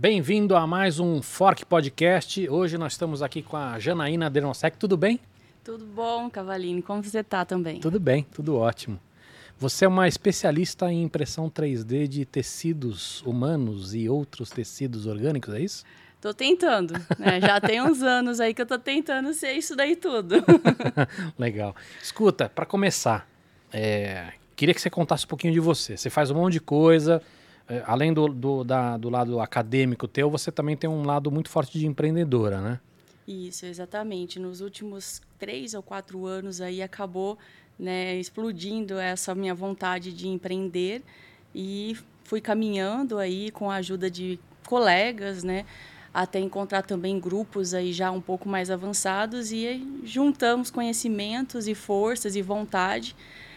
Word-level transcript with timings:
Bem-vindo 0.00 0.54
a 0.54 0.64
mais 0.64 1.00
um 1.00 1.20
Fork 1.20 1.66
Podcast. 1.66 2.48
Hoje 2.48 2.78
nós 2.78 2.92
estamos 2.92 3.20
aqui 3.20 3.42
com 3.42 3.56
a 3.56 3.80
Janaína 3.80 4.30
Dernosec. 4.30 4.78
Tudo 4.78 4.96
bem? 4.96 5.18
Tudo 5.64 5.84
bom, 5.84 6.30
Cavalinho? 6.30 6.80
Como 6.84 7.02
você 7.02 7.18
está 7.18 7.44
também? 7.44 7.80
Tudo 7.80 7.98
bem, 7.98 8.24
tudo 8.32 8.56
ótimo. 8.56 9.00
Você 9.58 9.84
é 9.84 9.88
uma 9.88 10.06
especialista 10.06 10.88
em 10.88 11.02
impressão 11.02 11.50
3D 11.50 12.06
de 12.06 12.24
tecidos 12.24 13.22
humanos 13.22 13.92
e 13.92 14.08
outros 14.08 14.50
tecidos 14.50 15.04
orgânicos, 15.04 15.52
é 15.52 15.60
isso? 15.62 15.84
Tô 16.20 16.32
tentando, 16.32 16.92
né? 17.18 17.40
Já 17.40 17.60
tem 17.60 17.82
uns 17.82 18.00
anos 18.00 18.38
aí 18.38 18.54
que 18.54 18.62
eu 18.62 18.66
tô 18.66 18.78
tentando 18.78 19.34
ser 19.34 19.54
isso 19.54 19.74
daí 19.74 19.96
tudo. 19.96 20.36
Legal. 21.36 21.74
Escuta, 22.00 22.48
para 22.48 22.64
começar, 22.64 23.28
é, 23.72 24.28
queria 24.54 24.72
que 24.72 24.80
você 24.80 24.90
contasse 24.90 25.24
um 25.24 25.28
pouquinho 25.28 25.52
de 25.52 25.58
você. 25.58 25.96
Você 25.96 26.08
faz 26.08 26.30
um 26.30 26.36
monte 26.36 26.52
de 26.52 26.60
coisa, 26.60 27.20
além 27.84 28.12
do, 28.12 28.28
do, 28.28 28.64
da, 28.64 28.96
do 28.96 29.10
lado 29.10 29.40
acadêmico 29.40 30.08
teu, 30.08 30.30
você 30.30 30.50
também 30.50 30.76
tem 30.76 30.88
um 30.88 31.04
lado 31.04 31.30
muito 31.30 31.50
forte 31.50 31.78
de 31.78 31.86
empreendedora, 31.86 32.60
né? 32.60 32.80
Isso, 33.26 33.66
exatamente. 33.66 34.40
Nos 34.40 34.60
últimos 34.62 35.20
três 35.38 35.74
ou 35.74 35.82
quatro 35.82 36.24
anos 36.24 36.60
aí 36.62 36.80
acabou 36.82 37.36
né, 37.78 38.16
explodindo 38.16 38.98
essa 38.98 39.34
minha 39.34 39.54
vontade 39.54 40.12
de 40.12 40.26
empreender 40.26 41.02
e 41.54 41.96
fui 42.24 42.40
caminhando 42.40 43.18
aí 43.18 43.50
com 43.50 43.70
a 43.70 43.76
ajuda 43.76 44.10
de 44.10 44.40
colegas, 44.66 45.44
né, 45.44 45.64
até 46.12 46.40
encontrar 46.40 46.82
também 46.82 47.20
grupos 47.20 47.72
aí 47.72 47.92
já 47.92 48.10
um 48.10 48.20
pouco 48.20 48.48
mais 48.48 48.70
avançados 48.70 49.52
e 49.52 49.86
juntamos 50.04 50.70
conhecimentos 50.70 51.68
e 51.68 51.74
forças 51.74 52.34
e 52.34 52.42
vontade 52.42 53.14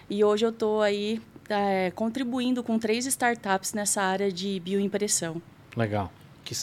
e 0.10 0.24
hoje 0.24 0.46
eu 0.46 0.50
estou 0.52 0.82
aí 0.82 1.22
é, 1.50 1.92
contribuindo 1.92 2.64
com 2.64 2.78
três 2.80 3.06
startups 3.06 3.74
nessa 3.74 4.02
área 4.02 4.32
de 4.32 4.60
bioimpressão. 4.60 5.42
Legal. 5.76 6.12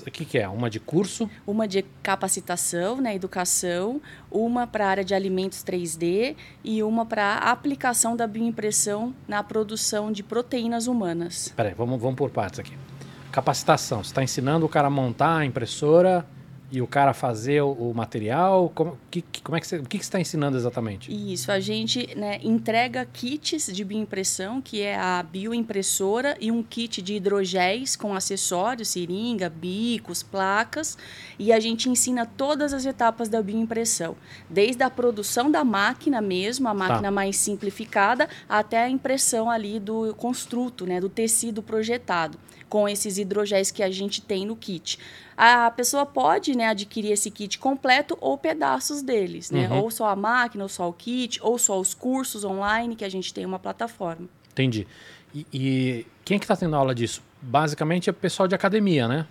O 0.07 0.11
que, 0.11 0.25
que, 0.27 0.39
é? 0.39 0.47
Uma 0.47 0.69
de 0.69 0.79
curso? 0.79 1.31
Uma 1.47 1.67
de 1.67 1.83
capacitação, 2.03 3.01
né, 3.01 3.15
educação, 3.15 4.03
uma 4.31 4.67
para 4.67 4.87
a 4.87 4.89
área 4.91 5.05
de 5.05 5.15
alimentos 5.15 5.65
3D 5.65 6.37
e 6.63 6.83
uma 6.83 7.07
para 7.07 7.25
a 7.25 7.51
aplicação 7.51 8.15
da 8.15 8.27
bioimpressão 8.27 9.15
na 9.27 9.43
produção 9.43 10.13
de 10.13 10.23
proteínas 10.23 10.87
humanas. 10.87 11.55
Peraí, 11.57 11.73
vamos, 11.73 11.99
vamos 11.99 12.17
por 12.17 12.29
partes 12.29 12.61
aqui. 12.61 12.77
Capacitação, 13.33 14.05
você 14.05 14.11
está 14.11 14.23
ensinando 14.23 14.67
o 14.67 14.69
cara 14.69 14.89
a 14.89 14.91
montar 14.91 15.39
a 15.39 15.45
impressora 15.47 16.27
e 16.71 16.83
o 16.83 16.87
cara 16.87 17.15
fazer 17.15 17.63
o, 17.63 17.73
o 17.73 17.95
material? 17.95 18.71
Como, 18.75 18.99
que, 19.11 19.23
como 19.43 19.57
é 19.57 19.61
que 19.61 19.67
você, 19.67 19.79
o 19.79 19.83
que, 19.83 19.99
que 19.99 20.05
você 20.05 20.09
está 20.09 20.21
ensinando 20.21 20.57
exatamente? 20.57 21.11
Isso, 21.11 21.51
a 21.51 21.61
gente 21.61 22.15
né, 22.15 22.39
entrega 22.43 23.05
kits 23.07 23.73
de 23.73 23.85
bioimpressão, 23.85 24.61
que 24.61 24.83
é 24.83 24.97
a 24.97 25.23
bioimpressora 25.23 26.37
e 26.41 26.53
um 26.53 26.63
kit 26.63 27.01
de 27.01 27.15
hidrogéis 27.15 27.97
com 27.97 28.15
acessórios, 28.15 28.89
seringa, 28.89 29.49
bicos, 29.49 30.23
placas, 30.23 30.99
e 31.39 31.53
a 31.53 31.61
gente 31.61 31.89
ensina 31.89 32.27
todas 32.27 32.75
as 32.75 32.85
etapas 32.85 33.29
da 33.29 33.43
bioimpressão, 33.43 34.17
desde 34.49 34.83
a 34.83 34.91
produção 34.91 35.51
da 35.51 35.65
máquina 35.65 36.21
mesmo, 36.21 36.69
a 36.69 36.73
tá. 36.73 36.75
máquina 36.75 37.03
tá. 37.03 37.11
mais 37.11 37.37
simplificada, 37.37 38.29
até 38.49 38.83
a 38.83 38.89
impressão 38.89 39.51
ali 39.51 39.81
do 39.81 40.15
construto, 40.15 40.85
né, 40.85 41.01
do 41.01 41.09
tecido 41.09 41.63
projetado, 41.63 42.39
com 42.69 42.89
esses 42.89 43.19
hidrogéis 43.19 43.71
que 43.71 43.83
a 43.83 43.91
gente 43.91 44.21
tem 44.21 44.47
no 44.47 44.57
kit 44.57 44.99
a 45.39 45.71
pessoa 45.71 46.05
pode 46.05 46.57
né, 46.57 46.67
adquirir 46.67 47.13
esse 47.13 47.31
kit 47.31 47.61
completo 47.61 48.19
ou 48.21 48.37
pedaços 48.37 49.03
deles, 49.03 49.53
né? 49.53 49.69
Uhum. 49.69 49.83
Ou 49.83 49.91
só 49.91 50.09
a 50.09 50.17
máquina, 50.17 50.65
ou 50.65 50.69
só 50.69 50.89
o 50.89 50.93
kit, 50.93 51.39
ou 51.41 51.57
só 51.57 51.79
os 51.79 51.95
cursos 51.95 52.43
online, 52.43 52.97
que 52.97 53.05
a 53.05 53.09
gente 53.09 53.33
tem 53.33 53.47
uma 53.47 53.59
plataforma. 53.59 54.29
Entendi. 54.51 54.85
E, 55.33 55.47
e 55.55 56.07
quem 56.25 56.35
é 56.35 56.39
que 56.41 56.45
está 56.45 56.57
tendo 56.57 56.75
aula 56.75 56.93
disso? 56.93 57.23
Basicamente 57.41 58.11
é 58.11 58.13
pessoal 58.13 58.49
de 58.49 58.57
academia, 58.57 59.07
né? 59.07 59.29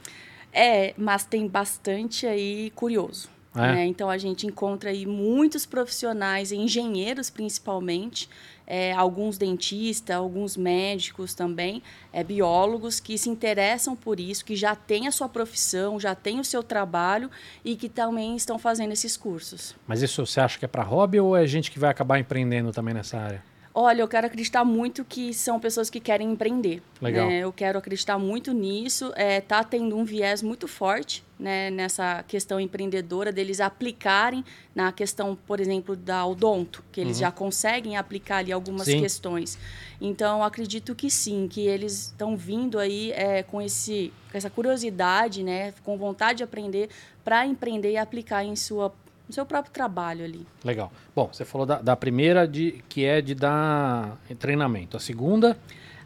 É, 0.53 0.93
mas 0.97 1.25
tem 1.25 1.45
bastante 1.45 2.25
aí 2.25 2.71
curioso. 2.73 3.29
É. 3.53 3.59
Né? 3.59 3.85
Então 3.87 4.09
a 4.09 4.17
gente 4.17 4.47
encontra 4.47 4.91
aí 4.91 5.05
muitos 5.05 5.65
profissionais, 5.65 6.53
engenheiros 6.53 7.29
principalmente, 7.29 8.29
é, 8.67 8.91
alguns 8.91 9.37
dentistas, 9.37 10.15
alguns 10.15 10.57
médicos 10.57 11.33
também, 11.33 11.81
é, 12.11 12.23
biólogos 12.23 12.99
que 12.99 13.17
se 13.17 13.29
interessam 13.29 13.95
por 13.95 14.19
isso, 14.19 14.43
que 14.43 14.55
já 14.55 14.75
têm 14.75 15.07
a 15.07 15.11
sua 15.11 15.29
profissão, 15.29 15.97
já 15.99 16.13
têm 16.13 16.39
o 16.39 16.43
seu 16.43 16.61
trabalho 16.61 17.31
e 17.63 17.75
que 17.77 17.87
também 17.87 18.35
estão 18.35 18.59
fazendo 18.59 18.91
esses 18.91 19.15
cursos. 19.15 19.73
Mas 19.87 20.01
isso 20.01 20.25
você 20.25 20.41
acha 20.41 20.59
que 20.59 20.65
é 20.65 20.67
para 20.67 20.83
hobby 20.83 21.19
ou 21.19 21.35
é 21.35 21.47
gente 21.47 21.71
que 21.71 21.79
vai 21.79 21.89
acabar 21.89 22.19
empreendendo 22.19 22.71
também 22.73 22.93
nessa 22.93 23.17
área? 23.17 23.46
Olha, 23.79 24.01
eu 24.01 24.07
quero 24.07 24.25
acreditar 24.25 24.65
muito 24.65 25.05
que 25.05 25.31
são 25.35 25.59
pessoas 25.59 25.87
que 25.87 25.99
querem 25.99 26.31
empreender. 26.31 26.81
Legal. 26.99 27.27
Né? 27.27 27.41
Eu 27.41 27.53
quero 27.53 27.77
acreditar 27.77 28.17
muito 28.17 28.51
nisso. 28.51 29.13
É, 29.15 29.39
tá 29.39 29.63
tendo 29.63 29.95
um 29.95 30.03
viés 30.03 30.41
muito 30.41 30.67
forte 30.67 31.23
né, 31.39 31.69
nessa 31.69 32.23
questão 32.27 32.59
empreendedora 32.59 33.31
deles 33.31 33.61
aplicarem 33.61 34.43
na 34.73 34.91
questão, 34.91 35.37
por 35.45 35.59
exemplo, 35.59 35.95
da 35.95 36.25
odonto, 36.25 36.83
que 36.91 36.99
eles 36.99 37.17
uhum. 37.17 37.21
já 37.21 37.31
conseguem 37.31 37.97
aplicar 37.97 38.37
ali 38.37 38.51
algumas 38.51 38.87
sim. 38.87 38.99
questões. 38.99 39.59
Então, 40.01 40.43
acredito 40.43 40.95
que 40.95 41.07
sim, 41.11 41.47
que 41.47 41.61
eles 41.61 42.07
estão 42.07 42.35
vindo 42.35 42.79
aí 42.79 43.11
é, 43.11 43.43
com, 43.43 43.61
esse, 43.61 44.11
com 44.31 44.39
essa 44.39 44.49
curiosidade, 44.49 45.43
né, 45.43 45.71
com 45.83 45.95
vontade 45.99 46.37
de 46.37 46.43
aprender 46.43 46.89
para 47.23 47.45
empreender 47.45 47.91
e 47.91 47.97
aplicar 47.97 48.43
em 48.43 48.55
sua 48.55 48.91
no 49.27 49.33
seu 49.33 49.45
próprio 49.45 49.73
trabalho 49.73 50.23
ali. 50.23 50.45
Legal. 50.63 50.91
Bom, 51.15 51.29
você 51.31 51.43
falou 51.43 51.65
da, 51.65 51.81
da, 51.81 51.95
primeira, 51.95 52.47
de, 52.47 52.83
que 52.87 53.03
é 53.03 53.21
de 53.21 53.35
dar 53.35 54.17
treinamento. 54.39 54.95
A 54.95 54.99
segunda? 54.99 55.57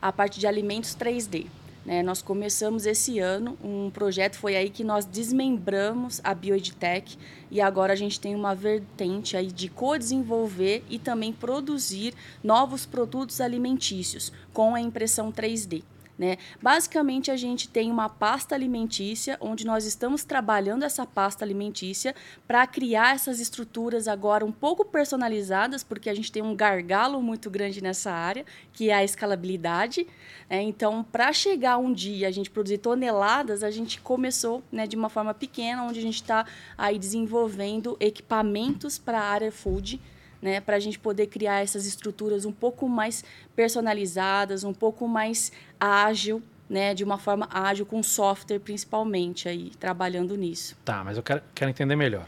A 0.01 0.11
parte 0.11 0.39
de 0.39 0.47
alimentos 0.47 0.95
3D. 0.95 1.47
Né? 1.85 2.03
Nós 2.03 2.21
começamos 2.21 2.85
esse 2.85 3.19
ano 3.19 3.57
um 3.63 3.89
projeto, 3.89 4.35
foi 4.35 4.55
aí 4.55 4.69
que 4.69 4.83
nós 4.83 5.05
desmembramos 5.05 6.21
a 6.23 6.33
Bioedtech 6.33 7.17
e 7.49 7.59
agora 7.59 7.93
a 7.93 7.95
gente 7.95 8.19
tem 8.19 8.35
uma 8.35 8.53
vertente 8.53 9.35
aí 9.35 9.47
de 9.47 9.67
co-desenvolver 9.69 10.83
e 10.89 10.99
também 10.99 11.33
produzir 11.33 12.13
novos 12.43 12.85
produtos 12.85 13.41
alimentícios 13.41 14.31
com 14.53 14.75
a 14.75 14.81
impressão 14.81 15.31
3D. 15.31 15.83
Né? 16.21 16.37
Basicamente, 16.61 17.31
a 17.31 17.35
gente 17.35 17.67
tem 17.67 17.89
uma 17.89 18.07
pasta 18.07 18.53
alimentícia, 18.53 19.39
onde 19.41 19.65
nós 19.65 19.85
estamos 19.85 20.23
trabalhando 20.23 20.83
essa 20.83 21.03
pasta 21.03 21.43
alimentícia 21.43 22.13
para 22.47 22.67
criar 22.67 23.15
essas 23.15 23.39
estruturas 23.39 24.07
agora 24.07 24.45
um 24.45 24.51
pouco 24.51 24.85
personalizadas, 24.85 25.83
porque 25.83 26.11
a 26.11 26.13
gente 26.13 26.31
tem 26.31 26.43
um 26.43 26.55
gargalo 26.55 27.19
muito 27.23 27.49
grande 27.49 27.81
nessa 27.81 28.11
área, 28.11 28.45
que 28.71 28.91
é 28.91 28.93
a 28.93 29.03
escalabilidade. 29.03 30.05
Né? 30.47 30.61
Então, 30.61 31.03
para 31.03 31.33
chegar 31.33 31.79
um 31.79 31.91
dia 31.91 32.27
a 32.27 32.31
gente 32.31 32.51
produzir 32.51 32.77
toneladas, 32.77 33.63
a 33.63 33.71
gente 33.71 33.99
começou 33.99 34.61
né, 34.71 34.85
de 34.85 34.95
uma 34.95 35.09
forma 35.09 35.33
pequena, 35.33 35.85
onde 35.85 35.97
a 35.97 36.03
gente 36.03 36.21
está 36.21 36.45
aí 36.77 36.99
desenvolvendo 36.99 37.97
equipamentos 37.99 38.99
para 38.99 39.19
a 39.19 39.25
área 39.25 39.51
food 39.51 39.99
né, 40.41 40.59
para 40.59 40.75
a 40.75 40.79
gente 40.79 40.97
poder 40.97 41.27
criar 41.27 41.61
essas 41.61 41.85
estruturas 41.85 42.45
um 42.45 42.51
pouco 42.51 42.89
mais 42.89 43.23
personalizadas, 43.55 44.63
um 44.63 44.73
pouco 44.73 45.07
mais 45.07 45.51
ágil, 45.79 46.41
né, 46.69 46.93
de 46.93 47.03
uma 47.03 47.17
forma 47.17 47.47
ágil 47.51 47.85
com 47.85 48.01
software 48.01 48.59
principalmente 48.59 49.47
aí 49.47 49.71
trabalhando 49.79 50.35
nisso. 50.35 50.75
Tá, 50.83 51.03
mas 51.03 51.17
eu 51.17 51.23
quero, 51.23 51.41
quero 51.53 51.69
entender 51.69 51.95
melhor. 51.95 52.27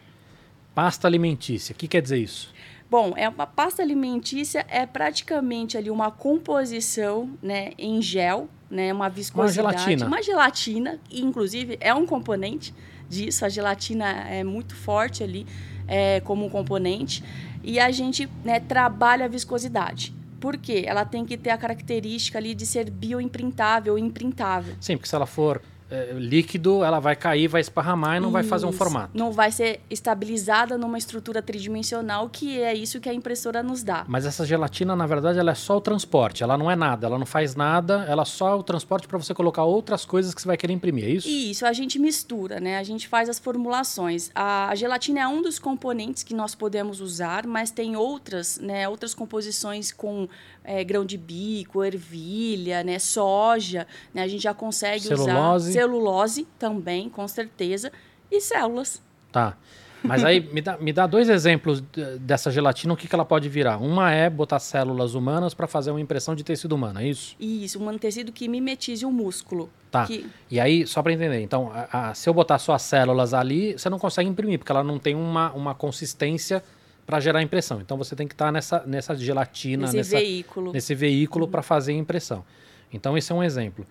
Pasta 0.75 1.07
alimentícia, 1.07 1.73
o 1.73 1.75
que 1.75 1.87
quer 1.87 2.01
dizer 2.01 2.17
isso? 2.17 2.53
Bom, 2.89 3.13
é 3.15 3.27
uma 3.27 3.47
pasta 3.47 3.81
alimentícia 3.81 4.65
é 4.69 4.85
praticamente 4.85 5.77
ali 5.77 5.89
uma 5.89 6.11
composição, 6.11 7.31
né, 7.41 7.71
em 7.77 8.01
gel, 8.01 8.47
né, 8.69 8.93
uma 8.93 9.09
viscosidade, 9.09 9.59
uma 9.59 9.71
gelatina, 9.71 10.07
uma 10.07 10.21
gelatina, 10.21 10.99
inclusive 11.11 11.77
é 11.79 11.93
um 11.93 12.05
componente 12.05 12.73
disso. 13.09 13.45
A 13.45 13.49
gelatina 13.49 14.05
é 14.29 14.43
muito 14.43 14.75
forte 14.75 15.23
ali 15.23 15.45
é, 15.87 16.19
como 16.21 16.45
um 16.45 16.49
componente 16.49 17.23
e 17.63 17.79
a 17.79 17.91
gente 17.91 18.29
né, 18.43 18.59
trabalha 18.59 19.25
a 19.25 19.27
viscosidade. 19.27 20.13
Por 20.39 20.57
quê? 20.57 20.83
Ela 20.85 21.05
tem 21.05 21.25
que 21.25 21.37
ter 21.37 21.51
a 21.51 21.57
característica 21.57 22.37
ali 22.37 22.53
de 22.53 22.65
ser 22.65 22.89
bioimprintável, 22.89 23.97
imprintável. 23.97 24.75
Sim, 24.81 24.97
porque 24.97 25.07
se 25.07 25.15
ela 25.15 25.25
for 25.25 25.61
é, 25.93 26.13
líquido, 26.13 26.83
ela 26.83 26.99
vai 26.99 27.15
cair, 27.15 27.47
vai 27.47 27.61
esparramar 27.61 28.17
e 28.17 28.19
não 28.19 28.29
isso. 28.29 28.33
vai 28.33 28.43
fazer 28.43 28.65
um 28.65 28.71
formato. 28.71 29.11
Não 29.13 29.31
vai 29.31 29.51
ser 29.51 29.79
estabilizada 29.89 30.75
numa 30.75 30.97
estrutura 30.97 31.39
tridimensional, 31.39 32.27
que 32.29 32.59
é 32.59 32.73
isso 32.73 32.99
que 32.99 33.07
a 33.07 33.13
impressora 33.13 33.61
nos 33.61 33.83
dá. 33.83 34.03
Mas 34.07 34.25
essa 34.25 34.43
gelatina, 34.43 34.95
na 34.95 35.05
verdade, 35.05 35.37
ela 35.37 35.51
é 35.51 35.55
só 35.55 35.77
o 35.77 35.81
transporte, 35.81 36.41
ela 36.41 36.57
não 36.57 36.69
é 36.69 36.75
nada, 36.75 37.05
ela 37.05 37.19
não 37.19 37.25
faz 37.27 37.55
nada, 37.55 38.05
ela 38.07 38.23
é 38.23 38.25
só 38.25 38.57
o 38.57 38.63
transporte 38.63 39.07
para 39.07 39.19
você 39.19 39.35
colocar 39.35 39.63
outras 39.63 40.03
coisas 40.03 40.33
que 40.33 40.41
você 40.41 40.47
vai 40.47 40.57
querer 40.57 40.73
imprimir, 40.73 41.05
é 41.05 41.09
isso? 41.09 41.27
Isso, 41.27 41.65
a 41.65 41.73
gente 41.73 41.99
mistura, 41.99 42.59
né? 42.59 42.79
A 42.79 42.83
gente 42.83 43.07
faz 43.07 43.29
as 43.29 43.37
formulações. 43.37 44.31
A, 44.33 44.69
a 44.69 44.75
gelatina 44.75 45.19
é 45.19 45.27
um 45.27 45.43
dos 45.43 45.59
componentes 45.59 46.23
que 46.23 46.33
nós 46.33 46.55
podemos 46.55 47.01
usar, 47.01 47.45
mas 47.45 47.69
tem 47.69 47.95
outras, 47.95 48.57
né, 48.57 48.89
outras 48.89 49.13
composições 49.13 49.91
com 49.91 50.27
é, 50.63 50.83
grão 50.83 51.05
de 51.05 51.17
bico, 51.17 51.83
ervilha, 51.83 52.83
né, 52.83 52.99
soja, 52.99 53.87
né, 54.13 54.23
a 54.23 54.27
gente 54.27 54.43
já 54.43 54.53
consegue 54.53 55.01
celulose. 55.01 55.69
usar 55.69 55.79
celulose 55.79 56.47
também, 56.57 57.09
com 57.09 57.27
certeza, 57.27 57.91
e 58.31 58.39
células. 58.39 59.01
Tá. 59.31 59.57
Mas 60.03 60.23
aí 60.23 60.41
me 60.41 60.61
dá, 60.61 60.77
me 60.77 60.91
dá 60.91 61.07
dois 61.07 61.29
exemplos 61.29 61.81
dessa 62.19 62.51
gelatina, 62.51 62.93
o 62.93 62.97
que, 62.97 63.07
que 63.07 63.15
ela 63.15 63.23
pode 63.23 63.47
virar. 63.47 63.77
Uma 63.77 64.11
é 64.11 64.29
botar 64.29 64.59
células 64.59 65.15
humanas 65.15 65.53
para 65.53 65.65
fazer 65.65 65.91
uma 65.91 66.01
impressão 66.01 66.35
de 66.35 66.43
tecido 66.43 66.73
humano, 66.75 66.99
é 66.99 67.07
isso? 67.07 67.35
Isso, 67.39 67.81
um 67.81 67.97
tecido 67.97 68.31
que 68.31 68.49
mimetize 68.49 69.05
o 69.05 69.11
músculo. 69.11 69.69
Tá. 69.89 70.05
Que... 70.05 70.29
E 70.51 70.59
aí, 70.59 70.85
só 70.85 71.01
para 71.01 71.13
entender, 71.13 71.39
então, 71.39 71.71
a, 71.73 72.09
a, 72.09 72.13
se 72.13 72.29
eu 72.29 72.33
botar 72.33 72.59
só 72.59 72.73
as 72.73 72.81
células 72.81 73.33
ali, 73.33 73.73
você 73.73 73.89
não 73.89 73.97
consegue 73.97 74.29
imprimir, 74.29 74.59
porque 74.59 74.71
ela 74.71 74.83
não 74.83 74.99
tem 74.99 75.15
uma, 75.15 75.53
uma 75.53 75.73
consistência 75.73 76.61
para 77.05 77.19
gerar 77.19 77.41
impressão. 77.41 77.81
Então 77.81 77.97
você 77.97 78.15
tem 78.15 78.27
que 78.27 78.33
estar 78.33 78.45
tá 78.45 78.51
nessa, 78.51 78.83
nessa 78.85 79.15
gelatina, 79.15 79.83
nesse 79.83 79.97
nessa, 79.97 80.17
veículo, 80.17 80.71
nesse 80.71 80.95
veículo 80.95 81.45
uhum. 81.45 81.51
para 81.51 81.61
fazer 81.61 81.93
impressão. 81.93 82.43
Então 82.91 83.17
esse 83.17 83.31
é 83.31 83.35
um 83.35 83.43
exemplo. 83.43 83.85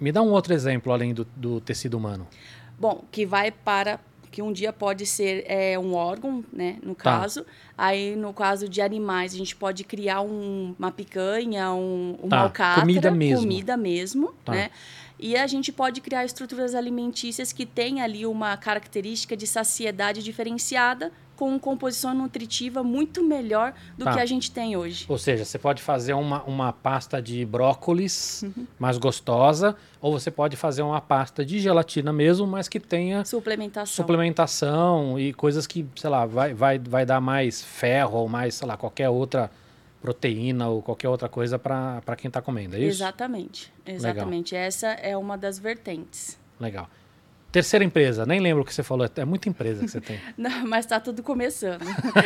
Me 0.00 0.10
dá 0.10 0.22
um 0.22 0.30
outro 0.30 0.52
exemplo 0.52 0.92
além 0.92 1.14
do, 1.14 1.24
do 1.36 1.60
tecido 1.60 1.96
humano. 1.96 2.26
Bom, 2.78 3.04
que 3.10 3.24
vai 3.24 3.50
para 3.50 4.00
que 4.34 4.42
um 4.42 4.52
dia 4.52 4.72
pode 4.72 5.06
ser 5.06 5.44
é, 5.46 5.78
um 5.78 5.94
órgão, 5.94 6.44
né, 6.52 6.78
no 6.82 6.92
tá. 6.92 7.04
caso. 7.04 7.46
Aí, 7.78 8.16
no 8.16 8.34
caso 8.34 8.68
de 8.68 8.80
animais, 8.80 9.32
a 9.32 9.38
gente 9.38 9.54
pode 9.54 9.84
criar 9.84 10.22
um, 10.22 10.74
uma 10.76 10.90
picanha, 10.90 11.72
um, 11.72 12.18
uma 12.20 12.28
tá. 12.30 12.40
alcatra. 12.40 12.80
Comida 12.80 13.10
mesmo. 13.12 13.42
Comida 13.42 13.76
mesmo, 13.76 14.34
tá. 14.44 14.50
né? 14.50 14.70
E 15.20 15.36
a 15.36 15.46
gente 15.46 15.70
pode 15.70 16.00
criar 16.00 16.24
estruturas 16.24 16.74
alimentícias 16.74 17.52
que 17.52 17.64
têm 17.64 18.02
ali 18.02 18.26
uma 18.26 18.56
característica 18.56 19.36
de 19.36 19.46
saciedade 19.46 20.20
diferenciada 20.20 21.12
com 21.36 21.58
composição 21.58 22.14
nutritiva 22.14 22.82
muito 22.82 23.22
melhor 23.22 23.74
do 23.96 24.04
tá. 24.04 24.14
que 24.14 24.20
a 24.20 24.26
gente 24.26 24.50
tem 24.50 24.76
hoje. 24.76 25.06
Ou 25.08 25.18
seja, 25.18 25.44
você 25.44 25.58
pode 25.58 25.82
fazer 25.82 26.14
uma, 26.14 26.42
uma 26.44 26.72
pasta 26.72 27.20
de 27.20 27.44
brócolis 27.44 28.42
uhum. 28.42 28.66
mais 28.78 28.98
gostosa, 28.98 29.76
ou 30.00 30.12
você 30.12 30.30
pode 30.30 30.56
fazer 30.56 30.82
uma 30.82 31.00
pasta 31.00 31.44
de 31.44 31.58
gelatina 31.58 32.12
mesmo, 32.12 32.46
mas 32.46 32.68
que 32.68 32.78
tenha 32.78 33.24
suplementação, 33.24 33.94
suplementação 33.94 35.18
e 35.18 35.32
coisas 35.32 35.66
que, 35.66 35.86
sei 35.96 36.10
lá, 36.10 36.26
vai, 36.26 36.54
vai, 36.54 36.78
vai 36.78 37.06
dar 37.06 37.20
mais 37.20 37.62
ferro 37.62 38.18
ou 38.18 38.28
mais, 38.28 38.54
sei 38.54 38.68
lá, 38.68 38.76
qualquer 38.76 39.08
outra 39.08 39.50
proteína 40.00 40.68
ou 40.68 40.82
qualquer 40.82 41.08
outra 41.08 41.30
coisa 41.30 41.58
para 41.58 42.16
quem 42.16 42.28
está 42.28 42.42
comendo, 42.42 42.76
é 42.76 42.80
isso? 42.80 42.98
Exatamente, 42.98 43.72
exatamente. 43.86 44.54
Legal. 44.54 44.68
Essa 44.68 44.88
é 44.88 45.16
uma 45.16 45.38
das 45.38 45.58
vertentes. 45.58 46.38
Legal. 46.60 46.88
Terceira 47.54 47.84
empresa, 47.84 48.26
nem 48.26 48.40
lembro 48.40 48.64
o 48.64 48.66
que 48.66 48.74
você 48.74 48.82
falou, 48.82 49.08
é 49.14 49.24
muita 49.24 49.48
empresa 49.48 49.84
que 49.84 49.88
você 49.88 50.00
tem. 50.00 50.18
não, 50.36 50.66
mas 50.66 50.84
está 50.84 50.98
tudo 50.98 51.22
começando. 51.22 51.84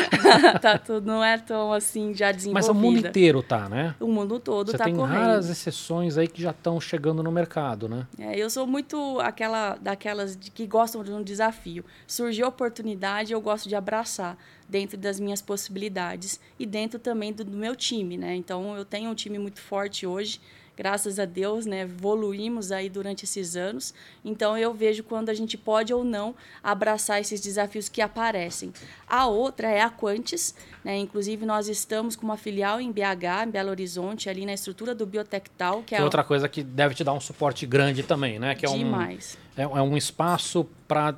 tá 0.63 0.79
tudo, 0.79 1.07
não 1.07 1.23
é 1.23 1.37
tão 1.37 1.71
assim 1.71 2.15
já 2.15 2.33
desenvolvido. 2.33 2.55
Mas 2.55 2.69
o 2.71 2.73
mundo 2.73 3.07
inteiro 3.07 3.43
tá, 3.43 3.69
né? 3.69 3.95
O 4.01 4.07
mundo 4.07 4.41
todo 4.41 4.71
você 4.71 4.79
tá 4.79 4.85
correndo. 4.85 5.01
Você 5.03 5.13
tem 5.13 5.21
raras 5.21 5.51
exceções 5.51 6.17
aí 6.17 6.27
que 6.27 6.41
já 6.41 6.49
estão 6.49 6.81
chegando 6.81 7.23
no 7.23 7.31
mercado, 7.31 7.91
né? 7.91 8.07
É, 8.19 8.39
eu 8.39 8.49
sou 8.49 8.67
muito 8.67 9.21
aquela 9.21 9.77
daquelas 9.77 10.35
de, 10.35 10.51
que 10.51 10.67
gostam 10.67 11.05
de 11.05 11.13
um 11.13 11.23
desafio. 11.23 11.85
Surgiu 12.07 12.47
a 12.47 12.49
oportunidade, 12.49 13.31
eu 13.31 13.41
gosto 13.43 13.69
de 13.69 13.75
abraçar 13.75 14.35
dentro 14.67 14.97
das 14.97 15.21
minhas 15.21 15.43
possibilidades 15.43 16.41
e 16.59 16.65
dentro 16.65 16.99
também 16.99 17.35
do, 17.35 17.45
do 17.45 17.55
meu 17.55 17.77
time, 17.77 18.17
né? 18.17 18.35
Então 18.35 18.75
eu 18.79 18.85
tenho 18.87 19.11
um 19.11 19.15
time 19.15 19.39
muito 19.39 19.61
forte 19.61 20.07
hoje 20.07 20.41
graças 20.79 21.19
a 21.19 21.25
Deus, 21.25 21.67
né, 21.67 21.81
evoluímos 21.81 22.71
aí 22.71 22.89
durante 22.89 23.25
esses 23.25 23.57
anos. 23.57 23.93
Então 24.25 24.57
eu 24.57 24.73
vejo 24.73 25.03
quando 25.03 25.29
a 25.29 25.35
gente 25.35 25.59
pode 25.59 25.93
ou 25.93 26.05
não 26.05 26.37
abraçar 26.63 27.21
esses 27.21 27.41
desafios 27.41 27.89
que 27.89 28.01
aparecem. 28.01 28.73
A 29.09 29.27
outra 29.27 29.69
é 29.69 29.81
a 29.81 29.91
Quantis, 29.91 30.55
né? 30.85 30.97
Inclusive 30.97 31.45
nós 31.45 31.67
estamos 31.67 32.15
com 32.15 32.25
uma 32.25 32.37
filial 32.37 32.81
em 32.81 32.93
BH, 32.93 33.49
em 33.49 33.51
Belo 33.51 33.71
Horizonte, 33.71 34.31
ali 34.31 34.47
na 34.47 34.55
estrutura 34.55 34.95
do 34.95 35.05
Biotectal, 35.05 35.83
que 35.83 35.97
é 35.97 36.03
outra 36.05 36.23
coisa 36.23 36.49
que 36.49 36.63
deve 36.63 36.95
te 36.95 37.03
dar 37.03 37.13
um 37.13 37.21
suporte 37.21 37.67
grande 37.67 38.05
também, 38.05 38.39
né? 38.39 38.55
Que 38.55 38.65
é 38.65 38.69
Demais. 38.69 39.37
um 39.57 39.61
é, 39.61 39.65
é 39.65 39.83
um 39.83 39.97
espaço 39.97 40.65
para 40.87 41.17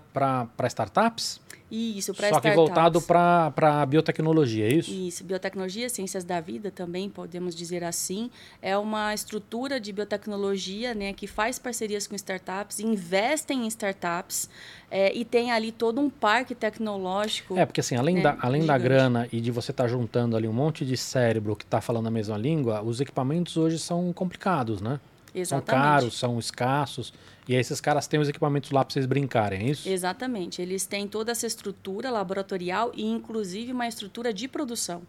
startups. 0.68 1.38
Isso, 1.70 2.12
para 2.12 2.30
Só 2.30 2.40
que 2.40 2.50
voltado 2.50 3.00
para 3.00 3.52
a 3.56 3.86
biotecnologia, 3.86 4.66
é 4.66 4.74
isso? 4.74 4.90
Isso, 4.90 5.22
biotecnologia, 5.22 5.88
ciências 5.88 6.24
da 6.24 6.40
vida 6.40 6.70
também, 6.70 7.08
podemos 7.08 7.54
dizer 7.54 7.84
assim. 7.84 8.28
É 8.60 8.76
uma 8.76 9.14
estrutura 9.14 9.78
de 9.78 9.92
biotecnologia 9.92 10.94
né, 10.94 11.12
que 11.12 11.28
faz 11.28 11.60
parcerias 11.60 12.08
com 12.08 12.16
startups, 12.16 12.80
investem 12.80 13.64
em 13.64 13.68
startups 13.68 14.50
é, 14.90 15.14
e 15.14 15.24
tem 15.24 15.52
ali 15.52 15.70
todo 15.70 16.00
um 16.00 16.10
parque 16.10 16.56
tecnológico. 16.56 17.56
É, 17.56 17.64
porque 17.64 17.80
assim, 17.80 17.94
além, 17.94 18.16
né, 18.16 18.22
da, 18.22 18.38
além 18.40 18.66
da 18.66 18.76
grana 18.76 19.28
e 19.32 19.40
de 19.40 19.52
você 19.52 19.70
estar 19.70 19.84
tá 19.84 19.88
juntando 19.88 20.36
ali 20.36 20.48
um 20.48 20.52
monte 20.52 20.84
de 20.84 20.96
cérebro 20.96 21.54
que 21.54 21.64
está 21.64 21.80
falando 21.80 22.08
a 22.08 22.10
mesma 22.10 22.36
língua, 22.36 22.82
os 22.82 23.00
equipamentos 23.00 23.56
hoje 23.56 23.78
são 23.78 24.12
complicados, 24.12 24.80
né? 24.80 24.98
Exatamente. 25.32 25.46
São 25.46 25.60
caros, 25.62 26.18
são 26.18 26.38
escassos. 26.38 27.12
E 27.50 27.54
aí 27.54 27.60
esses 27.60 27.80
caras 27.80 28.06
têm 28.06 28.20
os 28.20 28.28
equipamentos 28.28 28.70
lá 28.70 28.84
para 28.84 28.92
vocês 28.92 29.06
brincarem, 29.06 29.66
é 29.66 29.70
isso? 29.72 29.88
Exatamente. 29.88 30.62
Eles 30.62 30.86
têm 30.86 31.08
toda 31.08 31.32
essa 31.32 31.48
estrutura 31.48 32.08
laboratorial 32.08 32.92
e 32.94 33.04
inclusive 33.04 33.72
uma 33.72 33.88
estrutura 33.88 34.32
de 34.32 34.46
produção. 34.46 35.02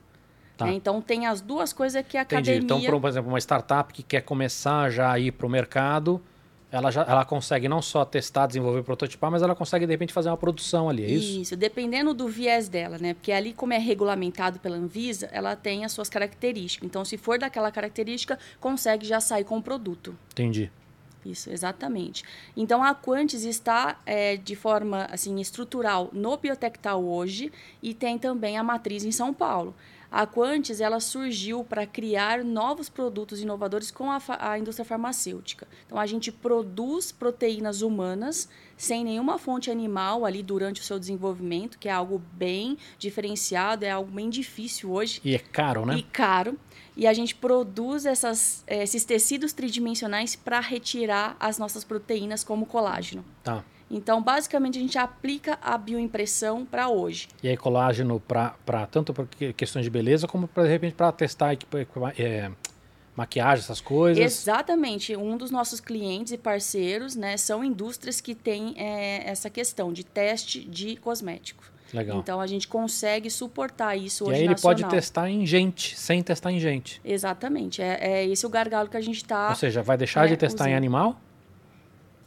Tá. 0.58 0.66
Né? 0.66 0.74
Então 0.74 1.00
tem 1.04 1.28
as 1.28 1.40
duas 1.40 1.72
coisas 1.72 2.04
que 2.04 2.18
a 2.18 2.24
Entendi. 2.24 2.50
academia... 2.50 2.88
Então, 2.88 3.00
por 3.00 3.08
exemplo, 3.08 3.30
uma 3.30 3.38
startup 3.38 3.94
que 3.94 4.02
quer 4.02 4.22
começar 4.22 4.90
já 4.90 5.12
a 5.12 5.20
ir 5.20 5.34
para 5.34 5.46
o 5.46 5.50
mercado, 5.52 6.20
ela, 6.72 6.90
já, 6.90 7.04
ela 7.04 7.24
consegue 7.24 7.70
não 7.70 7.80
só 7.80 8.04
testar, 8.04 8.48
desenvolver, 8.48 8.82
prototipar, 8.82 9.30
mas 9.30 9.44
ela 9.44 9.54
consegue, 9.54 9.86
de 9.86 9.92
repente, 9.92 10.12
fazer 10.12 10.30
uma 10.30 10.38
produção 10.38 10.90
ali, 10.90 11.06
é 11.06 11.12
isso? 11.12 11.42
Isso, 11.42 11.56
dependendo 11.56 12.12
do 12.12 12.28
viés 12.28 12.68
dela, 12.68 12.98
né? 12.98 13.14
Porque 13.14 13.32
ali, 13.32 13.54
como 13.54 13.74
é 13.74 13.78
regulamentado 13.78 14.58
pela 14.58 14.78
Anvisa, 14.78 15.30
ela 15.32 15.56
tem 15.56 15.86
as 15.86 15.92
suas 15.92 16.10
características. 16.10 16.88
Então, 16.88 17.06
se 17.06 17.20
for 17.20 17.38
daquela 17.38 17.72
característica, 17.72 18.40
consegue 18.60 19.06
já 19.06 19.20
sair 19.20 19.44
com 19.44 19.60
o 19.60 19.62
produto. 19.62 20.16
Entendi. 20.32 20.72
Isso, 21.24 21.50
exatamente. 21.52 22.24
Então, 22.58 22.84
a 22.84 22.96
Quantis 22.96 23.44
está 23.44 24.00
é, 24.06 24.38
de 24.38 24.56
forma 24.56 25.06
assim 25.12 25.40
estrutural 25.40 26.10
no 26.12 26.36
Biotectal 26.38 27.04
hoje 27.04 27.52
e 27.82 27.94
tem 27.94 28.18
também 28.18 28.58
a 28.58 28.64
matriz 28.64 29.04
em 29.04 29.12
São 29.12 29.34
Paulo. 29.34 29.76
A 30.12 30.28
Quantis 30.28 30.82
ela 30.82 31.00
surgiu 31.00 31.64
para 31.64 31.88
criar 31.88 32.44
novos 32.44 32.90
produtos 32.90 33.40
inovadores 33.40 33.90
com 33.90 34.12
a, 34.12 34.22
a, 34.40 34.60
indústria 34.60 34.84
farmacêutica. 34.84 35.66
Então 35.86 35.98
a 35.98 36.06
gente 36.06 36.34
produz 36.34 37.14
proteínas 37.14 37.82
humanas 37.82 38.50
sem 38.76 39.06
nenhuma 39.06 39.38
fonte 39.38 39.72
animal 39.72 40.26
ali 40.26 40.44
durante 40.44 40.82
o 40.82 40.84
seu 40.84 41.00
desenvolvimento, 41.00 41.80
que 41.80 41.88
é 41.88 41.92
algo 41.94 42.22
bem 42.34 42.78
diferenciado, 43.00 43.86
é 43.86 43.92
algo 43.92 44.12
bem 44.12 44.30
difícil 44.30 44.92
hoje. 44.92 45.22
E 45.24 45.34
é 45.34 45.40
caro, 45.40 45.86
né? 45.86 45.96
E 45.96 46.04
caro. 46.04 46.60
E 46.98 47.08
a 47.08 47.14
gente 47.14 47.34
produz 47.34 48.06
essas, 48.06 48.66
esses 48.68 49.06
tecidos 49.06 49.54
tridimensionais 49.54 50.36
para 50.36 50.60
retirar 50.60 51.38
as 51.40 51.58
nossas 51.58 51.86
proteínas 51.86 52.44
como 52.44 52.66
colágeno. 52.66 53.24
Tá. 53.42 53.64
Então, 53.92 54.22
basicamente, 54.22 54.78
a 54.78 54.82
gente 54.82 54.98
aplica 54.98 55.60
a 55.62 55.78
bioimpressão 55.78 56.66
para 56.66 56.88
hoje. 56.88 57.28
E 57.44 57.50
aí, 57.50 57.58
colágeno 57.58 58.22
para 58.22 58.88
tanto 58.90 59.14
para 59.14 59.26
questões 59.54 59.84
de 59.84 59.90
beleza, 59.90 60.28
como 60.28 60.48
para, 60.48 60.64
de 60.64 60.70
repente, 60.70 60.96
para 60.96 61.12
testar 61.12 61.54
é, 62.18 62.50
maquiagem, 63.16 63.64
essas 63.64 63.82
coisas? 63.82 64.24
Exatamente. 64.24 65.16
Um 65.16 65.36
dos 65.36 65.52
nossos 65.52 65.82
clientes 65.82 66.32
e 66.32 66.38
parceiros 66.38 67.16
né, 67.18 67.36
são 67.36 67.64
indústrias 67.64 68.22
que 68.22 68.34
têm 68.34 68.74
é, 68.78 69.30
essa 69.30 69.50
questão 69.50 69.92
de 69.92 70.06
teste 70.06 70.64
de 70.64 70.96
cosméticos. 70.96 71.70
Legal. 71.94 72.20
Então 72.20 72.40
a 72.40 72.48
gente 72.48 72.70
consegue 72.70 73.30
suportar 73.30 73.98
isso 73.98 74.24
e 74.24 74.28
hoje 74.28 74.36
aí 74.36 74.42
ele 74.44 74.52
nacional. 74.52 74.78
pode 74.78 74.90
testar 74.90 75.30
em 75.30 75.46
gente, 75.46 76.00
sem 76.00 76.24
testar 76.24 76.50
em 76.50 76.58
gente. 76.58 77.02
Exatamente. 77.04 77.82
É, 77.82 77.98
é 78.02 78.26
esse 78.26 78.46
o 78.46 78.50
gargalo 78.50 78.88
que 78.88 78.96
a 78.96 79.02
gente 79.02 79.18
está. 79.18 79.50
Ou 79.50 79.56
seja, 79.56 79.84
vai 79.84 79.98
deixar 79.98 80.26
é, 80.26 80.30
de 80.30 80.38
testar 80.38 80.64
usando. 80.64 80.72
em 80.72 80.76
animal? 80.78 81.20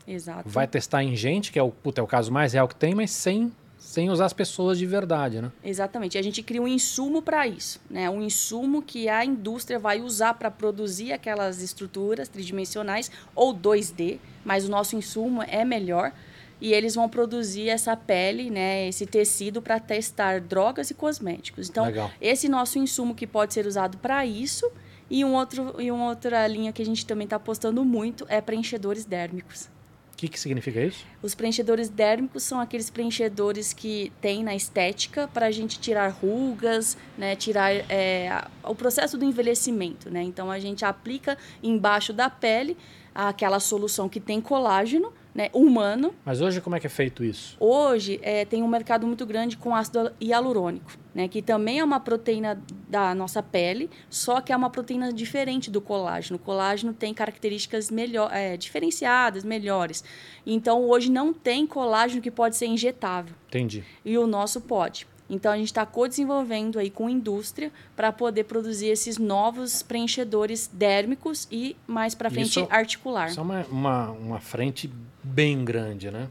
Exato. 0.06 0.48
Vai 0.48 0.66
testar 0.66 1.02
em 1.02 1.14
gente, 1.16 1.50
que 1.50 1.58
é 1.58 1.62
o, 1.62 1.70
puta, 1.70 2.00
é 2.00 2.04
o 2.04 2.06
caso 2.06 2.32
mais 2.32 2.52
real 2.52 2.68
que 2.68 2.74
tem, 2.74 2.94
mas 2.94 3.10
sem, 3.10 3.52
sem 3.78 4.10
usar 4.10 4.26
as 4.26 4.32
pessoas 4.32 4.78
de 4.78 4.86
verdade, 4.86 5.40
né? 5.40 5.50
Exatamente. 5.62 6.18
A 6.18 6.22
gente 6.22 6.42
cria 6.42 6.60
um 6.60 6.68
insumo 6.68 7.22
para 7.22 7.46
isso, 7.46 7.80
né? 7.88 8.08
Um 8.10 8.22
insumo 8.22 8.82
que 8.82 9.08
a 9.08 9.24
indústria 9.24 9.78
vai 9.78 10.00
usar 10.00 10.34
para 10.34 10.50
produzir 10.50 11.12
aquelas 11.12 11.62
estruturas 11.62 12.28
tridimensionais 12.28 13.10
ou 13.34 13.54
2D, 13.54 14.18
mas 14.44 14.66
o 14.66 14.70
nosso 14.70 14.96
insumo 14.96 15.42
é 15.42 15.64
melhor 15.64 16.12
e 16.60 16.72
eles 16.72 16.94
vão 16.94 17.08
produzir 17.08 17.68
essa 17.68 17.96
pele, 17.96 18.48
né, 18.50 18.88
esse 18.88 19.04
tecido 19.04 19.60
para 19.60 19.78
testar 19.78 20.40
drogas 20.40 20.90
e 20.90 20.94
cosméticos. 20.94 21.68
Então, 21.68 21.84
Legal. 21.84 22.10
esse 22.20 22.48
nosso 22.48 22.78
insumo 22.78 23.14
que 23.14 23.26
pode 23.26 23.52
ser 23.52 23.66
usado 23.66 23.98
para 23.98 24.24
isso 24.24 24.70
e 25.10 25.24
um 25.24 25.34
outro 25.34 25.74
e 25.78 25.90
uma 25.90 26.08
outra 26.08 26.46
linha 26.46 26.72
que 26.72 26.80
a 26.80 26.86
gente 26.86 27.04
também 27.04 27.24
está 27.24 27.36
apostando 27.36 27.84
muito 27.84 28.24
é 28.28 28.40
preenchedores 28.40 29.04
dérmicos. 29.04 29.68
O 30.14 30.16
que, 30.16 30.28
que 30.28 30.38
significa 30.38 30.80
isso? 30.80 31.04
Os 31.20 31.34
preenchedores 31.34 31.88
dérmicos 31.88 32.44
são 32.44 32.60
aqueles 32.60 32.88
preenchedores 32.88 33.72
que 33.72 34.12
tem 34.20 34.44
na 34.44 34.54
estética 34.54 35.26
para 35.26 35.46
a 35.46 35.50
gente 35.50 35.80
tirar 35.80 36.08
rugas, 36.08 36.96
né, 37.18 37.34
tirar 37.34 37.72
é, 37.90 38.46
o 38.62 38.76
processo 38.76 39.18
do 39.18 39.24
envelhecimento. 39.24 40.08
Né? 40.08 40.22
Então 40.22 40.52
a 40.52 40.60
gente 40.60 40.84
aplica 40.84 41.36
embaixo 41.60 42.12
da 42.12 42.30
pele 42.30 42.76
aquela 43.12 43.58
solução 43.58 44.08
que 44.08 44.20
tem 44.20 44.40
colágeno 44.40 45.12
né, 45.34 45.50
humano. 45.52 46.14
Mas 46.24 46.40
hoje 46.40 46.60
como 46.60 46.76
é 46.76 46.80
que 46.80 46.86
é 46.86 46.90
feito 46.90 47.24
isso? 47.24 47.56
Hoje 47.58 48.20
é, 48.22 48.44
tem 48.44 48.62
um 48.62 48.68
mercado 48.68 49.06
muito 49.06 49.26
grande 49.26 49.56
com 49.56 49.74
ácido 49.74 50.12
hialurônico, 50.20 50.92
né, 51.14 51.26
que 51.26 51.42
também 51.42 51.80
é 51.80 51.84
uma 51.84 51.98
proteína 51.98 52.62
da 52.88 53.14
nossa 53.14 53.42
pele, 53.42 53.90
só 54.08 54.40
que 54.40 54.52
é 54.52 54.56
uma 54.56 54.70
proteína 54.70 55.12
diferente 55.12 55.70
do 55.70 55.80
colágeno. 55.80 56.36
O 56.36 56.38
colágeno 56.38 56.92
tem 56.92 57.12
características 57.12 57.90
melhor, 57.90 58.30
é, 58.32 58.56
diferenciadas, 58.56 59.42
melhores. 59.42 60.04
Então 60.46 60.84
hoje 60.84 61.10
não 61.10 61.32
tem 61.32 61.66
colágeno 61.66 62.22
que 62.22 62.30
pode 62.30 62.56
ser 62.56 62.66
injetável. 62.66 63.34
Entendi. 63.48 63.82
E 64.04 64.16
o 64.16 64.26
nosso 64.26 64.60
pode. 64.60 65.06
Então 65.28 65.50
a 65.50 65.56
gente 65.56 65.68
está 65.68 65.86
co-desenvolvendo 65.86 66.78
aí 66.78 66.90
com 66.90 67.06
a 67.06 67.10
indústria 67.10 67.72
para 67.96 68.12
poder 68.12 68.44
produzir 68.44 68.88
esses 68.88 69.16
novos 69.16 69.82
preenchedores 69.82 70.68
dérmicos 70.72 71.48
e 71.50 71.76
mais 71.86 72.14
para 72.14 72.30
frente 72.30 72.60
Isso- 72.60 72.68
articular. 72.70 73.30
Isso 73.30 73.40
é 73.40 73.42
uma, 73.42 73.66
uma, 73.70 74.10
uma 74.10 74.40
frente 74.40 74.92
bem 75.22 75.64
grande, 75.64 76.10
né? 76.10 76.28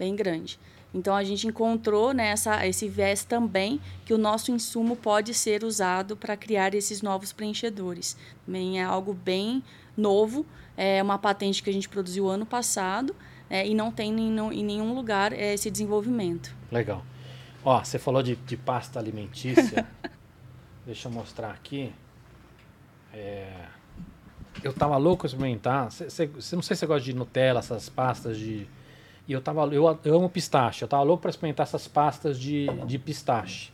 bem 0.00 0.16
grande. 0.16 0.58
Então 0.94 1.14
a 1.14 1.22
gente 1.22 1.46
encontrou 1.46 2.12
nessa 2.14 2.66
esse 2.66 2.88
viés 2.88 3.22
também 3.22 3.80
que 4.04 4.14
o 4.14 4.18
nosso 4.18 4.50
insumo 4.50 4.96
pode 4.96 5.34
ser 5.34 5.62
usado 5.62 6.16
para 6.16 6.36
criar 6.36 6.74
esses 6.74 7.02
novos 7.02 7.32
preenchedores. 7.32 8.16
Também 8.46 8.80
é 8.80 8.82
algo 8.82 9.12
bem 9.12 9.62
novo, 9.96 10.44
é 10.76 11.02
uma 11.02 11.18
patente 11.18 11.62
que 11.62 11.68
a 11.68 11.72
gente 11.72 11.88
produziu 11.88 12.28
ano 12.28 12.46
passado 12.46 13.14
é, 13.48 13.66
e 13.66 13.74
não 13.74 13.92
tem 13.92 14.10
em, 14.18 14.38
em 14.38 14.64
nenhum 14.64 14.94
lugar 14.94 15.32
é, 15.32 15.52
esse 15.54 15.70
desenvolvimento. 15.70 16.56
Legal. 16.72 17.04
Ó, 17.64 17.82
você 17.84 17.98
falou 17.98 18.22
de, 18.22 18.36
de 18.36 18.56
pasta 18.56 18.98
alimentícia. 18.98 19.86
Deixa 20.86 21.08
eu 21.08 21.12
mostrar 21.12 21.50
aqui. 21.50 21.92
É, 23.12 23.52
eu 24.62 24.72
tava 24.72 24.96
louco 24.96 25.20
pra 25.22 25.26
experimentar. 25.28 25.90
Cê, 25.92 26.08
cê- 26.10 26.30
cê- 26.40 26.56
não 26.56 26.62
sei 26.62 26.74
se 26.76 26.80
você 26.80 26.86
gosta 26.86 27.04
de 27.04 27.14
Nutella, 27.14 27.58
essas 27.60 27.88
pastas 27.88 28.38
de. 28.38 28.66
E 29.28 29.32
eu 29.32 29.40
tava. 29.40 29.62
Eu, 29.66 29.98
eu 30.04 30.16
amo 30.16 30.28
pistache. 30.28 30.82
Eu 30.82 30.88
tava 30.88 31.02
louco 31.02 31.22
pra 31.22 31.30
experimentar 31.30 31.64
essas 31.64 31.86
pastas 31.86 32.38
de, 32.38 32.66
de 32.86 32.98
pistache. 32.98 33.70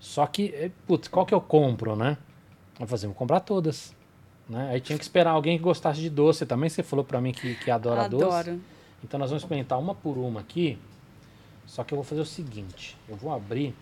Só 0.00 0.26
que, 0.26 0.48
é, 0.54 0.70
putz, 0.86 1.08
qual 1.08 1.24
que 1.26 1.34
eu 1.34 1.40
compro, 1.40 1.96
né? 1.96 2.16
Eu 2.78 2.86
falei, 2.86 3.06
vou 3.06 3.14
comprar 3.14 3.40
todas. 3.40 3.94
Né? 4.48 4.70
Aí 4.72 4.80
tinha 4.80 4.96
que 4.98 5.04
esperar 5.04 5.30
alguém 5.32 5.56
que 5.58 5.64
gostasse 5.64 6.00
de 6.00 6.10
doce 6.10 6.46
também. 6.46 6.68
Você 6.68 6.82
falou 6.82 7.04
pra 7.04 7.20
mim 7.20 7.32
que, 7.32 7.54
que 7.56 7.70
adora 7.70 8.08
doce. 8.08 8.24
Adoro. 8.24 8.60
Então 9.02 9.18
nós 9.18 9.30
vamos 9.30 9.42
experimentar 9.42 9.78
uma 9.78 9.94
por 9.94 10.16
uma 10.18 10.40
aqui. 10.40 10.78
Só 11.66 11.84
que 11.84 11.92
eu 11.92 11.96
vou 11.96 12.04
fazer 12.04 12.20
o 12.20 12.26
seguinte, 12.26 12.96
eu 13.08 13.16
vou 13.16 13.32
abrir 13.32 13.74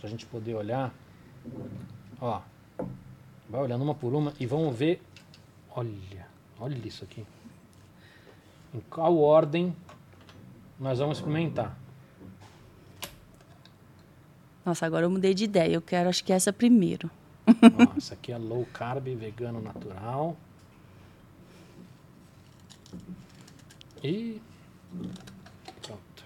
pra 0.00 0.08
gente 0.08 0.24
poder 0.26 0.54
olhar. 0.54 0.94
Ó. 2.20 2.40
Vai 3.48 3.60
olhando 3.62 3.82
uma 3.82 3.94
por 3.94 4.14
uma 4.14 4.32
e 4.38 4.46
vamos 4.46 4.76
ver. 4.76 5.02
Olha, 5.70 6.26
olha 6.58 6.86
isso 6.86 7.04
aqui. 7.04 7.26
Em 8.74 8.80
qual 8.80 9.18
ordem 9.18 9.74
nós 10.78 10.98
vamos 10.98 11.18
experimentar? 11.18 11.76
Nossa, 14.64 14.84
agora 14.84 15.06
eu 15.06 15.10
mudei 15.10 15.32
de 15.32 15.44
ideia. 15.44 15.72
Eu 15.72 15.82
quero, 15.82 16.08
acho 16.08 16.22
que 16.22 16.32
essa 16.32 16.52
primeiro. 16.52 17.10
Ó, 17.46 17.96
essa 17.96 18.14
aqui 18.14 18.32
é 18.32 18.38
low 18.38 18.66
carb, 18.66 19.06
vegano 19.16 19.62
natural. 19.62 20.36
E 24.04 24.40
pronto. 25.80 26.24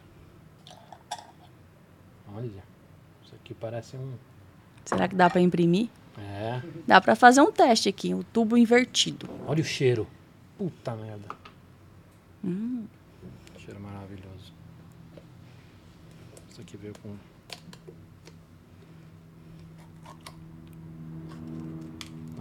Olha, 2.35 2.65
isso 3.25 3.35
aqui 3.35 3.55
parece 3.55 3.97
um 3.97 4.15
Será 4.85 5.07
que 5.09 5.15
dá 5.15 5.29
para 5.31 5.41
imprimir? 5.41 5.89
é. 6.19 6.61
Dá 6.87 7.01
para 7.01 7.15
fazer 7.15 7.41
um 7.41 7.53
teste 7.53 7.89
aqui, 7.89 8.15
o 8.15 8.23
tubo 8.25 8.57
invertido. 8.57 9.29
Olha 9.47 9.61
o 9.61 9.65
cheiro. 9.65 10.07
Puta 10.59 10.95
merda. 10.95 11.29
Cheiro 13.59 13.81
maravilhoso. 13.81 14.53
Isso 16.51 16.61
aqui 16.61 16.77
veio 16.77 16.95
com. 17.03 17.15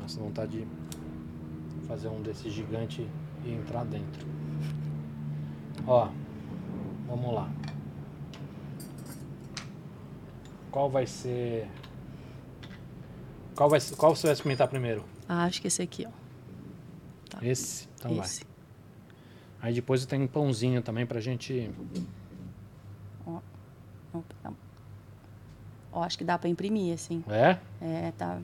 Nossa, 0.02 0.20
vontade 0.20 0.60
de 0.62 1.88
fazer 1.88 2.08
um 2.08 2.22
desse 2.22 2.50
gigante 2.50 3.08
e 3.46 3.52
entrar 3.52 3.86
dentro. 3.86 4.28
Ó, 5.88 6.10
vamos 7.08 7.34
lá. 7.34 7.50
Qual 10.72 10.90
vai 10.90 11.06
ser. 11.06 11.68
Qual, 13.56 13.70
vai, 13.70 13.80
qual 13.98 14.16
você 14.16 14.28
vai 14.28 14.34
experimentar 14.34 14.68
primeiro? 14.68 15.04
Ah, 15.28 15.44
acho 15.44 15.62
que 15.62 15.68
esse 15.68 15.82
aqui, 15.82 16.08
ó. 16.08 16.12
Tá. 17.30 17.46
Esse? 17.46 17.88
Então 17.96 18.16
vai. 18.16 18.26
esse. 18.26 18.44
Aí 19.62 19.74
depois 19.74 20.06
tem 20.06 20.22
um 20.22 20.28
pãozinho 20.28 20.82
também 20.82 21.06
pra 21.06 21.20
gente. 21.20 21.70
Pegar. 24.28 24.54
Ó, 25.94 26.04
acho 26.04 26.18
que 26.18 26.24
dá 26.24 26.38
para 26.38 26.50
imprimir, 26.50 26.94
assim. 26.94 27.24
É? 27.30 27.58
É, 27.82 28.12
tá. 28.18 28.40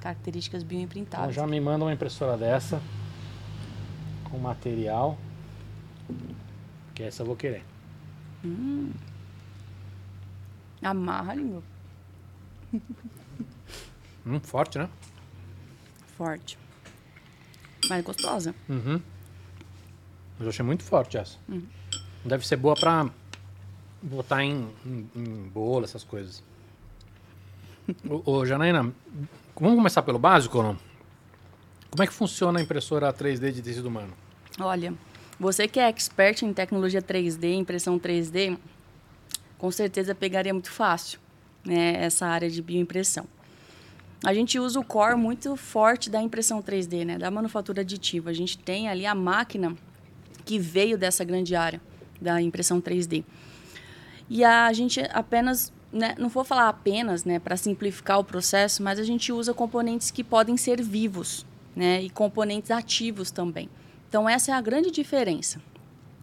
Características 0.00 0.62
Então 0.62 0.76
bioimprintáveis. 0.76 1.34
já 1.34 1.46
me 1.46 1.60
manda 1.60 1.84
uma 1.84 1.92
impressora 1.92 2.36
dessa. 2.36 2.80
Com 4.30 4.38
material. 4.38 5.18
Que 6.94 7.02
essa 7.04 7.22
eu 7.22 7.26
vou 7.26 7.36
querer. 7.36 7.64
Amarra 10.82 11.32
ali, 11.32 11.42
meu. 11.42 11.62
Hum, 14.26 14.40
forte, 14.40 14.78
né? 14.78 14.88
Forte. 16.16 16.58
Mas 17.88 18.04
gostosa. 18.04 18.54
Uhum. 18.68 19.00
Mas 20.38 20.42
eu 20.42 20.48
achei 20.48 20.64
muito 20.64 20.82
forte 20.82 21.16
essa. 21.16 21.38
Deve 22.24 22.46
ser 22.46 22.56
boa 22.56 22.74
pra 22.74 23.08
botar 24.02 24.44
em, 24.44 24.68
em, 24.84 25.10
em 25.14 25.48
bolo, 25.48 25.84
essas 25.84 26.04
coisas. 26.04 26.42
ô, 28.08 28.22
ô, 28.30 28.46
Janaína, 28.46 28.92
vamos 29.58 29.76
começar 29.76 30.02
pelo 30.02 30.18
básico 30.18 30.58
ou 30.58 30.64
não? 30.64 30.78
Como 31.90 32.02
é 32.02 32.06
que 32.06 32.12
funciona 32.12 32.58
a 32.60 32.62
impressora 32.62 33.12
3D 33.12 33.52
de 33.52 33.62
tecido 33.62 33.88
humano? 33.88 34.12
Olha, 34.60 34.94
você 35.38 35.66
que 35.66 35.80
é 35.80 35.88
expert 35.88 36.42
em 36.42 36.52
tecnologia 36.52 37.02
3D, 37.02 37.54
impressão 37.54 37.98
3D, 37.98 38.56
com 39.60 39.70
certeza 39.70 40.14
pegaria 40.14 40.54
muito 40.54 40.72
fácil 40.72 41.20
né, 41.62 42.02
essa 42.02 42.26
área 42.26 42.48
de 42.48 42.62
bioimpressão. 42.62 43.26
A 44.24 44.32
gente 44.32 44.58
usa 44.58 44.80
o 44.80 44.84
core 44.84 45.16
muito 45.16 45.54
forte 45.54 46.08
da 46.08 46.20
impressão 46.20 46.62
3D, 46.62 47.04
né, 47.04 47.18
da 47.18 47.30
manufatura 47.30 47.82
aditiva. 47.82 48.30
A 48.30 48.32
gente 48.32 48.56
tem 48.56 48.88
ali 48.88 49.04
a 49.04 49.14
máquina 49.14 49.76
que 50.46 50.58
veio 50.58 50.96
dessa 50.96 51.22
grande 51.24 51.54
área 51.54 51.78
da 52.18 52.40
impressão 52.40 52.80
3D. 52.80 53.22
E 54.30 54.42
a 54.42 54.72
gente 54.72 54.98
apenas, 55.12 55.70
né, 55.92 56.14
não 56.18 56.30
vou 56.30 56.42
falar 56.42 56.68
apenas, 56.68 57.24
né, 57.26 57.38
para 57.38 57.56
simplificar 57.56 58.18
o 58.18 58.24
processo, 58.24 58.82
mas 58.82 58.98
a 58.98 59.04
gente 59.04 59.30
usa 59.30 59.52
componentes 59.52 60.10
que 60.10 60.24
podem 60.24 60.56
ser 60.56 60.82
vivos, 60.82 61.44
né, 61.76 62.02
e 62.02 62.08
componentes 62.08 62.70
ativos 62.70 63.30
também. 63.30 63.68
Então 64.08 64.26
essa 64.26 64.52
é 64.52 64.54
a 64.54 64.60
grande 64.60 64.90
diferença. 64.90 65.60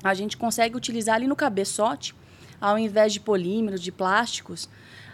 A 0.03 0.15
gente 0.15 0.37
consegue 0.37 0.75
utilizar 0.75 1.15
ali 1.15 1.27
no 1.27 1.35
cabeçote, 1.35 2.15
ao 2.59 2.77
invés 2.77 3.13
de 3.13 3.19
polímeros, 3.19 3.81
de 3.81 3.91
plásticos, 3.91 4.69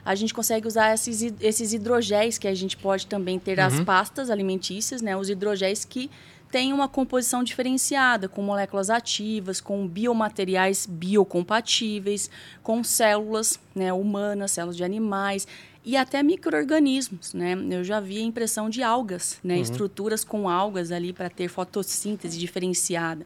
a 0.06 0.16
gente 0.16 0.34
consegue 0.34 0.68
usar 0.68 0.94
esses, 0.94 1.34
esses 1.40 1.74
hidrogéis 1.74 2.38
que 2.38 2.48
a 2.48 2.54
gente 2.54 2.76
pode 2.76 3.08
também 3.08 3.40
ter 3.40 3.60
as 3.60 3.80
pastas 3.82 4.30
alimentícias, 4.30 5.02
né, 5.02 5.16
os 5.16 5.30
hidrogéis 5.30 5.86
que 5.86 6.10
têm 6.52 6.72
uma 6.72 6.88
composição 6.88 7.44
diferenciada, 7.44 8.30
com 8.30 8.44
moléculas 8.44 8.92
ativas, 8.92 9.60
com 9.60 9.88
biomateriais 9.88 10.86
biocompatíveis, 10.86 12.30
com 12.62 12.84
células 12.84 13.60
né, 13.74 13.92
humanas, 13.92 14.52
células 14.52 14.78
de 14.78 14.84
animais 14.84 15.48
e 15.84 15.98
até 15.98 16.22
micro-organismos. 16.22 17.34
Né? 17.34 17.56
Eu 17.72 17.84
já 17.84 18.00
vi 18.00 18.20
a 18.20 18.22
impressão 18.22 18.70
de 18.70 18.84
algas, 18.84 19.40
né? 19.44 19.58
estruturas 19.58 20.24
com 20.24 20.48
algas 20.48 20.92
ali 20.92 21.12
para 21.12 21.28
ter 21.28 21.48
fotossíntese 21.48 22.38
diferenciada. 22.38 23.26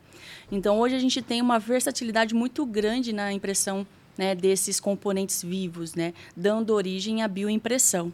Então, 0.50 0.80
hoje 0.80 0.96
a 0.96 1.00
gente 1.00 1.22
tem 1.22 1.42
uma 1.42 1.60
versatilidade 1.60 2.34
muito 2.34 2.66
grande 2.66 3.12
na 3.12 3.34
impressão 3.34 3.86
né, 4.18 4.36
desses 4.36 4.80
componentes 4.80 5.44
vivos, 5.44 5.96
né, 5.96 6.14
dando 6.36 6.74
origem 6.74 7.22
à 7.24 7.28
bioimpressão. 7.28 8.12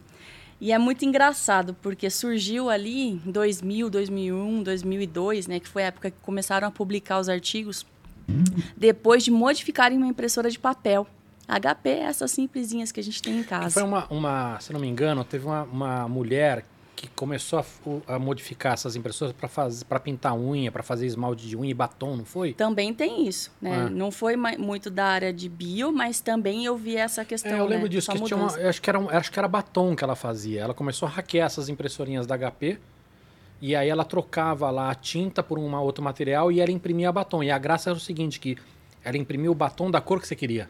E 0.60 0.72
é 0.72 0.78
muito 0.78 1.04
engraçado, 1.04 1.74
porque 1.82 2.08
surgiu 2.08 2.70
ali 2.70 3.10
em 3.10 3.16
2000, 3.26 3.90
2001, 3.90 4.62
2002, 4.62 5.46
né, 5.46 5.60
que 5.60 5.68
foi 5.68 5.82
a 5.82 5.86
época 5.86 6.10
que 6.10 6.16
começaram 6.22 6.68
a 6.68 6.70
publicar 6.70 7.18
os 7.18 7.28
artigos, 7.28 7.84
depois 8.76 9.24
de 9.24 9.30
modificarem 9.30 9.98
uma 9.98 10.06
impressora 10.06 10.50
de 10.50 10.58
papel. 10.58 11.06
HP, 11.46 11.90
essas 11.90 12.30
simplesinhas 12.30 12.90
que 12.90 13.00
a 13.00 13.02
gente 13.02 13.20
tem 13.20 13.40
em 13.40 13.42
casa. 13.42 13.70
foi 13.70 13.82
uma, 13.82 14.06
uma, 14.08 14.58
se 14.60 14.72
não 14.72 14.80
me 14.80 14.88
engano, 14.88 15.22
teve 15.22 15.44
uma, 15.44 15.64
uma 15.64 16.08
mulher 16.08 16.64
que 16.94 17.08
começou 17.08 17.58
a, 17.58 18.14
a 18.14 18.18
modificar 18.18 18.74
essas 18.74 18.96
impressoras 18.96 19.34
para 19.34 19.48
fazer 19.48 19.84
para 19.84 19.98
pintar 20.00 20.34
unha, 20.34 20.70
para 20.70 20.82
fazer 20.82 21.06
esmalte 21.06 21.46
de 21.46 21.56
unha 21.56 21.70
e 21.70 21.74
batom, 21.74 22.16
não 22.16 22.24
foi? 22.24 22.52
Também 22.52 22.94
tem 22.94 23.26
isso, 23.26 23.52
né? 23.60 23.86
Ah. 23.86 23.90
Não 23.90 24.10
foi 24.10 24.36
muito 24.36 24.90
da 24.90 25.06
área 25.06 25.32
de 25.32 25.48
bio, 25.48 25.92
mas 25.92 26.20
também 26.20 26.64
eu 26.64 26.76
vi 26.76 26.96
essa 26.96 27.24
questão. 27.24 27.52
É, 27.52 27.60
eu 27.60 27.66
lembro 27.66 27.84
né? 27.84 27.88
disso, 27.88 28.10
que 28.10 28.22
tinha 28.22 28.36
uma, 28.36 28.46
acho 28.46 28.80
que, 28.80 28.88
era 28.88 28.98
acho 29.16 29.32
que 29.32 29.38
era 29.38 29.48
batom 29.48 29.94
que 29.96 30.04
ela 30.04 30.16
fazia. 30.16 30.60
Ela 30.60 30.74
começou 30.74 31.06
a 31.06 31.10
hackear 31.10 31.46
essas 31.46 31.68
impressorinhas 31.68 32.26
da 32.26 32.36
HP 32.36 32.78
e 33.60 33.74
aí 33.74 33.88
ela 33.88 34.04
trocava 34.04 34.70
lá 34.70 34.90
a 34.90 34.94
tinta 34.94 35.42
por 35.42 35.58
um 35.58 35.74
outro 35.76 36.02
material 36.02 36.52
e 36.52 36.60
ela 36.60 36.70
imprimia 36.70 37.10
batom. 37.10 37.42
E 37.42 37.50
a 37.50 37.58
graça 37.58 37.90
era 37.90 37.96
o 37.96 38.00
seguinte, 38.00 38.38
que 38.38 38.56
ela 39.02 39.16
imprimia 39.16 39.50
o 39.50 39.54
batom 39.54 39.90
da 39.90 40.00
cor 40.00 40.20
que 40.20 40.28
você 40.28 40.36
queria. 40.36 40.68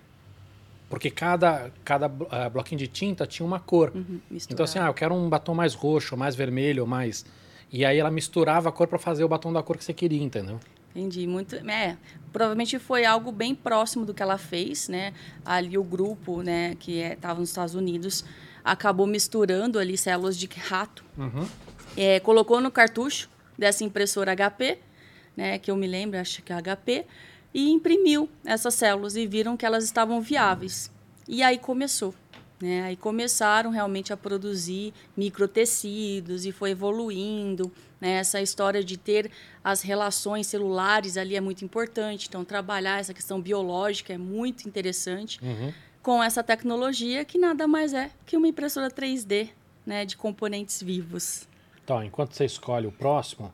Porque 0.88 1.10
cada, 1.10 1.72
cada 1.84 2.06
uh, 2.06 2.50
bloquinho 2.52 2.78
de 2.78 2.86
tinta 2.86 3.26
tinha 3.26 3.44
uma 3.44 3.58
cor. 3.58 3.92
Uhum, 3.94 4.20
então 4.50 4.64
assim, 4.64 4.78
ah, 4.78 4.86
eu 4.86 4.94
quero 4.94 5.14
um 5.14 5.28
batom 5.28 5.54
mais 5.54 5.74
roxo, 5.74 6.16
mais 6.16 6.34
vermelho, 6.34 6.86
mais... 6.86 7.24
E 7.72 7.84
aí 7.84 7.98
ela 7.98 8.10
misturava 8.10 8.68
a 8.68 8.72
cor 8.72 8.86
para 8.86 8.98
fazer 8.98 9.24
o 9.24 9.28
batom 9.28 9.52
da 9.52 9.62
cor 9.62 9.76
que 9.76 9.84
você 9.84 9.92
queria, 9.92 10.22
entendeu? 10.22 10.60
Entendi. 10.94 11.26
Muito, 11.26 11.56
é, 11.56 11.96
provavelmente 12.32 12.78
foi 12.78 13.04
algo 13.04 13.32
bem 13.32 13.52
próximo 13.52 14.06
do 14.06 14.14
que 14.14 14.22
ela 14.22 14.38
fez, 14.38 14.88
né? 14.88 15.12
Ali 15.44 15.76
o 15.76 15.82
grupo, 15.82 16.40
né, 16.42 16.76
que 16.78 16.98
estava 17.00 17.38
é, 17.38 17.40
nos 17.40 17.48
Estados 17.48 17.74
Unidos, 17.74 18.24
acabou 18.64 19.06
misturando 19.06 19.80
ali 19.80 19.98
células 19.98 20.36
de 20.36 20.46
rato. 20.46 21.04
Uhum. 21.18 21.48
É, 21.96 22.20
colocou 22.20 22.60
no 22.60 22.70
cartucho 22.70 23.28
dessa 23.58 23.82
impressora 23.82 24.34
HP, 24.36 24.78
né, 25.36 25.58
que 25.58 25.70
eu 25.70 25.76
me 25.76 25.86
lembro, 25.88 26.18
acho 26.18 26.42
que 26.42 26.52
é 26.52 26.56
HP, 26.62 27.04
e 27.54 27.70
imprimiu 27.70 28.28
essas 28.44 28.74
células 28.74 29.14
e 29.14 29.26
viram 29.26 29.56
que 29.56 29.64
elas 29.64 29.84
estavam 29.84 30.20
viáveis. 30.20 30.90
E 31.28 31.42
aí 31.42 31.56
começou. 31.56 32.12
Né? 32.60 32.82
Aí 32.82 32.96
começaram 32.96 33.70
realmente 33.70 34.12
a 34.12 34.16
produzir 34.16 34.92
microtecidos 35.16 36.44
e 36.44 36.52
foi 36.52 36.70
evoluindo. 36.70 37.70
Né? 38.00 38.14
Essa 38.14 38.40
história 38.40 38.82
de 38.82 38.96
ter 38.96 39.30
as 39.62 39.82
relações 39.82 40.46
celulares 40.48 41.16
ali 41.16 41.36
é 41.36 41.40
muito 41.40 41.64
importante. 41.64 42.26
Então, 42.28 42.44
trabalhar 42.44 42.98
essa 42.98 43.14
questão 43.14 43.40
biológica 43.40 44.12
é 44.12 44.18
muito 44.18 44.68
interessante 44.68 45.38
uhum. 45.42 45.72
com 46.02 46.22
essa 46.22 46.42
tecnologia 46.42 47.24
que 47.24 47.38
nada 47.38 47.68
mais 47.68 47.94
é 47.94 48.10
que 48.26 48.36
uma 48.36 48.48
impressora 48.48 48.90
3D 48.90 49.50
né, 49.86 50.04
de 50.04 50.16
componentes 50.16 50.82
vivos. 50.82 51.46
Então, 51.84 52.02
enquanto 52.02 52.32
você 52.32 52.46
escolhe 52.46 52.86
o 52.86 52.92
próximo, 52.92 53.52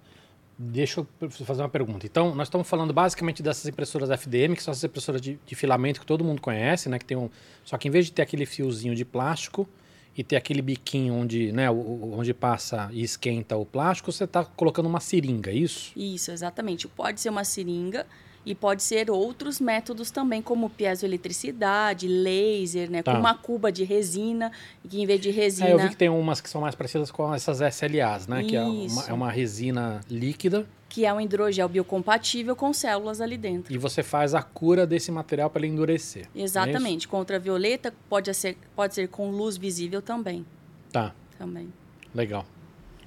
Deixa 0.62 1.00
eu 1.22 1.30
fazer 1.30 1.62
uma 1.62 1.70
pergunta. 1.70 2.04
Então, 2.04 2.34
nós 2.34 2.48
estamos 2.48 2.68
falando 2.68 2.92
basicamente 2.92 3.42
dessas 3.42 3.64
impressoras 3.64 4.10
FDM, 4.10 4.54
que 4.54 4.62
são 4.62 4.72
essas 4.72 4.84
impressoras 4.84 5.18
de, 5.18 5.38
de, 5.46 5.54
filamento 5.54 5.98
que 5.98 6.04
todo 6.04 6.22
mundo 6.22 6.38
conhece, 6.38 6.86
né? 6.90 6.98
Que 6.98 7.04
tem 7.06 7.16
um, 7.16 7.30
só 7.64 7.78
que 7.78 7.88
em 7.88 7.90
vez 7.90 8.04
de 8.04 8.12
ter 8.12 8.20
aquele 8.20 8.44
fiozinho 8.44 8.94
de 8.94 9.02
plástico 9.02 9.66
e 10.14 10.22
ter 10.22 10.36
aquele 10.36 10.60
biquinho 10.60 11.14
onde, 11.14 11.50
né, 11.50 11.70
onde 11.70 12.34
passa 12.34 12.90
e 12.92 13.02
esquenta 13.02 13.56
o 13.56 13.64
plástico, 13.64 14.12
você 14.12 14.24
está 14.24 14.44
colocando 14.44 14.84
uma 14.84 15.00
seringa, 15.00 15.50
é 15.50 15.54
isso? 15.54 15.92
Isso, 15.96 16.30
exatamente. 16.30 16.86
Pode 16.86 17.22
ser 17.22 17.30
uma 17.30 17.42
seringa 17.42 18.06
e 18.44 18.54
pode 18.54 18.82
ser 18.82 19.10
outros 19.10 19.60
métodos 19.60 20.10
também, 20.10 20.40
como 20.40 20.70
piezoeletricidade, 20.70 22.08
laser, 22.08 22.90
né? 22.90 23.02
Tá. 23.02 23.12
Com 23.12 23.18
uma 23.18 23.34
cuba 23.34 23.70
de 23.70 23.84
resina, 23.84 24.50
que 24.88 25.00
em 25.00 25.06
vez 25.06 25.20
de 25.20 25.30
resina... 25.30 25.68
É, 25.68 25.72
eu 25.74 25.78
vi 25.78 25.90
que 25.90 25.96
tem 25.96 26.08
umas 26.08 26.40
que 26.40 26.48
são 26.48 26.60
mais 26.60 26.74
parecidas 26.74 27.10
com 27.10 27.34
essas 27.34 27.60
SLAs, 27.60 28.26
né? 28.26 28.40
Isso. 28.40 28.48
Que 28.48 28.56
é 28.56 28.62
uma, 28.62 29.04
é 29.08 29.12
uma 29.12 29.30
resina 29.30 30.00
líquida. 30.08 30.66
Que 30.88 31.04
é 31.04 31.12
um 31.12 31.20
hidrogel 31.20 31.68
biocompatível 31.68 32.56
com 32.56 32.72
células 32.72 33.20
ali 33.20 33.36
dentro. 33.36 33.72
E 33.72 33.78
você 33.78 34.02
faz 34.02 34.34
a 34.34 34.42
cura 34.42 34.86
desse 34.86 35.12
material 35.12 35.50
para 35.50 35.62
ele 35.62 35.72
endurecer. 35.72 36.26
É 36.34 36.42
Exatamente. 36.42 37.06
É 37.06 37.10
Contra-violeta 37.10 37.94
pode 38.08 38.32
ser, 38.34 38.56
pode 38.74 38.94
ser 38.94 39.08
com 39.08 39.30
luz 39.30 39.56
visível 39.56 40.00
também. 40.00 40.44
Tá. 40.90 41.14
Também. 41.38 41.72
Legal. 42.14 42.44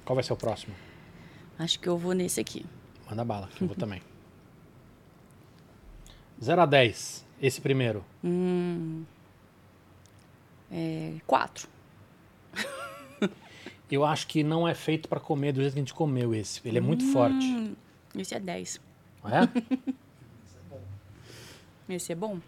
Qual 0.04 0.14
vai 0.14 0.22
ser 0.22 0.32
o 0.32 0.36
próximo? 0.36 0.74
Acho 1.58 1.78
que 1.78 1.88
eu 1.88 1.98
vou 1.98 2.14
nesse 2.14 2.40
aqui. 2.40 2.64
Manda 3.08 3.24
bala, 3.24 3.48
que 3.54 3.62
eu 3.62 3.68
vou 3.68 3.76
também. 3.76 4.00
0 6.44 6.60
a 6.60 6.66
10, 6.66 7.24
esse 7.40 7.60
primeiro. 7.60 8.04
Hum, 8.22 9.02
é, 10.70 11.14
quatro. 11.26 11.68
Eu 13.90 14.04
acho 14.04 14.26
que 14.26 14.44
não 14.44 14.68
é 14.68 14.74
feito 14.74 15.08
para 15.08 15.18
comer 15.18 15.52
do 15.52 15.60
jeito 15.60 15.72
que 15.72 15.78
a 15.78 15.82
gente 15.82 15.94
comeu 15.94 16.34
esse. 16.34 16.60
Ele 16.64 16.78
é 16.78 16.80
muito 16.80 17.04
hum, 17.04 17.12
forte. 17.12 17.76
Esse 18.16 18.34
é 18.34 18.40
10. 18.40 18.80
É? 19.24 19.48
esse 21.94 22.12
é 22.12 22.14
bom. 22.14 22.40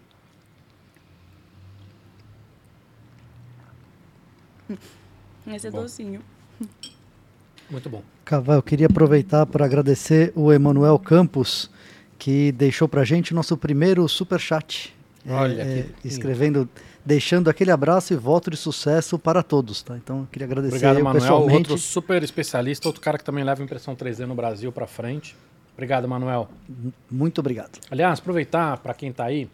Esse 5.46 5.68
é 5.68 5.70
bom. 5.70 5.82
docinho. 5.82 6.20
Muito 7.70 7.88
bom. 7.88 8.02
Caval, 8.24 8.56
eu 8.56 8.62
queria 8.62 8.88
aproveitar 8.88 9.46
para 9.46 9.64
agradecer 9.64 10.32
o 10.34 10.52
Emanuel 10.52 10.98
Campos 10.98 11.70
que 12.18 12.52
deixou 12.52 12.88
para 12.88 13.04
gente 13.04 13.32
o 13.32 13.35
nosso 13.35 13.56
primeiro 13.56 14.08
super 14.08 14.40
chat. 14.40 14.94
É, 15.26 15.32
Olha, 15.32 15.62
é, 15.62 15.87
escrevendo, 16.04 16.68
deixando 17.04 17.50
aquele 17.50 17.70
abraço 17.70 18.12
e 18.12 18.16
voto 18.16 18.50
de 18.50 18.56
sucesso 18.56 19.18
para 19.18 19.42
todos, 19.42 19.82
tá? 19.82 19.96
Então, 19.96 20.20
eu 20.20 20.28
queria 20.30 20.46
agradecer 20.46 20.76
Obrigado, 20.76 21.02
Manuel, 21.02 21.20
pessoalmente. 21.20 21.58
outro 21.58 21.78
super 21.78 22.23
especialista, 22.23 22.88
outro 22.88 23.02
cara 23.02 23.18
que 23.18 23.25
também 23.25 23.42
leva 23.42 23.62
impressão 23.62 23.96
3D 23.96 24.20
no 24.20 24.35
Brasil 24.35 24.70
para 24.70 24.87
frente. 24.87 25.37
Obrigado, 25.74 26.09
Manuel. 26.09 26.48
Muito 27.11 27.40
obrigado. 27.40 27.79
Aliás, 27.90 28.20
aproveitar 28.20 28.79
para 28.79 28.94
quem 28.94 29.11
está 29.11 29.24
aí, 29.24 29.48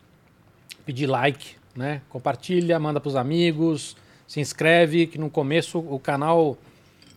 pedir 0.84 1.06
like, 1.06 1.56
né? 1.74 2.02
Compartilha, 2.08 2.78
manda 2.78 3.00
para 3.00 3.08
os 3.08 3.16
amigos, 3.16 3.96
se 4.26 4.40
inscreve, 4.40 5.06
que 5.06 5.18
no 5.18 5.30
começo 5.30 5.78
o 5.78 5.98
canal 5.98 6.56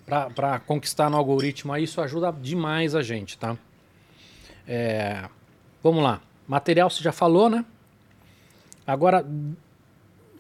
para 0.05 0.59
conquistar 0.59 1.09
no 1.09 1.17
algoritmo 1.17 1.73
aí, 1.73 1.83
isso 1.83 1.99
ajuda 1.99 2.31
demais 2.31 2.95
a 2.95 3.01
gente, 3.01 3.37
tá? 3.37 3.57
É, 4.67 5.27
vamos 5.83 6.03
lá. 6.03 6.21
Material 6.47 6.89
você 6.89 7.03
já 7.03 7.11
falou, 7.11 7.49
né? 7.49 7.65
Agora, 8.85 9.25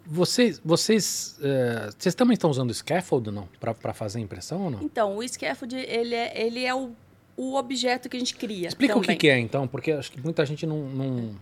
vocês, 0.05 0.61
vocês, 0.63 1.37
é, 1.41 1.89
vocês 1.97 2.13
também 2.13 2.35
estão 2.35 2.49
usando 2.49 2.69
o 2.69 2.73
scaffold 2.73 3.31
não 3.31 3.47
para 3.59 3.93
fazer 3.93 4.19
a 4.19 4.21
impressão 4.21 4.63
ou 4.65 4.71
não? 4.71 4.83
Então, 4.83 5.17
o 5.17 5.27
scaffold 5.27 5.75
ele 5.75 6.13
é, 6.13 6.45
ele 6.45 6.63
é 6.63 6.73
o, 6.75 6.91
o 7.35 7.55
objeto 7.55 8.07
que 8.07 8.15
a 8.15 8.19
gente 8.19 8.35
cria. 8.35 8.67
Explica 8.67 8.93
também. 8.93 9.09
o 9.09 9.11
que, 9.13 9.15
que, 9.15 9.29
é 9.29 9.39
então, 9.39 9.67
porque 9.67 9.91
acho 9.91 10.11
que 10.11 10.21
muita 10.21 10.45
gente 10.45 10.65
não 10.67 10.83
não, 10.89 11.35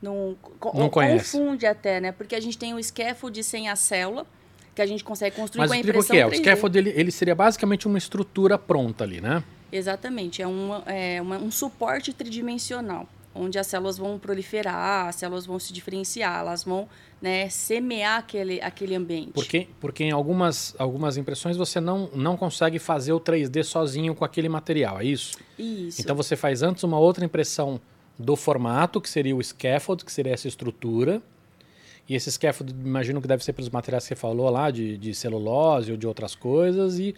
não, 0.00 0.36
não 0.72 0.88
conhece. 0.88 1.36
confunde 1.36 1.66
até, 1.66 2.00
né? 2.00 2.12
Porque 2.12 2.34
a 2.34 2.40
gente 2.40 2.56
tem 2.56 2.72
o 2.72 2.82
scaffold 2.82 3.42
sem 3.44 3.68
a 3.68 3.76
célula 3.76 4.26
que 4.74 4.80
a 4.80 4.86
gente 4.86 5.04
consegue 5.04 5.36
construir 5.36 5.60
Mas 5.60 5.70
com 5.70 5.76
a 5.76 5.78
impressão 5.78 6.00
o 6.00 6.06
que 6.06 6.16
é. 6.16 6.26
3D. 6.26 6.32
O 6.32 6.42
scaffold 6.42 6.78
ele, 6.78 6.90
ele 6.90 7.10
seria 7.10 7.34
basicamente 7.34 7.86
uma 7.86 7.98
estrutura 7.98 8.56
pronta 8.56 9.04
ali, 9.04 9.20
né? 9.20 9.42
Exatamente, 9.72 10.42
é, 10.42 10.46
uma, 10.46 10.82
é 10.86 11.20
uma, 11.22 11.38
um 11.38 11.50
suporte 11.50 12.12
tridimensional, 12.12 13.08
onde 13.34 13.58
as 13.58 13.66
células 13.66 13.96
vão 13.96 14.18
proliferar, 14.18 15.08
as 15.08 15.16
células 15.16 15.46
vão 15.46 15.58
se 15.58 15.72
diferenciar, 15.72 16.40
elas 16.40 16.64
vão 16.64 16.88
né, 17.20 17.48
semear 17.48 18.18
aquele, 18.18 18.60
aquele 18.60 18.94
ambiente. 18.94 19.32
Porque, 19.32 19.68
porque 19.80 20.04
em 20.04 20.10
algumas, 20.10 20.74
algumas 20.78 21.16
impressões 21.16 21.56
você 21.56 21.80
não, 21.80 22.08
não 22.14 22.36
consegue 22.36 22.78
fazer 22.78 23.12
o 23.12 23.20
3D 23.20 23.62
sozinho 23.62 24.14
com 24.14 24.24
aquele 24.24 24.48
material, 24.48 25.00
é 25.00 25.04
isso? 25.04 25.38
Isso. 25.58 26.00
Então 26.00 26.16
você 26.16 26.34
faz 26.36 26.62
antes 26.62 26.82
uma 26.82 26.98
outra 26.98 27.24
impressão 27.24 27.80
do 28.18 28.36
formato, 28.36 29.00
que 29.00 29.08
seria 29.08 29.34
o 29.34 29.42
scaffold, 29.42 30.04
que 30.04 30.12
seria 30.12 30.34
essa 30.34 30.46
estrutura. 30.46 31.22
E 32.08 32.14
esse 32.14 32.30
scaffold, 32.30 32.72
imagino 32.72 33.20
que 33.20 33.28
deve 33.28 33.44
ser 33.44 33.52
pelos 33.52 33.70
materiais 33.70 34.04
que 34.04 34.08
você 34.08 34.16
falou 34.16 34.50
lá, 34.50 34.70
de, 34.70 34.98
de 34.98 35.14
celulose 35.14 35.92
ou 35.92 35.96
de 35.96 36.06
outras 36.06 36.34
coisas, 36.34 36.98
e 36.98 37.14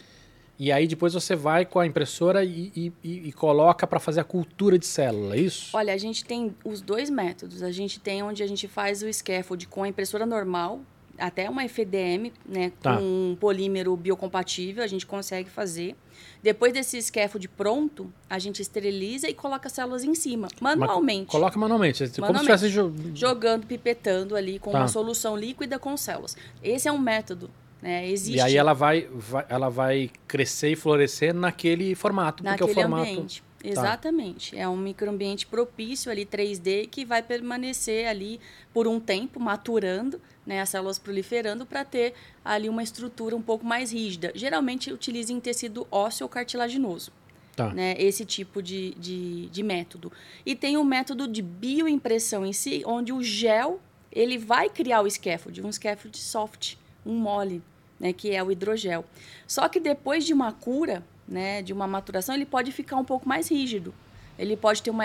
e 0.58 0.70
aí 0.70 0.86
depois 0.86 1.14
você 1.14 1.34
vai 1.34 1.64
com 1.64 1.80
a 1.80 1.86
impressora 1.86 2.44
e, 2.44 2.92
e, 3.02 3.28
e 3.28 3.32
coloca 3.32 3.86
para 3.86 3.98
fazer 3.98 4.20
a 4.20 4.24
cultura 4.24 4.78
de 4.78 4.86
célula, 4.86 5.34
é 5.34 5.40
isso? 5.40 5.76
Olha, 5.76 5.92
a 5.92 5.96
gente 5.96 6.24
tem 6.24 6.54
os 6.64 6.80
dois 6.80 7.10
métodos. 7.10 7.62
A 7.62 7.72
gente 7.72 7.98
tem 7.98 8.22
onde 8.22 8.42
a 8.42 8.46
gente 8.46 8.68
faz 8.68 9.02
o 9.02 9.12
scaffold 9.12 9.66
com 9.66 9.82
a 9.82 9.88
impressora 9.88 10.24
normal, 10.26 10.80
até 11.18 11.48
uma 11.48 11.64
FDM, 11.64 12.32
né, 12.46 12.72
tá. 12.80 12.96
com 12.96 13.02
um 13.02 13.36
polímero 13.38 13.96
biocompatível, 13.96 14.82
a 14.82 14.86
gente 14.86 15.06
consegue 15.06 15.50
fazer. 15.50 15.94
Depois 16.42 16.72
desse 16.72 17.00
scaffold 17.00 17.48
pronto, 17.48 18.12
a 18.28 18.38
gente 18.38 18.60
esteriliza 18.60 19.28
e 19.28 19.34
coloca 19.34 19.68
as 19.68 19.72
células 19.72 20.04
em 20.04 20.14
cima, 20.14 20.48
manualmente. 20.60 21.22
Mas 21.22 21.30
coloca 21.30 21.58
manualmente, 21.58 22.02
manualmente 22.02 22.20
como 22.20 22.58
se 22.58 22.66
estivesse 22.66 23.14
jogando, 23.14 23.66
pipetando 23.66 24.36
ali 24.36 24.58
com 24.58 24.70
tá. 24.70 24.78
uma 24.78 24.88
solução 24.88 25.36
líquida 25.36 25.78
com 25.78 25.96
células. 25.96 26.36
Esse 26.62 26.88
é 26.88 26.92
um 26.92 26.98
método 26.98 27.50
né? 27.82 28.08
Existe. 28.08 28.36
E 28.36 28.40
aí 28.40 28.56
ela 28.56 28.72
vai, 28.72 29.08
vai, 29.12 29.44
ela 29.48 29.68
vai 29.68 30.08
crescer 30.28 30.70
e 30.70 30.76
florescer 30.76 31.34
naquele 31.34 31.96
formato, 31.96 32.44
naquele 32.44 32.68
porque 32.68 32.80
é 32.80 32.84
o 32.86 32.88
formato. 32.88 33.10
Ambiente. 33.10 33.42
Tá. 33.42 33.68
Exatamente. 33.68 34.56
É 34.56 34.68
um 34.68 34.76
microambiente 34.76 35.46
propício 35.46 36.10
ali 36.10 36.24
3D 36.24 36.88
que 36.88 37.04
vai 37.04 37.22
permanecer 37.22 38.08
ali 38.08 38.40
por 38.72 38.86
um 38.88 38.98
tempo 38.98 39.38
maturando, 39.38 40.20
né, 40.44 40.60
as 40.60 40.68
células 40.68 40.98
proliferando 40.98 41.64
para 41.64 41.84
ter 41.84 42.14
ali 42.44 42.68
uma 42.68 42.82
estrutura 42.82 43.36
um 43.36 43.42
pouco 43.42 43.64
mais 43.64 43.92
rígida. 43.92 44.32
Geralmente 44.34 44.92
utiliza 44.92 45.32
em 45.32 45.40
tecido 45.40 45.86
ósseo 45.90 46.24
ou 46.24 46.28
cartilaginoso. 46.28 47.12
Tá. 47.54 47.72
Né, 47.72 47.94
esse 47.98 48.24
tipo 48.24 48.62
de, 48.62 48.94
de, 48.94 49.46
de 49.50 49.62
método. 49.62 50.10
E 50.44 50.56
tem 50.56 50.76
o 50.78 50.84
método 50.84 51.28
de 51.28 51.42
bioimpressão 51.42 52.46
em 52.46 52.52
si, 52.52 52.82
onde 52.86 53.12
o 53.12 53.22
gel 53.22 53.78
ele 54.10 54.38
vai 54.38 54.70
criar 54.70 55.02
o 55.02 55.10
scaffold, 55.10 55.62
um 55.62 55.70
scaffold 55.70 56.16
soft, 56.16 56.76
um 57.04 57.14
mole 57.14 57.62
né, 58.02 58.12
que 58.12 58.34
é 58.34 58.42
o 58.42 58.50
hidrogel. 58.50 59.04
Só 59.46 59.68
que 59.68 59.78
depois 59.78 60.26
de 60.26 60.34
uma 60.34 60.52
cura, 60.52 61.04
né, 61.26 61.62
de 61.62 61.72
uma 61.72 61.86
maturação, 61.86 62.34
ele 62.34 62.44
pode 62.44 62.72
ficar 62.72 62.96
um 62.96 63.04
pouco 63.04 63.28
mais 63.28 63.48
rígido. 63.48 63.94
Ele 64.38 64.56
pode 64.56 64.82
ter 64.82 64.90
uma 64.90 65.04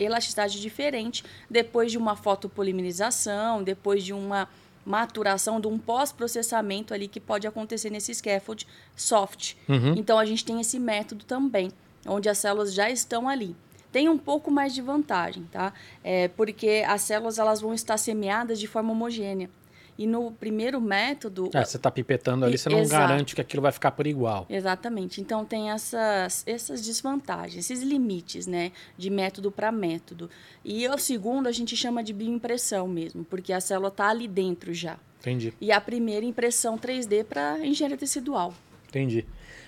elasticidade 0.00 0.58
diferente 0.60 1.22
depois 1.50 1.92
de 1.92 1.98
uma 1.98 2.16
fotopolimerização, 2.16 3.62
depois 3.62 4.02
de 4.02 4.14
uma 4.14 4.48
maturação, 4.86 5.60
de 5.60 5.66
um 5.66 5.76
pós-processamento 5.78 6.94
ali 6.94 7.06
que 7.06 7.20
pode 7.20 7.46
acontecer 7.46 7.90
nesse 7.90 8.14
scaffold 8.14 8.66
soft. 8.96 9.54
Uhum. 9.68 9.94
Então 9.94 10.18
a 10.18 10.24
gente 10.24 10.42
tem 10.44 10.58
esse 10.60 10.78
método 10.78 11.26
também. 11.26 11.70
onde 12.06 12.28
as 12.28 12.38
células 12.38 12.72
já 12.72 12.90
estão 12.90 13.28
ali. 13.28 13.54
Tem 13.90 14.08
um 14.08 14.18
pouco 14.18 14.50
mais 14.50 14.74
de 14.74 14.82
vantagem, 14.82 15.44
tá? 15.50 15.72
É 16.04 16.28
porque 16.28 16.84
as 16.86 17.02
células 17.02 17.38
elas 17.38 17.60
vão 17.60 17.72
estar 17.72 17.96
semeadas 17.96 18.58
de 18.58 18.66
forma 18.66 18.92
homogênea. 18.92 19.50
E 19.98 20.06
no 20.06 20.30
primeiro 20.30 20.80
método. 20.80 21.50
É, 21.52 21.64
você 21.64 21.76
está 21.76 21.90
pipetando 21.90 22.44
ali, 22.44 22.56
você 22.56 22.68
não 22.68 22.78
Exato. 22.78 23.08
garante 23.08 23.34
que 23.34 23.40
aquilo 23.40 23.60
vai 23.60 23.72
ficar 23.72 23.90
por 23.90 24.06
igual. 24.06 24.46
Exatamente. 24.48 25.20
Então 25.20 25.44
tem 25.44 25.70
essas, 25.72 26.44
essas 26.46 26.80
desvantagens, 26.80 27.68
esses 27.68 27.82
limites, 27.82 28.46
né, 28.46 28.70
de 28.96 29.10
método 29.10 29.50
para 29.50 29.72
método. 29.72 30.30
E 30.64 30.86
o 30.88 30.96
segundo 30.98 31.48
a 31.48 31.52
gente 31.52 31.76
chama 31.76 32.04
de 32.04 32.12
bioimpressão 32.12 32.86
mesmo, 32.86 33.24
porque 33.24 33.52
a 33.52 33.60
célula 33.60 33.88
está 33.88 34.08
ali 34.08 34.28
dentro 34.28 34.72
já. 34.72 34.96
Entendi, 35.20 35.52
E 35.60 35.72
a 35.72 35.80
primeira 35.80 36.24
impressão 36.24 36.78
3D 36.78 37.24
para 37.24 37.58
engenharia 37.66 37.96
tecidual. 37.98 38.54
entendi. 38.88 39.26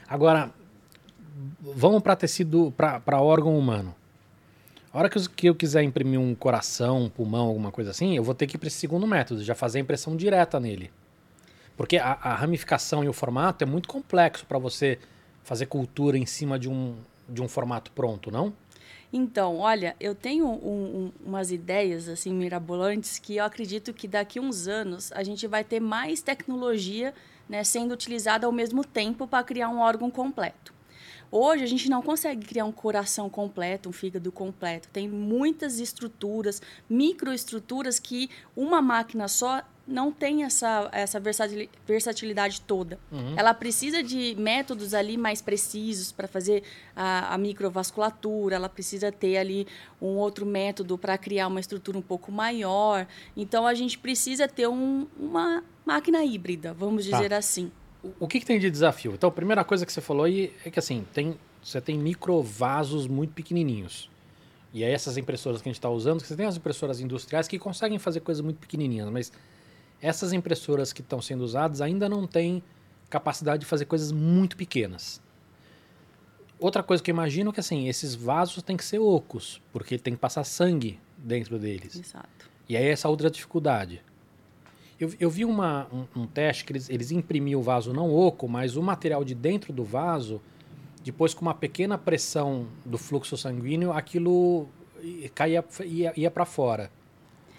Agora, 0.08 0.52
vamos 1.60 2.02
para 2.02 2.14
tecido, 2.14 2.72
para 2.76 3.20
órgão 3.20 3.58
humano. 3.58 3.92
A 4.92 4.98
hora 4.98 5.08
que 5.08 5.46
eu, 5.48 5.54
quiser 5.54 5.84
imprimir 5.84 6.18
um 6.18 6.34
coração, 6.34 7.02
um 7.02 7.08
pulmão, 7.08 7.46
alguma 7.46 7.70
coisa 7.70 7.90
assim, 7.90 8.16
eu 8.16 8.24
vou 8.24 8.34
ter 8.34 8.48
que 8.48 8.56
ir 8.56 8.58
para 8.58 8.66
esse 8.66 8.76
segundo 8.78 9.06
método, 9.06 9.42
já 9.44 9.54
fazer 9.54 9.78
a 9.78 9.82
impressão 9.82 10.16
direta 10.16 10.58
nele. 10.58 10.90
Porque 11.76 11.96
a, 11.96 12.18
a 12.20 12.34
ramificação 12.34 13.04
e 13.04 13.08
o 13.08 13.12
formato 13.12 13.62
é 13.62 13.66
muito 13.66 13.88
complexo 13.88 14.44
para 14.44 14.58
você 14.58 14.98
fazer 15.44 15.66
cultura 15.66 16.18
em 16.18 16.26
cima 16.26 16.58
de 16.58 16.68
um, 16.68 16.96
de 17.28 17.40
um 17.40 17.48
formato 17.48 17.92
pronto, 17.92 18.32
não? 18.32 18.52
Então, 19.12 19.58
olha, 19.58 19.94
eu 20.00 20.14
tenho 20.14 20.46
um- 20.46 21.06
um- 21.06 21.12
umas 21.24 21.52
ideias 21.52 22.08
assim 22.08 22.32
mirabolantes 22.34 23.18
que 23.18 23.36
eu 23.36 23.44
acredito 23.44 23.92
que 23.92 24.08
daqui 24.08 24.40
uns 24.40 24.66
anos 24.66 25.12
a 25.12 25.22
gente 25.22 25.46
vai 25.46 25.62
ter 25.62 25.80
mais 25.80 26.20
tecnologia 26.20 27.14
né, 27.48 27.62
sendo 27.64 27.92
utilizada 27.94 28.46
ao 28.46 28.52
mesmo 28.52 28.84
tempo 28.84 29.26
para 29.26 29.42
criar 29.44 29.68
um 29.68 29.80
órgão 29.80 30.10
completo. 30.10 30.72
Hoje 31.32 31.62
a 31.62 31.66
gente 31.66 31.88
não 31.88 32.02
consegue 32.02 32.44
criar 32.44 32.64
um 32.64 32.72
coração 32.72 33.30
completo, 33.30 33.88
um 33.88 33.92
fígado 33.92 34.32
completo. 34.32 34.88
Tem 34.92 35.08
muitas 35.08 35.78
estruturas, 35.78 36.60
microestruturas 36.88 37.98
que 38.00 38.28
uma 38.56 38.82
máquina 38.82 39.28
só 39.28 39.62
não 39.86 40.12
tem 40.12 40.44
essa, 40.44 40.88
essa 40.92 41.18
versatili- 41.18 41.68
versatilidade 41.86 42.60
toda. 42.60 42.98
Ela 43.36 43.52
precisa 43.52 44.02
de 44.02 44.36
métodos 44.36 44.94
ali 44.94 45.16
mais 45.16 45.42
precisos 45.42 46.12
para 46.12 46.28
fazer 46.28 46.62
a, 46.94 47.34
a 47.34 47.38
microvasculatura, 47.38 48.54
ela 48.56 48.68
precisa 48.68 49.10
ter 49.10 49.36
ali 49.36 49.66
um 50.00 50.16
outro 50.16 50.46
método 50.46 50.96
para 50.96 51.18
criar 51.18 51.48
uma 51.48 51.58
estrutura 51.60 51.98
um 51.98 52.02
pouco 52.02 52.30
maior. 52.30 53.06
Então 53.36 53.66
a 53.66 53.74
gente 53.74 53.98
precisa 53.98 54.46
ter 54.46 54.68
um- 54.68 55.06
uma 55.18 55.64
máquina 55.84 56.24
híbrida, 56.24 56.72
vamos 56.72 57.08
Tá. 57.08 57.16
dizer 57.16 57.34
assim. 57.34 57.70
O- 58.18 58.26
que, 58.26 58.40
que 58.40 58.46
tem 58.46 58.58
de 58.58 58.70
desafio? 58.70 59.12
Então, 59.14 59.28
a 59.28 59.32
primeira 59.32 59.62
coisa 59.64 59.84
que 59.84 59.92
você 59.92 60.00
falou 60.00 60.24
aí 60.24 60.52
é 60.64 60.70
que 60.70 60.78
assim, 60.78 61.04
tem, 61.12 61.38
você 61.62 61.80
tem 61.80 61.98
microvasos 61.98 63.06
muito 63.06 63.32
pequenininhos. 63.34 64.08
E 64.72 64.84
aí 64.84 64.92
essas 64.92 65.16
impressoras 65.16 65.60
que 65.60 65.68
a 65.68 65.70
gente 65.70 65.78
está 65.78 65.90
usando, 65.90 66.20
você 66.20 66.34
tem 66.36 66.46
as 66.46 66.56
impressoras 66.56 67.00
industriais 67.00 67.48
que 67.48 67.58
conseguem 67.58 67.98
fazer 67.98 68.20
coisas 68.20 68.40
muito 68.42 68.58
pequenininhas, 68.58 69.08
mas 69.10 69.32
essas 70.00 70.32
impressoras 70.32 70.92
que 70.92 71.00
estão 71.02 71.20
sendo 71.20 71.42
usadas 71.42 71.80
ainda 71.80 72.08
não 72.08 72.26
têm 72.26 72.62
capacidade 73.10 73.60
de 73.60 73.66
fazer 73.66 73.84
coisas 73.86 74.12
muito 74.12 74.56
pequenas. 74.56 75.20
Outra 76.58 76.82
coisa 76.82 77.02
que 77.02 77.10
eu 77.10 77.14
imagino 77.14 77.50
é 77.50 77.52
que 77.52 77.60
assim, 77.60 77.88
esses 77.88 78.14
vasos 78.14 78.62
têm 78.62 78.76
que 78.76 78.84
ser 78.84 78.98
ocos, 78.98 79.60
porque 79.72 79.98
tem 79.98 80.14
que 80.14 80.20
passar 80.20 80.44
sangue 80.44 81.00
dentro 81.18 81.58
deles. 81.58 81.96
Exato. 81.96 82.28
E 82.68 82.76
aí 82.76 82.86
essa 82.86 83.08
outra 83.08 83.30
dificuldade. 83.30 84.00
Eu, 85.00 85.10
eu 85.18 85.30
vi 85.30 85.46
uma, 85.46 85.88
um, 85.90 86.22
um 86.22 86.26
teste 86.26 86.62
que 86.62 86.72
eles, 86.72 86.90
eles 86.90 87.10
imprimiam 87.10 87.58
o 87.58 87.62
vaso 87.62 87.90
não 87.94 88.14
oco, 88.14 88.46
mas 88.46 88.76
o 88.76 88.82
material 88.82 89.24
de 89.24 89.34
dentro 89.34 89.72
do 89.72 89.82
vaso, 89.82 90.42
depois 91.02 91.32
com 91.32 91.40
uma 91.40 91.54
pequena 91.54 91.96
pressão 91.96 92.66
do 92.84 92.98
fluxo 92.98 93.34
sanguíneo, 93.34 93.92
aquilo 93.92 94.68
caía, 95.34 95.64
ia, 95.86 96.12
ia 96.14 96.30
para 96.30 96.44
fora. 96.44 96.90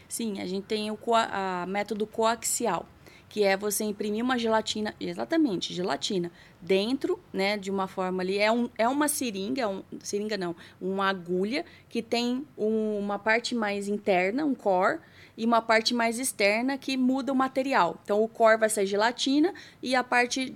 Sim, 0.08 0.40
a 0.40 0.46
gente 0.46 0.66
tem 0.66 0.92
o 0.92 0.98
a 1.16 1.66
método 1.68 2.06
coaxial, 2.06 2.86
que 3.28 3.44
é 3.44 3.58
você 3.58 3.86
imprimir 3.86 4.24
uma 4.24 4.38
gelatina, 4.38 4.94
exatamente, 5.00 5.74
gelatina, 5.74 6.30
dentro, 6.62 7.18
né, 7.34 7.58
de 7.58 7.72
uma 7.72 7.88
forma 7.88 8.22
ali, 8.22 8.38
é, 8.38 8.52
um, 8.52 8.70
é 8.78 8.88
uma 8.88 9.08
seringa, 9.08 9.68
um, 9.68 9.82
seringa 10.04 10.38
não, 10.38 10.56
uma 10.80 11.08
agulha 11.08 11.66
que 11.90 12.04
tem 12.04 12.46
um- 12.58 13.00
uma 13.00 13.18
parte 13.18 13.56
mais 13.56 13.88
interna, 13.88 14.46
um 14.46 14.54
core, 14.54 15.00
e 15.38 15.46
uma 15.46 15.62
parte 15.62 15.94
mais 15.94 16.20
externa 16.20 16.78
que 16.78 16.96
muda 16.98 17.32
o 17.32 17.36
material. 17.36 17.98
Então, 18.04 18.22
o 18.22 18.28
core 18.28 18.58
vai 18.60 18.70
ser 18.70 18.86
gelatina 18.86 19.54
e 19.82 19.96
a 19.96 20.04
parte 20.04 20.54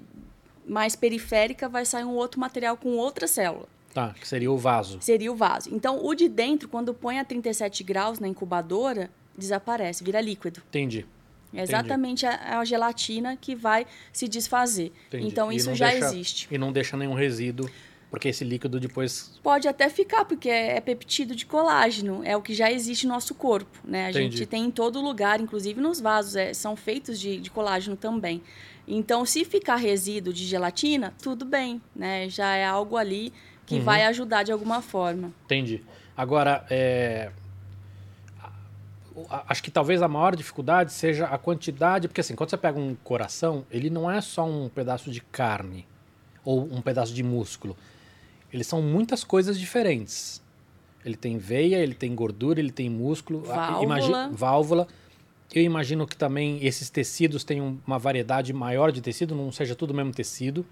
mais 0.68 0.96
periférica 0.96 1.70
vai 1.70 1.86
sair 1.86 2.04
um 2.04 2.16
outro 2.16 2.40
material 2.40 2.76
com 2.76 2.90
outra 2.98 3.28
célula 3.28 3.68
Tá, 3.94 4.14
que 4.20 4.28
seria 4.28 4.52
o 4.52 4.58
vaso. 4.58 4.98
seria 5.00 5.32
o 5.32 5.36
vaso. 5.36 5.70
Então, 5.74 6.04
o 6.06 6.14
de 6.14 6.28
dentro, 6.28 6.68
quando 6.68 6.94
põe 6.94 7.18
a 7.20 7.24
37 7.24 7.82
graus 7.84 8.20
na 8.20 8.28
incubadora, 8.28 9.10
desaparece, 9.38 10.04
vira 10.04 10.20
líquido. 10.20 10.62
Entendi. 10.68 11.06
É 11.54 11.62
exatamente 11.62 12.26
a, 12.26 12.60
a 12.60 12.66
gelatina 12.66 13.38
que 13.38 13.56
vai 13.56 13.88
se 14.12 14.28
desfazer. 14.28 14.92
entendi. 15.08 15.28
Então, 15.28 15.50
isso 15.50 15.74
já 15.74 15.90
deixa- 15.90 16.08
existe. 16.08 16.48
E 16.52 16.58
não 16.58 16.74
deixa 16.74 16.98
nenhum 16.98 17.14
resíduo, 17.14 17.70
porque 18.10 18.30
esse 18.30 18.44
líquido 18.44 18.80
depois. 18.80 19.40
Pode 19.44 19.68
até 19.68 19.90
ficar, 19.90 20.26
porque 20.26 20.50
é, 20.50 20.78
é 20.78 20.82
peptídeo 20.82 21.36
de 21.36 21.46
colágeno, 21.46 22.22
é 22.24 22.36
o 22.38 22.42
que 22.42 22.54
já 22.54 22.72
existe 22.72 23.06
no 23.08 23.14
nosso 23.14 23.36
corpo. 23.36 23.80
Né? 23.84 24.06
A 24.06 24.10
Entendi. 24.12 24.38
gente 24.38 24.46
tem 24.48 24.66
em 24.66 24.72
todo 24.72 25.02
lugar, 25.02 25.40
inclusive 25.42 25.80
nos 25.82 26.00
vasos, 26.00 26.36
é, 26.36 26.54
são 26.54 26.76
feitos 26.76 27.20
de, 27.20 27.40
de 27.40 27.50
colágeno 27.52 27.96
também. 27.98 28.42
Então, 28.88 29.26
se 29.26 29.44
ficar 29.44 29.78
resíduo 29.78 30.32
de 30.32 30.46
gelatina, 30.46 31.14
tudo 31.22 31.44
bem, 31.44 31.82
né? 31.96 32.30
Já 32.30 32.56
é 32.56 32.66
algo 32.66 32.98
ali 32.98 33.34
que 33.66 33.76
Uhum. 33.76 33.84
vai 33.84 34.04
ajudar 34.04 34.44
de 34.44 34.52
alguma 34.52 34.80
forma. 34.82 35.34
Entendi. 35.46 35.84
Agora, 36.16 36.64
é, 36.70 37.32
acho 39.48 39.64
que 39.64 39.72
talvez 39.72 40.02
a 40.02 40.08
maior 40.08 40.36
dificuldade 40.36 40.92
seja 40.94 41.26
a 41.26 41.38
quantidade, 41.38 42.08
porque 42.08 42.22
assim, 42.22 42.36
quando 42.36 42.50
você 42.50 42.58
pega 42.58 42.78
um 42.78 42.96
coração, 43.04 43.66
ele 43.72 43.90
não 43.90 44.10
é 44.10 44.22
só 44.22 44.46
um 44.46 44.70
pedaço 44.70 45.10
de 45.10 45.22
carne 45.22 45.88
ou 46.44 46.64
um 46.72 46.82
pedaço 46.82 47.14
de 47.14 47.24
músculo. 47.24 47.76
Eles 48.56 48.68
são 48.68 48.82
muitas 48.82 49.22
coisas 49.22 49.60
diferentes. 49.60 50.42
Ele 51.04 51.18
tem 51.18 51.38
veia, 51.38 51.76
ele 51.76 51.94
tem 51.94 52.16
gordura, 52.16 52.58
ele 52.58 52.72
tem 52.72 52.90
músculo, 52.90 53.42
Válvula. 53.42 53.84
imagi- 53.84 54.12
válvula. 54.32 54.88
Eu 55.54 55.62
imagino 55.62 56.08
que 56.08 56.16
também 56.16 56.66
esses 56.66 56.90
tecidos 56.90 57.44
tenham 57.44 57.78
uma 57.86 58.00
variedade 58.00 58.54
maior 58.54 58.94
de 58.94 59.02
tecido, 59.02 59.36
não 59.36 59.52
seja 59.52 59.76
tudo 59.76 59.92
o 59.92 59.94
mesmo 59.94 60.14
tecido. 60.14 60.66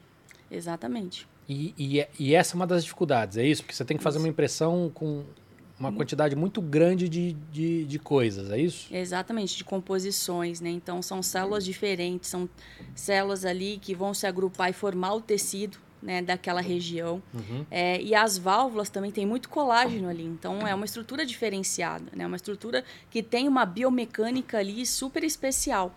Exatamente. 0.50 1.28
E, 1.48 1.74
e, 1.78 2.00
é- 2.00 2.10
e 2.18 2.34
essa 2.34 2.54
é 2.54 2.56
uma 2.56 2.66
das 2.66 2.84
dificuldades, 2.84 3.36
é 3.36 3.46
isso? 3.46 3.62
Porque 3.64 3.76
você 3.76 3.84
tem 3.84 3.98
que 3.98 4.04
fazer 4.04 4.18
Isso. 4.18 4.26
uma 4.26 4.30
impressão 4.30 4.90
com 4.94 5.26
uma 5.78 5.92
quantidade 5.92 6.38
muito 6.38 6.62
grande 6.62 7.10
de, 7.10 7.34
de, 7.52 7.84
de 7.84 8.00
coisas, 8.00 8.50
é 8.50 8.58
isso? 8.58 8.88
Exatamente, 8.96 9.58
de 9.58 9.66
composições, 9.66 10.62
né? 10.62 10.70
Então 10.70 11.02
são 11.02 11.22
células 11.22 11.66
diferentes, 11.66 12.30
são 12.30 12.48
células 12.96 13.44
ali 13.44 13.78
que 13.78 13.94
vão 13.94 14.14
se 14.14 14.26
agrupar 14.26 14.70
e 14.70 14.74
formar 14.74 15.16
o 15.16 15.20
tecido 15.22 15.78
né, 16.04 16.22
daquela 16.22 16.62
região. 16.62 17.24
Uhum. 17.34 17.66
É, 17.72 18.00
e 18.02 18.14
as 18.14 18.38
válvulas 18.38 18.90
também 18.90 19.10
tem 19.10 19.26
muito 19.26 19.50
colágeno 19.50 20.10
ali, 20.10 20.24
então 20.24 20.68
é 20.68 20.76
uma 20.76 20.86
estrutura 20.86 21.26
diferenciada, 21.26 22.06
né? 22.14 22.28
Uma 22.28 22.36
estrutura 22.36 22.84
que 23.10 23.24
tem 23.24 23.48
uma 23.48 23.66
biomecânica 23.66 24.58
ali 24.58 24.86
super 24.86 25.24
especial. 25.24 25.96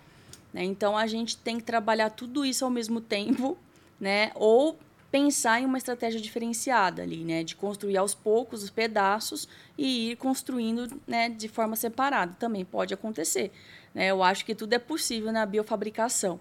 Né? 0.52 0.64
Então 0.64 0.96
a 0.96 1.06
gente 1.06 1.36
tem 1.36 1.58
que 1.58 1.64
trabalhar 1.64 2.10
tudo 2.10 2.44
isso 2.44 2.64
ao 2.64 2.70
mesmo 2.70 3.00
tempo, 3.00 3.58
né? 4.00 4.30
Ou 4.36 4.78
pensar 5.10 5.60
em 5.60 5.64
uma 5.64 5.78
estratégia 5.78 6.20
diferenciada 6.20 7.02
ali, 7.02 7.24
né? 7.24 7.42
De 7.42 7.56
construir 7.56 7.96
aos 7.96 8.14
poucos 8.14 8.62
os 8.62 8.70
pedaços 8.70 9.48
e 9.76 10.12
ir 10.12 10.16
construindo 10.16 10.88
né, 11.06 11.28
de 11.28 11.48
forma 11.48 11.74
separada. 11.74 12.34
Também 12.38 12.64
pode 12.64 12.94
acontecer. 12.94 13.50
Né? 13.92 14.06
Eu 14.08 14.22
acho 14.22 14.44
que 14.44 14.54
tudo 14.54 14.72
é 14.72 14.78
possível 14.78 15.32
na 15.32 15.44
biofabricação. 15.44 16.38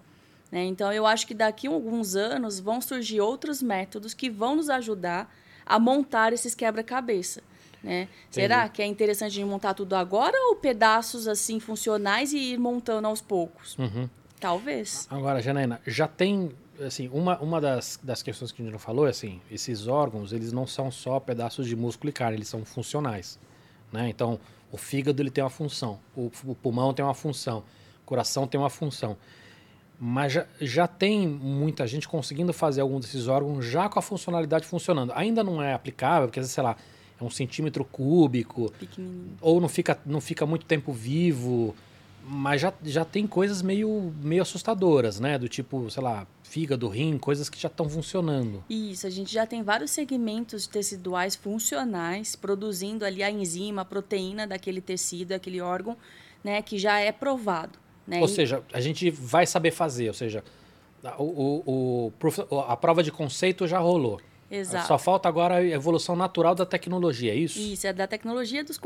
Né? 0.51 0.63
Então, 0.65 0.91
eu 0.91 1.05
acho 1.05 1.25
que 1.25 1.33
daqui 1.33 1.67
a 1.67 1.71
alguns 1.71 2.15
anos 2.15 2.59
vão 2.59 2.79
surgir 2.81 3.21
outros 3.21 3.61
métodos 3.61 4.13
que 4.13 4.29
vão 4.29 4.55
nos 4.55 4.69
ajudar 4.69 5.33
a 5.65 5.79
montar 5.79 6.33
esses 6.33 6.53
quebra-cabeça. 6.53 7.41
Né? 7.83 8.07
Será 8.31 8.67
que 8.67 8.81
é 8.81 8.85
interessante 8.85 9.31
a 9.31 9.35
gente 9.35 9.45
montar 9.45 9.73
tudo 9.73 9.95
agora 9.95 10.35
ou 10.49 10.55
pedaços 10.55 11.27
assim 11.27 11.59
funcionais 11.59 12.33
e 12.33 12.53
ir 12.53 12.57
montando 12.57 13.07
aos 13.07 13.21
poucos? 13.21 13.77
Uhum. 13.77 14.09
Talvez. 14.39 15.07
Agora, 15.09 15.41
Janaína, 15.41 15.79
já 15.85 16.07
tem, 16.07 16.51
assim, 16.83 17.09
uma, 17.13 17.37
uma 17.39 17.61
das, 17.61 17.99
das 18.01 18.23
questões 18.23 18.51
que 18.51 18.61
a 18.61 18.65
gente 18.65 18.71
não 18.71 18.79
falou 18.79 19.07
é 19.07 19.11
assim, 19.11 19.39
esses 19.51 19.87
órgãos, 19.87 20.33
eles 20.33 20.51
não 20.51 20.65
são 20.65 20.91
só 20.91 21.19
pedaços 21.19 21.67
de 21.67 21.75
músculo 21.75 22.09
e 22.09 22.13
carne, 22.13 22.37
eles 22.37 22.47
são 22.47 22.65
funcionais, 22.65 23.39
né? 23.91 24.09
Então, 24.09 24.39
o 24.71 24.77
fígado, 24.77 25.21
ele 25.21 25.29
tem 25.29 25.43
uma 25.43 25.49
função, 25.49 25.99
o, 26.15 26.31
o 26.43 26.55
pulmão 26.55 26.93
tem 26.93 27.05
uma 27.05 27.13
função, 27.13 27.59
o 28.03 28.05
coração 28.05 28.47
tem 28.47 28.59
uma 28.59 28.69
função. 28.69 29.15
Mas 29.99 30.33
já, 30.33 30.45
já 30.59 30.87
tem 30.87 31.27
muita 31.27 31.87
gente 31.87 32.07
conseguindo 32.07 32.51
fazer 32.51 32.81
algum 32.81 32.99
desses 32.99 33.27
órgãos 33.27 33.65
já 33.65 33.87
com 33.87 33.97
a 33.97 34.01
funcionalidade 34.01 34.67
funcionando. 34.67 35.13
Ainda 35.15 35.43
não 35.43 35.61
é 35.61 35.73
aplicável, 35.73 36.27
porque, 36.27 36.39
às 36.39 36.45
vezes, 36.45 36.53
sei 36.53 36.63
lá, 36.63 36.75
é 37.19 37.23
um 37.23 37.29
centímetro 37.29 37.85
cúbico, 37.85 38.73
ou 39.39 39.61
não 39.61 39.69
fica, 39.69 39.97
não 40.05 40.19
fica 40.19 40.45
muito 40.45 40.65
tempo 40.65 40.91
vivo. 40.91 41.73
Mas 42.27 42.61
já, 42.61 42.73
já 42.83 43.05
tem 43.05 43.27
coisas 43.27 43.61
meio, 43.61 44.11
meio 44.21 44.41
assustadoras, 44.41 45.19
né? 45.19 45.37
Do 45.37 45.47
tipo, 45.47 45.89
sei 45.91 46.01
lá, 46.01 46.25
fígado, 46.43 46.89
rim, 46.89 47.17
coisas 47.19 47.49
que 47.49 47.59
já 47.59 47.67
estão 47.67 47.87
funcionando. 47.87 48.63
Isso, 48.67 49.05
a 49.05 49.09
gente 49.11 49.31
já 49.31 49.45
tem 49.45 49.61
vários 49.61 49.91
segmentos 49.91 50.65
teciduais 50.65 51.35
funcionais, 51.35 52.35
produzindo 52.35 53.05
ali 53.05 53.21
a 53.21 53.29
enzima, 53.29 53.83
a 53.83 53.85
proteína 53.85 54.47
daquele 54.47 54.81
tecido, 54.81 55.33
aquele 55.33 55.61
órgão, 55.61 55.95
né? 56.43 56.61
Que 56.63 56.79
já 56.79 56.99
é 56.99 57.11
provado. 57.11 57.84
Né? 58.07 58.19
Ou 58.21 58.27
seja, 58.27 58.61
a 58.71 58.79
gente 58.79 59.09
vai 59.09 59.45
saber 59.45 59.71
fazer, 59.71 60.07
ou 60.07 60.13
seja, 60.13 60.43
o, 61.17 61.23
o, 61.65 62.13
o, 62.49 62.59
a 62.61 62.75
prova 62.77 63.01
de 63.03 63.11
conceito 63.11 63.67
já 63.67 63.79
rolou. 63.79 64.19
Exato. 64.49 64.87
Só 64.87 64.97
falta 64.99 65.27
agora 65.27 65.55
a 65.55 65.63
evolução 65.65 66.15
natural 66.15 66.53
da 66.53 66.65
tecnologia, 66.67 67.31
é 67.31 67.35
isso? 67.35 67.57
Isso, 67.59 67.87
é 67.87 67.91
da 67.91 68.05
tecnologia 68.05 68.63
dos 68.63 68.79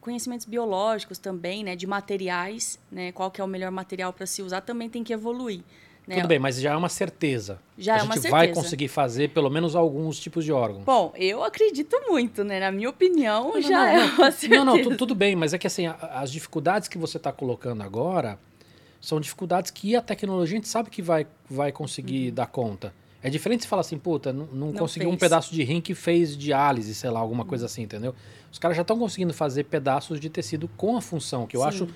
conhecimentos 0.00 0.44
biológicos 0.46 1.18
também, 1.18 1.64
né? 1.64 1.74
De 1.74 1.86
materiais, 1.86 2.78
né? 2.92 3.10
Qual 3.12 3.30
que 3.30 3.40
é 3.40 3.44
o 3.44 3.48
melhor 3.48 3.70
material 3.70 4.12
para 4.12 4.26
se 4.26 4.42
usar, 4.42 4.60
também 4.60 4.88
tem 4.90 5.02
que 5.02 5.12
evoluir. 5.12 5.62
Né? 6.06 6.16
Tudo 6.16 6.28
bem, 6.28 6.38
mas 6.38 6.58
já 6.60 6.72
é 6.72 6.76
uma 6.76 6.88
certeza. 6.88 7.58
Já 7.76 7.94
a 7.96 7.98
é 7.98 8.02
uma 8.02 8.14
gente 8.14 8.22
certeza. 8.22 8.30
vai 8.36 8.48
conseguir 8.54 8.88
fazer 8.88 9.28
pelo 9.30 9.50
menos 9.50 9.74
alguns 9.76 10.18
tipos 10.18 10.42
de 10.44 10.52
órgãos. 10.52 10.84
Bom, 10.84 11.12
eu 11.16 11.42
acredito 11.44 11.98
muito, 12.06 12.44
né? 12.44 12.60
Na 12.60 12.70
minha 12.72 12.88
opinião, 12.88 13.52
Não, 13.54 13.60
já 13.62 13.68
não, 13.70 13.86
é 13.86 14.06
não. 14.06 14.14
uma 14.14 14.30
certeza. 14.30 14.64
Não, 14.64 14.76
não, 14.76 14.82
tu- 14.82 14.96
tudo 14.96 15.14
bem, 15.14 15.36
mas 15.36 15.52
é 15.52 15.58
que 15.58 15.66
assim, 15.66 15.86
a- 15.86 15.96
as 16.14 16.30
dificuldades 16.30 16.88
que 16.88 16.96
você 16.96 17.16
está 17.18 17.30
colocando 17.32 17.82
agora 17.82 18.38
são 19.00 19.20
dificuldades 19.20 19.70
que 19.70 19.94
a 19.94 20.02
tecnologia 20.02 20.56
a 20.56 20.58
gente 20.58 20.68
sabe 20.68 20.90
que 20.90 21.02
vai, 21.02 21.26
vai 21.48 21.70
conseguir 21.72 22.30
dar 22.30 22.46
conta. 22.46 22.92
É 23.22 23.28
diferente 23.28 23.62
se 23.62 23.68
falar 23.68 23.80
assim, 23.80 23.98
puta, 23.98 24.32
não, 24.32 24.46
não, 24.46 24.66
Uhum. 24.68 24.72
Não 24.72 24.78
conseguiu 24.78 25.10
um 25.10 25.16
pedaço 25.16 25.52
de 25.52 25.62
rim 25.64 25.80
que 25.80 25.94
fez 25.94 26.36
diálise, 26.36 26.94
sei 26.94 27.10
lá, 27.10 27.18
alguma 27.18 27.44
coisa 27.44 27.66
assim, 27.66 27.82
entendeu? 27.82 28.14
Os 28.52 28.58
caras 28.58 28.76
já 28.76 28.82
estão 28.82 28.98
conseguindo 28.98 29.34
fazer 29.34 29.64
pedaços 29.64 30.20
de 30.20 30.30
tecido 30.30 30.68
com 30.76 30.96
a 30.96 31.00
função, 31.00 31.46
que 31.46 31.56
eu 31.56 31.60
Sim. 31.62 31.66
acho, 31.66 31.88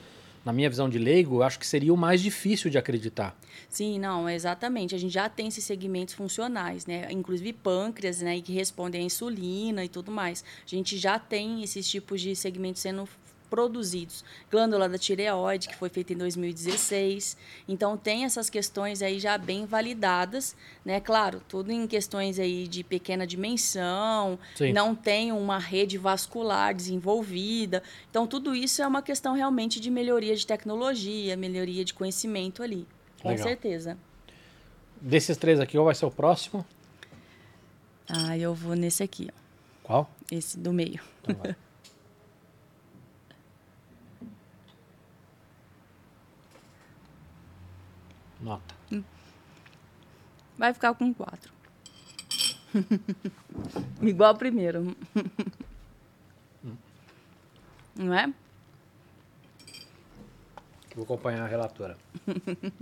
na 0.45 0.53
minha 0.53 0.69
visão 0.69 0.89
de 0.89 0.99
leigo, 0.99 1.37
eu 1.37 1.43
acho 1.45 1.59
que 1.59 1.67
seria 1.67 1.95
o 1.95 1.97
mais 1.97 2.21
difícil 2.21 2.69
de 2.71 2.77
acreditar. 2.77 3.39
Sim, 3.69 4.01
não, 4.01 4.29
exatamente. 4.29 4.95
A 4.95 4.99
gente 4.99 5.13
já 5.13 5.29
tem 5.29 5.47
esses 5.47 5.65
segmentos 5.65 6.15
funcionais, 6.15 6.87
né? 6.87 7.07
Inclusive 7.11 7.53
pâncreas, 7.53 8.21
né? 8.21 8.37
E 8.37 8.43
que 8.43 8.53
respondem 8.53 9.03
à 9.03 9.05
insulina 9.05 9.85
e 9.85 9.89
tudo 9.89 10.11
mais. 10.11 10.45
A 10.65 10.69
gente 10.69 10.99
já 10.99 11.19
tem 11.19 11.63
esses 11.63 11.89
tipos 11.89 12.21
de 12.21 12.35
segmentos 12.35 12.83
sendo 12.83 13.09
produzidos. 13.53 14.25
Glândula 14.51 14.89
da 14.89 14.97
tireoide, 14.97 15.69
que 15.69 15.77
foi 15.77 15.91
feita 15.91 16.15
em 16.15 16.17
2016. 16.17 17.37
Então, 17.69 17.99
tem 17.99 18.25
essas 18.25 18.49
questões 18.49 19.03
aí 19.03 19.21
já 19.21 19.37
bem 19.37 19.67
validadas, 19.67 20.57
né? 20.83 20.99
Claro, 21.01 21.43
tudo 21.47 21.71
em 21.71 21.87
questões 21.87 22.39
aí 22.39 22.67
de 22.67 22.83
pequena 22.83 23.27
dimensão, 23.27 24.39
Sim. 24.55 24.73
não 24.73 24.95
tem 24.95 25.33
uma 25.33 25.59
rede 25.59 25.99
vascular 25.99 26.75
desenvolvida. 26.75 27.83
Então, 28.11 28.27
tudo 28.27 28.55
isso 28.55 28.81
é 28.81 28.87
uma 28.87 29.03
questão 29.03 29.35
realmente 29.35 29.79
de 29.79 29.91
melhoria 29.91 30.35
de 30.35 30.47
tecnologia, 30.47 31.37
melhoria 31.37 31.85
de 31.85 31.93
conhecimento 31.93 32.63
ali. 32.63 32.87
Com 33.21 33.29
Legal. 33.29 33.47
certeza. 33.47 33.99
Desses 34.99 35.37
três 35.37 35.61
aqui, 35.61 35.77
qual 35.77 35.85
vai 35.85 35.95
ser 35.95 36.07
o 36.07 36.11
próximo? 36.11 36.65
Ah, 38.09 38.39
eu 38.39 38.55
vou 38.55 38.75
nesse 38.75 39.03
aqui, 39.03 39.29
ó. 39.31 39.43
Qual? 39.83 40.11
Esse 40.31 40.59
do 40.59 40.73
meio. 40.73 41.01
Então 41.21 41.55
Nota. 48.43 48.75
Vai 50.59 50.75
ficar 50.75 50.93
com 50.95 51.15
quatro. 51.15 51.53
Igual 54.03 54.35
o 54.35 54.39
primeiro. 54.39 54.97
Não 57.95 58.13
é? 58.13 58.33
Vou 60.95 61.05
acompanhar 61.05 61.45
a 61.45 61.47
relatora. 61.47 61.97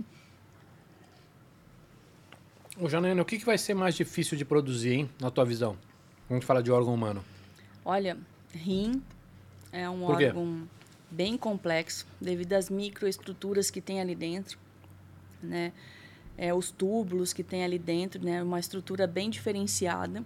Ô, 2.79 2.89
Janaína, 2.89 3.21
o 3.21 3.25
que, 3.25 3.37
que 3.37 3.45
vai 3.45 3.57
ser 3.57 3.73
mais 3.73 3.95
difícil 3.95 4.37
de 4.37 4.43
produzir, 4.43 4.93
hein, 4.93 5.09
na 5.19 5.29
tua 5.29 5.45
visão? 5.45 5.77
Quando 6.27 6.31
a 6.31 6.33
gente 6.35 6.45
fala 6.45 6.63
de 6.63 6.71
órgão 6.71 6.93
humano. 6.93 7.23
Olha, 7.85 8.17
rim 8.53 9.03
é 9.71 9.89
um 9.89 10.03
órgão 10.03 10.67
bem 11.09 11.37
complexo, 11.37 12.07
devido 12.19 12.53
às 12.53 12.69
microestruturas 12.69 13.69
que 13.69 13.81
tem 13.81 13.99
ali 13.99 14.15
dentro, 14.15 14.57
né? 15.43 15.71
É, 16.37 16.53
os 16.53 16.71
túbulos 16.71 17.33
que 17.33 17.43
tem 17.43 17.63
ali 17.63 17.77
dentro, 17.77 18.23
né? 18.23 18.41
Uma 18.41 18.59
estrutura 18.59 19.05
bem 19.05 19.29
diferenciada. 19.29 20.23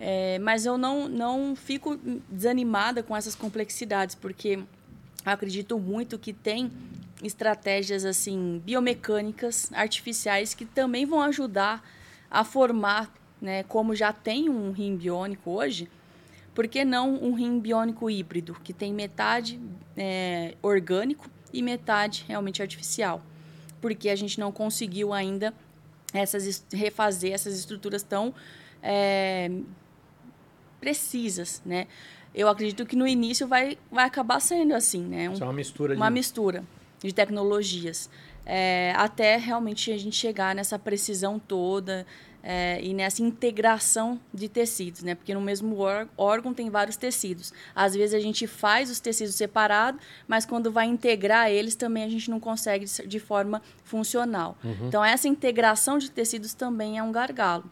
É, 0.00 0.38
mas 0.38 0.64
eu 0.64 0.78
não, 0.78 1.08
não 1.08 1.54
fico 1.54 1.98
desanimada 2.30 3.02
com 3.02 3.16
essas 3.16 3.34
complexidades, 3.34 4.14
porque 4.14 4.60
acredito 5.24 5.78
muito 5.78 6.18
que 6.18 6.32
tem 6.32 6.70
estratégias 7.22 8.04
assim 8.04 8.60
biomecânicas 8.64 9.70
artificiais 9.72 10.54
que 10.54 10.64
também 10.64 11.04
vão 11.06 11.20
ajudar 11.22 11.82
a 12.30 12.44
formar, 12.44 13.12
né, 13.40 13.62
como 13.64 13.94
já 13.94 14.12
tem 14.12 14.48
um 14.48 14.72
rim 14.72 14.96
biônico 14.96 15.50
hoje, 15.50 15.88
por 16.54 16.66
que 16.66 16.84
não 16.84 17.14
um 17.22 17.34
rim 17.34 17.58
biônico 17.60 18.10
híbrido, 18.10 18.54
que 18.64 18.72
tem 18.72 18.92
metade 18.92 19.60
é, 19.96 20.54
orgânico 20.62 21.30
e 21.52 21.62
metade 21.62 22.24
realmente 22.26 22.62
artificial? 22.62 23.22
Porque 23.86 24.08
a 24.08 24.16
gente 24.16 24.40
não 24.40 24.50
conseguiu 24.50 25.12
ainda 25.12 25.54
essas, 26.12 26.44
es- 26.46 26.64
refazer 26.72 27.32
essas 27.32 27.54
estruturas 27.58 28.02
tão 28.02 28.34
é, 28.82 29.50
precisas, 30.80 31.62
né? 31.64 31.86
Eu 32.34 32.48
acredito 32.48 32.84
que 32.84 32.96
no 32.96 33.06
início 33.06 33.46
vai, 33.48 33.78
vai 33.90 34.04
acabar 34.04 34.40
sendo 34.40 34.74
assim, 34.74 35.00
né? 35.02 35.30
Um- 35.30 35.32
Isso 35.32 35.42
é 35.42 35.46
uma 35.46 35.52
mistura 35.52 35.94
de... 35.94 36.00
uma 36.00 36.10
mistura 36.10 36.64
de 37.02 37.12
tecnologias. 37.14 38.10
É, 38.44 38.92
até 38.96 39.36
realmente 39.36 39.90
a 39.90 39.98
gente 39.98 40.14
chegar 40.16 40.54
nessa 40.54 40.78
precisão 40.78 41.38
toda 41.38 42.06
é, 42.48 42.78
e 42.80 42.94
nessa 42.94 43.22
integração 43.22 44.20
de 44.32 44.48
tecidos, 44.48 45.02
né? 45.02 45.16
Porque 45.16 45.34
no 45.34 45.40
mesmo 45.40 45.76
ór- 45.78 46.06
órgão 46.16 46.54
tem 46.54 46.70
vários 46.70 46.96
tecidos. 46.96 47.52
Às 47.74 47.92
vezes 47.96 48.14
a 48.14 48.20
gente 48.20 48.46
faz 48.46 48.88
os 48.88 49.00
tecidos 49.00 49.34
separados, 49.34 50.00
mas 50.28 50.46
quando 50.46 50.70
vai 50.70 50.86
integrar 50.86 51.50
eles 51.50 51.74
também 51.74 52.04
a 52.04 52.08
gente 52.08 52.30
não 52.30 52.38
consegue 52.38 52.84
de 52.84 53.18
forma 53.18 53.60
funcional. 53.82 54.56
Então 54.86 55.04
essa 55.04 55.26
integração 55.26 55.98
de 55.98 56.08
tecidos 56.08 56.54
também 56.54 56.98
é 56.98 57.02
um 57.02 57.10
gargalo. 57.10 57.64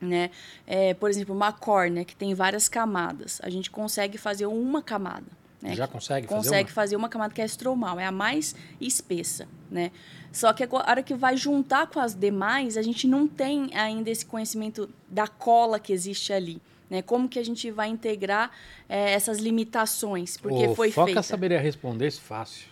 Né? 0.00 0.30
É, 0.66 0.94
por 0.94 1.10
exemplo, 1.10 1.34
uma 1.34 1.52
córnea 1.52 2.04
que 2.04 2.14
tem 2.16 2.34
várias 2.34 2.68
camadas, 2.68 3.40
a 3.42 3.50
gente 3.50 3.70
consegue 3.70 4.18
fazer 4.18 4.46
uma 4.46 4.82
camada. 4.82 5.26
Né? 5.60 5.74
Já 5.74 5.88
consegue 5.88 6.26
fazer 6.28 6.36
consegue 6.38 6.68
uma? 6.68 6.74
fazer 6.74 6.96
uma 6.96 7.08
camada 7.08 7.34
que 7.34 7.42
é 7.42 7.44
estromal, 7.44 7.98
é 7.98 8.06
a 8.06 8.12
mais 8.12 8.54
espessa, 8.80 9.48
né? 9.70 9.90
Só 10.32 10.52
que 10.52 10.62
a 10.62 10.68
hora 10.70 11.02
que 11.02 11.14
vai 11.14 11.36
juntar 11.36 11.88
com 11.88 11.98
as 11.98 12.14
demais, 12.14 12.76
a 12.76 12.82
gente 12.82 13.08
não 13.08 13.26
tem 13.26 13.70
ainda 13.74 14.08
esse 14.10 14.24
conhecimento 14.24 14.88
da 15.08 15.26
cola 15.26 15.80
que 15.80 15.92
existe 15.92 16.32
ali, 16.32 16.62
né? 16.88 17.02
Como 17.02 17.28
que 17.28 17.38
a 17.40 17.44
gente 17.44 17.70
vai 17.72 17.88
integrar 17.88 18.52
eh, 18.88 19.12
essas 19.12 19.38
limitações, 19.38 20.36
porque 20.36 20.68
o 20.68 20.74
foi 20.76 20.92
Foca 20.92 21.06
feita. 21.06 21.22
saberia 21.22 21.58
responder 21.60 22.06
isso 22.06 22.20
fácil. 22.20 22.68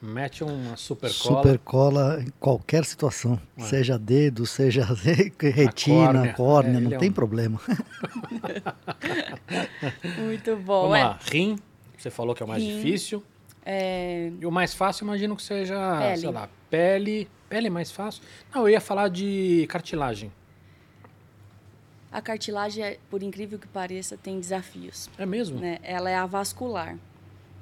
Mete 0.00 0.44
uma 0.44 0.76
super 0.76 1.12
cola. 1.12 1.42
Super 1.42 1.58
cola 1.58 2.22
em 2.22 2.30
qualquer 2.38 2.84
situação, 2.84 3.40
É. 3.56 3.62
seja 3.62 3.98
dedo, 3.98 4.46
seja 4.46 4.84
retina, 5.40 6.12
córnea. 6.12 6.34
córnea, 6.34 6.78
É, 6.78 6.80
não 6.80 6.92
é 6.92 6.98
tem 6.98 7.10
um- 7.10 7.12
problema. 7.12 7.60
Muito 10.18 10.56
bom, 10.56 10.82
Vamos 10.82 10.98
é. 10.98 11.04
lá, 11.04 11.18
rim. 11.30 11.58
Você 11.98 12.10
falou 12.10 12.34
que 12.34 12.42
é 12.42 12.46
o 12.46 12.48
mais 12.48 12.62
difícil. 12.62 13.22
É, 13.66 14.30
E 14.40 14.46
o 14.46 14.50
mais 14.52 14.72
fácil, 14.72 15.04
imagino 15.04 15.36
que 15.36 15.42
seja, 15.42 15.76
Pele. 15.98 16.16
sei 16.20 16.30
lá, 16.30 16.48
pele. 16.70 17.28
Pele 17.48 17.66
é 17.66 17.70
mais 17.70 17.90
fácil? 17.90 18.22
Não, 18.54 18.62
eu 18.62 18.68
ia 18.70 18.80
falar 18.80 19.08
de 19.08 19.66
cartilagem. 19.68 20.32
A 22.10 22.22
cartilagem, 22.22 22.82
é, 22.84 22.98
por 23.10 23.22
incrível 23.22 23.58
que 23.58 23.66
pareça, 23.68 24.16
tem 24.16 24.40
desafios. 24.40 25.10
É 25.18 25.26
mesmo? 25.26 25.58
né? 25.60 25.78
Ela 25.82 26.08
é 26.08 26.14
avascular. 26.16 26.96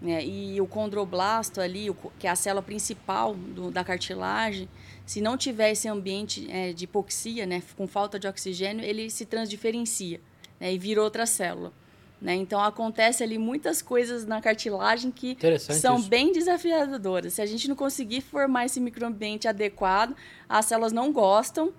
Né? 0.01 0.25
E 0.25 0.61
o 0.61 0.67
condroblasto 0.67 1.61
ali, 1.61 1.89
que 2.19 2.27
é 2.27 2.31
a 2.31 2.37
célula 2.37 2.63
principal 2.63 3.35
do- 3.35 3.71
da 3.71 3.83
cartilagem, 3.83 4.69
se 5.07 5.21
não 5.21 5.37
tiver 5.37 5.71
esse 5.71 5.89
ambiente 5.89 6.47
é, 6.51 6.73
de 6.73 6.85
hipoxia, 6.85 7.47
né, 7.47 7.63
com 7.77 7.87
falta 7.89 8.19
de 8.19 8.29
oxigênio, 8.29 8.85
ele 8.85 9.09
se 9.09 9.25
transdiferencia 9.25 10.21
né, 10.61 10.73
e 10.73 10.79
vira 10.79 11.03
outra 11.03 11.25
célula. 11.27 11.73
Né? 12.21 12.35
Então 12.35 12.61
acontece 12.61 13.23
ali 13.23 13.37
muitas 13.37 13.83
coisas 13.83 14.25
na 14.25 14.41
cartilagem 14.41 15.11
que 15.11 15.37
são 15.59 15.99
isso. 15.99 16.09
bem 16.09 16.33
desafiadoras. 16.33 17.35
Se 17.35 17.43
a 17.43 17.47
gente 17.47 17.69
não 17.69 17.77
conseguir 17.77 18.23
formar 18.23 18.65
esse 18.65 18.81
microambiente 18.81 19.47
adequado, 19.47 20.17
as 20.49 20.65
células 20.65 20.93
não 20.93 21.13
gostam 21.13 21.73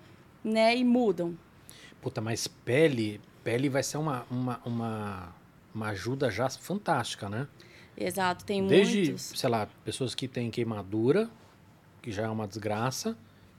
né, 0.44 0.76
e 0.76 0.84
mudam. 0.84 1.36
Puta, 2.00 2.20
mas 2.20 2.46
pele, 2.46 3.20
pele 3.42 3.68
vai 3.68 3.82
ser 3.82 3.98
uma, 3.98 4.24
uma, 4.30 4.60
uma, 4.64 5.34
uma 5.74 5.88
ajuda 5.88 6.30
já 6.30 6.48
fantástica, 6.48 7.28
né? 7.28 7.48
Exato, 7.96 8.44
tem 8.44 8.64
Desde, 8.64 9.06
muitos. 9.06 9.32
sei 9.34 9.50
lá, 9.50 9.68
pessoas 9.84 10.14
que 10.14 10.28
têm 10.28 10.52
queimadura, 10.52 11.28
que 12.00 12.12
já 12.12 12.22
é 12.22 12.28
uma 12.28 12.46
desgraça, 12.46 13.16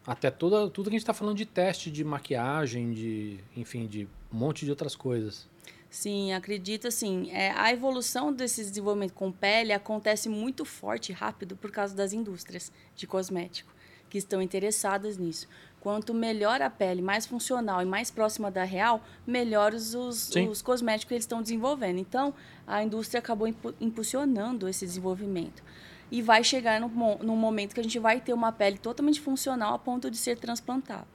até 0.07 0.31
toda, 0.31 0.69
tudo 0.69 0.85
que 0.85 0.95
a 0.95 0.97
gente 0.97 1.01
está 1.01 1.13
falando 1.13 1.35
de 1.35 1.45
teste 1.45 1.91
de 1.91 2.05
maquiagem, 2.05 2.93
de, 2.93 3.39
enfim, 3.55 3.85
de 3.85 4.07
um 4.31 4.37
monte 4.37 4.63
de 4.63 4.71
outras 4.71 4.95
coisas. 4.95 5.47
Sim, 5.89 6.33
acredito 6.33 6.87
assim. 6.87 7.31
É, 7.31 7.51
a 7.51 7.71
evolução 7.73 8.31
desse 8.31 8.63
desenvolvimento 8.63 9.13
com 9.13 9.31
pele 9.31 9.73
acontece 9.73 10.29
muito 10.29 10.63
forte 10.63 11.11
e 11.11 11.15
rápido 11.15 11.55
por 11.55 11.71
causa 11.71 11.95
das 11.95 12.13
indústrias 12.13 12.71
de 12.95 13.07
cosmético 13.07 13.73
que 14.09 14.17
estão 14.17 14.41
interessadas 14.41 15.17
nisso. 15.17 15.47
Quanto 15.79 16.13
melhor 16.13 16.61
a 16.61 16.69
pele, 16.69 17.01
mais 17.01 17.25
funcional 17.25 17.81
e 17.81 17.85
mais 17.85 18.11
próxima 18.11 18.51
da 18.51 18.63
real, 18.63 19.01
melhores 19.25 19.93
os, 19.93 20.29
os 20.49 20.61
cosméticos 20.61 21.07
que 21.07 21.13
eles 21.13 21.23
estão 21.23 21.41
desenvolvendo. 21.41 21.99
Então, 21.99 22.33
a 22.67 22.83
indústria 22.83 23.19
acabou 23.19 23.47
impulsionando 23.79 24.67
esse 24.67 24.85
desenvolvimento. 24.85 25.63
E 26.11 26.21
vai 26.21 26.43
chegar 26.43 26.81
no, 26.81 26.89
no 27.19 27.35
momento 27.35 27.73
que 27.73 27.79
a 27.79 27.83
gente 27.83 27.99
vai 27.99 28.19
ter 28.19 28.33
uma 28.33 28.51
pele 28.51 28.77
totalmente 28.77 29.21
funcional 29.21 29.75
a 29.75 29.79
ponto 29.79 30.09
de 30.09 30.17
ser 30.17 30.37
transplantada. 30.37 31.07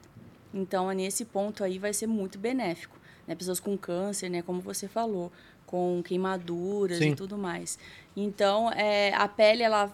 Então, 0.53 0.91
nesse 0.93 1.25
ponto 1.25 1.63
aí 1.65 1.79
vai 1.79 1.93
ser 1.93 2.07
muito 2.07 2.39
benéfico. 2.39 2.97
Né? 3.27 3.35
Pessoas 3.35 3.61
com 3.61 3.77
câncer, 3.77 4.29
né? 4.29 4.43
como 4.43 4.61
você 4.61 4.89
falou, 4.89 5.33
com 5.67 6.03
queimaduras 6.05 6.99
Sim. 6.99 7.11
e 7.11 7.15
tudo 7.15 7.39
mais. 7.39 7.79
Então, 8.17 8.71
é, 8.73 9.13
a 9.15 9.27
pele 9.29 9.63
ela 9.63 9.93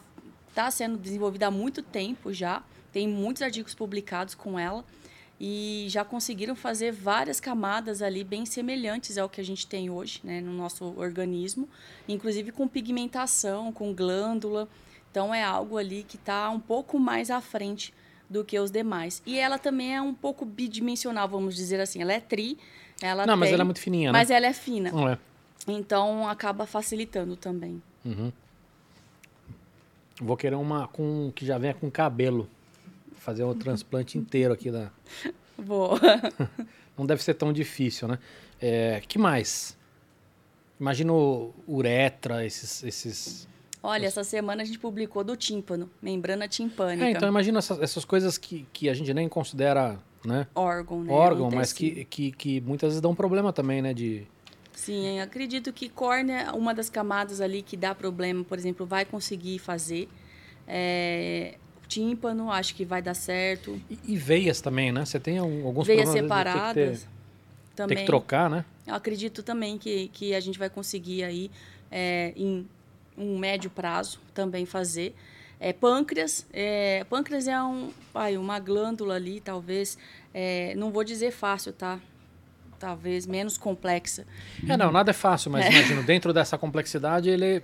está 0.48 0.70
sendo 0.70 0.98
desenvolvida 0.98 1.46
há 1.46 1.50
muito 1.50 1.82
tempo 1.82 2.32
já. 2.32 2.62
Tem 2.92 3.08
muitos 3.08 3.42
artigos 3.42 3.74
publicados 3.74 4.34
com 4.34 4.58
ela 4.58 4.84
e 5.40 5.86
já 5.88 6.04
conseguiram 6.04 6.54
fazer 6.54 6.92
várias 6.92 7.40
camadas 7.40 8.02
ali 8.02 8.22
bem 8.22 8.44
semelhantes 8.44 9.16
ao 9.16 9.28
que 9.28 9.40
a 9.40 9.44
gente 9.44 9.66
tem 9.66 9.88
hoje 9.88 10.20
né, 10.22 10.38
no 10.40 10.52
nosso 10.52 10.84
organismo, 10.98 11.66
inclusive 12.06 12.52
com 12.52 12.68
pigmentação, 12.68 13.72
com 13.72 13.94
glândula. 13.94 14.68
Então 15.10 15.34
é 15.34 15.42
algo 15.42 15.78
ali 15.78 16.02
que 16.02 16.16
está 16.16 16.50
um 16.50 16.60
pouco 16.60 16.98
mais 16.98 17.30
à 17.30 17.40
frente 17.40 17.94
do 18.28 18.44
que 18.44 18.58
os 18.58 18.70
demais. 18.70 19.22
E 19.24 19.38
ela 19.38 19.58
também 19.58 19.96
é 19.96 20.02
um 20.02 20.14
pouco 20.14 20.44
bidimensional, 20.44 21.26
vamos 21.26 21.56
dizer 21.56 21.80
assim. 21.80 22.02
Ela 22.02 22.12
é 22.12 22.20
tri. 22.20 22.58
Ela 23.00 23.26
Não, 23.26 23.34
tem, 23.34 23.40
mas 23.40 23.52
ela 23.52 23.62
é 23.62 23.64
muito 23.64 23.80
fininha, 23.80 24.12
né? 24.12 24.18
Mas 24.18 24.30
ela 24.30 24.46
é 24.46 24.52
fina. 24.52 24.90
Não 24.90 25.08
é. 25.08 25.18
Então 25.66 26.28
acaba 26.28 26.66
facilitando 26.66 27.36
também. 27.36 27.82
Uhum. 28.04 28.32
Vou 30.20 30.36
querer 30.36 30.56
uma 30.56 30.86
com 30.88 31.32
que 31.34 31.46
já 31.46 31.56
venha 31.58 31.74
com 31.74 31.90
cabelo 31.90 32.48
fazer 33.14 33.44
o 33.44 33.54
transplante 33.54 34.18
inteiro 34.18 34.52
aqui 34.52 34.70
da. 34.70 34.90
Boa. 35.56 35.98
Não 36.96 37.06
deve 37.06 37.22
ser 37.22 37.34
tão 37.34 37.52
difícil, 37.52 38.08
né? 38.08 38.18
É, 38.60 39.00
que 39.06 39.18
mais? 39.18 39.76
Imagino 40.78 41.54
uretra, 41.68 42.44
esses, 42.44 42.82
esses. 42.82 43.48
Olha, 43.82 44.06
essa 44.06 44.24
semana 44.24 44.62
a 44.62 44.64
gente 44.64 44.78
publicou 44.78 45.24
do 45.24 45.36
tímpano, 45.36 45.90
membrana 46.02 46.46
timpânica. 46.46 47.06
É, 47.06 47.10
então 47.10 47.28
imagina 47.28 47.58
essas, 47.58 47.80
essas 47.80 48.04
coisas 48.04 48.36
que, 48.36 48.66
que 48.72 48.88
a 48.88 48.94
gente 48.94 49.12
nem 49.14 49.28
considera, 49.28 49.98
né? 50.24 50.46
Órgão, 50.54 51.02
né? 51.02 51.12
Órgão, 51.12 51.50
mas 51.50 51.72
que, 51.72 52.04
que, 52.04 52.32
que 52.32 52.60
muitas 52.60 52.88
vezes 52.88 53.00
dão 53.00 53.14
problema 53.14 53.52
também, 53.52 53.80
né? 53.80 53.94
De... 53.94 54.26
Sim, 54.74 55.20
acredito 55.20 55.72
que 55.72 55.88
córnea, 55.88 56.52
uma 56.54 56.74
das 56.74 56.88
camadas 56.88 57.40
ali 57.40 57.62
que 57.62 57.76
dá 57.76 57.94
problema, 57.94 58.44
por 58.44 58.58
exemplo, 58.58 58.86
vai 58.86 59.04
conseguir 59.04 59.58
fazer. 59.58 60.08
É, 60.66 61.54
tímpano, 61.88 62.50
acho 62.50 62.74
que 62.74 62.84
vai 62.84 63.02
dar 63.02 63.14
certo. 63.14 63.80
E, 63.90 63.98
e 64.06 64.16
veias 64.16 64.60
também, 64.60 64.92
né? 64.92 65.04
Você 65.04 65.18
tem 65.18 65.38
alguns 65.38 65.86
veias 65.86 66.08
separadas. 66.08 66.74
Tem 66.74 66.94
que, 66.94 67.74
ter, 67.74 67.86
tem 67.86 67.96
que 67.98 68.04
trocar, 68.04 68.48
né? 68.48 68.64
Eu 68.86 68.94
acredito 68.94 69.42
também 69.42 69.76
que, 69.76 70.08
que 70.08 70.34
a 70.34 70.40
gente 70.40 70.58
vai 70.58 70.70
conseguir 70.70 71.24
aí 71.24 71.50
é, 71.90 72.32
em 72.36 72.66
um 73.18 73.38
médio 73.38 73.68
prazo 73.68 74.20
também 74.32 74.64
fazer. 74.64 75.14
É, 75.60 75.74
pâncreas, 75.74 76.46
é, 76.52 77.04
pâncreas 77.04 77.46
é 77.46 77.62
um, 77.62 77.90
ai, 78.14 78.38
uma 78.38 78.58
glândula 78.58 79.14
ali, 79.14 79.40
talvez, 79.40 79.98
é, 80.32 80.74
não 80.74 80.90
vou 80.90 81.04
dizer 81.04 81.30
fácil, 81.30 81.72
tá? 81.72 82.00
Talvez 82.78 83.26
menos 83.26 83.58
complexa. 83.58 84.26
É, 84.66 84.74
não, 84.74 84.90
nada 84.90 85.10
é 85.10 85.14
fácil, 85.14 85.50
mas 85.50 85.66
é. 85.66 85.70
imagino, 85.70 86.02
dentro 86.02 86.32
dessa 86.32 86.56
complexidade, 86.56 87.28
ele 87.28 87.62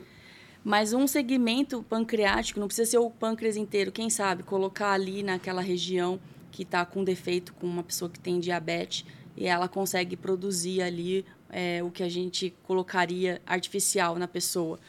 mas 0.69 0.93
um 0.93 1.07
segmento 1.07 1.81
pancreático, 1.85 2.59
não 2.59 2.67
precisa 2.67 2.91
ser 2.91 2.99
o 2.99 3.09
pâncreas 3.09 3.57
inteiro, 3.57 3.93
quem 3.93 4.11
sabe, 4.11 4.43
colocar 4.43 4.91
ali 4.91 5.23
naquela 5.23 5.63
região 5.63 6.19
que 6.51 6.65
está 6.65 6.85
com 6.85 7.05
defeito, 7.05 7.55
com 7.55 7.69
uma 7.69 7.85
pessoa 7.85 8.11
que 8.11 8.19
tem 8.19 8.41
diabetes, 8.41 9.05
e 9.37 9.47
ela 9.47 9.69
consegue 9.69 10.17
produzir 10.17 10.83
ali 10.83 11.25
é, 11.51 11.85
o 11.85 11.91
que 11.93 12.03
a 12.03 12.09
gente 12.09 12.53
colocaria 12.65 13.41
artificial 13.47 14.17
na 14.17 14.27
pessoa. 14.27 14.81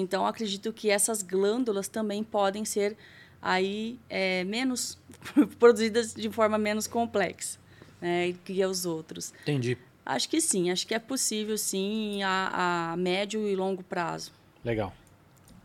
Então, 0.00 0.26
acredito 0.26 0.72
que 0.72 0.90
essas 0.90 1.22
glândulas 1.22 1.88
também 1.88 2.22
podem 2.22 2.64
ser 2.64 2.96
aí 3.40 3.98
é, 4.08 4.44
menos 4.44 4.98
produzidas 5.58 6.14
de 6.14 6.30
forma 6.30 6.58
menos 6.58 6.86
complexa 6.86 7.58
né, 8.04 8.34
que 8.44 8.64
os 8.64 8.84
outros. 8.84 9.32
Entendi. 9.42 9.78
Acho 10.04 10.28
que 10.28 10.38
sim, 10.40 10.70
acho 10.70 10.86
que 10.86 10.94
é 10.94 10.98
possível 10.98 11.56
sim 11.56 12.22
a, 12.22 12.92
a 12.92 12.96
médio 12.96 13.48
e 13.48 13.56
longo 13.56 13.82
prazo. 13.82 14.30
Legal. 14.62 14.92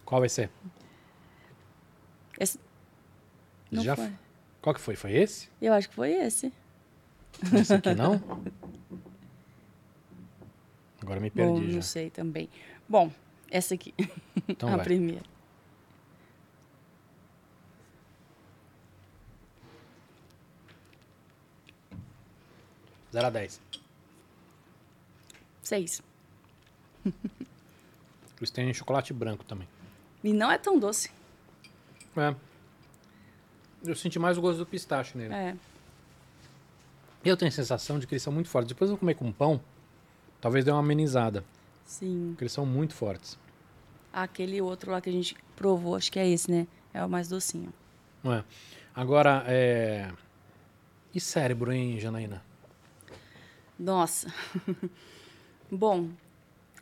Qual 0.06 0.22
vai 0.22 0.30
ser? 0.30 0.50
Esse... 2.40 2.58
Não 3.70 3.84
Já 3.84 3.98
foi. 3.98 4.12
Qual 4.62 4.74
que 4.74 4.80
foi? 4.80 4.96
Foi 4.96 5.12
esse? 5.14 5.50
Eu 5.62 5.74
acho 5.74 5.90
que 5.90 5.96
foi 5.96 6.12
esse. 6.12 6.54
Esse 7.54 7.74
aqui 7.74 7.94
não? 7.94 8.22
Agora 11.02 11.20
me 11.20 11.30
perdi 11.30 11.52
Bom, 11.52 11.68
já. 11.68 11.76
Não 11.76 11.82
sei 11.82 12.10
também. 12.10 12.50
Bom, 12.88 13.12
essa 13.52 13.74
aqui. 13.74 13.94
Então 14.48 14.70
a 14.74 14.78
vai. 14.78 14.86
primeira. 14.86 15.24
Zero 23.12 23.28
a 23.28 23.30
10. 23.30 23.62
Seis. 25.64 26.02
Eles 28.38 28.52
têm 28.52 28.74
chocolate 28.74 29.14
branco 29.14 29.44
também. 29.44 29.68
E 30.24 30.32
não 30.34 30.52
é 30.52 30.58
tão 30.58 30.80
doce. 30.80 31.12
É. 32.16 32.36
Eu 33.84 33.96
senti 33.96 34.20
mais 34.20 34.38
o 34.38 34.42
gosto 34.42 34.60
do 34.60 34.66
pistache 34.66 35.18
nele. 35.18 35.34
É. 35.34 35.56
Eu 37.24 37.36
tenho 37.36 37.50
a 37.50 37.52
sensação 37.52 38.00
de 38.00 38.08
que 38.08 38.14
eles 38.14 38.24
são 38.24 38.32
muito 38.32 38.50
fortes. 38.50 38.70
Depois 38.70 38.90
eu 38.90 38.98
comer 38.98 39.16
com 39.16 39.32
pão, 39.32 39.60
talvez 40.40 40.64
dê 40.64 40.72
uma 40.72 40.80
amenizada. 40.80 41.44
Sim. 41.90 42.28
Porque 42.30 42.44
eles 42.44 42.54
são 42.54 42.68
muito 42.68 42.94
fortes. 42.94 43.36
Aquele 44.14 44.62
outro 44.62 44.92
lá 44.92 45.02
que 45.02 45.10
a 45.10 45.12
gente 45.12 45.36
provou, 45.56 45.96
acho 45.96 46.12
que 46.12 46.20
é 46.20 46.30
esse, 46.30 46.50
né? 46.50 46.68
É 46.94 47.04
o 47.04 47.10
mais 47.10 47.28
docinho. 47.28 47.74
Não 48.24 48.32
é. 48.32 48.44
Agora, 48.94 49.44
é... 49.48 50.12
E 51.14 51.20
cérebro, 51.20 51.72
hein, 51.72 52.00
Janaína? 52.00 52.44
Nossa. 53.78 54.32
Bom, 55.72 56.10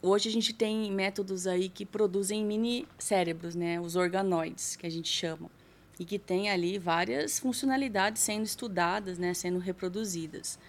Hoje 0.01 0.29
a 0.29 0.31
gente 0.31 0.53
tem 0.53 0.91
métodos 0.91 1.47
aí 1.47 1.69
que 1.69 1.85
produzem 1.85 2.45
mini 2.45 2.87
cérebros, 2.99 3.55
né? 3.55 3.79
Os 3.79 3.95
organoides, 3.95 4.75
que 4.75 4.85
a 4.85 4.91
gente 4.91 5.09
chama. 5.09 5.49
E 5.99 6.05
que 6.05 6.19
tem 6.19 6.51
ali 6.51 6.77
várias 6.77 7.39
funcionalidades 7.39 8.21
sendo 8.21 8.43
estudadas, 8.43 9.17
né? 9.17 9.33
Sendo 9.33 9.57
reproduzidas. 9.57 10.59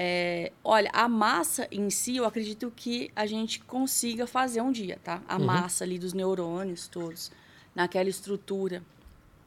É, 0.00 0.52
olha, 0.62 0.88
a 0.92 1.08
massa 1.08 1.66
em 1.72 1.90
si, 1.90 2.18
eu 2.18 2.24
acredito 2.24 2.72
que 2.76 3.10
a 3.16 3.26
gente 3.26 3.58
consiga 3.58 4.28
fazer 4.28 4.60
um 4.60 4.70
dia, 4.70 4.96
tá? 5.02 5.20
A 5.28 5.36
uhum. 5.36 5.44
massa 5.44 5.82
ali 5.82 5.98
dos 5.98 6.12
neurônios 6.12 6.86
todos, 6.86 7.32
naquela 7.74 8.08
estrutura 8.08 8.80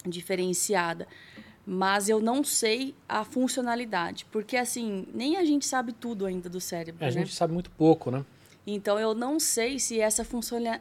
diferenciada. 0.06 1.08
Mas 1.66 2.10
eu 2.10 2.20
não 2.20 2.44
sei 2.44 2.94
a 3.08 3.24
funcionalidade, 3.24 4.26
porque 4.26 4.58
assim, 4.58 5.08
nem 5.14 5.38
a 5.38 5.46
gente 5.46 5.66
sabe 5.66 5.94
tudo 5.94 6.26
ainda 6.26 6.50
do 6.50 6.60
cérebro. 6.60 7.02
É, 7.02 7.08
a 7.08 7.12
né? 7.12 7.22
gente 7.22 7.34
sabe 7.34 7.54
muito 7.54 7.70
pouco, 7.72 8.12
né? 8.12 8.26
Então, 8.68 9.00
eu 9.00 9.16
não 9.16 9.40
sei 9.40 9.80
se 9.80 10.02
essa 10.02 10.26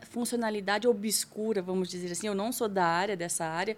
funcionalidade 0.02 0.88
obscura, 0.88 1.62
vamos 1.62 1.88
dizer 1.88 2.10
assim, 2.10 2.26
eu 2.26 2.34
não 2.34 2.50
sou 2.50 2.68
da 2.68 2.84
área, 2.84 3.16
dessa 3.16 3.44
área, 3.44 3.76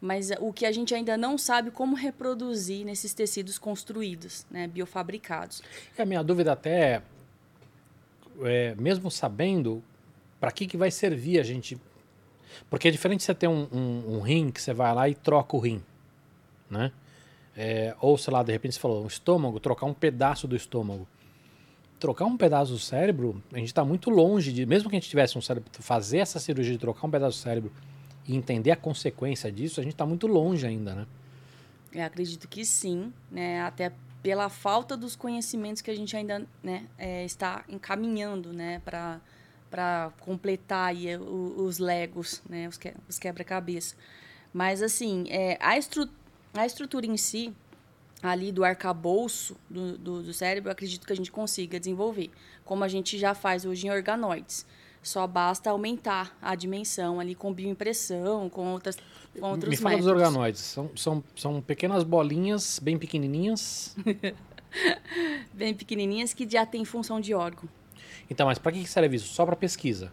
mas 0.00 0.30
o 0.40 0.52
que 0.52 0.64
a 0.64 0.72
gente 0.72 0.94
ainda 0.94 1.16
não 1.16 1.36
sabe 1.36 1.70
como 1.70 1.94
reproduzir 1.94 2.84
nesses 2.84 3.12
tecidos 3.12 3.58
construídos, 3.58 4.46
né, 4.50 4.66
biofabricados. 4.66 5.62
E 5.96 6.00
a 6.00 6.06
minha 6.06 6.22
dúvida 6.22 6.52
até 6.52 7.02
é, 8.42 8.74
mesmo 8.76 9.10
sabendo, 9.10 9.82
para 10.38 10.50
que, 10.50 10.66
que 10.66 10.76
vai 10.76 10.90
servir 10.90 11.38
a 11.38 11.42
gente... 11.42 11.78
Porque 12.68 12.88
é 12.88 12.90
diferente 12.90 13.22
você 13.22 13.34
ter 13.34 13.48
um, 13.48 13.68
um, 13.72 14.16
um 14.16 14.20
rim 14.20 14.50
que 14.50 14.60
você 14.60 14.72
vai 14.72 14.94
lá 14.94 15.08
e 15.08 15.14
troca 15.14 15.56
o 15.56 15.60
rim, 15.60 15.82
né? 16.68 16.90
É, 17.56 17.94
ou, 18.00 18.16
sei 18.16 18.32
lá, 18.32 18.42
de 18.42 18.50
repente 18.50 18.74
você 18.74 18.80
falou, 18.80 19.04
um 19.04 19.06
estômago, 19.06 19.60
trocar 19.60 19.86
um 19.86 19.94
pedaço 19.94 20.48
do 20.48 20.56
estômago 20.56 21.06
trocar 22.00 22.24
um 22.24 22.36
pedaço 22.36 22.72
do 22.72 22.78
cérebro, 22.78 23.42
a 23.52 23.58
gente 23.58 23.68
está 23.68 23.84
muito 23.84 24.08
longe 24.08 24.52
de, 24.52 24.64
mesmo 24.64 24.88
que 24.88 24.96
a 24.96 24.98
gente 24.98 25.08
tivesse 25.08 25.36
um 25.36 25.42
cérebro, 25.42 25.70
fazer 25.80 26.18
essa 26.18 26.40
cirurgia 26.40 26.72
de 26.72 26.78
trocar 26.78 27.06
um 27.06 27.10
pedaço 27.10 27.38
do 27.38 27.42
cérebro 27.42 27.70
e 28.30 28.36
entender 28.36 28.70
a 28.70 28.76
consequência 28.76 29.50
disso, 29.50 29.80
a 29.80 29.82
gente 29.82 29.94
está 29.94 30.06
muito 30.06 30.28
longe 30.28 30.64
ainda, 30.64 30.94
né? 30.94 31.06
Eu 31.92 32.04
acredito 32.04 32.46
que 32.46 32.64
sim, 32.64 33.12
né? 33.28 33.60
Até 33.62 33.92
pela 34.22 34.48
falta 34.48 34.96
dos 34.96 35.16
conhecimentos 35.16 35.82
que 35.82 35.90
a 35.90 35.96
gente 35.96 36.16
ainda 36.16 36.46
né, 36.62 36.86
é, 36.96 37.24
está 37.24 37.64
encaminhando, 37.68 38.52
né, 38.52 38.80
para 38.84 39.20
para 39.70 40.10
completar 40.18 40.88
aí 40.88 41.16
os 41.16 41.78
legos, 41.78 42.42
né, 42.48 42.66
os, 42.66 42.76
que, 42.76 42.92
os 43.08 43.20
quebra-cabeça. 43.20 43.94
Mas 44.52 44.82
assim, 44.82 45.26
é, 45.28 45.56
a, 45.60 45.78
estru 45.78 46.08
a 46.52 46.66
estrutura 46.66 47.06
em 47.06 47.16
si, 47.16 47.54
ali 48.20 48.50
do 48.50 48.64
arcabouço 48.64 49.56
do, 49.70 49.96
do, 49.96 50.22
do 50.24 50.34
cérebro, 50.34 50.72
acredito 50.72 51.06
que 51.06 51.12
a 51.12 51.16
gente 51.16 51.30
consiga 51.30 51.78
desenvolver, 51.78 52.32
como 52.64 52.82
a 52.82 52.88
gente 52.88 53.16
já 53.16 53.32
faz 53.32 53.64
hoje 53.64 53.86
em 53.86 53.90
organoides. 53.90 54.66
Só 55.02 55.26
basta 55.26 55.70
aumentar 55.70 56.36
a 56.42 56.54
dimensão 56.54 57.18
ali 57.18 57.34
com 57.34 57.52
bioimpressão, 57.52 58.50
com 58.50 58.72
outras 58.72 58.96
com 59.38 59.50
outros 59.50 59.70
Me 59.70 59.76
fala 59.76 59.96
métodos. 59.96 60.12
dos 60.12 60.22
organoides. 60.22 60.60
São, 60.60 60.90
são, 60.96 61.24
são 61.36 61.62
pequenas 61.62 62.02
bolinhas, 62.02 62.78
bem 62.78 62.98
pequenininhas. 62.98 63.96
Bem 65.52 65.74
pequenininhas 65.74 66.32
que 66.32 66.48
já 66.48 66.64
tem 66.64 66.84
função 66.84 67.20
de 67.20 67.34
órgão. 67.34 67.68
Então, 68.30 68.46
mas 68.46 68.56
para 68.56 68.70
que 68.70 68.82
que 68.84 68.88
serve 68.88 69.16
isso? 69.16 69.34
Só 69.34 69.44
para 69.44 69.56
pesquisa. 69.56 70.12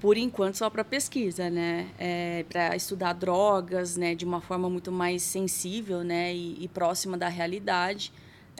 Por 0.00 0.16
enquanto, 0.16 0.54
só 0.54 0.70
para 0.70 0.84
pesquisa, 0.84 1.50
né? 1.50 1.88
É, 1.98 2.44
para 2.48 2.76
estudar 2.76 3.12
drogas, 3.12 3.96
né? 3.96 4.14
De 4.14 4.24
uma 4.24 4.40
forma 4.40 4.70
muito 4.70 4.92
mais 4.92 5.22
sensível, 5.22 6.04
né? 6.04 6.32
E, 6.32 6.62
e 6.64 6.68
próxima 6.68 7.18
da 7.18 7.28
realidade. 7.28 8.12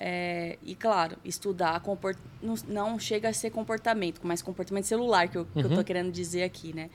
É, 0.02 0.56
e, 0.62 0.74
claro, 0.74 1.18
estudar 1.22 1.78
comport... 1.80 2.16
não, 2.42 2.54
não 2.66 2.98
chega 2.98 3.28
a 3.28 3.32
ser 3.34 3.50
comportamento, 3.50 4.20
mas 4.24 4.40
comportamento 4.40 4.84
celular, 4.84 5.28
que 5.28 5.36
eu, 5.36 5.44
que 5.44 5.60
eu 5.60 5.68
tô 5.68 5.84
querendo 5.84 6.10
dizer 6.10 6.42
aqui, 6.42 6.74
né? 6.74 6.88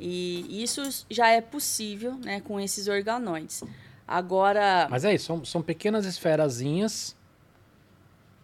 E 0.00 0.62
isso 0.62 0.82
já 1.08 1.28
é 1.28 1.40
possível, 1.40 2.14
né? 2.16 2.40
Com 2.40 2.58
esses 2.58 2.88
organoides. 2.88 3.62
Agora, 4.06 4.88
Mas 4.90 5.04
é 5.04 5.14
isso, 5.14 5.26
são, 5.26 5.44
são 5.44 5.62
pequenas 5.62 6.06
esferazinhas 6.06 7.14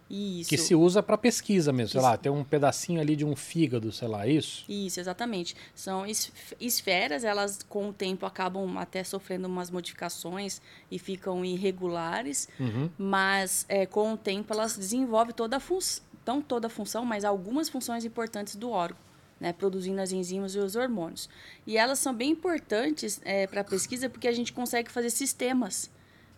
isso. 0.09 0.49
que 0.49 0.57
se 0.57 0.75
usa 0.75 1.01
para 1.01 1.17
pesquisa 1.17 1.73
mesmo. 1.73 1.93
Sei 1.93 1.99
Isso. 1.99 2.07
lá, 2.09 2.15
tem 2.17 2.31
um 2.31 2.43
pedacinho 2.43 3.01
ali 3.01 3.15
de 3.15 3.25
um 3.25 3.35
fígado, 3.35 3.91
sei 3.91 4.07
lá, 4.07 4.27
isso. 4.27 4.63
Isso, 4.69 4.99
exatamente. 4.99 5.55
São 5.73 6.05
es- 6.05 6.31
esferas, 6.59 7.23
elas 7.23 7.63
com 7.67 7.89
o 7.89 7.93
tempo 7.93 8.25
acabam 8.25 8.77
até 8.77 9.03
sofrendo 9.03 9.47
umas 9.47 9.71
modificações 9.71 10.61
e 10.91 10.99
ficam 10.99 11.43
irregulares, 11.43 12.47
Uhum. 12.59 12.89
mas 12.97 13.65
é, 13.67 13.85
com 13.85 14.13
o 14.13 14.17
tempo 14.17 14.53
elas 14.53 14.77
desenvolvem 14.77 15.33
toda 15.33 15.57
a 15.57 15.59
função, 15.59 16.03
não 16.25 16.41
toda 16.41 16.67
a 16.67 16.69
função, 16.69 17.05
mas 17.05 17.23
algumas 17.25 17.69
funções 17.69 18.05
importantes 18.05 18.55
do 18.55 18.69
órgão, 18.69 18.97
né, 19.39 19.53
produzindo 19.53 20.01
as 20.01 20.11
enzimas 20.11 20.55
e 20.55 20.59
os 20.59 20.75
hormônios. 20.75 21.27
E 21.67 21.77
elas 21.77 21.99
são 21.99 22.13
bem 22.13 22.31
importantes 22.31 23.21
para 23.49 23.61
a 23.61 23.63
pesquisa 23.63 24.09
porque 24.09 24.27
a 24.27 24.31
gente 24.33 24.53
consegue 24.53 24.91
fazer 24.91 25.09
sistemas, 25.09 25.89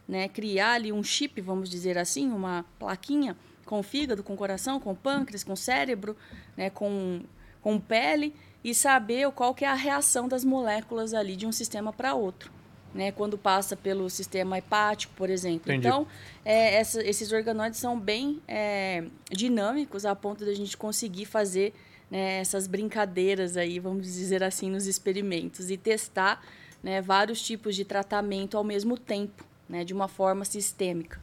né, 0.08 0.28
criar 0.30 0.74
ali 0.74 0.92
um 0.92 1.04
chip, 1.04 1.40
vamos 1.42 1.70
dizer 1.70 1.98
assim, 1.98 2.30
uma 2.32 2.66
plaquinha 2.80 3.36
com 3.68 3.80
o 3.80 3.84
fígado, 3.84 4.24
com 4.24 4.34
o 4.34 4.38
coração, 4.38 4.80
com 4.80 4.92
o 4.94 4.96
pâncreas, 4.96 5.44
com 5.44 5.54
o 5.54 5.58
cérebro, 5.58 6.18
né, 6.56 6.70
com, 6.72 7.22
com 7.62 7.80
pele 7.80 8.34
e 8.64 8.74
saber 8.74 9.30
qual 9.32 9.54
que 9.54 9.64
é 9.64 9.68
a 9.68 9.76
reação 9.76 10.28
das 10.28 10.44
moléculas 10.44 11.14
ali 11.14 11.36
de 11.36 11.46
um 11.46 11.52
sistema 11.52 11.94
para 11.94 12.16
outro. 12.16 12.52
Né, 12.94 13.12
quando 13.12 13.38
passa 13.38 13.76
pelo 13.76 14.10
sistema 14.10 14.58
hepático, 14.58 15.14
por 15.16 15.30
exemplo. 15.30 15.72
Entendi. 15.72 15.86
Então, 15.88 16.08
é, 16.44 16.76
essa- 16.76 17.04
esses 17.04 17.32
organoides 17.32 17.80
são 17.80 18.00
bem 18.00 18.42
é, 18.48 19.04
dinâmicos 19.30 20.04
a 20.06 20.16
ponto 20.16 20.44
de 20.44 20.50
a 20.50 20.56
gente 20.56 20.76
conseguir 20.76 21.26
fazer 21.26 21.74
né, 22.10 22.40
essas 22.40 22.66
brincadeiras 22.66 23.56
aí, 23.58 23.78
vamos 23.78 24.04
dizer 24.08 24.42
assim, 24.42 24.72
nos 24.72 24.88
experimentos 24.88 25.70
e 25.70 25.78
testar 25.78 26.42
né, 26.82 27.02
vários 27.02 27.42
tipos 27.42 27.76
de 27.76 27.84
tratamento 27.86 28.58
ao 28.58 28.64
mesmo 28.64 28.98
tempo, 28.98 29.44
né, 29.70 29.84
de 29.84 29.94
uma 29.94 30.08
forma 30.08 30.46
sistêmica. 30.46 31.20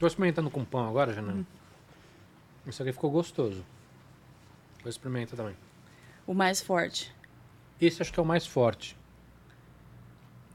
Tô 0.00 0.06
experimentando 0.06 0.50
com 0.50 0.64
pão 0.64 0.88
agora, 0.88 1.12
Janine. 1.12 1.46
Isso 2.66 2.82
aqui 2.82 2.90
ficou 2.90 3.10
gostoso. 3.10 3.62
Vou 4.80 4.88
experimentar 4.88 5.36
também. 5.36 5.54
O 6.26 6.32
mais 6.32 6.62
forte. 6.62 7.14
Esse 7.78 8.00
acho 8.00 8.10
que 8.10 8.18
é 8.18 8.22
o 8.22 8.26
mais 8.26 8.46
forte. 8.46 8.96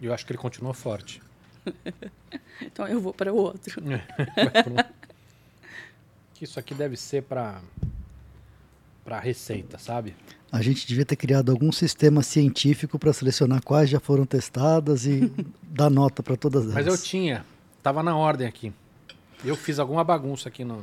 E 0.02 0.08
eu 0.08 0.14
acho 0.16 0.26
que 0.26 0.32
ele 0.32 0.40
continua 0.40 0.74
forte. 0.74 1.22
Então 2.62 2.88
eu 2.88 3.02
vou 3.02 3.14
para 3.14 3.34
o 3.34 3.36
outro. 3.36 3.82
Isso 6.42 6.58
aqui 6.58 6.74
deve 6.74 6.96
ser 6.96 7.24
para 7.24 7.60
para 9.04 9.20
receita, 9.20 9.78
sabe? 9.78 10.16
A 10.50 10.62
gente 10.62 10.88
devia 10.88 11.06
ter 11.06 11.18
criado 11.18 11.52
algum 11.52 11.74
sistema 11.74 12.24
científico 12.24 12.98
para 12.98 13.12
selecionar 13.12 13.62
quais 13.62 13.90
já 13.90 14.00
foram 14.00 14.26
testadas 14.26 15.06
e 15.06 15.30
dar 15.62 15.90
nota 15.90 16.24
para 16.24 16.38
todas 16.38 16.64
elas. 16.64 16.76
Mas 16.76 16.88
eu 16.88 16.98
tinha, 16.98 17.46
tava 17.84 18.02
na 18.02 18.16
ordem 18.16 18.48
aqui. 18.48 18.72
Eu 19.46 19.56
fiz 19.56 19.80
alguma 19.80 20.04
bagunça 20.04 20.50
aqui 20.50 20.64
no. 20.66 20.82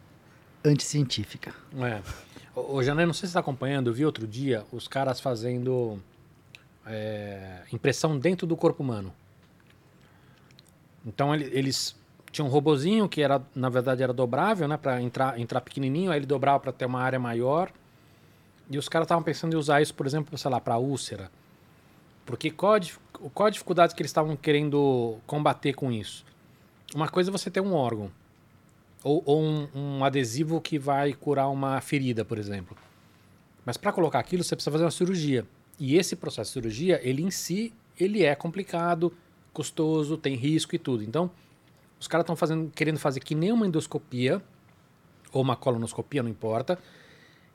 Anticientífica. 0.64 1.54
É. 1.78 2.02
Ô, 2.58 2.82
Janê, 2.82 3.06
não 3.06 3.12
sei 3.12 3.20
se 3.20 3.20
você 3.20 3.26
está 3.26 3.40
acompanhando, 3.40 3.88
eu 3.90 3.94
vi 3.94 4.04
outro 4.04 4.26
dia 4.26 4.64
os 4.72 4.88
caras 4.88 5.20
fazendo 5.20 6.02
é, 6.86 7.62
impressão 7.72 8.18
dentro 8.18 8.46
do 8.46 8.56
corpo 8.56 8.82
humano. 8.82 9.12
Então 11.04 11.34
ele- 11.34 11.50
eles 11.56 11.94
tinham 12.32 12.48
um 12.48 12.50
robozinho 12.50 13.08
que 13.08 13.22
era, 13.22 13.40
na 13.54 13.68
verdade, 13.68 14.02
era 14.02 14.12
dobrável, 14.12 14.66
né, 14.66 14.76
para 14.76 15.00
entrar, 15.00 15.38
entrar 15.38 15.60
pequenininho, 15.60 16.10
aí 16.10 16.18
ele 16.18 16.26
dobrava 16.26 16.58
para 16.60 16.72
ter 16.72 16.84
uma 16.86 17.00
área 17.00 17.18
maior. 17.18 17.70
E 18.68 18.76
os 18.76 18.88
caras 18.88 19.06
estavam 19.06 19.22
pensando 19.22 19.54
em 19.54 19.56
usar 19.56 19.80
isso, 19.80 19.94
por 19.94 20.06
exemplo, 20.06 20.36
sei 20.36 20.50
lá, 20.50 20.60
para 20.60 20.76
úlcera. 20.78 21.30
Porque 22.24 22.50
qual 22.50 22.74
a, 22.74 22.80
qual 23.32 23.46
a 23.46 23.50
dificuldade 23.50 23.94
que 23.94 24.02
eles 24.02 24.10
estavam 24.10 24.34
querendo 24.36 25.18
combater 25.26 25.72
com 25.74 25.92
isso? 25.92 26.24
Uma 26.94 27.08
coisa 27.08 27.30
é 27.30 27.32
você 27.32 27.50
ter 27.50 27.60
um 27.60 27.74
órgão. 27.74 28.10
Ou, 29.02 29.22
ou 29.24 29.42
um, 29.42 29.68
um 29.74 30.04
adesivo 30.04 30.60
que 30.60 30.78
vai 30.78 31.12
curar 31.12 31.48
uma 31.48 31.80
ferida, 31.80 32.24
por 32.24 32.38
exemplo. 32.38 32.76
Mas 33.64 33.76
para 33.76 33.92
colocar 33.92 34.18
aquilo, 34.18 34.42
você 34.42 34.54
precisa 34.54 34.70
fazer 34.70 34.84
uma 34.84 34.90
cirurgia. 34.90 35.46
E 35.78 35.96
esse 35.96 36.16
processo 36.16 36.50
de 36.50 36.54
cirurgia, 36.54 37.00
ele 37.02 37.22
em 37.22 37.30
si, 37.30 37.72
ele 37.98 38.24
é 38.24 38.34
complicado, 38.34 39.12
custoso, 39.52 40.16
tem 40.16 40.34
risco 40.34 40.74
e 40.74 40.78
tudo. 40.78 41.02
Então, 41.02 41.30
os 41.98 42.06
caras 42.06 42.26
estão 42.28 42.68
querendo 42.68 42.98
fazer 42.98 43.20
que 43.20 43.34
nem 43.34 43.52
uma 43.52 43.66
endoscopia 43.66 44.42
ou 45.32 45.42
uma 45.42 45.56
colonoscopia, 45.56 46.22
não 46.22 46.30
importa. 46.30 46.78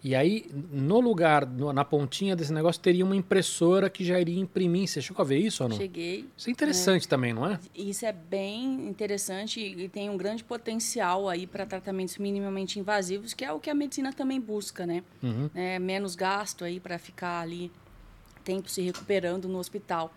E 0.04 0.16
aí, 0.16 0.50
no 0.72 1.00
lugar, 1.00 1.46
no- 1.46 1.72
na 1.72 1.86
pontinha 1.86 2.36
desse 2.36 2.52
negócio, 2.52 2.82
teria 2.82 3.06
uma 3.06 3.16
impressora 3.16 3.88
que 3.88 4.04
já 4.04 4.20
iria 4.20 4.40
imprimir. 4.40 4.88
Você 4.88 5.00
chegou 5.00 5.22
a 5.22 5.26
ver 5.26 5.38
isso 5.38 5.62
ou 5.62 5.70
não? 5.70 5.78
Cheguei. 5.78 6.26
Isso 6.36 6.50
é 6.50 6.52
interessante 6.52 7.08
também, 7.08 7.34
não 7.34 7.46
é? 7.46 7.60
Isso 7.76 8.04
é 8.06 8.12
bem 8.12 8.88
interessante 8.88 9.60
e 9.60 9.88
tem 9.88 10.10
um 10.10 10.18
grande 10.18 10.44
potencial 10.44 11.30
aí 11.30 11.46
para 11.46 11.68
tratamentos 11.68 12.18
minimamente 12.18 12.80
invasivos, 12.80 13.36
que 13.36 13.46
é 13.46 13.52
o 13.52 13.60
que 13.60 13.70
a 13.70 13.76
medicina 13.76 14.12
também 14.12 14.42
busca, 14.42 14.88
né? 14.88 15.04
Uhum. 15.22 15.50
É, 15.54 15.78
menos 15.78 16.16
gasto 16.16 16.64
aí 16.66 16.80
para 16.80 16.98
ficar 16.98 17.42
ali 17.42 17.72
tempo 18.44 18.70
se 18.72 18.82
recuperando 18.82 19.48
no 19.48 19.60
hospital. 19.60 20.12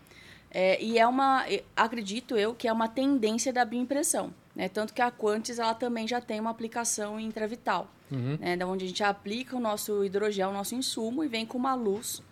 É, 0.50 0.82
e 0.82 0.98
é 0.98 1.06
uma, 1.06 1.44
acredito 1.76 2.36
eu, 2.38 2.54
que 2.54 2.66
é 2.66 2.72
uma 2.72 2.88
tendência 2.88 3.52
da 3.52 3.64
bioimpressão. 3.66 4.32
Né? 4.54 4.68
Tanto 4.68 4.94
que 4.94 5.02
a 5.02 5.10
Quantis 5.10 5.58
ela 5.58 5.74
também 5.74 6.06
já 6.06 6.20
tem 6.20 6.38
uma 6.40 6.50
aplicação 6.50 7.18
intravital, 7.18 7.88
Uhum. 8.10 8.36
né? 8.40 8.56
da 8.56 8.66
onde 8.66 8.84
a 8.84 8.88
gente 8.88 9.02
aplica 9.02 9.56
o 9.56 9.60
nosso 9.60 10.04
hidrogel, 10.04 10.50
o 10.50 10.52
nosso 10.52 10.74
insumo, 10.74 11.24
e 11.24 11.28
vem 11.28 11.44
com 11.44 11.58
uma 11.58 11.74
luz 11.74 12.22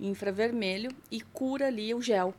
infravermelho 0.00 0.90
e 1.10 1.20
cura 1.20 1.66
ali 1.66 1.92
o 1.94 2.00
gel. 2.00 2.32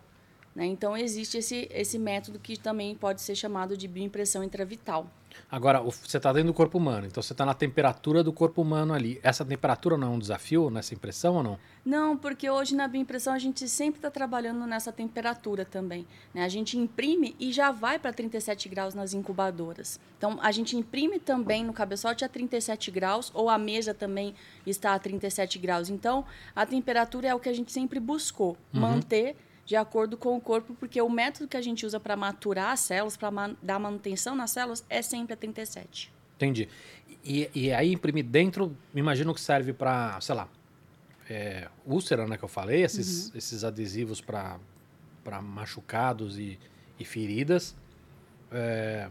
Né? 0.60 0.66
Então 0.66 0.98
existe 0.98 1.38
esse, 1.38 1.70
esse 1.72 1.98
método 1.98 2.38
que 2.38 2.60
também 2.60 2.94
pode 2.94 3.22
ser 3.22 3.34
chamado 3.34 3.78
de 3.78 3.88
bioimpressão 3.88 4.44
intravital. 4.44 5.10
Agora, 5.50 5.80
você 5.80 6.18
está 6.18 6.34
dentro 6.34 6.48
do 6.48 6.54
corpo 6.54 6.78
humano, 6.78 7.08
então 7.08 7.24
você 7.24 7.32
está 7.32 7.46
na 7.46 7.54
temperatura 7.54 8.24
do 8.24 8.34
corpo 8.34 8.62
humano 8.62 8.94
ali. 8.94 9.22
Essa 9.24 9.46
temperatura 9.46 9.98
não 9.98 10.08
é 10.08 10.10
um 10.12 10.20
desafio 10.20 10.70
nessa 10.70 10.94
impressão 10.94 11.36
ou 11.36 11.44
não? 11.44 11.60
Não, 11.86 12.18
porque 12.18 12.50
hoje 12.50 12.76
na 12.76 12.90
bioimpressão 12.90 13.34
a 13.34 13.40
gente 13.40 13.70
sempre 13.70 14.00
está 14.00 14.12
trabalhando 14.12 14.66
nessa 14.68 14.92
temperatura 14.92 15.64
também. 15.64 16.06
né? 16.34 16.44
A 16.44 16.50
gente 16.50 16.78
imprime 16.78 17.36
e 17.40 17.54
já 17.54 17.72
vai 17.72 17.98
para 17.98 18.12
37 18.12 18.68
graus 18.68 18.94
nas 18.94 19.14
incubadoras. 19.14 19.98
Então 20.18 20.38
a 20.42 20.52
gente 20.52 20.76
imprime 20.76 21.20
também 21.20 21.64
no 21.64 21.72
cabeçote 21.72 22.26
a 22.26 22.30
37 22.30 22.92
graus 22.92 23.32
ou 23.34 23.50
a 23.50 23.58
mesa 23.58 23.94
também 23.94 24.36
está 24.68 24.94
a 24.94 25.00
37 25.00 25.58
graus. 25.58 25.90
Então 25.90 26.26
a 26.54 26.66
temperatura 26.66 27.30
é 27.30 27.34
o 27.34 27.40
que 27.40 27.48
a 27.48 27.54
gente 27.54 27.72
sempre 27.72 28.00
buscou 28.00 28.58
manter 28.74 29.38
de 29.70 29.76
acordo 29.76 30.18
com 30.18 30.36
o 30.36 30.42
corpo, 30.42 30.74
porque 30.80 31.00
o 31.00 31.08
método 31.08 31.48
que 31.48 31.56
a 31.56 31.62
gente 31.62 31.86
usa 31.86 32.00
para 32.00 32.16
maturar 32.16 32.72
as 32.72 32.80
células, 32.80 33.16
para 33.16 33.30
dar 33.62 33.78
manutenção 33.78 34.36
nas 34.36 34.50
células, 34.50 34.84
é 34.90 35.00
sempre 35.00 35.36
a 35.36 35.38
37. 35.38 36.12
Entendi. 36.38 36.68
E, 37.24 37.52
e 37.54 37.72
aí 37.72 37.94
imprimir 37.94 38.26
dentro, 38.26 38.76
me 38.92 39.00
imagino 39.00 39.32
que 39.32 39.40
serve 39.40 39.72
para, 39.72 40.20
sei 40.22 40.34
lá, 40.34 40.50
é, 41.30 41.68
úlcera, 41.86 42.26
né, 42.26 42.36
que 42.36 42.44
eu 42.44 42.50
falei, 42.50 42.82
esses, 42.82 43.32
esses 43.36 43.64
adesivos 43.64 44.20
para 44.22 44.60
machucados 45.40 46.40
e, 46.40 46.58
e 47.00 47.06
feridas. 47.06 47.76
É, 48.52 49.08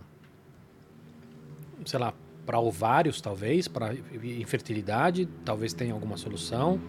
sei 1.87 2.01
lá, 2.01 2.13
para 2.49 2.59
ovários, 2.59 3.21
talvez, 3.21 3.69
para 3.69 3.95
infertilidade, 3.95 5.29
talvez 5.45 5.75
tenha 5.75 5.93
alguma 5.93 6.17
solução. 6.17 6.81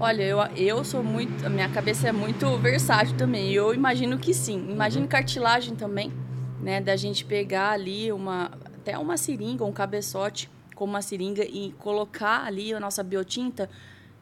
Olha, 0.00 0.22
eu, 0.22 0.38
eu 0.56 0.82
sou 0.82 1.02
muito. 1.02 1.44
A 1.44 1.50
minha 1.50 1.68
cabeça 1.68 2.08
é 2.08 2.12
muito 2.12 2.56
versátil 2.56 3.14
também. 3.14 3.52
Eu 3.52 3.74
imagino 3.74 4.18
que 4.18 4.32
sim. 4.32 4.66
Imagino 4.70 5.06
cartilagem 5.06 5.76
também, 5.76 6.10
né? 6.58 6.80
Da 6.80 6.96
gente 6.96 7.22
pegar 7.22 7.72
ali 7.72 8.10
uma. 8.10 8.52
Até 8.64 8.96
uma 8.96 9.18
seringa, 9.18 9.62
um 9.62 9.72
cabeçote 9.72 10.48
com 10.74 10.86
uma 10.86 11.02
seringa 11.02 11.44
e 11.44 11.72
colocar 11.78 12.46
ali 12.46 12.72
a 12.72 12.80
nossa 12.80 13.02
biotinta 13.02 13.68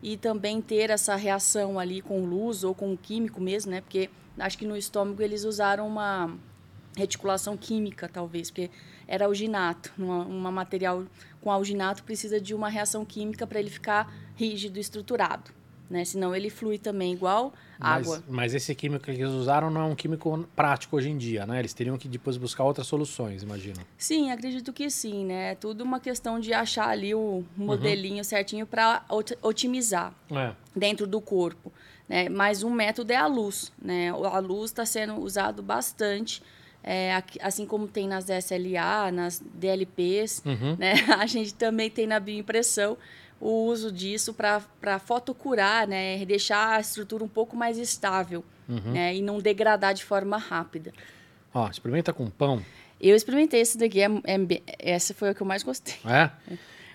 e 0.03 0.17
também 0.17 0.61
ter 0.61 0.91
essa 0.91 1.15
reação 1.15 1.79
ali 1.79 2.03
com 2.03 2.25
luz 2.25 2.65
ou 2.65 2.75
com 2.75 2.93
o 2.93 2.99
químico 2.99 3.41
mesmo, 3.41 3.71
né? 3.71 3.81
Porque 3.83 4.11
acho 4.37 4.59
que 4.59 4.67
no 4.67 4.77
estômago 4.77 5.23
eles 5.23 5.45
usaram 5.45 5.87
uma. 5.87 6.37
reticulação 6.97 7.57
química, 7.57 8.09
talvez, 8.09 8.51
porque 8.51 8.69
era 9.13 9.27
alginato. 9.27 9.93
Uma 9.99 10.51
material 10.51 11.05
com 11.43 11.51
alginato 11.51 12.03
precisa 12.03 12.41
de 12.41 12.55
uma 12.55 12.71
reação 12.71 13.05
química 13.05 13.47
para 13.47 13.61
ele 13.61 13.69
ficar 13.69 14.11
rígido, 14.35 14.79
estruturado. 14.79 15.51
Né? 15.91 16.03
Senão 16.07 16.35
ele 16.35 16.49
flui 16.49 16.79
também 16.79 17.13
igual 17.13 17.53
mas, 17.79 18.07
água. 18.07 18.25
Mas 18.27 18.55
esse 18.55 18.75
químico 18.75 19.05
que 19.05 19.11
eles 19.11 19.29
usaram 19.29 19.71
não 19.71 19.83
é 19.83 19.85
um 19.85 19.95
químico 19.95 20.49
prático 20.57 20.97
hoje 20.97 21.11
em 21.11 21.19
dia, 21.19 21.45
né? 21.45 21.59
Eles 21.59 21.75
teriam 21.75 21.99
que 21.99 22.09
depois 22.09 22.39
buscar 22.39 22.65
outras 22.65 22.87
soluções, 22.87 23.43
imagino. 23.43 23.77
Sim, 23.99 24.31
acredito 24.31 24.73
que 24.73 24.89
sim, 24.89 25.27
né? 25.27 25.53
É 25.53 25.55
tudo 25.55 25.85
uma 25.85 26.01
questão 26.01 26.41
de 26.41 26.55
achar 26.55 26.89
ali 26.89 27.15
o 27.15 27.45
modelinho 27.55 28.17
uhum. 28.17 28.25
certinho 28.25 28.67
para 28.67 29.05
otimizar 29.43 30.15
é. 30.31 30.55
dentro 30.75 31.07
do 31.07 31.21
corpo. 31.21 31.71
Né? 32.09 32.31
Mas 32.31 32.63
um 32.63 32.71
método 32.71 33.13
é 33.13 33.17
a 33.17 33.27
luz, 33.27 33.71
né? 33.79 34.09
A 34.09 34.39
luz 34.39 34.71
está 34.71 34.87
sendo 34.87 35.21
usado 35.21 35.63
bastante. 35.63 36.43
É, 36.85 37.23
assim 37.41 37.65
como 37.65 37.87
tem 37.87 38.09
nas 38.09 38.29
SLA, 38.29 39.13
nas 39.13 39.41
DLPs, 39.55 40.43
uhum. 40.45 40.77
né? 40.79 40.95
a 41.17 41.27
gente 41.27 41.55
também 41.55 41.89
tem 41.89 42.07
na 42.07 42.19
bioimpressão 42.19 42.97
o 43.41 43.67
uso 43.67 43.91
disso 43.91 44.35
para 44.35 44.99
fotocurar, 44.99 45.87
né? 45.87 46.25
Deixar 46.25 46.77
a 46.77 46.81
estrutura 46.81 47.25
um 47.25 47.29
pouco 47.29 47.57
mais 47.57 47.79
estável 47.79 48.45
uhum. 48.69 48.93
né? 48.93 49.15
e 49.15 49.23
não 49.23 49.39
degradar 49.39 49.95
de 49.95 50.05
forma 50.05 50.37
rápida. 50.37 50.93
Ó, 51.53 51.69
experimenta 51.69 52.13
com 52.13 52.31
pão. 52.31 52.63
Eu 53.01 53.17
experimentei 53.17 53.61
esse 53.61 53.77
daqui, 53.77 54.01
é, 54.01 54.07
é, 54.07 54.61
essa 54.79 55.13
foi 55.13 55.31
a 55.31 55.35
que 55.35 55.43
eu 55.43 55.47
mais 55.47 55.63
gostei. 55.63 55.95
É? 56.07 56.31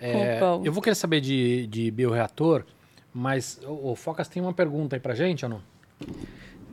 é 0.00 0.40
pão. 0.40 0.62
Eu 0.64 0.72
vou 0.72 0.82
querer 0.82 0.94
saber 0.94 1.20
de, 1.20 1.66
de 1.66 1.90
bioreator, 1.90 2.64
mas 3.12 3.60
o, 3.64 3.92
o 3.92 3.94
Focas 3.94 4.26
tem 4.26 4.42
uma 4.42 4.54
pergunta 4.54 4.96
aí 4.96 5.00
para 5.00 5.14
gente 5.14 5.44
ou 5.44 5.50
não? 5.50 5.62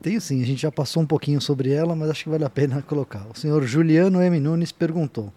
Tenho 0.05 0.21
sim, 0.21 0.39
a 0.39 0.45
gente 0.45 0.61
já 0.61 0.71
passou 0.71 1.01
um 1.01 1.05
pouquinho 1.07 1.41
sobre 1.41 1.71
ela, 1.71 1.95
mas 1.95 2.11
acho 2.11 2.25
que 2.25 2.29
vale 2.29 2.45
a 2.45 2.49
pena 2.49 2.79
colocar. 2.79 3.25
O 3.33 3.35
senhor 3.35 3.63
Juliano 3.63 4.21
M. 4.21 4.39
Nunes 4.39 4.71
perguntou. 4.71 5.33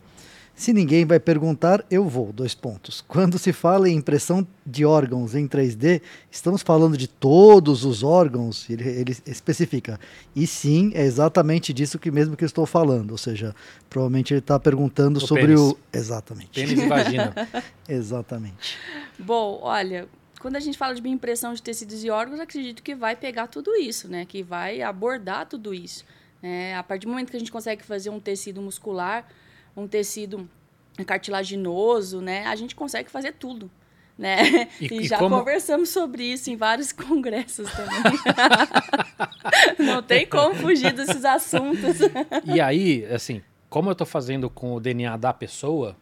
Se 0.54 0.74
ninguém 0.74 1.06
vai 1.06 1.18
perguntar, 1.18 1.82
eu 1.90 2.06
vou. 2.06 2.34
Dois 2.34 2.54
pontos. 2.54 3.02
Quando 3.08 3.38
se 3.38 3.50
fala 3.50 3.88
em 3.88 3.96
impressão 3.96 4.46
de 4.66 4.84
órgãos 4.84 5.34
em 5.34 5.48
3D, 5.48 6.02
estamos 6.30 6.60
falando 6.60 6.98
de 6.98 7.08
todos 7.08 7.82
os 7.82 8.02
órgãos? 8.02 8.68
Ele, 8.68 8.86
ele 8.86 9.16
especifica. 9.24 9.98
E 10.36 10.46
sim, 10.46 10.92
é 10.94 11.02
exatamente 11.02 11.72
disso 11.72 11.98
que 11.98 12.10
mesmo 12.10 12.36
que 12.36 12.44
eu 12.44 12.46
estou 12.46 12.66
falando. 12.66 13.12
Ou 13.12 13.18
seja, 13.18 13.54
provavelmente 13.88 14.34
ele 14.34 14.40
está 14.40 14.60
perguntando 14.60 15.16
o 15.16 15.26
sobre 15.26 15.46
pênis. 15.46 15.60
o. 15.60 15.78
Exatamente. 15.90 16.50
Pênis 16.50 16.78
e 16.78 16.86
vagina. 16.86 17.34
exatamente. 17.88 18.76
Bom, 19.18 19.60
olha, 19.62 20.06
quando 20.40 20.56
a 20.56 20.60
gente 20.60 20.78
fala 20.78 20.94
de 20.94 21.08
impressão 21.08 21.52
de 21.52 21.62
tecidos 21.62 22.04
e 22.04 22.10
órgãos, 22.10 22.40
acredito 22.40 22.82
que 22.82 22.94
vai 22.94 23.16
pegar 23.16 23.46
tudo 23.46 23.74
isso, 23.74 24.08
né? 24.08 24.24
Que 24.24 24.42
vai 24.42 24.82
abordar 24.82 25.46
tudo 25.46 25.74
isso. 25.74 26.04
É, 26.42 26.76
a 26.76 26.82
partir 26.82 27.06
do 27.06 27.10
momento 27.10 27.30
que 27.30 27.36
a 27.36 27.40
gente 27.40 27.50
consegue 27.50 27.84
fazer 27.84 28.10
um 28.10 28.20
tecido 28.20 28.62
muscular 28.62 29.26
um 29.78 29.86
tecido 29.86 30.48
cartilaginoso, 31.06 32.20
né? 32.20 32.44
A 32.46 32.56
gente 32.56 32.74
consegue 32.74 33.10
fazer 33.10 33.34
tudo. 33.34 33.70
Né? 34.18 34.68
E, 34.80 34.86
e 35.02 35.06
já 35.06 35.18
como... 35.18 35.38
conversamos 35.38 35.90
sobre 35.90 36.24
isso 36.24 36.50
em 36.50 36.56
vários 36.56 36.90
congressos 36.92 37.70
também. 37.70 38.02
Não 39.78 40.02
tem 40.02 40.26
como 40.26 40.54
fugir 40.56 40.92
desses 40.92 41.24
assuntos. 41.24 41.98
E 42.44 42.60
aí, 42.60 43.06
assim, 43.06 43.42
como 43.70 43.90
eu 43.90 43.92
estou 43.92 44.06
fazendo 44.06 44.50
com 44.50 44.74
o 44.74 44.80
DNA 44.80 45.16
da 45.16 45.32
pessoa, 45.32 45.96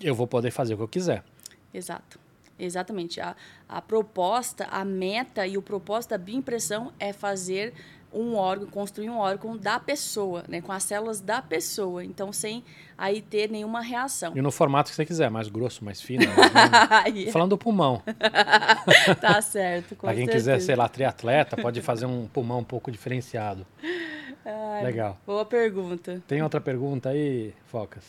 eu 0.00 0.14
vou 0.14 0.28
poder 0.28 0.52
fazer 0.52 0.74
o 0.74 0.76
que 0.76 0.82
eu 0.84 0.88
quiser. 0.88 1.24
Exato. 1.74 2.20
Exatamente. 2.58 3.20
A, 3.20 3.36
a 3.68 3.82
proposta, 3.82 4.66
a 4.70 4.84
meta 4.84 5.46
e 5.46 5.58
o 5.58 5.62
propósito 5.62 6.10
da 6.10 6.18
bioimpressão 6.18 6.92
é 6.98 7.12
fazer 7.12 7.74
um 8.12 8.34
órgão, 8.34 8.66
construir 8.68 9.10
um 9.10 9.18
órgão 9.18 9.56
da 9.56 9.78
pessoa, 9.78 10.44
né, 10.48 10.60
com 10.60 10.72
as 10.72 10.82
células 10.84 11.20
da 11.20 11.42
pessoa, 11.42 12.02
então 12.04 12.32
sem 12.32 12.64
aí 12.96 13.20
ter 13.20 13.50
nenhuma 13.50 13.80
reação. 13.82 14.32
E 14.34 14.40
no 14.40 14.50
formato 14.50 14.90
que 14.90 14.96
você 14.96 15.04
quiser, 15.04 15.30
mais 15.30 15.48
grosso, 15.48 15.84
mais 15.84 16.00
fino. 16.00 16.24
Mais 16.88 17.32
Falando 17.32 17.50
do 17.50 17.58
pulmão. 17.58 18.02
tá 19.20 19.40
certo. 19.42 19.94
Para 19.96 20.14
quem 20.14 20.26
quiser, 20.26 20.60
sei 20.60 20.74
lá, 20.74 20.88
triatleta, 20.88 21.56
pode 21.56 21.82
fazer 21.82 22.06
um 22.06 22.26
pulmão 22.26 22.60
um 22.60 22.64
pouco 22.64 22.90
diferenciado. 22.90 23.66
Ai, 24.44 24.84
Legal. 24.84 25.18
Boa 25.26 25.44
pergunta. 25.44 26.22
Tem 26.26 26.42
outra 26.42 26.60
pergunta 26.60 27.10
aí, 27.10 27.52
Focas? 27.66 28.04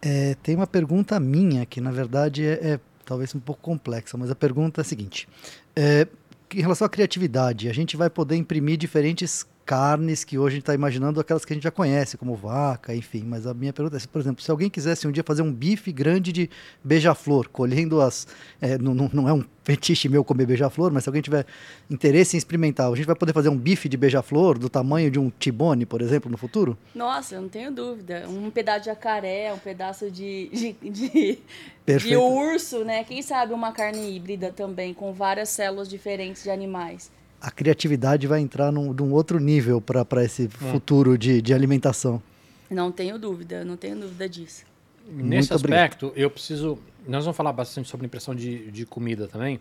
É, 0.00 0.36
tem 0.42 0.54
uma 0.54 0.66
pergunta 0.66 1.18
minha 1.18 1.66
que 1.66 1.80
na 1.80 1.90
verdade 1.90 2.46
é, 2.46 2.74
é 2.74 2.80
talvez 3.08 3.34
um 3.34 3.40
pouco 3.40 3.62
complexa, 3.62 4.18
mas 4.18 4.30
a 4.30 4.34
pergunta 4.34 4.80
é 4.80 4.82
a 4.82 4.84
seguinte: 4.84 5.26
é, 5.74 6.06
em 6.54 6.60
relação 6.60 6.86
à 6.86 6.90
criatividade, 6.90 7.68
a 7.68 7.72
gente 7.72 7.96
vai 7.96 8.10
poder 8.10 8.36
imprimir 8.36 8.76
diferentes 8.76 9.46
carnes 9.68 10.24
que 10.24 10.38
hoje 10.38 10.46
a 10.46 10.54
gente 10.54 10.62
está 10.62 10.72
imaginando 10.72 11.20
aquelas 11.20 11.44
que 11.44 11.52
a 11.52 11.54
gente 11.54 11.64
já 11.64 11.70
conhece, 11.70 12.16
como 12.16 12.34
vaca, 12.34 12.94
enfim. 12.94 13.22
Mas 13.22 13.46
a 13.46 13.52
minha 13.52 13.70
pergunta 13.70 13.98
é, 13.98 14.00
por 14.10 14.18
exemplo, 14.18 14.42
se 14.42 14.50
alguém 14.50 14.70
quisesse 14.70 15.06
um 15.06 15.12
dia 15.12 15.22
fazer 15.22 15.42
um 15.42 15.52
bife 15.52 15.92
grande 15.92 16.32
de 16.32 16.48
beija-flor, 16.82 17.50
colhendo 17.50 18.00
as. 18.00 18.26
É, 18.62 18.78
não, 18.78 18.94
não, 18.94 19.28
é 19.28 19.32
um 19.34 19.44
fetiche 19.62 20.08
meu 20.08 20.24
comer 20.24 20.46
beija-flor, 20.46 20.90
mas 20.90 21.04
se 21.04 21.10
alguém 21.10 21.20
tiver 21.20 21.44
interesse 21.90 22.34
em 22.34 22.38
experimentar, 22.38 22.90
a 22.90 22.96
gente 22.96 23.04
vai 23.04 23.14
poder 23.14 23.34
fazer 23.34 23.50
um 23.50 23.58
bife 23.58 23.90
de 23.90 23.98
beija-flor 23.98 24.58
do 24.58 24.70
tamanho 24.70 25.10
de 25.10 25.18
um 25.18 25.30
tibone, 25.38 25.84
por 25.84 26.00
exemplo, 26.00 26.30
no 26.30 26.38
futuro? 26.38 26.74
Nossa, 26.94 27.34
eu 27.34 27.42
não 27.42 27.50
tenho 27.50 27.70
dúvida. 27.70 28.24
Um 28.26 28.50
pedaço 28.50 28.80
de 28.80 28.86
jacaré, 28.86 29.52
um 29.52 29.58
pedaço 29.58 30.10
de, 30.10 30.48
de, 30.48 30.72
de, 30.90 31.38
de 31.86 32.16
urso, 32.16 32.86
né? 32.86 33.04
Quem 33.04 33.20
sabe 33.20 33.52
uma 33.52 33.70
carne 33.70 34.16
híbrida 34.16 34.50
também, 34.50 34.94
com 34.94 35.12
várias 35.12 35.50
células 35.50 35.90
diferentes 35.90 36.42
de 36.42 36.48
animais 36.48 37.10
a 37.40 37.50
criatividade 37.50 38.26
vai 38.26 38.40
entrar 38.40 38.72
num, 38.72 38.92
num 38.92 39.12
outro 39.12 39.38
nível 39.38 39.80
para 39.80 40.24
esse 40.24 40.44
hum. 40.44 40.70
futuro 40.72 41.16
de, 41.16 41.40
de 41.40 41.54
alimentação. 41.54 42.22
Não 42.70 42.92
tenho 42.92 43.18
dúvida, 43.18 43.64
não 43.64 43.76
tenho 43.76 43.96
dúvida 43.96 44.28
disso. 44.28 44.64
Nesse 45.06 45.50
Muito 45.50 45.54
aspecto, 45.54 46.06
obrigado. 46.06 46.22
eu 46.22 46.30
preciso. 46.30 46.78
Nós 47.06 47.24
vamos 47.24 47.36
falar 47.36 47.52
bastante 47.52 47.88
sobre 47.88 48.06
impressão 48.06 48.34
de, 48.34 48.70
de 48.70 48.84
comida 48.84 49.26
também. 49.26 49.58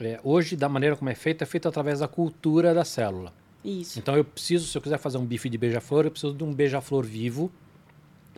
É, 0.00 0.20
hoje, 0.22 0.54
da 0.54 0.68
maneira 0.68 0.94
como 0.94 1.10
é 1.10 1.14
feito, 1.14 1.42
é 1.42 1.46
feito 1.46 1.66
através 1.66 1.98
da 1.98 2.06
cultura 2.06 2.72
da 2.72 2.84
célula. 2.84 3.32
Isso. 3.64 3.98
Então, 3.98 4.16
eu 4.16 4.24
preciso, 4.24 4.68
se 4.68 4.78
eu 4.78 4.80
quiser 4.80 4.98
fazer 4.98 5.18
um 5.18 5.26
bife 5.26 5.48
de 5.48 5.58
beija-flor, 5.58 6.04
eu 6.04 6.10
preciso 6.12 6.32
de 6.32 6.44
um 6.44 6.54
beija-flor 6.54 7.04
vivo 7.04 7.50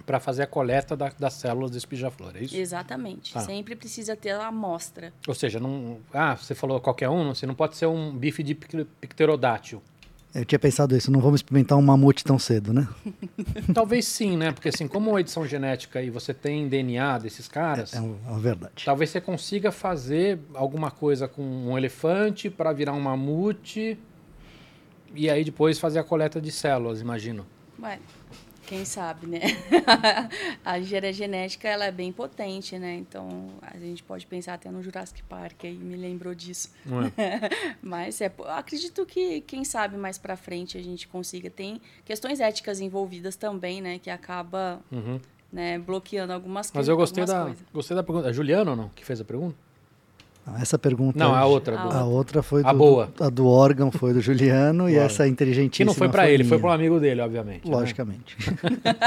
para 0.04 0.20
fazer 0.20 0.42
a 0.42 0.46
coleta 0.46 0.96
da, 0.96 1.12
das 1.18 1.34
células 1.34 1.70
desse 1.70 1.86
beija-flor, 1.86 2.32
é 2.36 2.44
isso? 2.44 2.56
Exatamente. 2.56 3.32
Tá. 3.32 3.40
Sempre 3.40 3.76
precisa 3.76 4.16
ter 4.16 4.30
a 4.30 4.46
amostra. 4.46 5.12
Ou 5.26 5.34
seja, 5.34 5.60
não, 5.60 5.98
ah, 6.12 6.36
você 6.36 6.54
falou 6.54 6.80
qualquer 6.80 7.08
um, 7.08 7.34
você 7.34 7.46
não 7.46 7.54
pterodátil. 7.54 7.78
ser 7.78 7.86
um 7.86 8.16
bife 8.16 8.42
de 8.42 8.54
pterodátil. 8.54 9.82
Eu 10.32 10.44
tinha 10.44 10.58
pensado 10.60 10.96
isso, 10.96 11.10
não 11.10 11.20
vamos 11.20 11.40
experimentar 11.40 11.76
um 11.76 11.82
mamute 11.82 12.22
tão 12.22 12.38
cedo, 12.38 12.72
né? 12.72 12.86
talvez 13.74 14.06
sim, 14.06 14.36
né? 14.36 14.52
Porque 14.52 14.68
assim, 14.68 14.86
como 14.86 15.16
a 15.16 15.20
edição 15.20 15.44
genética 15.44 16.00
e 16.00 16.08
você 16.08 16.32
tem 16.32 16.68
DNA 16.68 17.18
desses 17.18 17.48
caras... 17.48 17.92
É, 17.92 17.96
é 17.96 18.00
uma 18.00 18.38
verdade. 18.38 18.84
Talvez 18.84 19.10
você 19.10 19.20
consiga 19.20 19.72
fazer 19.72 20.38
alguma 20.54 20.90
coisa 20.90 21.26
com 21.26 21.42
um 21.42 21.76
elefante 21.76 22.48
para 22.48 22.72
virar 22.72 22.92
um 22.92 23.00
mamute 23.00 23.98
e 25.14 25.28
aí 25.28 25.42
depois 25.42 25.80
fazer 25.80 25.98
a 25.98 26.04
coleta 26.04 26.40
de 26.40 26.52
células, 26.52 27.00
imagino. 27.00 27.44
Ué, 27.82 27.98
quem 28.70 28.84
sabe, 28.84 29.26
né? 29.26 29.40
a 30.64 30.78
engenharia 30.78 31.12
genética 31.12 31.68
ela 31.68 31.86
é 31.86 31.90
bem 31.90 32.12
potente, 32.12 32.78
né? 32.78 32.94
Então 32.94 33.48
a 33.62 33.76
gente 33.76 34.00
pode 34.00 34.24
pensar 34.28 34.54
até 34.54 34.70
no 34.70 34.80
Jurassic 34.80 35.24
Park, 35.24 35.64
aí 35.64 35.74
me 35.74 35.96
lembrou 35.96 36.32
disso. 36.36 36.70
É. 37.18 37.74
Mas 37.82 38.20
é, 38.20 38.32
acredito 38.46 39.04
que 39.04 39.40
quem 39.40 39.64
sabe 39.64 39.96
mais 39.96 40.18
para 40.18 40.36
frente 40.36 40.78
a 40.78 40.82
gente 40.82 41.08
consiga. 41.08 41.50
Tem 41.50 41.80
questões 42.04 42.38
éticas 42.38 42.80
envolvidas 42.80 43.34
também, 43.34 43.80
né? 43.80 43.98
Que 43.98 44.08
acaba 44.08 44.80
uhum. 44.92 45.18
né, 45.52 45.76
bloqueando 45.76 46.32
algumas 46.32 46.70
Mas 46.72 46.86
eu 46.86 46.96
gostei 46.96 47.24
da, 47.24 47.42
coisas. 47.42 47.64
gostei 47.74 47.96
da 47.96 48.04
pergunta. 48.04 48.30
É 48.30 48.32
Juliano 48.32 48.70
ou 48.70 48.76
não 48.76 48.88
que 48.90 49.04
fez 49.04 49.20
a 49.20 49.24
pergunta? 49.24 49.56
Essa 50.58 50.78
pergunta. 50.78 51.18
Não, 51.18 51.34
a 51.34 51.44
outra. 51.46 51.78
A, 51.78 51.86
do... 51.86 51.96
a 51.96 52.04
outra 52.04 52.42
foi 52.42 52.62
a 52.64 52.72
do, 52.72 52.78
boa. 52.78 53.06
Do, 53.06 53.24
a 53.24 53.30
do 53.30 53.46
órgão 53.46 53.90
foi 53.92 54.12
do 54.12 54.20
Juliano 54.20 54.88
e 54.88 54.96
essa 54.96 55.28
inteligentíssima. 55.28 55.84
Que 55.84 55.84
não 55.84 55.94
foi 55.94 56.08
para 56.08 56.30
ele, 56.30 56.44
foi 56.44 56.58
para 56.58 56.70
um 56.70 56.72
amigo 56.72 56.98
dele, 56.98 57.20
obviamente. 57.20 57.68
Né? 57.68 57.76
Logicamente. 57.76 58.36
Né? 58.38 58.98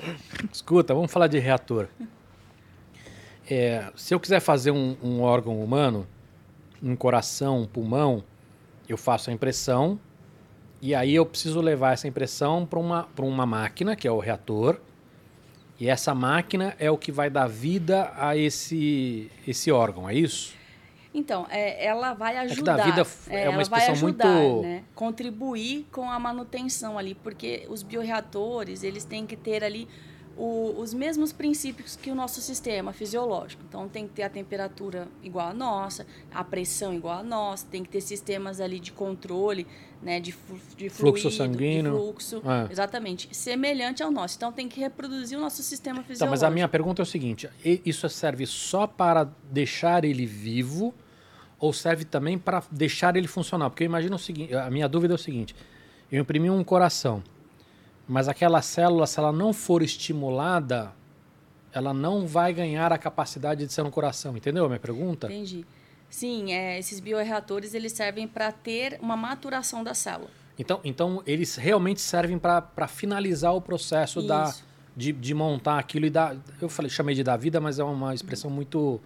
Escuta, 0.52 0.94
vamos 0.94 1.10
falar 1.10 1.26
de 1.26 1.38
reator. 1.38 1.88
É, 3.50 3.90
se 3.96 4.14
eu 4.14 4.20
quiser 4.20 4.40
fazer 4.40 4.70
um, 4.70 4.96
um, 5.02 5.20
órgão 5.22 5.60
humano, 5.60 6.06
um 6.82 6.94
coração, 6.94 7.62
um 7.62 7.66
pulmão, 7.66 8.22
eu 8.88 8.96
faço 8.96 9.30
a 9.30 9.32
impressão 9.32 9.98
e 10.80 10.94
aí 10.94 11.14
eu 11.14 11.26
preciso 11.26 11.60
levar 11.60 11.92
essa 11.92 12.06
impressão 12.06 12.64
para 12.64 12.78
uma, 12.78 13.08
uma 13.18 13.44
máquina, 13.44 13.96
que 13.96 14.06
é 14.06 14.10
o 14.10 14.18
reator, 14.18 14.78
e 15.80 15.88
essa 15.88 16.14
máquina 16.14 16.76
é 16.78 16.90
o 16.90 16.98
que 16.98 17.10
vai 17.10 17.30
dar 17.30 17.46
vida 17.46 18.12
a 18.14 18.36
esse, 18.36 19.30
esse 19.48 19.72
órgão, 19.72 20.06
é 20.06 20.14
isso? 20.14 20.54
Então, 21.12 21.46
é, 21.48 21.84
ela 21.84 22.12
vai 22.12 22.36
ajudar. 22.36 22.78
É, 22.78 22.84
vida 22.84 23.06
é, 23.28 23.44
é 23.44 23.48
uma 23.48 23.62
expressão 23.62 23.92
ajudar, 23.92 24.28
muito. 24.28 24.62
Né? 24.62 24.84
Contribuir 24.94 25.86
com 25.90 26.10
a 26.10 26.18
manutenção 26.18 26.98
ali, 26.98 27.14
porque 27.14 27.66
os 27.70 27.82
bioreatores, 27.82 28.84
eles 28.84 29.04
têm 29.06 29.26
que 29.26 29.36
ter 29.36 29.64
ali 29.64 29.88
o, 30.36 30.74
os 30.78 30.94
mesmos 30.94 31.32
princípios 31.32 31.96
que 31.96 32.10
o 32.10 32.14
nosso 32.14 32.42
sistema 32.42 32.92
fisiológico. 32.92 33.62
Então, 33.66 33.88
tem 33.88 34.06
que 34.06 34.12
ter 34.12 34.22
a 34.22 34.28
temperatura 34.28 35.08
igual 35.22 35.48
a 35.48 35.54
nossa, 35.54 36.06
a 36.30 36.44
pressão 36.44 36.94
igual 36.94 37.20
a 37.20 37.22
nossa, 37.22 37.66
tem 37.66 37.82
que 37.82 37.88
ter 37.88 38.02
sistemas 38.02 38.60
ali 38.60 38.78
de 38.78 38.92
controle, 38.92 39.66
né, 40.02 40.18
de, 40.18 40.34
de 40.76 40.88
fluxo 40.88 41.28
fluido, 41.28 41.30
sanguíneo. 41.30 41.92
de 41.92 41.98
fluxo, 41.98 42.42
É. 42.44 42.72
exatamente, 42.72 43.28
semelhante 43.32 44.02
ao 44.02 44.10
nosso. 44.10 44.36
Então, 44.36 44.50
tem 44.50 44.68
que 44.68 44.80
reproduzir 44.80 45.36
o 45.36 45.40
nosso 45.40 45.62
sistema 45.62 45.98
Tá, 45.98 46.04
fisiológico. 46.04 46.30
mas 46.30 46.42
a 46.42 46.50
minha 46.50 46.68
pergunta 46.68 47.02
é 47.02 47.04
o 47.04 47.06
seguinte: 47.06 47.48
isso 47.84 48.08
serve 48.08 48.46
só 48.46 48.86
para 48.86 49.28
deixar 49.50 50.04
ele 50.04 50.24
vivo 50.26 50.94
ou 51.58 51.72
serve 51.72 52.04
também 52.06 52.38
para 52.38 52.62
deixar 52.70 53.14
ele 53.16 53.28
funcionar? 53.28 53.68
Porque 53.68 53.82
eu 53.82 53.86
imagino 53.86 54.16
o 54.16 54.18
seguinte: 54.18 54.54
a 54.54 54.70
minha 54.70 54.88
dúvida 54.88 55.12
é 55.14 55.16
o 55.16 55.18
seguinte: 55.18 55.54
eu 56.10 56.20
imprimi 56.20 56.48
um 56.50 56.64
coração, 56.64 57.22
mas 58.08 58.26
aquela 58.26 58.62
célula, 58.62 59.06
se 59.06 59.18
ela 59.18 59.30
não 59.32 59.52
for 59.52 59.82
estimulada, 59.82 60.92
ela 61.72 61.92
não 61.94 62.26
vai 62.26 62.52
ganhar 62.54 62.90
a 62.92 62.98
capacidade 62.98 63.66
de 63.66 63.72
ser 63.72 63.82
um 63.82 63.90
coração. 63.90 64.36
Entendeu 64.36 64.64
a 64.64 64.68
minha 64.68 64.80
pergunta? 64.80 65.26
Entendi. 65.26 65.64
Sim, 66.10 66.52
é, 66.52 66.78
esses 66.78 66.98
bioreatores 66.98 67.72
eles 67.72 67.92
servem 67.92 68.26
para 68.26 68.50
ter 68.50 68.98
uma 69.00 69.16
maturação 69.16 69.84
da 69.84 69.94
célula. 69.94 70.30
Então, 70.58 70.80
então 70.84 71.22
eles 71.24 71.54
realmente 71.54 72.00
servem 72.00 72.38
para 72.38 72.88
finalizar 72.88 73.54
o 73.54 73.60
processo 73.60 74.20
da, 74.20 74.44
Isso. 74.44 74.64
de, 74.94 75.12
de 75.12 75.32
montar 75.32 75.78
aquilo 75.78 76.04
e 76.04 76.10
dar. 76.10 76.36
Eu 76.60 76.68
falei, 76.68 76.90
chamei 76.90 77.14
de 77.14 77.22
dar 77.22 77.36
vida, 77.36 77.60
mas 77.60 77.78
é 77.78 77.84
uma 77.84 78.12
expressão 78.12 78.50
muito 78.50 79.00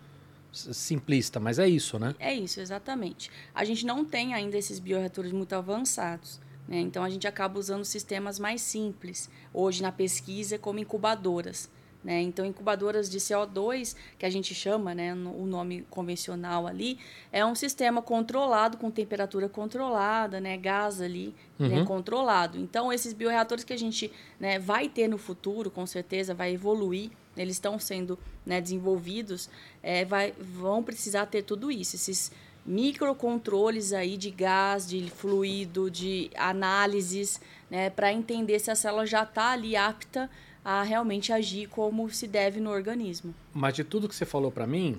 simplista, 0.51 1.39
mas 1.39 1.59
é 1.59 1.69
isso, 1.69 1.99
né? 1.99 2.15
É 2.19 2.33
isso, 2.33 2.61
exatamente. 2.61 3.31
A 3.55 3.65
gente 3.65 3.85
não 3.85 4.05
tem 4.05 4.35
ainda 4.35 4.57
esses 4.57 4.79
bioreatores 4.79 5.33
muito 5.33 5.53
avançados. 5.55 6.41
Né? 6.67 6.81
Então, 6.81 7.05
a 7.05 7.11
gente 7.11 7.27
acaba 7.27 7.59
usando 7.59 7.85
sistemas 7.85 8.39
mais 8.39 8.63
simples, 8.63 9.29
hoje 9.53 9.83
na 9.83 9.93
pesquisa, 9.93 10.59
como 10.59 10.79
incubadoras. 10.79 11.69
Né? 12.05 12.21
Então, 12.21 12.45
incubadoras 12.45 13.09
de 13.09 13.19
CO2, 13.19 13.97
que 14.19 14.27
a 14.27 14.31
gente 14.31 14.55
chama, 14.55 14.95
né, 14.95 15.15
no- 15.15 15.35
o 15.43 15.47
nome 15.47 15.87
convencional 15.89 16.67
ali, 16.67 16.99
é 17.33 17.43
um 17.47 17.55
sistema 17.55 18.03
controlado, 18.03 18.77
com 18.77 18.91
temperatura 18.91 19.49
controlada, 19.49 20.39
né, 20.39 20.55
gás 20.59 21.01
ali 21.01 21.35
né, 21.59 21.79
Uhum. 21.79 21.85
controlado. 21.87 22.59
Então, 22.59 22.93
esses 22.93 23.15
bioreatores 23.15 23.65
que 23.65 23.73
a 23.73 23.79
gente 23.79 24.13
né, 24.39 24.59
vai 24.59 24.87
ter 24.89 25.09
no 25.09 25.17
futuro, 25.17 25.71
com 25.71 25.87
certeza, 25.87 26.35
vai 26.35 26.53
evoluir, 26.53 27.11
eles 27.37 27.57
estão 27.57 27.79
sendo 27.79 28.19
né, 28.45 28.61
desenvolvidos, 28.61 29.49
é, 29.83 30.05
vai, 30.05 30.33
vão 30.39 30.83
precisar 30.83 31.25
ter 31.27 31.43
tudo 31.43 31.73
isso, 31.73 31.97
esses 31.97 32.31
microcontroles 32.67 33.93
aí 33.93 34.17
de 34.17 34.31
gás, 34.31 34.87
de 34.87 35.11
fluido, 35.11 35.91
de 35.91 36.31
análises, 36.37 37.41
né, 37.71 37.91
para 37.91 38.13
entender 38.13 38.59
se 38.59 38.71
a 38.71 38.75
célula 38.75 39.07
já 39.07 39.23
está 39.23 39.51
ali 39.53 39.75
apta 39.77 40.31
a 40.65 40.83
realmente 40.83 41.33
agir 41.33 41.69
como 41.69 42.09
se 42.09 42.27
deve 42.27 42.59
no 42.59 42.71
organismo. 42.71 43.35
Mas 43.53 43.75
de 43.75 43.85
tudo 43.85 44.09
que 44.09 44.15
você 44.15 44.25
falou 44.25 44.51
para 44.51 44.67
mim, 44.67 44.99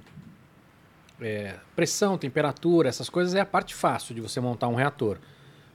é, 1.20 1.56
pressão, 1.76 2.18
temperatura, 2.18 2.88
essas 2.88 3.10
coisas 3.10 3.34
é 3.34 3.40
a 3.40 3.46
parte 3.46 3.74
fácil 3.74 4.14
de 4.14 4.22
você 4.22 4.40
montar 4.40 4.68
um 4.68 4.76
reator. 4.76 5.18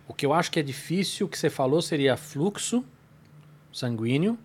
O 0.06 0.14
que 0.14 0.24
eu 0.24 0.32
acho 0.32 0.50
que 0.50 0.60
é 0.60 0.62
difícil, 0.62 1.28
que 1.28 1.38
você 1.38 1.50
falou, 1.50 1.82
seria 1.82 2.16
fluxo 2.16 2.84
sanguíneo. 3.72 4.38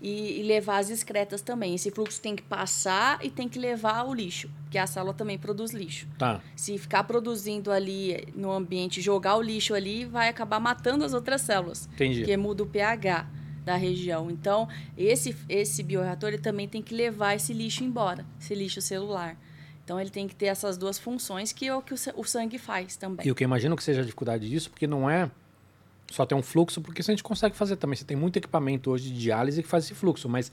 E, 0.00 0.40
e 0.40 0.42
levar 0.44 0.78
as 0.78 0.90
excretas 0.90 1.42
também. 1.42 1.74
Esse 1.74 1.90
fluxo 1.90 2.20
tem 2.20 2.36
que 2.36 2.42
passar 2.42 3.18
e 3.24 3.30
tem 3.30 3.48
que 3.48 3.58
levar 3.58 4.04
o 4.04 4.14
lixo, 4.14 4.48
porque 4.62 4.78
a 4.78 4.86
célula 4.86 5.12
também 5.12 5.36
produz 5.36 5.72
lixo. 5.72 6.06
Tá. 6.16 6.40
Se 6.54 6.78
ficar 6.78 7.02
produzindo 7.02 7.72
ali 7.72 8.28
no 8.36 8.52
ambiente, 8.52 9.00
jogar 9.00 9.34
o 9.36 9.42
lixo 9.42 9.74
ali, 9.74 10.04
vai 10.04 10.28
acabar 10.28 10.60
matando 10.60 11.04
as 11.04 11.12
outras 11.12 11.40
células, 11.40 11.88
Entendi. 11.94 12.20
porque 12.20 12.36
muda 12.36 12.62
o 12.62 12.66
pH 12.66 13.26
da 13.68 13.76
região. 13.76 14.30
Então, 14.30 14.66
esse, 14.96 15.36
esse 15.48 15.82
bioreator 15.82 16.30
ele 16.30 16.38
também 16.38 16.66
tem 16.66 16.80
que 16.82 16.94
levar 16.94 17.34
esse 17.34 17.52
lixo 17.52 17.84
embora, 17.84 18.24
esse 18.40 18.54
lixo 18.54 18.80
celular. 18.80 19.36
Então, 19.84 20.00
ele 20.00 20.08
tem 20.10 20.26
que 20.26 20.34
ter 20.34 20.46
essas 20.46 20.76
duas 20.78 20.98
funções 20.98 21.52
que 21.52 21.66
é 21.66 21.74
o 21.74 21.82
que 21.82 21.92
o 21.92 21.96
sa- 21.98 22.14
o 22.16 22.24
sangue 22.24 22.58
faz 22.58 22.96
também. 22.96 23.26
E 23.26 23.30
o 23.30 23.34
que 23.34 23.44
eu 23.44 23.46
imagino 23.46 23.76
que 23.76 23.82
seja 23.84 24.00
a 24.00 24.04
dificuldade 24.04 24.48
disso, 24.48 24.70
porque 24.70 24.86
não 24.86 25.08
é 25.08 25.30
só 26.10 26.24
ter 26.24 26.34
um 26.34 26.42
fluxo, 26.42 26.80
porque 26.80 27.02
isso 27.02 27.10
a 27.10 27.14
gente 27.14 27.22
consegue 27.22 27.54
fazer 27.54 27.76
também. 27.76 27.94
Você 27.96 28.04
tem 28.04 28.16
muito 28.16 28.38
equipamento 28.38 28.90
hoje 28.90 29.10
de 29.12 29.18
diálise 29.20 29.62
que 29.62 29.68
faz 29.68 29.84
esse 29.84 29.94
fluxo, 29.94 30.28
mas 30.30 30.50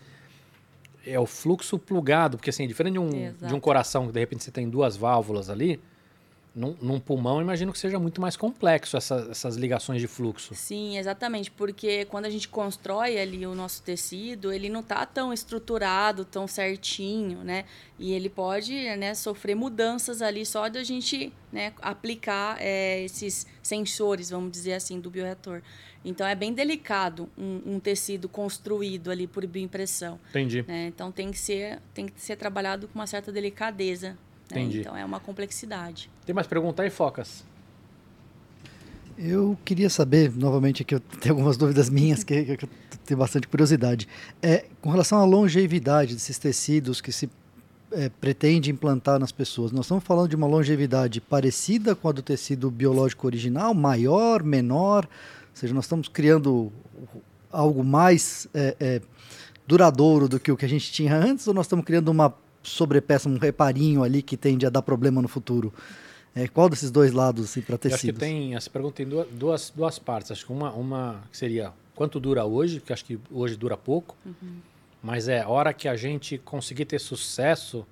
é 1.05 1.18
o 1.18 1.26
fluxo 1.26 1.80
plugado, 1.80 2.36
porque 2.38 2.49
assim, 2.49 2.68
diferente 2.68 2.93
de 2.93 2.99
um, 2.99 3.07
Exato. 3.28 3.47
de 3.47 3.53
um 3.53 3.59
coração, 3.61 4.07
que 4.07 4.11
de 4.13 4.20
repente 4.20 4.43
você 4.43 4.51
tem 4.51 4.70
duas 4.70 4.97
válvulas 4.97 5.49
ali, 5.49 5.80
num, 6.56 6.76
num 6.82 6.99
pulmão, 6.99 7.41
imagino 7.41 7.74
que 7.74 7.78
seja 7.78 7.99
muito 7.99 8.22
mais 8.22 8.38
complexo 8.38 8.95
essa- 8.95 9.28
essas 9.30 9.58
ligações 9.58 9.99
de 9.99 10.08
fluxo. 10.08 10.56
Sim, 10.56 10.97
exatamente, 10.97 11.51
porque 11.51 12.06
quando 12.06 12.26
a 12.26 12.30
gente 12.30 12.47
constrói 12.47 13.20
ali 13.20 13.45
o 13.45 13.53
nosso 13.53 13.84
tecido, 13.84 14.53
ele 14.53 14.70
não 14.70 14.82
tá 14.82 15.06
tão 15.06 15.34
estruturado, 15.34 16.24
tão 16.24 16.47
certinho, 16.47 17.43
né? 17.43 17.66
E 17.99 18.14
ele 18.14 18.30
pode 18.30 18.74
né, 18.95 19.14
sofrer 19.14 19.56
mudanças 19.56 20.22
ali 20.22 20.45
só 20.45 20.68
de 20.70 20.78
a 20.80 20.84
gente 20.84 21.32
né, 21.51 21.74
aplicar 21.82 22.58
é, 22.60 23.03
esses 23.03 23.45
sensores, 23.62 24.30
vamos 24.30 24.51
dizer 24.51 24.74
assim, 24.74 24.99
do 24.99 25.10
bioreator. 25.10 25.62
Então 26.03 26.26
é 26.28 26.36
bem 26.36 26.53
delicado 26.53 27.28
um, 27.38 27.62
um 27.66 27.80
tecido 27.80 28.30
construído 28.30 29.10
ali 29.12 29.26
por 29.28 29.45
bioimpressão. 29.45 30.20
Entendi. 30.30 30.64
Né? 30.68 30.88
Então 30.88 31.12
tem 31.12 31.32
que 31.32 31.39
ser 31.39 31.80
tem 31.93 32.06
que 32.08 32.22
ser 32.22 32.36
trabalhado 32.36 32.88
com 32.88 32.93
uma 32.99 33.08
certa 33.08 33.32
delicadeza. 33.32 34.18
Né? 34.52 34.62
Entendi. 34.62 34.82
Então 34.82 34.96
é 34.96 35.04
uma 35.04 35.20
complexidade. 35.20 36.10
Tem 36.26 36.34
mais 36.34 36.48
pergunta 36.48 36.84
aí, 36.84 36.89
Focas? 36.89 37.43
Eu 39.18 39.58
queria 39.64 39.89
saber, 39.89 40.36
novamente, 40.36 40.82
aqui 40.82 40.93
eu 40.93 41.00
tenho 41.00 41.36
algumas 41.36 41.56
dúvidas 41.56 41.89
minhas 41.89 42.24
que, 42.24 42.58
que 42.58 42.66
eu 42.66 42.70
tenho 43.06 43.18
bastante 43.18 43.48
curiosidade. 43.48 44.08
É, 44.41 44.66
com 44.82 44.89
relação 44.89 45.20
à 45.20 45.24
longevidade 45.24 46.14
desses 46.14 46.38
tecidos 46.38 47.00
que 47.00 47.14
se 47.14 47.30
é, 47.91 48.10
pretende 48.10 48.70
implantar 48.70 49.18
nas 49.18 49.32
pessoas, 49.32 49.72
nós 49.72 49.86
estamos 49.86 50.04
falando 50.04 50.30
de 50.30 50.36
uma 50.36 50.48
longevidade 50.48 51.22
parecida 51.22 51.96
com 51.96 52.10
a 52.10 52.12
do 52.12 52.22
tecido 52.22 52.70
biológico 52.70 53.26
original, 53.26 53.74
maior, 53.74 54.43
menor? 54.43 55.06
Ou 55.06 55.56
seja, 55.56 55.74
nós 55.74 55.86
estamos 55.86 56.10
criando 56.10 56.74
algo 57.50 57.86
mais 57.86 58.50
é, 58.54 58.76
é, 58.80 59.02
duradouro 59.66 60.28
do 60.28 60.41
que 60.41 60.52
o 60.52 60.58
que 60.58 60.66
a 60.66 60.70
gente 60.70 60.91
tinha 60.91 61.16
antes 61.16 61.48
ou 61.48 61.54
nós 61.54 61.68
estamos 61.68 61.86
criando 61.86 62.10
uma 62.10 62.36
sobrepeça, 62.66 63.30
um 63.30 63.38
reparinho 63.38 64.03
ali 64.03 64.22
que 64.22 64.36
tende 64.36 64.66
a 64.66 64.70
dar 64.70 64.82
problema 64.82 65.22
no 65.22 65.28
futuro? 65.28 65.74
É, 66.36 66.47
qual 66.49 66.68
desses 66.68 66.91
dois 66.91 67.13
lados 67.13 67.45
assim, 67.45 67.61
para 67.61 67.74
Eu 67.74 67.76
acho 67.76 67.82
que 67.82 67.89
tecidos? 67.89 68.20
tem, 68.20 68.55
essa 68.55 68.70
pergunta 68.70 68.95
tem 68.95 69.07
duas, 69.07 69.28
duas, 69.30 69.74
duas 69.74 69.97
partes. 69.97 70.32
Acho 70.32 70.45
que 70.45 70.51
uma, 70.51 70.72
uma 70.74 71.24
que 71.32 71.38
seria 71.38 71.72
quanto 71.95 72.20
dura 72.20 72.43
hoje, 72.43 72.82
que 72.82 72.91
acho 72.91 73.05
que 73.05 73.18
hoje 73.32 73.55
dura 73.55 73.78
pouco, 73.78 74.18
mas 75.01 75.30
é 75.30 75.41
a 75.41 75.47
hora 75.47 75.74
que 75.74 75.88
a 75.88 75.95
gente 75.95 76.38
conseguir 76.38 76.86
ter 76.86 76.99
sucesso. 76.99 77.86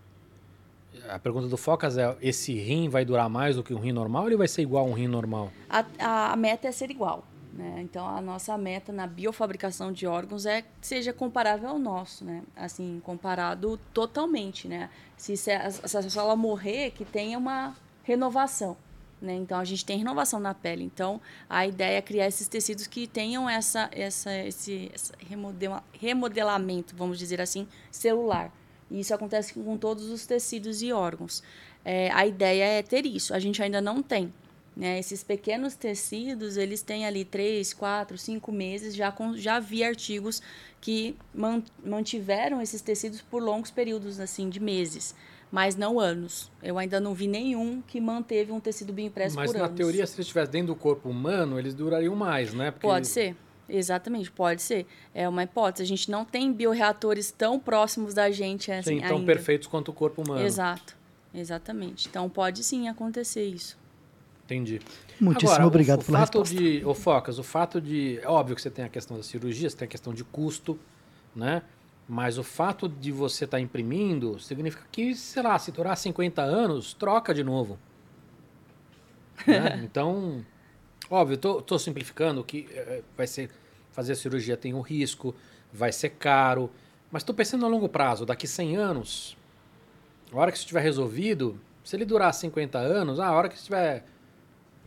A 1.08 1.18
pergunta 1.18 1.48
do 1.48 1.56
Focas 1.56 1.98
é: 1.98 2.16
esse 2.22 2.54
rim 2.54 2.90
vai 2.90 3.06
durar 3.06 3.30
mais 3.30 3.56
do 3.56 3.64
que 3.64 3.74
um 3.74 3.80
rim 3.80 3.94
normal 3.94 4.24
ou 4.24 4.30
ele 4.30 4.38
vai 4.38 4.48
ser 4.48 4.62
igual 4.62 4.86
a 4.86 4.90
um 4.90 4.94
rim 4.94 5.08
normal? 5.08 5.52
A, 5.70 5.86
a, 6.00 6.34
a 6.34 6.36
meta 6.36 6.68
é 6.68 6.72
ser 6.72 6.92
igual. 6.92 7.26
Né? 7.54 7.82
Então, 7.82 8.08
a 8.08 8.20
nossa 8.20 8.58
meta 8.58 8.92
na 8.92 9.06
biofabricação 9.06 9.92
de 9.92 10.08
órgãos 10.08 10.46
é 10.46 10.64
que 10.64 10.70
seja 10.82 11.14
comparável 11.14 11.70
ao 11.70 11.78
nosso, 11.78 12.26
né? 12.26 12.42
Assim, 12.56 13.00
comparado 13.06 13.80
totalmente, 13.94 14.68
né? 14.68 14.90
Se, 15.16 15.38
se, 15.38 15.52
se 15.72 15.98
a 15.98 16.02
célula 16.02 16.36
morrer, 16.36 16.92
que 16.92 17.06
tenha 17.06 17.38
uma 17.38 17.76
renovação, 18.04 18.76
né? 19.22 19.36
Então, 19.36 19.60
a 19.60 19.64
gente 19.64 19.86
tem 19.86 20.00
renovação 20.00 20.40
na 20.40 20.56
pele. 20.56 20.84
Então, 20.84 21.22
a 21.48 21.68
ideia 21.68 21.98
é 22.00 22.02
criar 22.02 22.26
esses 22.26 22.48
tecidos 22.48 22.88
que 22.88 23.06
tenham 23.06 23.48
essa, 23.48 23.88
essa, 23.92 24.36
esse, 24.36 24.92
esse 24.92 25.12
remodela, 25.20 25.84
remodelamento, 25.94 26.96
vamos 26.96 27.20
dizer 27.20 27.40
assim, 27.40 27.68
celular. 27.92 28.52
E 28.90 29.00
isso 29.00 29.14
acontece 29.14 29.54
com 29.54 29.78
todos 29.78 30.10
os 30.10 30.26
tecidos 30.26 30.82
e 30.82 30.92
órgãos. 30.92 31.44
É, 31.86 32.10
a 32.12 32.26
ideia 32.26 32.80
é 32.80 32.82
ter 32.82 33.06
isso. 33.06 33.32
A 33.34 33.40
gente 33.40 33.62
ainda 33.62 33.80
não 33.80 34.02
tem. 34.02 34.34
Né? 34.76 34.98
Esses 34.98 35.24
pequenos 35.24 35.76
tecidos, 35.76 36.58
eles 36.58 36.82
têm 36.82 37.06
ali 37.06 37.24
três, 37.24 37.74
quatro, 37.74 38.18
cinco 38.18 38.52
meses. 38.52 38.96
Já, 38.96 39.12
com, 39.12 39.38
já 39.38 39.60
vi 39.60 39.84
artigos 39.84 40.42
que 40.82 41.16
man, 41.34 41.62
mantiveram 41.86 42.62
esses 42.62 42.82
tecidos 42.82 43.22
por 43.22 43.42
longos 43.42 43.70
períodos, 43.70 44.20
assim, 44.20 44.50
de 44.50 44.60
meses, 44.60 45.14
mas 45.52 45.76
não 45.76 46.00
anos. 46.00 46.52
Eu 46.62 46.78
ainda 46.80 47.00
não 47.00 47.14
vi 47.14 47.28
nenhum 47.28 47.82
que 47.86 48.02
manteve 48.02 48.52
um 48.52 48.60
tecido 48.60 48.92
bioimpresso 48.92 49.36
Mas 49.36 49.52
por 49.52 49.58
na 49.60 49.66
anos. 49.66 49.78
teoria, 49.78 50.08
se 50.08 50.14
eles 50.16 50.26
estivessem 50.26 50.52
dentro 50.52 50.68
do 50.74 50.76
corpo 50.76 51.08
humano, 51.08 51.60
eles 51.60 51.74
durariam 51.76 52.16
mais, 52.16 52.54
né? 52.54 52.72
Porque- 52.72 52.88
Pode 52.88 53.08
ser. 53.08 53.36
Exatamente, 53.70 54.30
pode 54.30 54.62
ser. 54.62 54.86
É 55.14 55.28
uma 55.30 55.44
hipótese. 55.44 55.84
A 55.84 55.88
gente 55.88 56.12
não 56.12 56.26
tem 56.26 56.52
bioreatores 56.52 57.32
tão 57.32 57.58
próximos 57.60 58.14
da 58.14 58.30
gente 58.30 58.72
assim, 58.72 59.00
Sim, 59.00 59.08
tão 59.08 59.18
ainda. 59.18 59.26
perfeitos 59.26 59.68
quanto 59.68 59.90
o 59.90 59.94
corpo 59.94 60.22
humano. 60.22 60.46
Exato. 60.46 60.98
Exatamente. 61.34 62.08
Então 62.10 62.30
pode 62.30 62.64
sim 62.64 62.90
acontecer 62.90 63.46
isso. 63.46 63.78
Entendi. 64.46 64.82
Muitíssimo 65.20 65.52
Agora, 65.52 65.66
o- 65.66 65.68
obrigado 65.68 66.02
o, 66.02 66.06
pela 66.06 66.20
fato 66.20 66.40
resposta. 66.40 66.56
de, 66.56 66.86
ô 66.86 66.94
Focas, 66.94 67.40
o 67.40 67.44
fato 67.44 67.80
de, 67.82 68.20
é 68.22 68.28
óbvio 68.28 68.56
que 68.56 68.62
você 68.62 68.70
tem 68.70 68.84
a 68.86 68.90
questão 68.90 69.16
da 69.18 69.24
cirurgia, 69.24 69.70
você 69.70 69.78
tem 69.78 69.86
a 69.86 69.90
questão 69.90 70.14
de 70.14 70.24
custo, 70.24 70.78
né? 71.36 71.62
Mas 72.08 72.38
o 72.38 72.44
fato 72.44 72.90
de 72.90 73.12
você 73.12 73.46
estar 73.46 73.60
imprimindo 73.60 74.38
significa 74.40 74.84
que, 74.92 75.16
sei 75.16 75.42
lá, 75.42 75.58
se 75.58 75.72
durar 75.72 75.96
50 75.96 76.42
anos, 76.42 76.94
troca 76.94 77.34
de 77.34 77.44
novo. 77.44 77.80
né? 79.48 79.82
Então, 79.84 80.46
óbvio, 81.10 81.38
tô 81.38 81.80
simplificando 81.80 82.44
que 82.44 82.68
eh, 82.72 83.02
vai 83.18 83.26
ser 83.28 83.50
fazer 83.92 84.14
a 84.14 84.16
cirurgia 84.16 84.58
tem 84.58 84.74
um 84.74 84.82
risco, 84.82 85.34
vai 85.72 85.92
ser 85.92 86.10
caro, 86.10 86.70
Mas 87.12 87.22
estou 87.22 87.34
pensando 87.36 87.64
a 87.66 87.70
longo 87.70 87.88
prazo, 87.88 88.26
daqui 88.26 88.48
100 88.48 88.76
anos, 88.76 89.38
a 90.32 90.38
hora 90.38 90.52
que 90.52 90.58
isso 90.58 90.64
estiver 90.66 90.82
resolvido, 90.82 91.60
se 91.84 91.96
ele 91.96 92.06
durar 92.06 92.34
50 92.34 92.80
anos, 92.80 93.20
ah, 93.20 93.28
a 93.28 93.32
hora 93.34 93.48
que 93.50 93.56
estiver. 93.56 94.04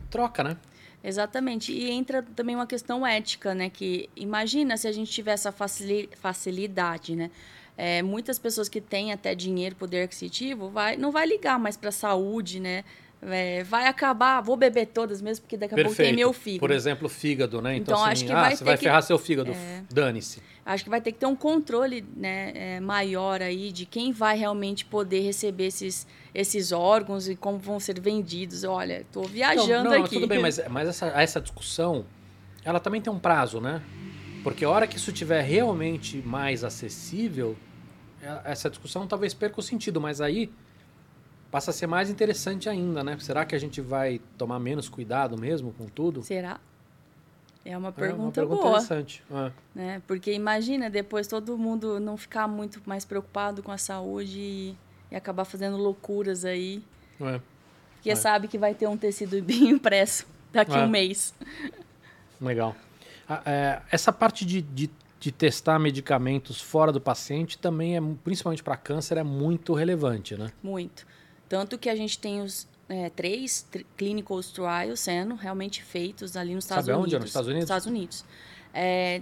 Troca, 0.09 0.43
né? 0.43 0.57
Exatamente. 1.03 1.71
E 1.71 1.89
entra 1.89 2.23
também 2.35 2.55
uma 2.55 2.67
questão 2.67 3.05
ética, 3.05 3.53
né? 3.53 3.69
Que 3.69 4.09
imagina 4.15 4.75
se 4.77 4.87
a 4.87 4.91
gente 4.91 5.11
tiver 5.11 5.31
essa 5.33 5.51
facilidade, 5.51 7.15
né? 7.15 7.31
É, 7.77 8.01
muitas 8.01 8.39
pessoas 8.39 8.67
que 8.67 8.81
têm 8.81 9.13
até 9.13 9.35
dinheiro, 9.35 9.75
poder 9.75 10.03
aquisitivo, 10.03 10.69
vai, 10.69 10.97
não 10.97 11.11
vai 11.11 11.27
ligar 11.27 11.59
mais 11.59 11.77
para 11.77 11.89
a 11.89 11.91
saúde, 11.91 12.59
né? 12.59 12.83
É, 13.19 13.63
vai 13.63 13.87
acabar, 13.87 14.41
vou 14.41 14.55
beber 14.55 14.85
todas 14.87 15.21
mesmo, 15.21 15.43
porque 15.43 15.57
daqui 15.57 15.73
a 15.73 15.75
Perfeito. 15.75 15.95
pouco 15.97 16.07
tem 16.07 16.15
meu 16.15 16.31
fígado. 16.31 16.59
Por 16.59 16.71
exemplo, 16.71 17.09
fígado, 17.09 17.61
né? 17.61 17.75
Então, 17.75 17.95
Então, 17.95 18.03
assim, 18.05 18.11
acho 18.11 18.25
que 18.25 18.31
ah, 18.31 18.41
vai 18.41 18.55
você 18.55 18.63
vai 18.63 18.77
que- 18.77 18.83
ferrar 18.83 19.01
seu 19.01 19.17
fígado, 19.17 19.51
É. 19.51 19.83
dane-se. 19.91 20.41
Acho 20.63 20.83
que 20.83 20.89
vai 20.89 21.01
ter 21.01 21.11
que 21.13 21.17
ter 21.17 21.25
um 21.25 21.35
controle 21.35 22.05
né, 22.15 22.51
é, 22.53 22.79
maior 22.79 23.41
aí 23.41 23.71
de 23.71 23.85
quem 23.85 24.11
vai 24.11 24.37
realmente 24.37 24.85
poder 24.85 25.21
receber 25.21 25.65
esses, 25.67 26.05
esses 26.35 26.71
órgãos 26.71 27.27
e 27.27 27.35
como 27.35 27.57
vão 27.57 27.79
ser 27.79 27.99
vendidos. 27.99 28.63
Olha, 28.63 29.01
estou 29.01 29.23
viajando 29.23 29.89
não, 29.89 29.97
não, 29.97 30.03
aqui. 30.05 30.15
tudo 30.15 30.27
bem, 30.27 30.39
mas, 30.43 30.59
mas 30.69 30.87
essa, 30.89 31.07
essa 31.07 31.41
discussão, 31.41 32.05
ela 32.63 32.79
também 32.79 33.01
tem 33.01 33.11
um 33.11 33.17
prazo, 33.19 33.59
né? 33.59 33.81
Porque 34.43 34.63
a 34.63 34.69
hora 34.69 34.85
que 34.85 34.97
isso 34.97 35.11
tiver 35.11 35.41
realmente 35.41 36.17
mais 36.23 36.63
acessível, 36.63 37.55
é- 38.21 38.41
essa 38.51 38.69
discussão 38.69 39.07
talvez 39.07 39.33
perca 39.33 39.59
o 39.59 39.63
sentido, 39.63 39.99
mas 39.99 40.21
aí 40.21 40.51
passa 41.57 41.71
a 41.71 41.73
ser 41.73 41.87
mais 41.87 42.07
interessante 42.07 42.69
ainda, 42.69 43.03
né? 43.03 43.17
Será 43.19 43.43
que 43.43 43.55
a 43.55 43.57
gente 43.59 43.81
vai 43.81 44.21
tomar 44.37 44.59
menos 44.59 44.87
cuidado 44.87 45.35
mesmo 45.35 45.73
com 45.73 45.87
tudo? 45.87 46.21
Será? 46.21 46.59
É 47.65 47.75
uma 47.75 47.89
É 47.89 47.91
pergunta, 47.91 48.21
uma 48.21 48.31
pergunta 48.31 48.61
boa. 48.61 48.69
interessante. 48.77 49.23
É. 49.31 49.51
Né? 49.73 50.01
Porque 50.05 50.31
imagina 50.31 50.87
depois 50.87 51.25
todo 51.25 51.57
mundo 51.57 51.99
não 51.99 52.15
ficar 52.15 52.47
muito 52.47 52.79
mais 52.85 53.05
preocupado 53.05 53.63
com 53.63 53.71
a 53.71 53.77
saúde 53.79 54.39
e, 54.39 54.77
e 55.11 55.15
acabar 55.15 55.45
fazendo 55.45 55.77
loucuras 55.77 56.45
aí. 56.45 56.83
É. 57.19 57.41
Porque 57.95 58.11
É. 58.11 58.15
sabe 58.15 58.47
que 58.47 58.59
vai 58.59 58.75
ter 58.75 58.87
um 58.87 58.95
tecido 58.95 59.41
bem 59.41 59.69
impresso 59.71 60.27
daqui 60.53 60.73
a 60.73 60.81
É. 60.81 60.85
um 60.85 60.87
mês. 60.89 61.33
Legal. 62.39 62.75
Ah, 63.27 63.41
é, 63.47 63.81
essa 63.91 64.13
parte 64.13 64.45
de, 64.45 64.61
de, 64.61 64.91
de 65.19 65.31
testar 65.31 65.79
medicamentos 65.79 66.61
fora 66.61 66.91
do 66.91 67.01
paciente 67.01 67.57
também 67.57 67.97
é, 67.97 68.01
principalmente 68.23 68.61
para 68.61 68.77
câncer, 68.77 69.17
é 69.17 69.23
muito 69.23 69.73
relevante, 69.73 70.37
né? 70.37 70.51
Muito. 70.61 71.16
Tanto 71.49 71.77
que 71.77 71.89
a 71.89 71.95
gente 71.95 72.17
tem 72.19 72.41
os 72.41 72.67
é, 72.89 73.09
três 73.09 73.63
tri- 73.71 73.85
clinical 73.95 74.41
trials 74.41 74.99
sendo 74.99 75.35
realmente 75.35 75.83
feitos 75.83 76.35
ali 76.35 76.53
nos 76.55 76.65
Estados 76.65 76.85
Sabe 76.85 76.97
Unidos. 76.97 77.13
aonde? 77.13 77.19
Nos 77.21 77.29
Estados 77.29 77.47
Unidos? 77.47 77.63
Estados 77.63 77.85
Unidos. 77.87 78.25
É, 78.73 79.21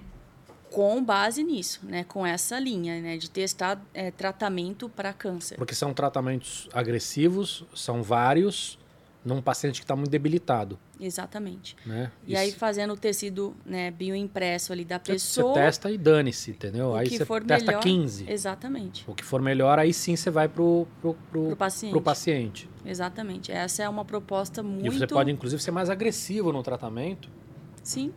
com 0.71 1.03
base 1.03 1.43
nisso, 1.43 1.79
né? 1.83 2.03
Com 2.03 2.25
essa 2.25 2.59
linha, 2.59 2.99
né? 3.01 3.17
De 3.17 3.29
testar 3.29 3.81
é, 3.93 4.11
tratamento 4.11 4.89
para 4.89 5.13
câncer. 5.13 5.55
Porque 5.57 5.73
são 5.75 5.93
tratamentos 5.93 6.67
agressivos, 6.73 7.63
são 7.73 8.03
vários, 8.03 8.77
num 9.25 9.41
paciente 9.41 9.79
que 9.79 9.83
está 9.83 9.95
muito 9.95 10.11
debilitado, 10.11 10.77
Exatamente. 10.99 11.75
né? 11.85 12.11
E 12.27 12.35
aí 12.37 12.49
Isso- 12.49 12.57
fazendo 12.59 12.93
o 12.93 12.97
tecido 12.97 13.55
né, 13.65 13.89
bioimpresso 13.89 14.71
ali 14.71 14.85
da 14.85 14.99
pessoa. 14.99 15.53
Você 15.53 15.59
testa 15.61 15.89
e 15.91 15.97
dane-se, 15.97 16.51
entendeu? 16.51 16.89
o 16.89 16.95
Aí 16.95 17.09
que 17.09 17.17
você 17.17 17.25
testa 17.41 17.65
melhor, 17.71 17.81
15. 17.81 18.25
Exatamente. 18.31 19.03
O 19.07 19.15
que 19.15 19.25
for 19.25 19.41
melhor, 19.41 19.79
aí 19.79 19.91
sim 19.91 20.15
você 20.15 20.29
vai 20.29 20.47
pro, 20.47 20.87
pro, 21.01 21.15
pro, 21.31 21.47
Pro 21.47 21.55
paciente. 21.55 21.91
pro 21.91 22.01
paciente. 22.01 22.69
Exatamente. 22.85 23.51
Essa 23.51 23.81
é 23.83 23.89
uma 23.89 24.05
proposta 24.05 24.61
muito. 24.61 24.85
E 24.85 24.89
você 24.99 25.07
pode, 25.07 25.31
inclusive, 25.31 25.59
ser 25.61 25.71
mais 25.71 25.89
agressivo 25.89 26.53
no 26.53 26.61
tratamento. 26.61 27.27
Sim. 27.83 28.13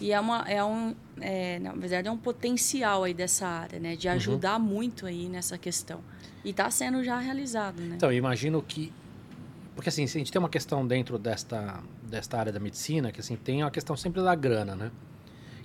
E 0.00 0.12
é, 0.12 0.18
uma, 0.20 0.42
é 0.48 0.62
um, 0.64 0.94
é, 1.20 1.58
na 1.58 1.72
verdade, 1.72 2.08
é 2.08 2.10
um 2.10 2.16
potencial 2.18 3.04
aí 3.04 3.12
dessa 3.14 3.46
área, 3.46 3.78
né? 3.78 3.90
Uhum. 3.90 3.96
De 3.96 4.08
ajudar 4.08 4.58
muito 4.58 5.06
aí 5.06 5.28
nessa 5.28 5.56
questão. 5.58 6.00
E 6.44 6.50
está 6.50 6.70
sendo 6.70 7.02
já 7.04 7.18
realizado, 7.18 7.80
né? 7.80 7.94
Então, 7.96 8.10
eu 8.10 8.16
imagino 8.18 8.62
que. 8.62 8.92
Porque 9.76 9.90
assim, 9.90 10.04
a 10.04 10.06
gente 10.06 10.32
tem 10.32 10.38
uma 10.40 10.48
questão 10.48 10.86
dentro 10.86 11.18
desta, 11.18 11.80
desta 12.02 12.38
área 12.38 12.50
da 12.50 12.58
medicina, 12.58 13.12
que 13.12 13.20
assim, 13.20 13.36
tem 13.36 13.62
a 13.62 13.70
questão 13.70 13.94
sempre 13.94 14.22
da 14.22 14.34
grana, 14.34 14.74
né? 14.74 14.90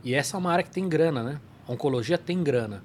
E 0.04 0.14
essa 0.14 0.36
é 0.36 0.38
uma 0.38 0.52
área 0.52 0.64
que 0.64 0.70
tem 0.70 0.88
grana, 0.88 1.24
né? 1.24 1.42
A 1.66 1.72
oncologia 1.72 2.18
tem 2.18 2.44
grana. 2.44 2.84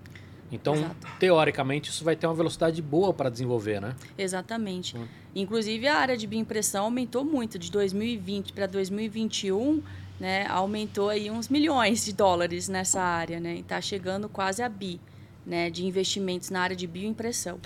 Então, 0.53 0.75
Exato. 0.75 1.09
teoricamente, 1.19 1.91
isso 1.91 2.05
vai 2.05 2.15
ter 2.15 2.29
uma 2.29 2.35
velocidade 2.35 2.81
boa 2.81 3.13
para 3.13 3.29
desenvolver, 3.29 3.81
né? 3.81 3.97
Exatamente. 4.17 4.97
Hum. 4.97 5.05
Inclusive, 5.35 5.89
a 5.89 5.97
área 5.97 6.17
de 6.17 6.29
bioimpressão 6.29 6.85
aumentou 6.85 7.25
muito. 7.25 7.59
De 7.59 7.73
2020 7.73 8.53
para 8.53 8.67
2021, 8.67 9.83
né? 10.21 10.47
Aumentou 10.47 11.09
aí 11.09 11.29
uns 11.29 11.49
milhões 11.49 12.05
de 12.05 12.13
dólares 12.13 12.69
nessa 12.69 13.01
área, 13.01 13.41
né? 13.41 13.57
E 13.57 13.61
está 13.61 13.81
chegando 13.81 14.29
quase 14.29 14.63
a 14.63 14.69
bi, 14.69 15.01
né? 15.45 15.71
De 15.71 15.85
investimentos 15.85 16.51
na 16.51 16.61
área 16.61 16.77
de 16.77 16.87
bioimpressão. 16.87 17.59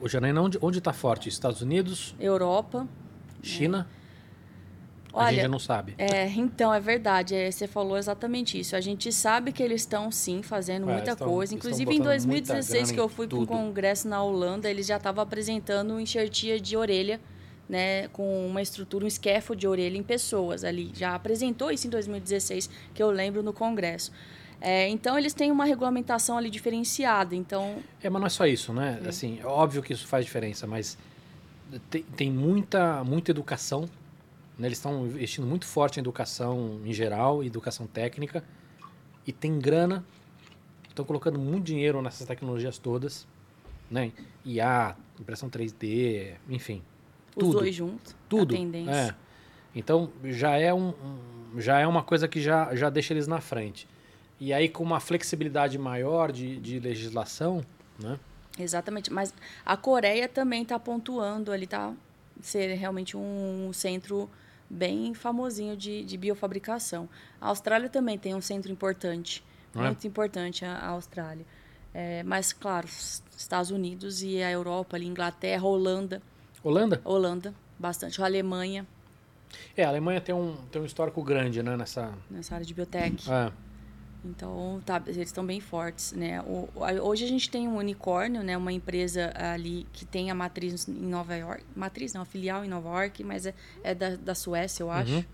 O 0.00 0.08
Janaína, 0.08 0.40
onde, 0.40 0.58
onde 0.62 0.80
tá 0.80 0.92
forte? 0.92 1.28
Estados 1.28 1.60
Unidos? 1.60 2.14
Europa, 2.20 2.86
China? 3.42 3.86
a 5.14 5.30
gente 5.32 5.40
já 5.42 5.48
não 5.48 5.58
sabe. 5.58 5.94
É, 5.98 6.26
então, 6.28 6.72
é 6.72 6.78
verdade. 6.78 7.34
é, 7.34 7.50
você 7.50 7.66
falou 7.66 7.96
exatamente 7.98 8.58
isso. 8.60 8.76
A 8.76 8.80
gente 8.80 9.10
sabe 9.12 9.50
que 9.52 9.62
eles 9.62 9.80
estão, 9.82 10.12
sim, 10.12 10.42
fazendo 10.42 10.88
É, 10.88 10.92
muita 10.92 11.12
estão- 11.12 11.28
coisa. 11.28 11.54
Inclusive, 11.54 11.82
em 11.92 11.98
botando 11.98 12.26
muita 12.26 12.52
2016, 12.52 12.82
grana 12.82 12.94
que 12.94 13.00
eu 13.00 13.08
fui 13.08 13.26
para 13.26 13.36
um 13.36 13.40
tudo. 13.40 13.48
congresso 13.48 14.06
na 14.06 14.22
Holanda, 14.22 14.70
eles 14.70 14.86
já 14.86 14.96
estavam 14.96 15.22
apresentando 15.22 15.98
enxertia 15.98 16.60
de 16.60 16.76
orelha, 16.76 17.20
né? 17.68 18.06
Com 18.08 18.46
uma 18.46 18.62
estrutura, 18.62 19.04
um 19.06 19.10
scaffold 19.10 19.58
de 19.58 19.66
orelha 19.66 19.96
em 19.96 20.02
pessoas 20.04 20.62
ali. 20.62 20.92
Já 20.94 21.14
apresentou 21.14 21.70
isso 21.72 21.86
em 21.86 21.90
2016, 21.90 22.70
que 22.94 23.02
eu 23.02 23.10
lembro 23.10 23.42
no 23.42 23.52
congresso. 23.52 24.12
É, 24.60 24.88
então, 24.88 25.18
eles 25.18 25.32
têm 25.32 25.50
uma 25.50 25.64
regulamentação 25.64 26.36
ali 26.38 26.50
diferenciada. 26.50 27.34
Então, 27.34 27.76
É, 28.02 28.08
mas 28.10 28.20
não 28.20 28.26
é 28.26 28.30
só 28.30 28.46
isso, 28.46 28.72
né? 28.72 29.00
Assim, 29.06 29.38
é 29.42 29.46
óbvio 29.46 29.82
que 29.82 29.92
isso 29.92 30.06
faz 30.06 30.24
diferença, 30.24 30.66
mas 30.66 30.96
tem, 31.90 32.02
tem 32.02 32.30
muita, 32.32 33.02
muita 33.04 33.30
educação. 33.30 33.82
né? 34.58 34.66
Eles 34.68 34.78
estão 34.78 35.06
investindo 35.06 35.46
muito 35.46 35.66
forte 35.66 35.98
em 35.98 36.00
educação 36.00 36.80
em 36.84 36.92
geral, 36.92 37.42
educação 37.44 37.86
técnica. 37.86 38.42
E 39.26 39.32
tem 39.32 39.58
grana. 39.58 40.04
Estão 40.88 41.04
colocando 41.04 41.38
muito 41.38 41.64
dinheiro 41.64 42.00
nessas 42.02 42.26
tecnologias 42.26 42.78
todas. 42.78 43.26
Né? 43.90 44.12
IA, 44.44 44.96
impressão 45.18 45.48
3D, 45.48 46.34
enfim. 46.48 46.82
os 47.34 47.44
Tudo. 47.44 47.58
dois 47.60 47.74
juntos, 47.74 48.14
Tudo. 48.28 48.54
É. 48.54 49.14
Então 49.74 50.10
já 50.24 50.56
é, 50.56 50.72
um, 50.74 50.88
um- 50.90 51.60
já 51.60 51.78
é 51.78 51.86
uma 51.86 52.02
coisa 52.02 52.26
que 52.28 52.40
já, 52.40 52.74
já 52.74 52.90
deixa 52.90 53.14
eles 53.14 53.26
na 53.26 53.40
frente. 53.40 53.86
E 54.40 54.52
aí, 54.52 54.68
com 54.68 54.84
uma 54.84 55.00
flexibilidade 55.00 55.76
maior 55.78 56.30
de, 56.30 56.58
de 56.58 56.78
legislação, 56.78 57.64
né? 57.98 58.18
Exatamente, 58.58 59.12
mas 59.12 59.32
a 59.64 59.76
Coreia 59.76 60.28
também 60.28 60.62
está 60.62 60.78
pontuando 60.78 61.52
ali, 61.52 61.66
tá 61.66 61.94
ser 62.40 62.74
realmente 62.74 63.16
um 63.16 63.70
centro 63.72 64.28
bem 64.68 65.14
famosinho 65.14 65.76
de, 65.76 66.04
de 66.04 66.16
biofabricação. 66.16 67.08
A 67.40 67.48
Austrália 67.48 67.88
também 67.88 68.18
tem 68.18 68.34
um 68.34 68.40
centro 68.40 68.70
importante, 68.70 69.44
é? 69.74 69.78
muito 69.78 70.06
importante 70.06 70.64
a, 70.64 70.74
a 70.74 70.88
Austrália. 70.88 71.44
É, 71.94 72.22
mas, 72.22 72.52
claro, 72.52 72.86
os 72.86 73.22
Estados 73.36 73.70
Unidos 73.70 74.22
e 74.22 74.42
a 74.42 74.50
Europa, 74.50 74.96
ali, 74.96 75.06
Inglaterra, 75.06 75.64
Holanda, 75.64 76.22
Holanda? 76.62 77.00
Holanda, 77.04 77.54
bastante, 77.78 78.20
a 78.20 78.24
Alemanha, 78.24 78.86
É, 79.76 79.84
a 79.84 79.88
Alemanha 79.88 80.20
tem 80.20 80.34
um, 80.34 80.56
tem 80.70 80.82
um 80.82 80.84
histórico 80.84 81.22
grande, 81.22 81.62
né? 81.62 81.76
Nessa. 81.76 82.12
nessa 82.30 82.54
área 82.54 82.66
de 82.66 82.74
biotech. 82.74 83.30
É. 83.30 83.50
Então, 84.28 84.80
tá, 84.84 85.02
eles 85.06 85.28
estão 85.28 85.44
bem 85.44 85.58
fortes, 85.60 86.12
né? 86.12 86.40
O- 86.42 86.68
hoje 87.02 87.24
a 87.24 87.28
gente 87.28 87.48
tem 87.48 87.66
um 87.66 87.76
unicórnio, 87.76 88.42
né? 88.42 88.56
Uma 88.56 88.72
empresa 88.72 89.32
ali 89.34 89.86
que 89.92 90.04
tem 90.04 90.30
a 90.30 90.34
matriz 90.34 90.86
em 90.86 90.92
Nova 90.92 91.34
York. 91.34 91.64
Matriz 91.74 92.12
não, 92.12 92.22
a 92.22 92.24
filial 92.26 92.64
em 92.64 92.68
Nova 92.68 92.88
York, 92.90 93.24
mas 93.24 93.46
é, 93.46 93.54
é 93.82 93.94
da, 93.94 94.16
da 94.16 94.34
Suécia, 94.34 94.82
eu 94.82 94.90
acho. 94.90 95.14
Uhum. 95.14 95.24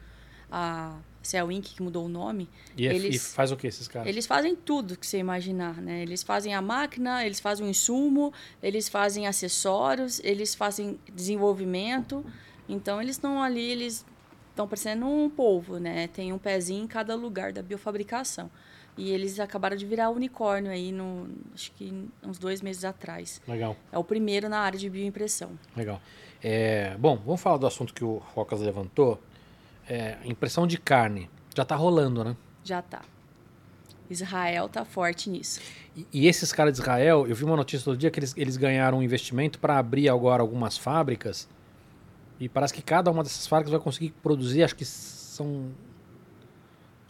A 0.56 0.96
Cell 1.22 1.50
Inc., 1.50 1.74
que 1.74 1.82
mudou 1.82 2.04
o 2.04 2.08
nome. 2.08 2.48
E, 2.76 2.86
é- 2.86 2.94
Eles- 2.94 3.16
e 3.16 3.18
faz 3.18 3.50
o 3.50 3.56
que 3.56 3.66
esses 3.66 3.88
caras? 3.88 4.06
Eles 4.08 4.26
fazem 4.26 4.54
tudo 4.54 4.96
que 4.96 5.06
você 5.06 5.18
imaginar, 5.18 5.80
né? 5.82 6.00
Eles 6.02 6.22
fazem 6.22 6.54
a 6.54 6.62
máquina, 6.62 7.24
eles 7.26 7.40
fazem 7.40 7.66
o 7.66 7.68
insumo, 7.68 8.32
eles 8.62 8.88
fazem 8.88 9.26
acessórios, 9.26 10.20
eles 10.22 10.54
fazem 10.54 11.00
desenvolvimento. 11.12 12.24
Então, 12.68 13.00
eles 13.02 13.16
estão 13.16 13.42
ali, 13.42 13.62
eles 13.70 14.04
estão 14.50 14.68
parecendo 14.68 15.06
um 15.06 15.28
polvo, 15.28 15.78
né? 15.78 16.06
Tem 16.08 16.32
um 16.32 16.38
pezinho 16.38 16.84
em 16.84 16.86
cada 16.86 17.16
lugar 17.16 17.52
da 17.52 17.62
biofabricação. 17.62 18.48
E 18.96 19.10
eles 19.10 19.40
acabaram 19.40 19.76
de 19.76 19.84
virar 19.84 20.10
unicórnio 20.10 20.70
aí, 20.70 20.92
no, 20.92 21.28
acho 21.52 21.72
que 21.72 21.92
uns 22.22 22.38
dois 22.38 22.62
meses 22.62 22.84
atrás. 22.84 23.40
Legal, 23.48 23.76
É 23.90 23.98
o 23.98 24.04
primeiro 24.04 24.48
na 24.48 24.58
área 24.60 24.78
de 24.78 24.88
bioimpressão. 24.88 25.50
legal. 25.76 26.00
É, 26.42 26.94
bom, 26.98 27.16
vamos 27.24 27.40
falar 27.40 27.56
do 27.56 27.66
assunto 27.66 27.92
que 27.94 28.04
o 28.04 28.18
Rocas 28.18 28.60
levantou. 28.60 29.20
É, 29.88 30.18
impressão 30.24 30.66
de 30.66 30.78
carne. 30.78 31.28
Já 31.56 31.64
tá 31.64 31.74
rolando, 31.74 32.22
né? 32.22 32.36
Já 32.62 32.82
tá. 32.82 33.02
Israel 34.10 34.68
tá 34.68 34.84
forte 34.84 35.30
nisso. 35.30 35.60
E, 35.96 36.06
e 36.12 36.26
esses 36.28 36.52
caras 36.52 36.74
de 36.74 36.80
Israel, 36.80 37.26
eu 37.26 37.34
vi 37.34 37.44
uma 37.44 37.56
notícia 37.56 37.84
todo 37.84 37.96
dia 37.96 38.10
que 38.10 38.18
eles, 38.20 38.34
eles 38.36 38.56
ganharam 38.56 38.98
um 38.98 39.02
investimento 39.02 39.58
para 39.58 39.78
abrir 39.78 40.08
agora 40.08 40.42
algumas 40.42 40.76
fábricas. 40.76 41.48
E 42.38 42.48
parece 42.48 42.74
que 42.74 42.82
cada 42.82 43.10
uma 43.10 43.22
dessas 43.22 43.46
fábricas 43.46 43.72
vai 43.72 43.80
conseguir 43.80 44.10
produzir, 44.22 44.62
acho 44.62 44.76
que 44.76 44.84
são. 44.84 45.70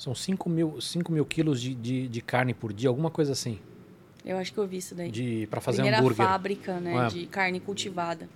São 0.04 0.14
5 0.14 0.50
mil, 0.50 0.78
5 0.82 1.10
mil 1.10 1.24
quilos 1.24 1.58
de, 1.62 1.74
de, 1.74 2.06
de 2.08 2.20
carne 2.20 2.52
por 2.52 2.74
dia, 2.74 2.90
alguma 2.90 3.10
coisa 3.10 3.32
assim. 3.32 3.58
Eu 4.22 4.36
acho 4.36 4.52
que 4.52 4.58
eu 4.58 4.66
vi 4.66 4.76
isso 4.76 4.94
daí. 4.94 5.10
De, 5.10 5.46
pra 5.50 5.62
fazer 5.62 5.76
Primeira 5.78 5.98
hambúrguer. 5.98 6.26
fábrica, 6.26 6.78
né, 6.78 6.94
Ué. 6.94 7.08
de 7.08 7.26
carne 7.26 7.58
cultivada. 7.58 8.28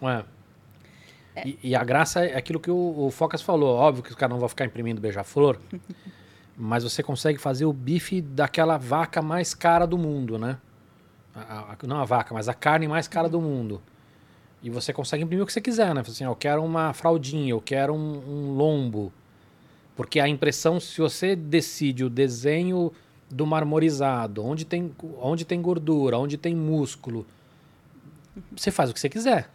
É. 1.36 1.46
E, 1.46 1.58
e 1.62 1.76
a 1.76 1.84
graça 1.84 2.24
é 2.24 2.38
aquilo 2.38 2.58
que 2.58 2.70
o, 2.70 3.06
o 3.06 3.10
Focas 3.10 3.42
falou. 3.42 3.76
Óbvio 3.76 4.02
que 4.02 4.08
os 4.08 4.16
caras 4.16 4.32
não 4.32 4.40
vão 4.40 4.48
ficar 4.48 4.64
imprimindo 4.64 4.98
beija-flor, 4.98 5.58
mas 6.56 6.84
você 6.84 7.02
consegue 7.02 7.36
fazer 7.38 7.66
o 7.66 7.72
bife 7.72 8.22
daquela 8.22 8.78
vaca 8.78 9.20
mais 9.20 9.52
cara 9.54 9.86
do 9.86 9.98
mundo, 9.98 10.38
né? 10.38 10.56
A- 11.34 11.74
a- 11.74 11.86
não 11.86 12.00
a 12.00 12.04
vaca, 12.06 12.32
mas 12.32 12.48
a 12.48 12.54
carne 12.54 12.88
mais 12.88 13.06
cara 13.06 13.28
do 13.28 13.42
mundo. 13.42 13.82
E 14.62 14.70
você 14.70 14.90
consegue 14.90 15.22
imprimir 15.22 15.44
o 15.44 15.46
que 15.46 15.52
você 15.52 15.60
quiser, 15.60 15.94
né? 15.94 16.00
Assim, 16.00 16.24
eu 16.24 16.34
quero 16.34 16.64
uma 16.64 16.94
fraldinha, 16.94 17.50
eu 17.50 17.60
quero 17.60 17.92
um, 17.94 18.22
um 18.26 18.54
lombo. 18.56 19.12
Porque 19.98 20.20
a 20.20 20.28
impressão, 20.28 20.78
se 20.78 20.96
você 21.00 21.34
decide 21.34 22.04
o 22.04 22.08
desenho 22.08 22.92
do 23.28 23.44
marmorizado, 23.44 24.44
onde 24.44 24.64
tem, 24.64 24.94
onde 25.20 25.44
tem 25.44 25.60
gordura, 25.60 26.16
onde 26.16 26.38
tem 26.38 26.54
músculo, 26.54 27.26
você 28.56 28.70
faz 28.70 28.90
o 28.90 28.94
que 28.94 29.00
você 29.00 29.08
quiser. 29.08 29.50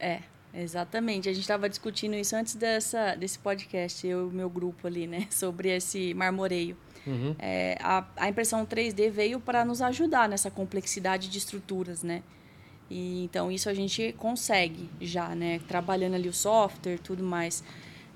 É, 0.00 0.20
exatamente. 0.54 1.28
A 1.28 1.32
gente 1.34 1.42
estava 1.42 1.68
discutindo 1.68 2.14
isso 2.14 2.34
antes 2.34 2.54
dessa, 2.54 3.14
desse 3.16 3.38
podcast, 3.38 4.06
eu 4.06 4.20
e 4.20 4.30
o 4.30 4.32
meu 4.32 4.48
grupo 4.48 4.86
ali, 4.86 5.06
né? 5.06 5.26
Sobre 5.30 5.68
esse 5.68 6.14
marmoreio. 6.14 6.74
Uhum. 7.06 7.36
É, 7.38 7.76
a, 7.78 8.02
a 8.16 8.30
impressão 8.30 8.64
3D 8.64 9.10
veio 9.10 9.40
para 9.40 9.62
nos 9.62 9.82
ajudar 9.82 10.26
nessa 10.26 10.50
complexidade 10.50 11.28
de 11.28 11.36
estruturas, 11.36 12.02
né? 12.02 12.22
E, 12.88 13.24
então, 13.24 13.52
isso 13.52 13.68
a 13.68 13.74
gente 13.74 14.14
consegue 14.14 14.88
já, 15.02 15.34
né? 15.34 15.60
Trabalhando 15.68 16.14
ali 16.14 16.30
o 16.30 16.32
software 16.32 16.98
tudo 16.98 17.22
mais. 17.22 17.62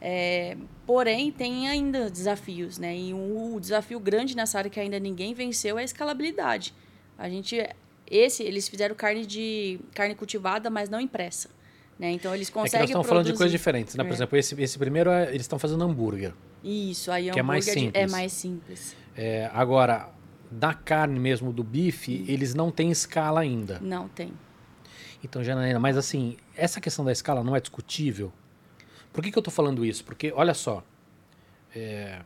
É, 0.01 0.57
porém, 0.86 1.32
tem 1.32 1.68
ainda 1.68 2.11
desafios, 2.11 2.78
né? 2.78 2.97
E 2.97 3.14
o, 3.14 3.59
desafio 3.61 3.99
grande 3.99 4.36
nessa 4.36 4.59
área 4.59 4.70
que 4.70 4.78
ainda 4.78 4.99
ninguém 4.99 5.32
venceu 5.34 5.78
é 5.78 5.82
a 5.82 5.84
escalabilidade. 5.84 6.74
A 7.18 7.28
gente... 7.28 7.59
Esse, 8.09 8.44
eles 8.44 8.68
fizeram 8.68 8.94
carne 8.94 9.26
de 9.26 9.80
carne 9.92 10.14
cultivada, 10.14 10.70
mas 10.70 10.88
não 10.88 11.01
impressa. 11.01 11.49
Né? 11.99 12.11
Então, 12.12 12.32
eles 12.34 12.49
É 12.49 12.53
conseguem 12.53 12.80
nós 12.82 12.90
estamos 12.90 13.07
falando 13.09 13.24
de 13.24 13.30
produzir- 13.30 13.38
coisas 13.38 13.53
diferentes, 13.53 13.94
né? 13.97 14.05
Por 14.05 14.11
É. 14.11 14.14
exemplo, 14.14 14.38
esse, 14.38 14.62
esse 14.62 14.78
primeiro, 14.78 15.11
é- 15.11 15.28
eles 15.30 15.40
estão 15.42 15.59
fazendo 15.59 15.82
hambúrguer. 15.82 16.32
Isso, 16.62 17.11
aí 17.11 17.30
Que 17.30 17.40
é 17.40 17.42
mais 17.42 17.66
hambúrguer 17.66 17.90
de- 17.92 17.99
é 17.99 18.01
simples. 18.03 18.12
mais 18.12 18.32
simples. 18.32 18.97
É, 19.16 19.51
agora, 19.53 20.09
da 20.51 20.72
carne 20.74 21.18
mesmo, 21.18 21.53
do 21.53 21.64
bife, 21.64 22.24
eles 22.28 22.55
não 22.55 22.70
têm 22.70 22.90
escala 22.92 23.40
ainda. 23.40 23.80
Não 23.80 24.07
tem. 24.09 24.32
Então, 25.24 25.42
Janaína, 25.42 25.80
mas 25.80 25.97
assim, 25.97 26.36
essa 26.55 26.80
questão 26.80 27.05
da 27.05 27.11
escala 27.11 27.42
não 27.42 27.57
é 27.57 27.61
discutível. 27.61 28.32
Por 29.17 29.25
que, 29.25 29.33
que 29.33 29.39
eu 29.39 29.43
tô 29.43 29.51
falando 29.51 29.83
isso? 29.83 30.05
Porque, 30.05 30.31
olha 30.37 30.53
só, 30.53 30.83
é, 31.75 32.21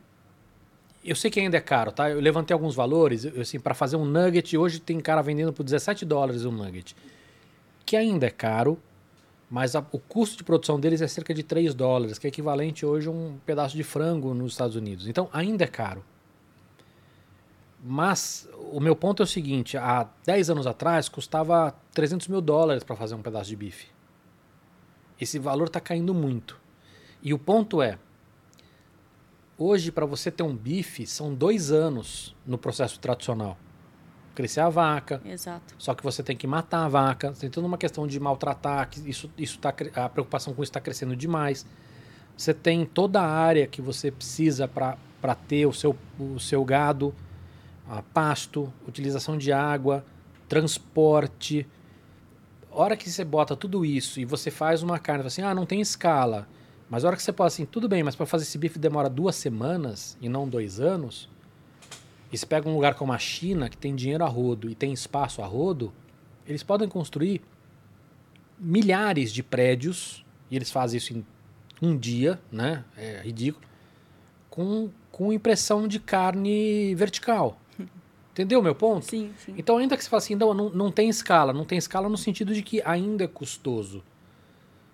eu 1.05 1.15
sei 1.15 1.31
que 1.31 1.39
ainda 1.39 1.55
é 1.55 1.61
caro, 1.61 1.89
tá? 1.89 2.09
Eu 2.09 2.19
levantei 2.19 2.53
alguns 2.53 2.75
valores, 2.75 3.25
assim, 3.25 3.61
para 3.61 3.73
fazer 3.73 3.95
um 3.95 4.03
nugget, 4.03 4.57
hoje 4.57 4.81
tem 4.81 4.99
cara 4.99 5.21
vendendo 5.21 5.53
por 5.53 5.63
17 5.63 6.03
dólares 6.03 6.43
um 6.43 6.51
nugget, 6.51 6.93
que 7.85 7.95
ainda 7.95 8.25
é 8.25 8.29
caro, 8.29 8.77
mas 9.49 9.73
a- 9.73 9.85
o 9.93 9.99
custo 9.99 10.35
de 10.39 10.43
produção 10.43 10.77
deles 10.77 11.01
é 11.01 11.07
cerca 11.07 11.33
de 11.33 11.43
3 11.43 11.73
dólares, 11.73 12.19
que 12.19 12.27
é 12.27 12.29
equivalente 12.29 12.85
hoje 12.85 13.07
a 13.07 13.11
um 13.11 13.37
pedaço 13.45 13.77
de 13.77 13.83
frango 13.83 14.33
nos 14.33 14.51
Estados 14.51 14.75
Unidos. 14.75 15.07
Então, 15.07 15.29
ainda 15.31 15.63
é 15.63 15.67
caro. 15.67 16.03
Mas 17.81 18.49
o 18.71 18.81
meu 18.81 18.97
ponto 18.97 19.23
é 19.23 19.25
o 19.25 19.27
seguinte: 19.27 19.77
há 19.77 20.07
10 20.25 20.49
anos 20.49 20.67
atrás 20.67 21.07
custava 21.07 21.73
300 21.93 22.27
mil 22.27 22.41
dólares 22.41 22.83
para 22.83 22.97
fazer 22.97 23.15
um 23.15 23.21
pedaço 23.21 23.49
de 23.49 23.55
bife. 23.55 23.87
Esse 25.19 25.39
valor 25.39 25.67
está 25.67 25.79
caindo 25.79 26.13
muito. 26.13 26.60
E 27.21 27.33
o 27.33 27.39
ponto 27.39 27.81
é: 27.81 27.97
hoje, 29.57 29.91
para 29.91 30.05
você 30.05 30.31
ter 30.31 30.43
um 30.43 30.55
bife, 30.55 31.05
são 31.05 31.33
dois 31.33 31.71
anos 31.71 32.35
no 32.45 32.57
processo 32.57 32.99
tradicional. 32.99 33.57
Crescer 34.33 34.61
a 34.61 34.69
vaca, 34.69 35.21
Exato. 35.25 35.75
só 35.77 35.93
que 35.93 36.01
você 36.01 36.23
tem 36.23 36.37
que 36.37 36.47
matar 36.47 36.85
a 36.85 36.87
vaca, 36.87 37.33
tem 37.33 37.49
toda 37.49 37.67
uma 37.67 37.77
questão 37.77 38.07
de 38.07 38.17
maltratar, 38.17 38.89
que 38.89 39.09
isso, 39.09 39.29
isso 39.37 39.59
tá, 39.59 39.73
a 39.93 40.07
preocupação 40.07 40.53
com 40.53 40.63
isso 40.63 40.69
está 40.69 40.79
crescendo 40.79 41.15
demais. 41.15 41.65
Você 42.37 42.53
tem 42.53 42.85
toda 42.85 43.21
a 43.21 43.27
área 43.29 43.67
que 43.67 43.81
você 43.81 44.09
precisa 44.09 44.67
para 44.67 45.35
ter 45.47 45.65
o 45.65 45.73
seu, 45.73 45.95
o 46.17 46.39
seu 46.39 46.63
gado, 46.63 47.13
pasto, 48.13 48.71
utilização 48.87 49.37
de 49.37 49.51
água, 49.51 50.03
transporte. 50.47 51.67
A 52.71 52.75
hora 52.79 52.95
que 52.95 53.09
você 53.09 53.25
bota 53.25 53.55
tudo 53.55 53.85
isso 53.85 54.19
e 54.19 54.25
você 54.25 54.49
faz 54.49 54.81
uma 54.81 54.97
carne, 54.97 55.27
assim, 55.27 55.41
ah, 55.41 55.53
não 55.53 55.65
tem 55.65 55.81
escala. 55.81 56.47
Mas 56.91 57.05
a 57.05 57.07
hora 57.07 57.15
que 57.15 57.23
você 57.23 57.31
fala 57.31 57.47
assim, 57.47 57.65
tudo 57.65 57.87
bem, 57.87 58.03
mas 58.03 58.17
para 58.17 58.25
fazer 58.25 58.43
esse 58.43 58.57
bife 58.57 58.77
demora 58.77 59.09
duas 59.09 59.37
semanas 59.37 60.17
e 60.19 60.27
não 60.27 60.45
dois 60.45 60.77
anos, 60.77 61.29
e 62.29 62.37
você 62.37 62.45
pega 62.45 62.67
um 62.67 62.73
lugar 62.73 62.95
como 62.95 63.13
a 63.13 63.17
China, 63.17 63.69
que 63.69 63.77
tem 63.77 63.95
dinheiro 63.95 64.25
a 64.25 64.27
rodo 64.27 64.69
e 64.69 64.75
tem 64.75 64.91
espaço 64.91 65.41
a 65.41 65.45
rodo, 65.45 65.93
eles 66.45 66.63
podem 66.63 66.89
construir 66.89 67.41
milhares 68.59 69.31
de 69.31 69.41
prédios, 69.41 70.25
e 70.49 70.55
eles 70.57 70.69
fazem 70.69 70.97
isso 70.97 71.13
em 71.13 71.25
um 71.81 71.97
dia, 71.97 72.37
né? 72.51 72.83
É 72.97 73.21
ridículo, 73.23 73.65
com, 74.49 74.89
com 75.13 75.31
impressão 75.31 75.87
de 75.87 75.97
carne 75.97 76.93
vertical. 76.93 77.57
Entendeu 78.33 78.61
meu 78.61 78.75
ponto? 78.75 79.05
Sim, 79.05 79.31
sim. 79.37 79.55
Então, 79.57 79.77
ainda 79.77 79.95
que 79.95 80.03
você 80.03 80.09
fale 80.09 80.23
assim, 80.23 80.35
não, 80.35 80.53
não, 80.53 80.69
não 80.69 80.91
tem 80.91 81.07
escala, 81.07 81.53
não 81.53 81.63
tem 81.63 81.77
escala 81.77 82.09
no 82.09 82.17
sentido 82.17 82.53
de 82.53 82.61
que 82.61 82.81
ainda 82.83 83.23
é 83.23 83.27
custoso. 83.29 84.03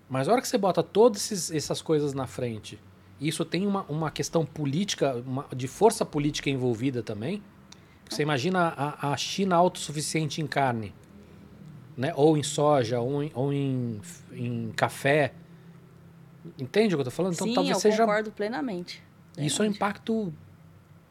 Mas 0.08 0.28
a 0.28 0.32
hora 0.32 0.40
que 0.40 0.48
você 0.48 0.56
bota 0.58 0.82
todas 0.82 1.50
essas 1.50 1.82
coisas 1.82 2.14
na 2.14 2.26
frente, 2.26 2.78
e 3.20 3.28
isso 3.28 3.44
tem 3.44 3.66
uma, 3.66 3.82
uma 3.88 4.10
questão 4.10 4.44
política, 4.46 5.14
uma- 5.26 5.46
de 5.54 5.68
força 5.68 6.04
política 6.04 6.48
envolvida 6.48 7.02
também. 7.02 7.42
Você 8.08 8.22
imagina 8.22 8.68
a, 8.76 9.12
a 9.12 9.16
China 9.18 9.56
autossuficiente 9.56 10.40
em 10.40 10.46
carne, 10.46 10.94
né? 11.96 12.12
ou 12.16 12.38
em 12.38 12.42
soja, 12.42 13.00
ou 13.00 13.22
em, 13.22 13.30
ou 13.34 13.52
em, 13.52 14.00
em 14.32 14.72
café. 14.74 15.34
Entende 16.58 16.94
o 16.94 16.98
que 16.98 17.00
eu 17.02 17.08
estou 17.08 17.12
falando? 17.12 17.34
Então, 17.34 17.46
sim, 17.46 17.52
talvez 17.54 17.76
eu 17.76 17.80
seja. 17.80 18.04
concordo 18.04 18.30
plenamente. 18.32 19.02
Isso 19.36 19.62
é 19.62 19.68
um 19.68 19.72
Plenamente. 19.72 19.76
impacto 19.76 20.34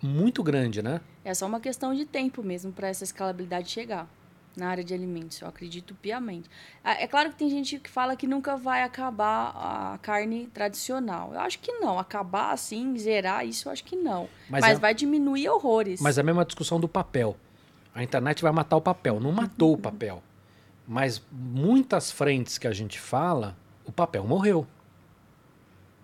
muito 0.02 0.42
grande, 0.42 0.82
né? 0.82 1.02
É 1.24 1.34
só 1.34 1.46
uma 1.46 1.60
questão 1.60 1.94
de 1.94 2.06
tempo 2.06 2.42
mesmo 2.42 2.72
para 2.72 2.88
essa 2.88 3.04
escalabilidade 3.04 3.70
chegar 3.70 4.10
na 4.58 4.68
área 4.70 4.84
de 4.84 4.94
alimentos. 4.94 5.40
Eu 5.40 5.48
acredito 5.48 5.94
piamente. 5.96 6.50
Ah, 6.84 6.94
É 7.00 7.08
claro 7.08 7.30
que 7.30 7.36
tem 7.36 7.50
gente 7.50 7.80
que 7.80 7.90
fala 7.90 8.16
que 8.16 8.26
nunca 8.28 8.58
vai 8.58 8.82
acabar 8.84 9.52
a 9.56 9.98
carne 10.00 10.48
tradicional. 10.48 11.32
Eu 11.34 11.40
acho 11.40 11.60
que 11.60 11.72
não. 11.74 12.00
Acabar 12.00 12.52
assim, 12.52 12.98
zerar, 12.98 13.46
isso 13.46 13.68
eu 13.68 13.72
acho 13.72 13.84
que 13.84 13.96
não. 13.96 14.28
Mas 14.50 14.62
Mas, 14.62 14.78
é- 14.78 14.80
vai 14.80 14.94
diminuir 14.96 15.48
horrores. 15.50 16.02
Mas 16.02 16.18
é 16.18 16.22
a 16.22 16.24
mesma 16.24 16.44
discussão 16.44 16.80
do 16.80 16.88
papel. 16.88 17.38
A 17.94 18.04
internet 18.04 18.42
vai 18.42 18.52
matar 18.52 18.76
o 18.78 18.82
papel. 18.82 19.20
Não 19.20 19.32
matou 19.32 19.74
o 19.74 19.78
papel. 19.78 20.22
Mas 20.88 21.22
muitas 21.32 22.12
frentes 22.12 22.58
que 22.58 22.68
a 22.68 22.74
gente 22.74 23.00
fala, 23.00 23.56
o 23.86 23.92
papel 23.92 24.26
morreu. 24.26 24.66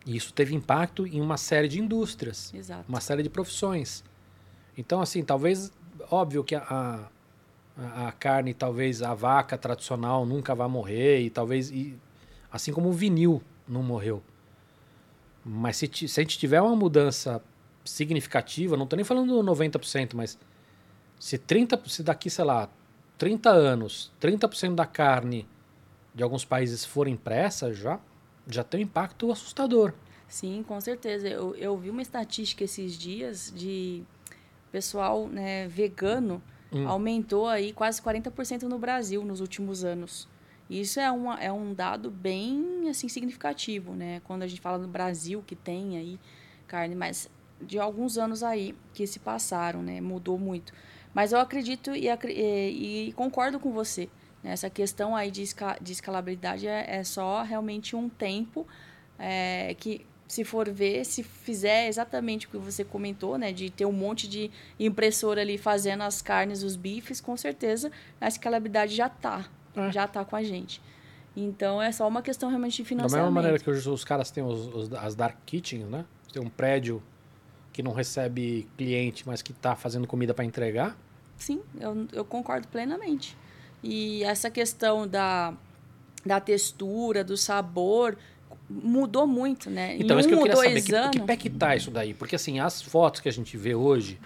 E 0.06 0.16
isso 0.16 0.34
teve 0.34 0.54
impacto 0.54 1.08
em 1.08 1.22
uma 1.22 1.38
série 1.38 1.68
de 1.70 1.80
indústrias, 1.80 2.54
Exato. 2.54 2.84
uma 2.89 2.99
série 2.99 3.24
de 3.24 3.30
profissões. 3.30 4.04
Então, 4.78 5.01
assim, 5.01 5.24
talvez, 5.24 5.72
óbvio 6.12 6.43
que 6.43 6.56
a, 6.56 6.66
a, 6.70 6.99
a 7.78 8.11
carne, 8.11 8.53
talvez 8.53 9.01
a 9.01 9.13
vaca 9.13 9.57
tradicional 9.57 10.26
nunca 10.26 10.53
vai 10.53 10.67
morrer, 10.67 11.21
e 11.21 11.30
talvez, 11.30 11.71
e, 11.71 11.97
assim 12.51 12.71
como 12.71 12.89
o 12.89 12.93
vinil 12.93 13.41
não 13.67 13.82
morreu. 13.82 14.21
Mas 15.43 15.78
se, 15.78 15.89
se 16.07 16.19
a 16.19 16.24
gente 16.24 16.38
tiver 16.38 16.61
uma 16.61 16.76
mudança 16.76 17.41
significativa, 17.84 18.78
não 18.78 18.84
estou 18.84 18.95
nem 18.95 19.03
falando 19.03 19.43
90%, 19.43 20.13
mas 20.13 20.38
se 21.19 21.38
30, 21.38 21.82
se 21.88 22.03
daqui, 22.03 22.30
sei 22.30 22.45
lá, 22.45 22.69
30 23.17 23.49
anos, 23.49 24.11
30% 24.21 24.76
da 24.76 24.86
carne 24.86 25.47
de 26.13 26.24
alguns 26.24 26.45
países 26.45 26.86
for 26.86 27.07
impressa, 27.07 27.74
já, 27.74 27.99
já 28.47 28.63
tem 28.63 28.82
um 28.82 28.84
impacto 28.84 29.32
assustador. 29.32 29.93
Sim, 30.28 30.63
com 30.67 30.80
certeza. 30.80 31.28
Eu, 31.28 31.55
eu 31.55 31.78
vi 31.78 31.89
uma 31.89 32.01
estatística 32.01 32.63
esses 32.63 32.97
dias 32.97 33.51
de 33.55 34.03
pessoal 34.71 35.28
né, 35.28 35.67
vegano 35.67 36.41
Hum. 36.74 36.88
aumentou 36.88 37.47
aí 37.47 37.71
quase 37.74 38.01
40% 38.01 38.63
no 38.63 38.78
Brasil 38.80 39.24
nos 39.24 39.39
últimos 39.41 39.84
anos. 39.84 40.28
Isso 40.69 40.99
é, 40.99 41.11
uma, 41.11 41.39
é 41.39 41.51
um 41.51 41.74
dado 41.74 42.09
bem 42.09 42.88
assim 42.89 43.07
significativo, 43.07 43.93
né? 43.93 44.21
Quando 44.24 44.43
a 44.43 44.47
gente 44.47 44.61
fala 44.61 44.78
no 44.78 44.88
Brasil 44.88 45.43
que 45.45 45.55
tem 45.55 45.97
aí 45.97 46.19
carne, 46.67 46.95
mas 46.95 47.30
de 47.61 47.78
alguns 47.80 48.17
anos 48.17 48.41
aí 48.43 48.76
que 48.93 49.05
se 49.05 49.19
passaram, 49.19 49.84
né? 49.84 50.01
Mudou 50.01 50.38
muito. 50.38 50.74
Mas 51.13 51.32
eu 51.32 51.39
acredito 51.39 51.91
e, 51.95 52.07
e- 52.09 53.09
e 53.09 53.13
concordo 53.13 53.59
com 53.59 53.71
você. 53.71 54.09
né? 54.41 54.51
Essa 54.51 54.69
questão 54.69 55.15
aí 55.15 55.30
de, 55.30 55.43
esca, 55.43 55.78
de 55.82 55.91
escalabilidade 55.91 56.67
é, 56.67 56.97
é 56.97 57.03
só 57.03 57.43
realmente 57.43 57.95
um 57.95 58.09
tempo 58.09 58.65
é, 59.19 59.76
que 59.80 60.05
se 60.28 60.43
for 60.43 60.69
ver, 60.69 61.05
se 61.05 61.21
fizer 61.24 61.88
exatamente 61.88 62.47
o 62.47 62.49
que 62.49 62.57
você 62.57 62.84
comentou, 62.84 63.38
né, 63.38 63.51
de 63.51 63.69
ter 63.69 63.86
um 63.86 63.91
monte 63.91 64.28
de 64.28 64.49
impressora 64.80 65.41
ali 65.41 65.57
fazendo 65.57 66.01
as 66.01 66.21
carnes, 66.21 66.63
os 66.63 66.76
bifes, 66.76 67.21
com 67.21 67.36
certeza 67.38 67.91
a 68.19 68.28
escalabilidade 68.28 68.95
já 68.95 69.09
tá, 69.09 69.45
É. 69.76 69.91
já 69.91 70.07
tá 70.07 70.24
com 70.26 70.36
a 70.36 70.43
gente. 70.43 70.82
Então 71.36 71.82
é 71.82 71.91
só 71.91 72.07
uma 72.07 72.21
questão 72.21 72.49
realmente 72.49 72.78
de 72.78 72.84
Da 72.84 72.88
financiamento. 72.89 73.26
mesma 73.26 73.32
maneira 73.41 73.59
que 73.59 73.69
hoje 73.69 73.88
os 73.89 74.03
caras 74.03 74.30
têm 74.32 74.43
os, 74.43 74.67
os- 74.74 74.93
as 74.93 75.15
dark 75.15 75.38
kitchens, 75.45 75.86
né? 75.89 76.05
Tem 76.32 76.41
um 76.41 76.49
prédio 76.49 77.01
que 77.71 77.82
não 77.84 77.91
recebe 77.91 78.67
cliente, 78.78 79.26
mas 79.28 79.41
que 79.41 79.51
está 79.51 79.76
fazendo 79.76 80.07
comida 80.07 80.34
para 80.34 80.45
entregar. 80.45 80.95
sim, 81.38 81.61
eu, 81.80 82.07
eu 82.13 82.24
concordo 82.24 82.67
plenamente. 82.67 83.36
E 83.84 84.24
essa 84.24 84.49
questão 84.49 85.07
da, 85.07 85.53
da 86.26 86.39
textura, 86.39 87.24
do 87.24 87.36
sabor, 87.36 88.15
mudou 88.82 89.28
muito, 89.28 89.69
né? 89.69 89.95
Então, 89.97 90.17
em 90.17 90.19
isso 90.19 90.30
que 90.30 90.34
eu 90.34 90.39
um 90.39 90.43
queria 90.43 90.55
saber, 90.55 90.82
que, 90.82 90.95
anos. 90.95 91.11
que 91.11 91.21
pé 91.21 91.36
que 91.38 91.49
tá 91.49 91.76
isso 91.76 91.91
daí? 91.91 92.13
Porque 92.13 92.36
assim, 92.36 92.59
as 92.59 92.82
fotos 92.82 93.21
que 93.21 93.30
a 93.30 93.32
gente 93.32 93.55
vê 93.55 93.76
hoje 93.76 94.19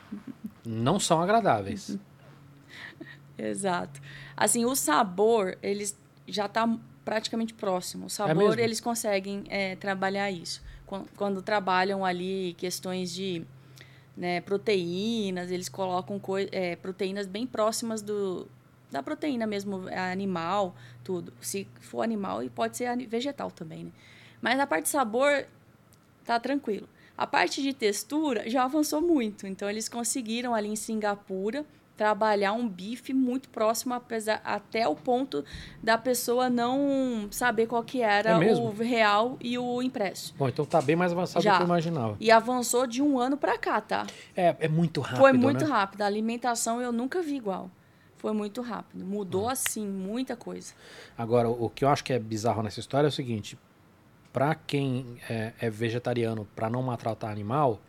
não 0.65 0.99
são 0.99 1.21
agradáveis. 1.21 1.97
Exato. 3.37 4.01
Assim, 4.35 4.65
o 4.65 4.75
sabor, 4.75 5.57
eles 5.61 5.97
já 6.27 6.45
está 6.45 6.67
praticamente 7.03 7.53
próximo. 7.53 8.07
O 8.07 8.09
sabor, 8.09 8.35
mesmo? 8.35 8.61
eles 8.61 8.79
conseguem 8.79 9.43
é, 9.49 9.75
trabalhar 9.75 10.31
isso. 10.31 10.61
Quando, 10.85 11.07
quando 11.15 11.41
trabalham 11.41 12.05
ali 12.05 12.55
questões 12.57 13.13
de 13.13 13.45
né, 14.15 14.41
proteínas, 14.41 15.51
eles 15.51 15.69
colocam 15.69 16.19
é, 16.51 16.75
proteínas 16.75 17.27
bem 17.27 17.45
próximas 17.45 18.01
do, 18.01 18.47
da 18.89 19.03
proteína 19.03 19.45
mesmo, 19.45 19.87
é, 19.89 20.11
animal, 20.11 20.75
tudo. 21.03 21.33
Se 21.41 21.67
for 21.79 22.01
animal, 22.01 22.41
e 22.43 22.49
pode 22.49 22.77
ser 22.77 22.95
vegetal 23.07 23.51
também, 23.51 23.85
né? 23.85 23.91
Mas 24.41 24.59
a 24.59 24.67
parte 24.67 24.83
de 24.83 24.89
sabor, 24.89 25.45
tá 26.25 26.39
tranquilo. 26.39 26.87
A 27.17 27.25
parte 27.25 27.61
de 27.61 27.73
textura 27.73 28.47
já 28.49 28.63
avançou 28.63 29.01
muito. 29.01 29.47
Então, 29.47 29.69
eles 29.69 29.89
conseguiram 29.89 30.53
ali 30.53 30.69
em 30.69 30.75
Singapura 30.75 31.65
trabalhar 31.97 32.53
um 32.53 32.69
bife 32.69 33.11
muito 33.11 33.49
próximo, 33.49 33.95
apesar, 33.95 34.39
até 34.45 34.87
o 34.87 34.95
ponto 34.95 35.43
da 35.81 35.97
pessoa 35.97 36.47
não 36.47 37.27
saber 37.31 37.65
qual 37.65 37.83
que 37.83 38.01
era 38.01 38.29
É 38.29 38.53
o 38.53 38.69
real 38.69 39.35
e 39.41 39.57
o 39.57 39.81
impresso. 39.81 40.35
Bom, 40.37 40.47
então 40.47 40.63
tá 40.63 40.79
bem 40.79 40.95
mais 40.95 41.11
avançado 41.11 41.43
Já. 41.43 41.53
do 41.53 41.57
que 41.57 41.63
eu 41.63 41.65
imaginava. 41.65 42.15
E 42.19 42.29
avançou 42.29 42.85
de 42.85 43.01
um 43.01 43.17
ano 43.19 43.35
para 43.35 43.57
cá, 43.57 43.81
tá? 43.81 44.05
É, 44.35 44.55
é 44.59 44.67
muito 44.67 45.01
rápido, 45.01 45.19
Foi 45.19 45.33
muito 45.33 45.65
né? 45.65 45.71
rápido. 45.71 46.03
A 46.03 46.05
alimentação 46.05 46.79
eu 46.79 46.91
nunca 46.91 47.19
vi 47.23 47.35
igual. 47.35 47.71
Foi 48.17 48.31
muito 48.31 48.61
rápido. 48.61 49.03
Mudou, 49.03 49.49
assim, 49.49 49.87
muita 49.87 50.35
coisa. 50.35 50.73
Agora, 51.17 51.49
o 51.49 51.69
que 51.69 51.83
eu 51.83 51.89
acho 51.89 52.03
que 52.03 52.13
é 52.13 52.19
bizarro 52.19 52.61
nessa 52.61 52.79
história 52.79 53.07
é 53.07 53.09
o 53.09 53.11
seguinte: 53.11 53.57
para 54.37 54.53
quem 54.53 55.17
é, 55.27 55.51
é 55.59 55.67
vegetariano, 55.67 56.47
para 56.55 56.69
não 56.69 56.83
maltratar 56.83 57.31
animal, 57.31 57.81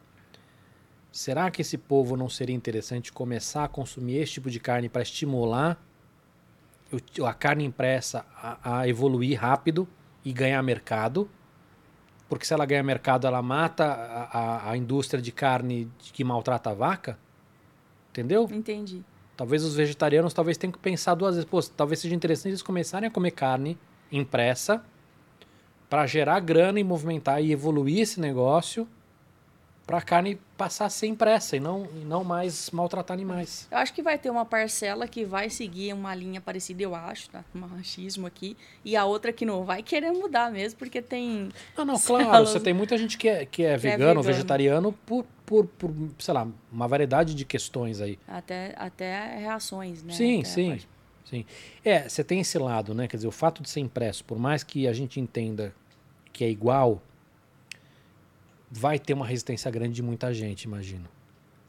será 1.13 1.51
que 1.51 1.61
esse 1.61 1.77
povo 1.77 2.17
não 2.17 2.31
seria 2.31 2.57
interessante 2.57 3.13
começar 3.13 3.65
a 3.65 3.69
consumir 3.69 4.17
esse 4.17 4.33
tipo 4.33 4.49
de 4.51 4.59
carne 4.59 4.89
para 4.89 5.03
estimular 5.03 5.79
a 7.23 7.35
carne 7.35 7.67
impressa 7.67 8.25
a, 8.35 8.79
a 8.79 8.89
evoluir 8.89 9.39
rápido 9.39 9.87
e 10.25 10.33
ganhar 10.33 10.63
mercado? 10.63 11.29
Porque 12.31 12.47
se 12.47 12.55
ela 12.55 12.65
ganhar 12.65 12.83
mercado, 12.83 13.27
ela 13.27 13.43
mata 13.43 13.85
a, 13.85 14.39
a- 14.39 14.71
a 14.71 14.77
indústria 14.79 15.21
de 15.21 15.31
carne 15.31 15.93
que 15.99 16.25
maltrata 16.25 16.71
a 16.71 16.75
vaca? 16.75 17.19
Entendeu? 18.11 18.49
Entendi. 18.51 19.05
Talvez 19.37 19.63
os 19.63 19.75
vegetarianos 19.75 20.33
talvez 20.33 20.57
tenham 20.57 20.73
que 20.73 20.79
pensar 20.79 21.15
duas 21.15 21.35
vezes. 21.35 21.51
Pô, 21.51 21.63
talvez 21.63 22.01
seja 22.01 22.15
interessante 22.15 22.53
eles 22.53 22.63
começarem 22.63 23.07
a 23.07 23.11
comer 23.11 23.33
carne 23.33 23.77
impressa 24.11 24.83
para 25.89 26.07
gerar 26.07 26.41
grana 26.41 26.79
e 26.79 26.85
movimentar 26.85 27.43
e 27.43 27.53
evoluir 27.53 28.01
esse 28.01 28.21
negócio 28.21 28.87
para 29.89 29.97
a 29.97 30.03
carne 30.03 30.39
passar 30.55 30.85
a 30.85 30.91
ser 30.91 31.07
impressa 31.07 31.57
e 31.57 31.61
não, 31.61 31.89
e 31.97 32.05
não 32.05 32.23
mais 32.23 32.71
maltratar 32.71 33.15
animais. 33.15 33.67
Eu 33.71 33.79
acho 33.79 33.95
que 33.95 34.03
vai 34.03 34.19
ter 34.19 34.29
uma 34.29 34.45
parcela 34.45 35.09
que 35.09 35.25
vai 35.25 35.49
seguir 35.49 35.95
uma 35.95 36.15
linha 36.15 36.43
parecida, 36.43 36.83
eu 36.83 36.95
acho, 36.95 37.31
tá? 37.31 37.43
Um 37.55 37.61
machismo 37.61 38.27
aqui. 38.27 38.55
E 38.85 38.95
a 38.95 39.07
outra 39.07 39.33
que 39.33 39.47
não 39.47 39.65
vai 39.65 39.83
querer 39.83 40.13
mudar 40.13 40.53
mesmo, 40.53 40.79
porque 40.79 41.01
tem. 41.01 41.49
Não, 41.75 41.87
não, 41.87 41.97
claro, 41.99 42.47
você 42.47 42.61
tem 42.61 42.75
muita 42.75 42.99
gente 42.99 43.17
que 43.17 43.31
é, 43.31 43.47
que 43.47 43.63
é 43.63 43.79
vegano, 43.79 43.99
vegano. 43.99 44.23
vegetariano 44.23 44.93
por, 45.07 45.25
por, 45.47 45.67
por, 45.67 45.91
sei 46.19 46.35
lá, 46.35 46.47
uma 46.71 46.87
variedade 46.87 47.35
de 47.35 47.47
questões 47.47 48.03
aí. 48.03 48.19
Até, 48.29 48.75
até 48.77 49.39
reações, 49.39 50.03
né? 50.03 50.13
Sim, 50.13 50.41
Até 50.41 50.49
sim, 50.51 50.81
sim. 51.29 51.45
É, 51.85 52.09
você 52.09 52.25
tem 52.25 52.41
esse 52.41 52.59
lado, 52.59 52.95
né? 52.95 53.07
Quer 53.09 53.17
dizer, 53.17 53.29
o 53.29 53.33
fato 53.33 53.63
de 53.63 53.69
ser 53.69 53.81
impresso, 53.81 54.25
por 54.25 54.39
mais 54.39 54.63
que 54.63 54.87
a 54.87 54.93
gente 54.93 55.21
entenda 55.21 55.75
que 56.33 56.45
é 56.45 56.51
igual, 56.51 57.03
vai 58.71 58.99
ter 58.99 59.15
uma 59.15 59.27
resistência 59.27 59.71
grande 59.71 59.95
de 59.95 60.03
muita 60.03 60.33
gente, 60.33 60.65
imagino. 60.65 61.09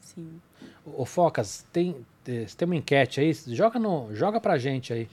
Sim. 0.00 0.40
Ô, 0.84 1.04
Focas, 1.04 1.66
tem, 1.72 1.96
eh, 2.26 2.46
tem 2.56 2.66
uma 2.66 2.76
enquete 2.76 3.20
aí? 3.20 3.32
Joga, 3.48 3.78
no, 3.78 4.14
joga 4.14 4.40
pra 4.40 4.58
gente 4.58 4.92
aí. 4.92 5.08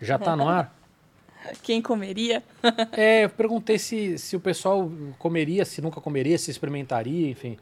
Já 0.00 0.18
tá 0.18 0.34
no 0.34 0.48
ar? 0.48 0.74
Quem 1.62 1.82
comeria? 1.82 2.42
É, 2.92 3.24
eu 3.24 3.30
perguntei 3.30 3.78
se, 3.78 4.18
se 4.18 4.36
o 4.36 4.40
pessoal 4.40 4.90
comeria, 5.18 5.64
se 5.64 5.80
nunca 5.80 6.00
comeria, 6.00 6.38
se 6.38 6.50
experimentaria, 6.50 7.28
enfim. 7.28 7.58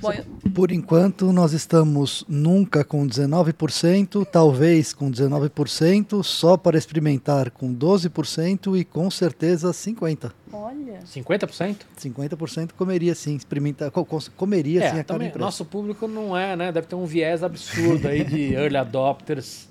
Bom, 0.00 0.12
eu- 0.12 0.24
Por 0.54 0.70
enquanto, 0.70 1.32
nós 1.32 1.52
estamos 1.52 2.24
nunca 2.28 2.84
com 2.84 3.06
19%, 3.06 4.24
talvez 4.24 4.92
com 4.92 5.10
19%, 5.10 6.22
só 6.22 6.56
para 6.56 6.76
experimentar 6.76 7.50
com 7.50 7.72
12% 7.72 8.76
e 8.76 8.84
com 8.84 9.10
certeza 9.10 9.72
50%. 9.72 10.32
olha. 10.52 11.00
50%? 11.06 11.86
50% 11.96 12.72
comeria 12.74 13.14
sim, 13.14 13.34
experimentar, 13.36 13.90
co- 13.90 14.04
co- 14.04 14.22
comeria 14.36 14.80
sim 14.80 14.96
É, 14.96 15.00
a 15.00 15.04
carne 15.04 15.26
também, 15.28 15.32
nosso 15.40 15.64
público 15.64 16.06
não 16.06 16.36
é, 16.36 16.54
né? 16.56 16.70
Deve 16.70 16.86
ter 16.86 16.94
um 16.94 17.04
viés 17.06 17.42
absurdo 17.42 18.06
aí 18.08 18.22
de 18.24 18.52
early 18.54 18.76
adopters, 18.76 19.68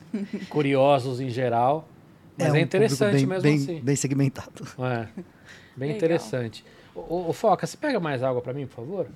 curiosos 0.50 1.20
em 1.22 1.30
geral. 1.30 1.88
Mas 2.38 2.50
é, 2.50 2.52
um 2.52 2.58
interessante 2.58 2.98
público 2.98 3.16
bem, 3.16 3.26
mesmo 3.28 3.44
bem, 3.44 3.56
assim. 3.76 3.82
bem 3.86 3.96
segmentado. 3.96 4.64
É, 4.80 5.08
bem 5.78 5.92
Legal. 5.92 5.96
interessante. 5.98 6.66
Ô, 6.96 7.00
ô, 7.00 7.30
ô, 7.30 7.34
Foca, 7.34 7.66
você 7.66 7.78
pega 7.78 8.00
mais 8.00 8.22
água 8.24 8.42
pra 8.42 8.54
mim, 8.54 8.66
por 8.66 8.76
favor? 8.76 9.08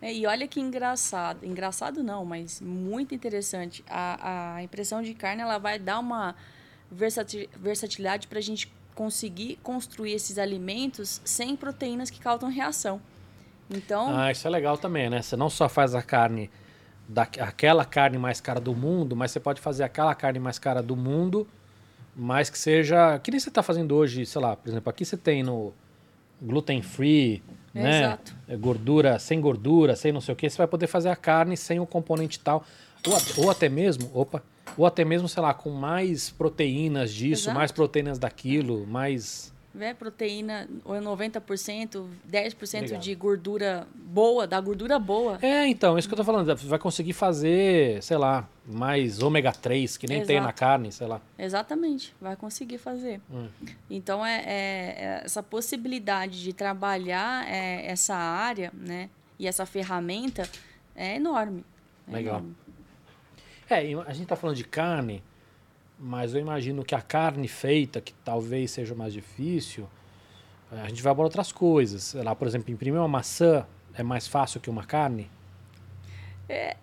É, 0.00 0.12
e 0.14 0.26
olha 0.26 0.46
que 0.46 0.60
engraçado. 0.60 1.44
Engraçado 1.44 2.02
não, 2.02 2.24
mas 2.24 2.60
muito 2.60 3.14
interessante. 3.14 3.84
A, 3.88 4.54
a 4.56 4.62
impressão 4.62 5.02
de 5.02 5.12
carne 5.14 5.42
ela 5.42 5.58
vai 5.58 5.78
dar 5.78 5.98
uma 5.98 6.36
versati- 6.90 7.50
versatilidade 7.56 8.28
para 8.28 8.38
a 8.38 8.42
gente 8.42 8.72
conseguir 8.94 9.58
construir 9.62 10.12
esses 10.12 10.38
alimentos 10.38 11.20
sem 11.24 11.56
proteínas 11.56 12.10
que 12.10 12.20
causam 12.20 12.48
reação. 12.48 13.00
Então, 13.70 14.16
Ah, 14.16 14.30
isso 14.32 14.46
é 14.46 14.50
legal 14.50 14.78
também, 14.78 15.10
né? 15.10 15.20
Você 15.20 15.36
não 15.36 15.50
só 15.50 15.68
faz 15.68 15.94
a 15.94 16.02
carne, 16.02 16.50
da, 17.08 17.22
aquela 17.22 17.84
carne 17.84 18.18
mais 18.18 18.40
cara 18.40 18.60
do 18.60 18.74
mundo, 18.74 19.14
mas 19.14 19.30
você 19.30 19.40
pode 19.40 19.60
fazer 19.60 19.82
aquela 19.84 20.14
carne 20.14 20.38
mais 20.38 20.58
cara 20.58 20.82
do 20.82 20.96
mundo, 20.96 21.46
mas 22.16 22.48
que 22.50 22.58
seja. 22.58 23.18
Que 23.18 23.30
nem 23.30 23.38
você 23.38 23.48
está 23.50 23.62
fazendo 23.62 23.94
hoje, 23.94 24.24
sei 24.24 24.40
lá, 24.40 24.56
por 24.56 24.68
exemplo, 24.68 24.88
aqui 24.90 25.04
você 25.04 25.16
tem 25.16 25.42
no 25.42 25.72
gluten 26.40 26.80
free, 26.82 27.42
né? 27.78 28.00
Exato. 28.04 28.34
É, 28.48 28.56
Gordura, 28.56 29.18
sem 29.18 29.40
gordura, 29.40 29.94
sem 29.96 30.12
não 30.12 30.20
sei 30.20 30.32
o 30.32 30.36
que, 30.36 30.48
você 30.48 30.56
vai 30.58 30.66
poder 30.66 30.86
fazer 30.86 31.08
a 31.08 31.16
carne 31.16 31.56
sem 31.56 31.78
o 31.80 31.86
componente 31.86 32.38
tal. 32.40 32.64
Ou, 33.06 33.14
at- 33.16 33.38
ou 33.38 33.50
até 33.50 33.68
mesmo, 33.68 34.10
opa, 34.12 34.42
ou 34.76 34.84
até 34.84 35.04
mesmo, 35.04 35.28
sei 35.28 35.42
lá, 35.42 35.54
com 35.54 35.70
mais 35.70 36.30
proteínas 36.30 37.12
disso, 37.12 37.44
Exato. 37.44 37.56
mais 37.58 37.70
proteínas 37.72 38.18
daquilo, 38.18 38.86
mais. 38.86 39.52
Né, 39.78 39.94
proteína 39.94 40.68
ou 40.84 40.94
90%, 40.96 42.04
10% 42.30 42.80
Legal. 42.82 43.00
de 43.00 43.14
gordura 43.14 43.86
boa, 43.94 44.46
da 44.46 44.60
gordura 44.60 44.98
boa. 44.98 45.38
É, 45.40 45.66
então, 45.68 45.96
isso 45.96 46.08
que 46.08 46.14
eu 46.14 46.16
tô 46.18 46.24
falando. 46.24 46.54
Vai 46.56 46.78
conseguir 46.78 47.12
fazer, 47.12 48.02
sei 48.02 48.16
lá, 48.16 48.48
mais 48.66 49.22
ômega 49.22 49.52
3, 49.52 49.96
que 49.96 50.06
nem 50.08 50.24
tem 50.24 50.36
Exato. 50.36 50.46
na 50.46 50.52
carne, 50.52 50.92
sei 50.92 51.06
lá. 51.06 51.20
Exatamente, 51.38 52.14
vai 52.20 52.34
conseguir 52.36 52.78
fazer. 52.78 53.20
Hum. 53.30 53.48
Então, 53.88 54.26
é, 54.26 54.42
é- 54.44 54.94
é 54.98 55.22
essa 55.24 55.42
possibilidade 55.42 56.42
de 56.42 56.52
trabalhar 56.52 57.48
é, 57.48 57.86
essa 57.86 58.16
área, 58.16 58.72
né, 58.74 59.08
e 59.38 59.46
essa 59.46 59.64
ferramenta 59.64 60.48
é 60.96 61.14
enorme. 61.16 61.64
é 62.08 62.12
Legal. 62.12 62.38
enorme. 62.38 62.56
É, 63.70 64.10
a 64.10 64.12
gente 64.12 64.26
tá 64.26 64.34
falando 64.34 64.56
de 64.56 64.64
carne, 64.64 65.22
mas 65.98 66.34
eu 66.34 66.40
imagino 66.40 66.84
que 66.84 66.94
a 66.94 67.02
carne 67.02 67.48
feita, 67.48 68.00
que 68.00 68.12
talvez 68.24 68.70
seja 68.70 68.94
mais 68.94 69.12
difícil, 69.12 69.88
eh, 70.72 70.80
a 70.80 70.88
gente 70.88 71.02
vai 71.02 71.14
para 71.14 71.24
outras 71.24 71.50
coisas. 71.50 72.02
Sei 72.02 72.22
lá, 72.22 72.34
por 72.34 72.46
exemplo, 72.46 72.70
imprimir 72.70 73.00
uma 73.00 73.08
maçã 73.08 73.66
é 73.94 74.02
mais 74.02 74.28
fácil 74.28 74.60
que 74.60 74.70
uma 74.70 74.84
carne? 74.84 75.28
É, 76.48 76.76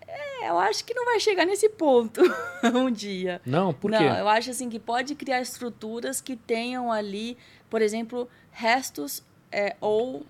eu 0.48 0.58
acho 0.58 0.84
que 0.84 0.94
não 0.94 1.04
vai 1.04 1.18
chegar 1.18 1.44
nesse 1.44 1.68
ponto 1.68 2.20
um 2.74 2.90
dia. 2.90 3.40
Não? 3.44 3.72
Por 3.72 3.90
não, 3.90 3.98
quê? 3.98 4.04
eu 4.04 4.28
acho 4.28 4.50
assim 4.50 4.68
que 4.68 4.78
pode 4.78 5.14
criar 5.14 5.40
estruturas 5.40 6.20
que 6.20 6.36
tenham 6.36 6.92
ali, 6.92 7.36
por 7.68 7.82
exemplo, 7.82 8.28
restos 8.52 9.24
é, 9.50 9.76
ou 9.80 10.24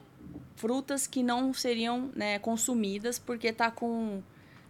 frutas 0.55 1.07
que 1.07 1.23
não 1.23 1.53
seriam 1.53 2.11
né, 2.15 2.39
consumidas 2.39 3.19
porque 3.19 3.53
tá 3.53 3.71
com 3.71 4.23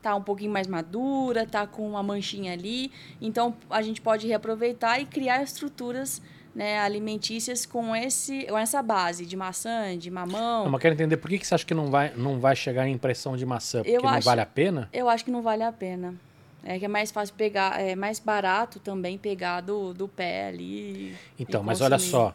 tá 0.06 0.14
um 0.14 0.22
pouquinho 0.22 0.52
mais 0.52 0.68
madura, 0.68 1.44
tá 1.44 1.66
com 1.66 1.88
uma 1.90 2.00
manchinha 2.02 2.52
ali. 2.52 2.92
Então 3.20 3.56
a 3.68 3.82
gente 3.82 4.00
pode 4.00 4.24
reaproveitar 4.28 5.00
e 5.00 5.04
criar 5.04 5.42
estruturas 5.42 6.22
né, 6.54 6.78
alimentícias 6.78 7.66
com 7.66 7.94
esse 7.94 8.44
com 8.46 8.56
essa 8.56 8.80
base 8.82 9.26
de 9.26 9.36
maçã, 9.36 9.98
de 9.98 10.08
mamão. 10.08 10.62
Não, 10.64 10.70
mas 10.70 10.80
quero 10.80 10.94
entender 10.94 11.16
por 11.16 11.28
que, 11.28 11.40
que 11.40 11.46
você 11.46 11.56
acha 11.56 11.66
que 11.66 11.74
não 11.74 11.90
vai, 11.90 12.12
não 12.16 12.38
vai 12.38 12.54
chegar 12.54 12.86
em 12.86 12.92
impressão 12.92 13.36
de 13.36 13.44
maçã? 13.44 13.78
Porque 13.82 13.96
Eu 13.96 14.02
não 14.02 14.10
acho- 14.10 14.24
vale 14.24 14.40
a 14.40 14.46
pena? 14.46 14.88
Eu 14.92 15.08
acho 15.08 15.24
que 15.24 15.30
não 15.32 15.42
vale 15.42 15.64
a 15.64 15.72
pena. 15.72 16.14
É 16.62 16.78
que 16.78 16.84
é 16.84 16.88
mais 16.88 17.10
fácil 17.10 17.34
pegar, 17.34 17.80
é 17.80 17.94
mais 17.96 18.20
barato 18.20 18.78
também 18.78 19.18
pegar 19.18 19.60
do, 19.60 19.92
do 19.92 20.06
pé 20.08 20.46
ali. 20.48 21.16
Então, 21.38 21.62
mas 21.64 21.80
olha 21.80 21.98
só. 21.98 22.32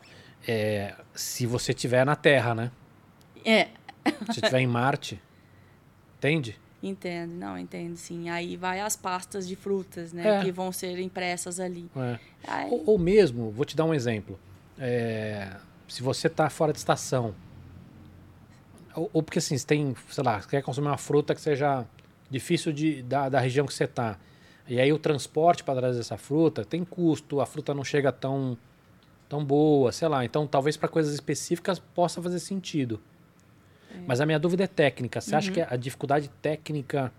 é, 0.48 0.94
se 1.16 1.46
você 1.46 1.74
tiver 1.74 2.06
na 2.06 2.16
Terra, 2.16 2.54
né? 2.54 2.72
É, 3.46 3.68
Se 4.32 4.42
tiver 4.42 4.60
em 4.60 4.68
Marte, 4.68 5.22
entende? 6.18 6.60
Entendo, 6.84 7.32
não, 7.34 7.58
entendo, 7.58 7.96
sim. 7.96 8.30
Aí 8.30 8.58
vai 8.58 8.80
as 8.82 8.96
pastas 8.96 9.48
de 9.48 9.56
frutas, 9.56 10.12
né? 10.12 10.40
É. 10.40 10.44
Que 10.44 10.52
vão 10.52 10.72
ser 10.72 10.98
impressas 11.00 11.60
ali. 11.60 11.90
É. 11.96 12.20
Aí- 12.48 12.72
Ou, 12.72 12.84
ou 12.88 12.98
mesmo, 12.98 13.52
vou 13.52 13.66
te 13.66 13.76
dar 13.76 13.86
um 13.86 13.94
exemplo. 13.94 14.40
É, 14.80 15.56
se 15.88 16.02
você 16.02 16.26
está 16.28 16.50
fora 16.50 16.72
de 16.74 16.80
estação, 16.80 17.36
ou, 18.96 19.10
ou 19.14 19.24
porque 19.24 19.40
assim, 19.40 19.58
você 19.58 19.66
tem, 19.66 19.96
sei 20.10 20.24
lá, 20.24 20.42
você 20.42 20.48
quer 20.50 20.64
consumir 20.64 20.88
uma 20.88 20.98
fruta 20.98 21.36
que 21.36 21.42
seja 21.42 21.86
difícil 22.30 22.74
de, 22.74 23.04
da, 23.04 23.30
da 23.30 23.40
região 23.40 23.66
que 23.68 23.74
você 23.74 23.84
está. 23.84 24.18
E 24.68 24.80
aí 24.80 24.92
o 24.92 24.98
transporte 24.98 25.64
para 25.64 25.80
trazer 25.80 26.00
essa 26.00 26.18
fruta 26.18 26.64
tem 26.66 26.84
custo, 26.84 27.42
a 27.42 27.46
fruta 27.46 27.74
não 27.74 27.84
chega 27.84 28.12
tão, 28.12 28.58
tão 29.30 29.44
boa, 29.46 29.92
sei 29.92 30.08
lá. 30.08 30.26
Então 30.26 30.48
talvez 30.48 30.78
para 30.78 30.90
coisas 30.90 31.14
específicas 31.14 31.78
possa 31.78 32.22
fazer 32.22 32.40
sentido. 32.40 33.00
Mas 34.08 34.22
a 34.22 34.26
minha 34.26 34.40
dúvida 34.40 34.64
é 34.64 34.68
técnica. 34.68 35.22
Você 35.22 35.36
acha 35.36 35.52
que 35.52 35.62
a 35.62 35.76
dificuldade 35.76 36.30
técnica 36.42 37.12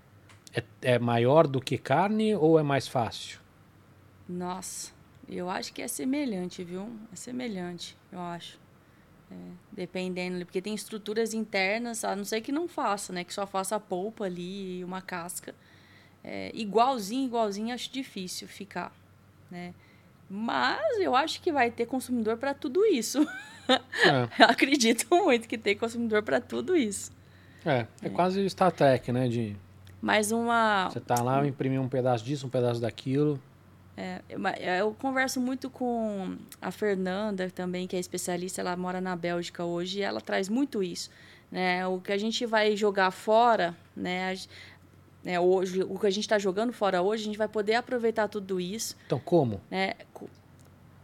é, 0.54 0.94
é 0.94 0.98
maior 0.98 1.46
do 1.46 1.60
que 1.60 1.78
carne 1.78 2.34
ou 2.34 2.58
é 2.58 2.62
mais 2.62 2.86
fácil? 2.86 3.40
Nossa, 4.28 4.92
eu 5.28 5.48
acho 5.48 5.72
que 5.72 5.82
é 5.82 5.88
semelhante, 5.88 6.62
viu? 6.64 6.88
É 7.12 7.16
semelhante, 7.16 7.96
eu 8.10 8.20
acho. 8.20 8.60
É, 9.30 9.34
dependendo, 9.72 10.44
porque 10.44 10.60
tem 10.60 10.74
estruturas 10.74 11.32
internas, 11.32 12.04
a 12.04 12.14
não 12.14 12.24
ser 12.24 12.42
que 12.42 12.52
não 12.52 12.68
faça, 12.68 13.12
né? 13.12 13.24
Que 13.24 13.32
só 13.32 13.46
faça 13.46 13.76
a 13.76 13.80
polpa 13.80 14.24
ali 14.24 14.80
e 14.80 14.84
uma 14.84 15.00
casca. 15.00 15.54
É, 16.22 16.50
igualzinho, 16.54 17.26
igualzinho, 17.26 17.74
acho 17.74 17.90
difícil 17.90 18.46
ficar, 18.46 18.94
né? 19.50 19.74
Mas 20.34 20.98
eu 20.98 21.14
acho 21.14 21.42
que 21.42 21.52
vai 21.52 21.70
ter 21.70 21.84
consumidor 21.84 22.38
para 22.38 22.54
tudo 22.54 22.84
isso. 22.86 23.26
É. 23.68 24.42
Eu 24.42 24.46
acredito 24.50 25.06
muito 25.08 25.46
que 25.46 25.56
tem 25.56 25.76
consumidor 25.76 26.20
para 26.24 26.40
tudo 26.40 26.76
isso. 26.76 27.12
É, 27.64 27.86
é 28.02 28.08
quase 28.10 28.46
Star 28.50 28.72
Trek, 28.72 29.12
né? 29.12 29.28
De 29.28 29.56
Mas 30.00 30.32
uma, 30.32 30.90
você 30.90 30.98
tá 30.98 31.22
lá, 31.22 31.46
imprimir 31.46 31.80
um 31.80 31.88
pedaço 31.88 32.24
disso, 32.24 32.44
um 32.48 32.50
pedaço 32.50 32.80
daquilo. 32.80 33.40
Eu- 34.28 34.38
mas 34.40 34.56
Eu 34.60 34.92
converso 34.94 35.40
muito 35.40 35.70
com 35.70 36.36
a 36.60 36.72
Fernanda 36.72 37.48
também, 37.50 37.86
que 37.86 37.94
é 37.94 38.00
especialista, 38.00 38.60
ela 38.60 38.76
mora 38.76 39.00
na 39.00 39.14
Bélgica 39.14 39.64
hoje, 39.64 40.00
e 40.00 40.02
ela 40.02 40.20
traz 40.20 40.48
muito 40.48 40.82
isso. 40.82 41.08
Né? 41.50 41.86
O 41.86 42.00
que 42.00 42.10
a 42.12 42.18
gente 42.18 42.44
vai 42.44 42.76
jogar 42.76 43.12
fora, 43.12 43.76
né? 43.96 44.34
Né, 45.24 45.38
hoje, 45.38 45.82
o 45.82 45.98
que 45.98 46.06
a 46.06 46.10
gente 46.10 46.24
está 46.24 46.38
jogando 46.38 46.72
fora 46.72 47.00
hoje, 47.02 47.22
a 47.22 47.26
gente 47.26 47.38
vai 47.38 47.48
poder 47.48 47.74
aproveitar 47.74 48.28
tudo 48.28 48.60
isso 48.60 48.96
Então, 49.06 49.18
como? 49.18 49.60
né, 49.70 49.94
co- 50.12 50.28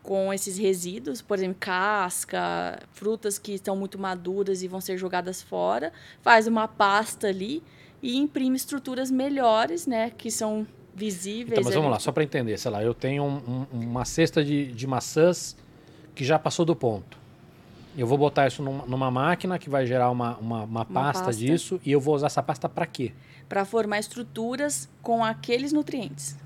com 0.02 0.32
esses 0.32 0.56
resíduos, 0.56 1.20
por 1.20 1.36
exemplo, 1.38 1.56
casca, 1.60 2.80
frutas 2.92 3.38
que 3.38 3.52
estão 3.52 3.76
muito 3.76 3.98
maduras 3.98 4.62
e 4.62 4.68
vão 4.68 4.80
ser 4.80 4.96
jogadas 4.96 5.42
fora, 5.42 5.92
faz 6.22 6.46
uma 6.46 6.66
pasta 6.66 7.26
ali 7.28 7.62
e 8.02 8.16
imprime 8.16 8.56
estruturas 8.56 9.10
melhores, 9.10 9.86
né, 9.86 10.10
que 10.16 10.30
são 10.30 10.66
visíveis. 10.94 11.52
Então, 11.52 11.64
mas 11.64 11.74
vamos 11.74 11.86
ali. 11.88 11.92
lá, 11.94 11.98
só 12.00 12.10
para 12.10 12.24
entender. 12.24 12.58
Sei 12.58 12.70
lá, 12.70 12.82
eu 12.82 12.94
tenho 12.94 13.22
um- 13.22 13.66
um- 13.72 13.80
uma 13.80 14.04
cesta 14.04 14.42
de, 14.44 14.72
de 14.72 14.86
maçãs 14.86 15.56
que 16.14 16.24
já 16.24 16.38
passou 16.38 16.64
do 16.64 16.74
ponto. 16.74 17.18
Eu 17.98 18.06
vou 18.06 18.16
botar 18.16 18.46
isso 18.46 18.62
numa, 18.62 18.86
numa 18.86 19.10
máquina 19.10 19.58
que 19.58 19.68
vai 19.68 19.84
gerar 19.84 20.10
uma, 20.10 20.36
uma, 20.38 20.62
uma 20.62 20.84
pasta, 20.84 21.24
pasta. 21.24 21.40
disso 21.40 21.80
e 21.84 21.92
eu 21.92 22.00
vou 22.00 22.14
usar 22.14 22.28
essa 22.28 22.42
pasta 22.42 22.68
para 22.68 22.86
quê? 22.86 23.12
para 23.48 23.64
formar 23.64 23.98
estruturas 23.98 24.88
com 25.02 25.24
aqueles 25.24 25.72
nutrientes. 25.72 26.36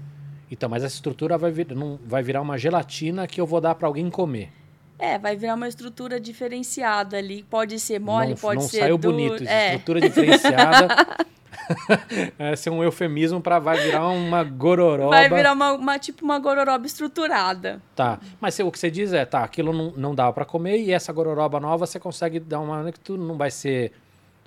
Então, 0.51 0.69
mas 0.69 0.85
essa 0.85 0.95
estrutura 0.95 1.37
vai, 1.37 1.51
vir, 1.51 1.75
não, 1.75 1.99
vai 2.07 2.23
virar 2.23 2.41
uma 2.41 2.57
gelatina 2.57 3.27
que 3.27 3.41
eu 3.41 3.47
vou 3.47 3.61
dar 3.61 3.75
para 3.75 3.89
alguém 3.89 4.09
comer. 4.09 4.53
É, 4.99 5.19
vai 5.19 5.35
virar 5.35 5.55
uma 5.55 5.67
estrutura 5.67 6.21
diferenciada 6.21 7.17
ali. 7.17 7.43
Pode 7.43 7.81
ser 7.81 7.99
mole, 7.99 8.31
não 8.31 8.37
pode 8.37 8.61
não 8.61 8.69
ser 8.69 8.81
saiu 8.81 8.97
duro. 8.97 9.17
bonito. 9.17 9.43
É, 9.49 9.75
Estrutura 9.75 10.01
diferenciada. 10.01 10.89
Esse 12.53 12.69
é 12.69 12.73
um 12.73 12.83
eufemismo 12.83 13.41
para 13.41 13.59
vai 13.59 13.79
virar 13.79 14.09
uma 14.09 14.43
gororoba. 14.43 15.11
vai 15.11 15.29
virar 15.29 15.53
uma, 15.53 15.73
uma- 15.73 15.99
tipo 15.99 16.25
uma 16.25 16.39
gororoba 16.39 16.87
estruturada. 16.87 17.81
Tá, 17.95 18.19
mas 18.41 18.55
o 18.59 18.71
que 18.73 18.79
você 18.79 18.91
diz 18.91 19.13
é, 19.13 19.25
tá, 19.25 19.43
aquilo 19.45 19.73
não, 19.73 19.91
não 19.97 20.15
dá 20.15 20.33
para 20.33 20.45
comer 20.45 20.79
e 20.79 20.93
essa 20.93 21.13
gororoba 21.13 21.61
nova 21.61 21.87
você 21.87 21.99
consegue 22.01 22.41
dar 22.41 22.61
uma 22.61 22.77
que 22.93 23.01
tu 23.01 23.17
não 23.17 23.37
vai 23.37 23.51
ser 23.51 23.93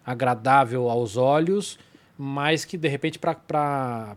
agradável 0.05 0.89
aos 0.89 1.17
olhos, 1.17 1.79
mas 2.17 2.63
que 2.63 2.77
de 2.77 2.87
repente 2.87 3.17
para 3.19 4.15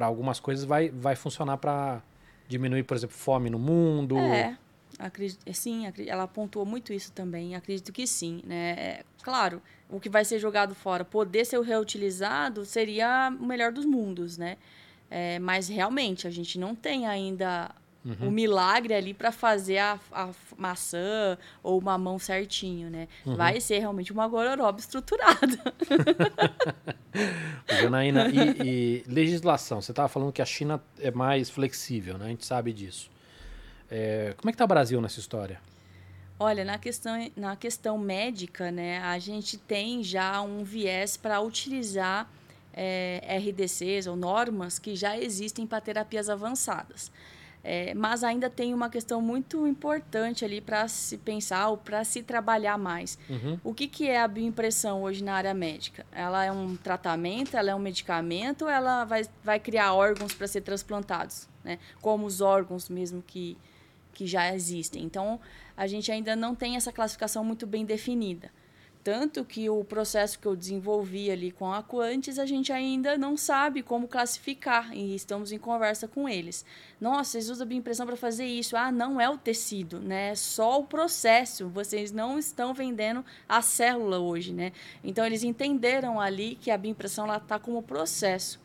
algumas 0.00 0.38
coisas 0.38 0.64
vai, 0.64 0.88
vai 0.88 1.16
funcionar 1.16 1.56
para 1.56 2.00
diminuir, 2.48 2.82
por 2.84 2.96
exemplo, 2.96 3.16
fome 3.16 3.50
no 3.50 3.58
mundo. 3.58 4.16
É, 4.18 4.56
acredito, 5.00 5.40
sim, 5.52 5.86
acre- 5.86 6.08
ela 6.08 6.26
pontuou 6.28 6.64
muito 6.66 6.92
isso 6.92 7.10
também. 7.12 7.54
Acredito 7.54 7.92
que 7.92 8.06
sim, 8.06 8.40
né? 8.44 8.70
É, 8.78 9.04
claro, 9.22 9.60
o 9.88 9.98
que 9.98 10.08
vai 10.08 10.24
ser 10.24 10.38
jogado 10.38 10.74
fora, 10.74 11.04
poder 11.04 11.44
ser 11.44 11.60
reutilizado, 11.60 12.64
seria 12.64 13.34
o 13.40 13.44
melhor 13.46 13.72
dos 13.72 13.84
mundos, 13.84 14.36
né? 14.38 14.56
É, 15.10 15.38
mas 15.40 15.68
realmente 15.68 16.26
a 16.26 16.30
gente 16.30 16.58
não 16.58 16.74
tem 16.74 17.06
ainda 17.06 17.70
Uhum. 18.02 18.28
o 18.28 18.30
milagre 18.30 18.94
ali 18.94 19.12
para 19.12 19.30
fazer 19.30 19.76
a, 19.76 20.00
a 20.10 20.30
maçã 20.56 21.36
ou 21.62 21.78
o 21.78 21.84
mamão 21.84 22.18
certinho, 22.18 22.88
né? 22.88 23.06
Uhum. 23.26 23.36
Vai 23.36 23.60
ser 23.60 23.78
realmente 23.80 24.10
uma 24.10 24.26
gororoba 24.26 24.78
estruturada. 24.80 25.58
Janaína, 27.80 28.28
e, 28.28 29.02
e 29.04 29.04
legislação, 29.06 29.80
você 29.80 29.92
estava 29.92 30.08
falando 30.08 30.32
que 30.32 30.40
a 30.42 30.46
China 30.46 30.82
é 30.98 31.10
mais 31.10 31.50
flexível, 31.50 32.16
né? 32.18 32.26
A 32.26 32.28
gente 32.28 32.46
sabe 32.46 32.72
disso. 32.72 33.10
É, 33.90 34.34
como 34.36 34.48
é 34.48 34.52
que 34.52 34.58
tá 34.58 34.64
o 34.64 34.68
Brasil 34.68 35.00
nessa 35.00 35.18
história? 35.18 35.60
Olha, 36.38 36.64
na 36.64 36.78
questão, 36.78 37.30
na 37.36 37.56
questão 37.56 37.98
médica, 37.98 38.70
né, 38.70 38.98
a 39.00 39.18
gente 39.18 39.58
tem 39.58 40.02
já 40.02 40.40
um 40.40 40.64
viés 40.64 41.16
para 41.16 41.40
utilizar 41.40 42.30
é, 42.72 43.20
RDCs 43.38 44.06
ou 44.06 44.16
normas 44.16 44.78
que 44.78 44.96
já 44.96 45.18
existem 45.18 45.66
para 45.66 45.80
terapias 45.80 46.30
avançadas. 46.30 47.10
É, 47.62 47.92
mas 47.92 48.24
ainda 48.24 48.48
tem 48.48 48.72
uma 48.72 48.88
questão 48.88 49.20
muito 49.20 49.66
importante 49.66 50.46
ali 50.46 50.62
para 50.62 50.88
se 50.88 51.18
pensar 51.18 51.68
ou 51.68 51.76
para 51.76 52.02
se 52.04 52.22
trabalhar 52.22 52.78
mais. 52.78 53.18
Uhum. 53.28 53.60
O 53.62 53.74
que, 53.74 53.86
que 53.86 54.08
é 54.08 54.18
a 54.18 54.26
bioimpressão 54.26 55.02
hoje 55.02 55.22
na 55.22 55.34
área 55.34 55.52
médica? 55.52 56.06
Ela 56.10 56.44
é 56.44 56.50
um 56.50 56.74
tratamento, 56.74 57.56
ela 57.56 57.70
é 57.70 57.74
um 57.74 57.78
medicamento, 57.78 58.62
ou 58.62 58.70
ela 58.70 59.04
vai, 59.04 59.26
vai 59.44 59.60
criar 59.60 59.92
órgãos 59.92 60.32
para 60.32 60.46
ser 60.46 60.62
transplantados, 60.62 61.46
né? 61.62 61.78
como 62.00 62.24
os 62.24 62.40
órgãos 62.40 62.88
mesmo 62.88 63.22
que, 63.22 63.58
que 64.12 64.26
já 64.26 64.54
existem. 64.54 65.02
Então, 65.02 65.40
a 65.76 65.86
gente 65.86 66.10
ainda 66.10 66.36
não 66.36 66.54
tem 66.54 66.76
essa 66.76 66.92
classificação 66.92 67.44
muito 67.44 67.66
bem 67.66 67.84
definida. 67.84 68.50
Tanto 69.02 69.46
que 69.46 69.70
o 69.70 69.82
processo 69.82 70.38
que 70.38 70.46
eu 70.46 70.54
desenvolvi 70.54 71.30
ali 71.30 71.50
com 71.50 71.72
a 71.72 71.82
Quantis, 71.82 72.38
a 72.38 72.44
gente 72.44 72.70
ainda 72.70 73.16
não 73.16 73.34
sabe 73.34 73.82
como 73.82 74.06
classificar 74.06 74.94
e 74.94 75.14
estamos 75.14 75.52
em 75.52 75.58
conversa 75.58 76.06
com 76.06 76.28
eles. 76.28 76.66
Nossa, 77.00 77.30
vocês 77.30 77.48
usam 77.48 77.64
a 77.64 77.68
bioimpressão 77.68 78.04
para 78.04 78.16
fazer 78.16 78.44
isso. 78.44 78.76
Ah, 78.76 78.92
não 78.92 79.18
é 79.18 79.28
o 79.30 79.38
tecido, 79.38 79.98
né? 80.00 80.30
É 80.30 80.34
só 80.34 80.80
o 80.80 80.84
processo. 80.84 81.66
Vocês 81.70 82.12
não 82.12 82.38
estão 82.38 82.74
vendendo 82.74 83.24
a 83.48 83.62
célula 83.62 84.18
hoje, 84.18 84.52
né? 84.52 84.70
Então, 85.02 85.24
eles 85.24 85.44
entenderam 85.44 86.20
ali 86.20 86.56
que 86.60 86.70
a 86.70 86.76
bioimpressão 86.76 87.34
está 87.34 87.58
como 87.58 87.82
processo. 87.82 88.60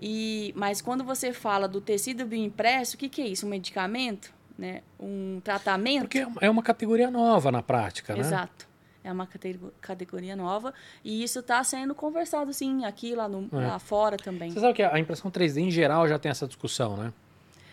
E, 0.00 0.54
mas 0.56 0.80
quando 0.80 1.04
você 1.04 1.34
fala 1.34 1.68
do 1.68 1.82
tecido 1.82 2.24
bioimpresso, 2.24 2.96
o 2.96 2.98
que, 2.98 3.10
que 3.10 3.20
é 3.20 3.28
isso? 3.28 3.44
Um 3.44 3.50
medicamento? 3.50 4.35
Né? 4.58 4.82
Um 4.98 5.40
tratamento? 5.44 6.02
Porque 6.02 6.26
é 6.40 6.48
uma 6.48 6.62
categoria 6.62 7.10
nova 7.10 7.52
na 7.52 7.62
prática, 7.62 8.14
né? 8.14 8.20
Exato. 8.20 8.66
É 9.04 9.12
uma 9.12 9.26
catego- 9.26 9.72
categoria 9.80 10.34
nova 10.34 10.72
e 11.04 11.22
isso 11.22 11.38
está 11.40 11.62
sendo 11.62 11.94
conversado, 11.94 12.52
sim, 12.52 12.84
aqui 12.84 13.14
lá, 13.14 13.28
no, 13.28 13.48
É. 13.52 13.66
lá 13.66 13.78
fora 13.78 14.16
também. 14.16 14.50
Você 14.50 14.58
sabe 14.60 14.74
que 14.74 14.82
a 14.82 14.98
impressão 14.98 15.30
3D 15.30 15.60
em 15.60 15.70
geral 15.70 16.08
já 16.08 16.18
tem 16.18 16.30
essa 16.30 16.46
discussão, 16.46 16.96
né? 16.96 17.12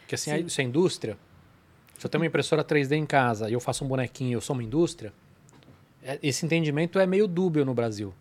Que 0.07 0.15
assim, 0.15 0.31
a- 0.31 0.37
Sim. 0.37 0.45
isso 0.45 0.61
é 0.61 0.63
indústria. 0.63 1.17
Se 1.97 2.05
eu 2.05 2.09
tenho 2.09 2.21
uma 2.21 2.27
impressora 2.27 2.63
3D 2.63 2.95
em 2.97 3.05
casa 3.05 3.49
e 3.49 3.53
eu 3.53 3.59
faço 3.59 3.83
um 3.85 3.87
bonequinho 3.87 4.31
e 4.31 4.33
eu 4.33 4.41
sou 4.41 4.53
uma 4.55 4.61
indústria, 4.63 5.13
é- 6.03 6.19
esse 6.21 6.45
entendimento 6.45 6.99
é 6.99 7.05
meio 7.07 7.27
dúbio 7.27 7.63
no 7.65 7.73
Brasil. 7.73 8.13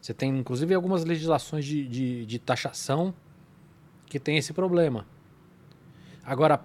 Você 0.00 0.12
tem, 0.14 0.30
inclusive, 0.38 0.74
algumas 0.74 1.04
legislações 1.04 1.64
de, 1.64 1.88
de, 1.88 2.26
de 2.26 2.38
taxação 2.38 3.12
que 4.06 4.20
tem 4.20 4.36
esse 4.36 4.52
problema. 4.52 5.06
Agora, 6.24 6.60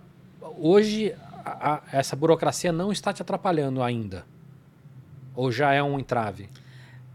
hoje, 0.57 1.15
a- 1.45 1.73
a- 1.75 1.81
essa 1.91 2.15
burocracia 2.15 2.71
não 2.71 2.91
está 2.91 3.11
te 3.13 3.21
atrapalhando 3.21 3.81
ainda? 3.81 4.25
Ou 5.35 5.51
já 5.51 5.73
é 5.73 5.81
um 5.81 5.99
entrave? 5.99 6.49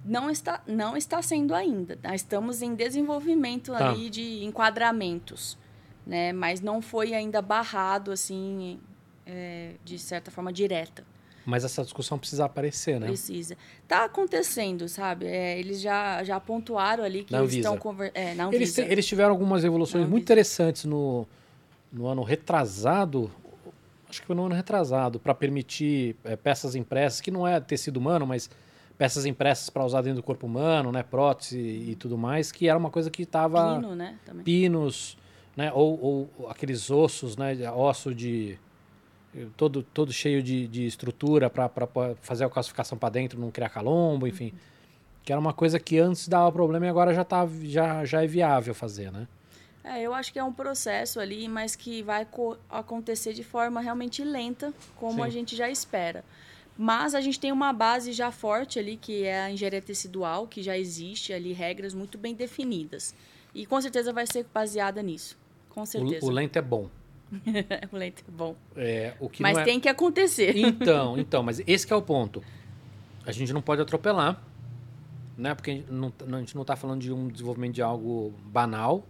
Não 0.04 0.30
está, 0.30 0.62
não 0.66 0.96
está 0.96 1.20
sendo 1.22 1.54
ainda. 1.54 1.98
Nós 2.02 2.22
estamos 2.22 2.62
em 2.62 2.74
desenvolvimento 2.74 3.72
Tá. 3.72 3.90
ali 3.90 4.08
de 4.10 4.42
enquadramentos, 4.44 5.58
né? 6.06 6.32
Mas 6.32 6.60
não 6.60 6.80
foi 6.80 7.14
ainda 7.14 7.42
barrado 7.42 8.10
assim, 8.10 8.78
é, 9.26 9.72
de 9.84 9.98
certa 9.98 10.30
forma 10.30 10.52
direta. 10.52 11.04
Mas 11.44 11.64
essa 11.64 11.82
discussão 11.82 12.18
precisa 12.18 12.44
aparecer, 12.44 13.00
né? 13.00 13.06
Precisa. 13.06 13.56
Tá 13.86 14.04
acontecendo, 14.04 14.86
sabe? 14.88 15.26
É, 15.26 15.58
eles 15.58 15.80
já, 15.80 16.22
já 16.22 16.38
pontuaram 16.38 17.02
ali 17.04 17.24
que 17.24 17.32
Na 17.32 17.38
eles 17.38 17.52
Anvisa. 17.52 17.68
estão 17.68 17.78
conver... 17.78 18.10
é, 18.14 18.34
Eles, 18.52 18.76
eles 18.78 19.06
tiveram 19.06 19.30
algumas 19.30 19.64
evoluções 19.64 20.06
muito 20.08 20.24
interessantes 20.24 20.84
no, 20.84 21.26
no 21.92 22.06
ano 22.06 22.22
retrasado, 22.22 23.30
acho 24.08 24.20
que 24.20 24.26
foi 24.26 24.36
no 24.36 24.46
ano 24.46 24.54
retrasado, 24.54 25.18
para 25.18 25.34
permitir 25.34 26.16
eh, 26.24 26.36
peças 26.36 26.74
impressas, 26.74 27.20
que 27.20 27.30
não 27.30 27.46
é 27.46 27.60
tecido 27.60 27.96
humano, 27.98 28.26
mas 28.26 28.50
peças 28.96 29.24
impressas 29.24 29.70
para 29.70 29.84
usar 29.84 30.02
dentro 30.02 30.16
do 30.16 30.22
corpo 30.22 30.46
humano, 30.46 30.90
né? 30.90 31.02
Prótese 31.02 31.58
e 31.58 31.94
tudo 31.94 32.18
mais, 32.18 32.50
que 32.50 32.68
era 32.68 32.78
uma 32.78 32.90
coisa 32.90 33.10
que 33.10 33.22
estava... 33.22 33.76
Pino, 33.76 33.94
né? 33.94 34.18
Também. 34.26 34.44
Pinos, 34.44 35.16
né? 35.56 35.72
Ou, 35.72 36.28
ou 36.38 36.48
aqueles 36.50 36.90
ossos, 36.90 37.36
né? 37.36 37.56
Osso 37.70 38.14
de... 38.14 38.58
Todo, 39.56 39.82
todo 39.82 40.12
cheio 40.12 40.42
de, 40.42 40.66
de 40.66 40.86
estrutura 40.86 41.48
para 41.48 41.70
fazer 42.22 42.44
a 42.44 42.50
calcificação 42.50 42.98
para 42.98 43.10
dentro, 43.10 43.38
não 43.38 43.52
criar 43.52 43.68
calombo, 43.68 44.26
enfim. 44.26 44.46
Uhum. 44.46 44.58
Que 45.22 45.32
era 45.32 45.40
uma 45.40 45.52
coisa 45.52 45.78
que 45.78 45.98
antes 45.98 46.26
dava 46.26 46.50
problema 46.50 46.86
e 46.86 46.88
agora 46.88 47.14
já, 47.14 47.22
tá, 47.22 47.46
já, 47.62 48.04
já 48.04 48.24
é 48.24 48.26
viável 48.26 48.74
fazer, 48.74 49.12
né? 49.12 49.28
É, 49.88 50.02
eu 50.02 50.12
acho 50.12 50.32
que 50.32 50.38
é 50.38 50.44
um 50.44 50.52
processo 50.52 51.18
ali, 51.18 51.48
mas 51.48 51.74
que 51.74 52.02
vai 52.02 52.26
acontecer 52.68 53.32
de 53.32 53.42
forma 53.42 53.80
realmente 53.80 54.22
lenta, 54.22 54.72
como 54.96 55.16
Sim. 55.16 55.22
a 55.22 55.28
gente 55.30 55.56
já 55.56 55.70
espera. 55.70 56.24
Mas 56.76 57.14
a 57.14 57.20
gente 57.20 57.40
tem 57.40 57.50
uma 57.50 57.72
base 57.72 58.12
já 58.12 58.30
forte 58.30 58.78
ali, 58.78 58.96
que 58.96 59.24
é 59.24 59.40
a 59.40 59.50
engenharia 59.50 59.82
tecidual, 59.82 60.46
que 60.46 60.62
já 60.62 60.76
existe 60.76 61.32
ali 61.32 61.52
regras 61.52 61.94
muito 61.94 62.18
bem 62.18 62.34
definidas. 62.34 63.14
E 63.54 63.66
com 63.66 63.80
certeza 63.80 64.12
vai 64.12 64.26
ser 64.26 64.46
baseada 64.52 65.02
nisso. 65.02 65.36
Com 65.70 65.84
certeza. 65.86 66.24
O, 66.24 66.28
o 66.28 66.32
lento 66.32 66.56
é 66.56 66.62
bom. 66.62 66.88
o 67.90 67.96
lento 67.96 68.22
é 68.26 68.30
bom. 68.30 68.54
É, 68.76 69.14
o 69.18 69.28
que 69.28 69.42
mas 69.42 69.58
é... 69.58 69.64
tem 69.64 69.80
que 69.80 69.88
acontecer. 69.88 70.56
Então, 70.56 71.16
então, 71.18 71.42
mas 71.42 71.60
esse 71.66 71.92
é 71.92 71.96
o 71.96 72.02
ponto. 72.02 72.44
A 73.26 73.32
gente 73.32 73.52
não 73.52 73.60
pode 73.60 73.82
atropelar, 73.82 74.40
né? 75.36 75.54
Porque 75.54 75.70
a 75.70 76.38
gente 76.38 76.54
não 76.54 76.62
está 76.62 76.76
falando 76.76 77.00
de 77.00 77.12
um 77.12 77.26
desenvolvimento 77.28 77.74
de 77.74 77.82
algo 77.82 78.32
banal. 78.44 79.04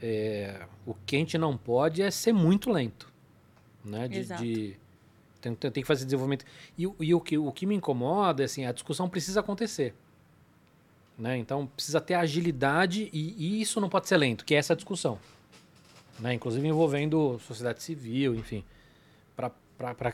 É, 0.00 0.66
o 0.86 0.94
que 0.94 1.16
a 1.16 1.18
gente 1.18 1.36
não 1.36 1.56
pode 1.56 2.02
é 2.02 2.10
ser 2.10 2.32
muito 2.32 2.70
lento, 2.70 3.12
né? 3.84 4.06
De, 4.06 4.18
Exato. 4.18 4.42
de 4.42 4.76
tem, 5.40 5.54
tem, 5.54 5.82
que 5.82 5.84
fazer 5.84 6.04
desenvolvimento. 6.04 6.44
E, 6.76 6.82
e, 7.00 7.14
o, 7.14 7.20
que, 7.20 7.38
o 7.38 7.52
que 7.52 7.66
me 7.66 7.74
incomoda 7.74 8.42
é 8.42 8.44
assim, 8.44 8.64
a 8.64 8.72
discussão 8.72 9.08
precisa 9.08 9.40
acontecer. 9.40 9.94
Né? 11.18 11.36
Então 11.36 11.66
precisa 11.66 12.00
ter 12.00 12.14
agilidade 12.14 13.10
e, 13.12 13.34
e, 13.36 13.60
isso 13.60 13.80
não 13.80 13.88
pode 13.88 14.08
ser 14.08 14.16
lento, 14.16 14.44
que 14.44 14.54
é 14.54 14.58
essa 14.58 14.76
discussão. 14.76 15.18
Né? 16.18 16.34
Inclusive 16.34 16.66
envolvendo 16.66 17.38
sociedade 17.40 17.82
civil, 17.82 18.34
enfim, 18.34 18.64
para 19.34 19.50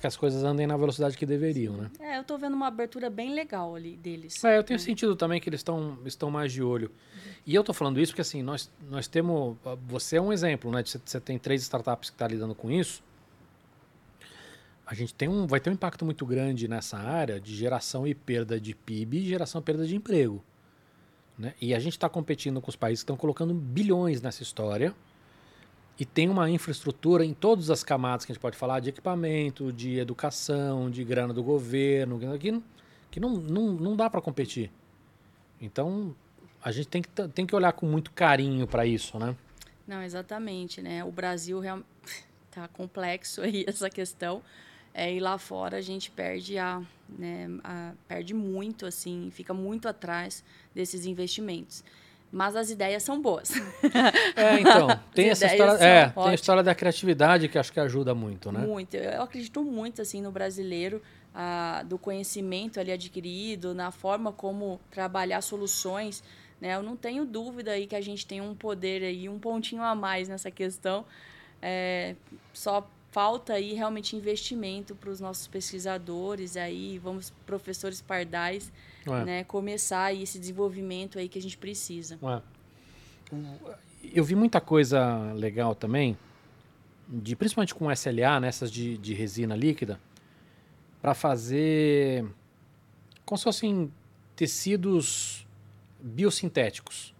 que 0.00 0.06
as 0.06 0.16
coisas 0.16 0.44
andem 0.44 0.66
na 0.66 0.76
velocidade 0.76 1.16
que 1.16 1.24
deveriam. 1.24 1.74
Né? 1.74 1.90
É, 1.98 2.16
eu 2.18 2.20
estou 2.20 2.38
vendo 2.38 2.54
uma 2.54 2.66
abertura 2.66 3.08
bem 3.08 3.34
legal 3.34 3.74
ali 3.74 3.96
deles. 3.96 4.44
É, 4.44 4.58
eu 4.58 4.64
tenho 4.64 4.78
né? 4.78 4.84
sentido 4.84 5.16
também 5.16 5.40
que 5.40 5.48
eles 5.48 5.60
estão 5.60 5.98
estão 6.04 6.30
mais 6.30 6.52
de 6.52 6.62
olho. 6.62 6.90
Uhum. 6.90 7.32
E 7.46 7.54
eu 7.54 7.60
estou 7.60 7.74
falando 7.74 7.98
isso 7.98 8.12
porque 8.12 8.22
assim, 8.22 8.42
nós, 8.42 8.70
nós 8.90 9.08
temos. 9.08 9.56
Você 9.86 10.16
é 10.16 10.20
um 10.20 10.32
exemplo, 10.32 10.70
né? 10.70 10.82
Você, 10.84 11.20
tem 11.20 11.38
três 11.38 11.62
startups 11.62 12.10
que 12.10 12.14
estão 12.14 12.28
tá 12.28 12.32
lidando 12.32 12.54
com 12.54 12.70
isso 12.70 13.02
a 14.86 14.94
gente 14.94 15.14
tem 15.14 15.28
um, 15.28 15.46
vai 15.46 15.60
ter 15.60 15.70
um 15.70 15.72
impacto 15.72 16.04
muito 16.04 16.26
grande 16.26 16.68
nessa 16.68 16.98
área 16.98 17.40
de 17.40 17.54
geração 17.54 18.06
e 18.06 18.14
perda 18.14 18.60
de 18.60 18.74
PIB 18.74 19.18
e 19.18 19.28
geração 19.28 19.60
e 19.60 19.64
perda 19.64 19.86
de 19.86 19.96
emprego. 19.96 20.44
Né? 21.38 21.54
E 21.60 21.74
a 21.74 21.78
gente 21.78 21.94
está 21.94 22.08
competindo 22.08 22.60
com 22.60 22.68
os 22.68 22.76
países 22.76 23.02
que 23.02 23.04
estão 23.04 23.16
colocando 23.16 23.54
bilhões 23.54 24.20
nessa 24.20 24.42
história 24.42 24.94
e 25.98 26.04
tem 26.04 26.28
uma 26.28 26.50
infraestrutura 26.50 27.24
em 27.24 27.32
todas 27.32 27.70
as 27.70 27.84
camadas 27.84 28.24
que 28.24 28.32
a 28.32 28.34
gente 28.34 28.42
pode 28.42 28.56
falar, 28.56 28.80
de 28.80 28.88
equipamento, 28.88 29.72
de 29.72 29.98
educação, 29.98 30.90
de 30.90 31.04
grana 31.04 31.32
do 31.32 31.42
governo, 31.42 32.18
que, 32.38 32.62
que 33.10 33.20
não, 33.20 33.34
não, 33.34 33.72
não 33.72 33.96
dá 33.96 34.10
para 34.10 34.20
competir. 34.20 34.70
Então, 35.60 36.14
a 36.62 36.72
gente 36.72 36.88
tem 36.88 37.00
que, 37.00 37.08
tem 37.28 37.46
que 37.46 37.54
olhar 37.54 37.72
com 37.72 37.86
muito 37.86 38.10
carinho 38.10 38.66
para 38.66 38.84
isso, 38.84 39.18
né? 39.18 39.36
Não, 39.86 40.02
exatamente, 40.02 40.82
né? 40.82 41.04
O 41.04 41.12
Brasil 41.12 41.60
está 41.62 42.66
complexo 42.72 43.42
aí 43.42 43.64
essa 43.68 43.88
questão, 43.88 44.42
é, 44.92 45.12
e 45.12 45.20
lá 45.20 45.38
fora 45.38 45.76
a 45.76 45.80
gente 45.80 46.10
perde 46.10 46.58
a, 46.58 46.82
né, 47.08 47.48
a, 47.62 47.92
perde 48.08 48.32
muito 48.32 48.86
assim, 48.86 49.28
fica 49.32 49.52
muito 49.52 49.88
atrás 49.88 50.42
desses 50.74 51.04
investimentos. 51.04 51.84
Mas 52.34 52.56
as 52.56 52.68
ideias 52.68 53.02
são 53.02 53.22
boas. 53.22 53.52
É, 54.36 54.58
então, 54.58 54.88
tem 55.14 55.30
essa 55.30 55.46
história, 55.46 55.72
é, 55.84 56.08
tem 56.08 56.28
a 56.28 56.34
história 56.34 56.62
da 56.62 56.74
criatividade 56.74 57.48
que 57.48 57.56
acho 57.56 57.72
que 57.72 57.78
ajuda 57.78 58.14
muito, 58.14 58.50
né? 58.50 58.60
Muito. 58.60 58.96
Eu 58.96 59.22
acredito 59.22 59.62
muito 59.62 60.02
assim 60.02 60.20
no 60.20 60.32
brasileiro, 60.32 61.00
do 61.86 61.96
conhecimento 61.96 62.80
ali 62.80 62.90
adquirido, 62.90 63.74
na 63.74 63.90
forma 63.92 64.32
como 64.32 64.80
trabalhar 64.90 65.40
soluções, 65.40 66.22
né? 66.60 66.74
Eu 66.74 66.82
não 66.82 66.96
tenho 66.96 67.24
dúvida 67.24 67.72
aí 67.72 67.86
que 67.86 67.94
a 67.94 68.00
gente 68.00 68.26
tem 68.26 68.40
um 68.40 68.54
poder 68.54 69.04
aí, 69.04 69.28
um 69.28 69.38
pontinho 69.38 69.82
a 69.82 69.94
mais 69.94 70.28
nessa 70.28 70.50
questão. 70.50 71.04
É, 71.62 72.16
só 72.52 72.88
falta 73.12 73.52
aí 73.52 73.74
realmente 73.74 74.16
investimento 74.16 74.94
para 74.96 75.10
os 75.10 75.20
nossos 75.20 75.46
pesquisadores 75.46 76.56
aí, 76.56 76.98
vamos 76.98 77.32
professores 77.46 78.00
pardais, 78.02 78.72
Ué. 79.06 79.24
né, 79.24 79.44
começar 79.44 80.04
aí 80.04 80.22
esse 80.22 80.38
desenvolvimento 80.38 81.18
aí 81.18 81.28
que 81.28 81.38
a 81.38 81.42
gente 81.42 81.56
precisa. 81.56 82.18
Ué. 82.22 82.42
Eu 84.12 84.24
vi 84.24 84.34
muita 84.34 84.60
coisa 84.60 85.32
legal 85.32 85.74
também, 85.74 86.16
de 87.08 87.34
principalmente 87.34 87.74
com 87.74 87.90
SLA, 87.90 88.40
nessas 88.40 88.70
de, 88.70 88.98
de 88.98 89.14
resina 89.14 89.56
líquida, 89.56 89.98
para 91.00 91.14
fazer 91.14 92.24
como 93.24 93.38
se 93.38 93.44
fossem 93.44 93.90
tecidos 94.36 95.46
biosintéticos. 96.00 97.14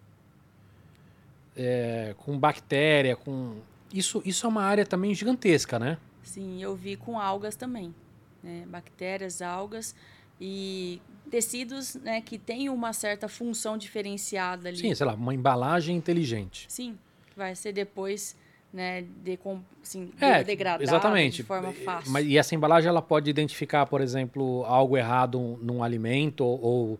É, 1.57 2.13
com 2.17 2.37
bactéria, 2.37 3.15
com 3.15 3.57
isso, 3.93 4.21
isso 4.25 4.45
é 4.45 4.49
uma 4.49 4.63
área 4.63 4.85
também 4.85 5.13
gigantesca, 5.13 5.79
né? 5.79 5.97
Sim, 6.21 6.61
eu 6.61 6.75
vi 6.75 6.97
com 6.97 7.17
algas 7.17 7.55
também. 7.55 7.95
Né? 8.43 8.65
Bactérias, 8.67 9.41
algas 9.41 9.95
e 10.39 11.01
tecidos 11.35 11.95
né, 11.95 12.21
que 12.21 12.37
têm 12.37 12.69
uma 12.69 12.93
certa 12.93 13.27
função 13.27 13.77
diferenciada 13.77 14.69
ali. 14.69 14.77
Sim, 14.77 14.95
sei 14.95 15.05
lá, 15.05 15.15
uma 15.15 15.33
embalagem 15.33 15.93
inteligente. 15.93 16.65
Sim, 16.69 16.97
vai 17.35 17.53
ser 17.53 17.73
depois 17.73 18.37
né, 18.71 19.03
de, 19.21 19.37
assim, 19.83 20.13
é, 20.21 20.45
degradado 20.45 20.81
exatamente. 20.81 21.37
de 21.37 21.43
forma 21.43 21.73
fácil. 21.73 22.09
Mas, 22.09 22.25
e 22.25 22.37
essa 22.37 22.55
embalagem 22.55 22.87
ela 22.87 23.01
pode 23.01 23.29
identificar, 23.29 23.85
por 23.85 23.99
exemplo, 23.99 24.63
algo 24.65 24.95
errado 24.95 25.59
num 25.61 25.83
alimento 25.83 26.45
ou, 26.45 26.61
ou 26.61 26.99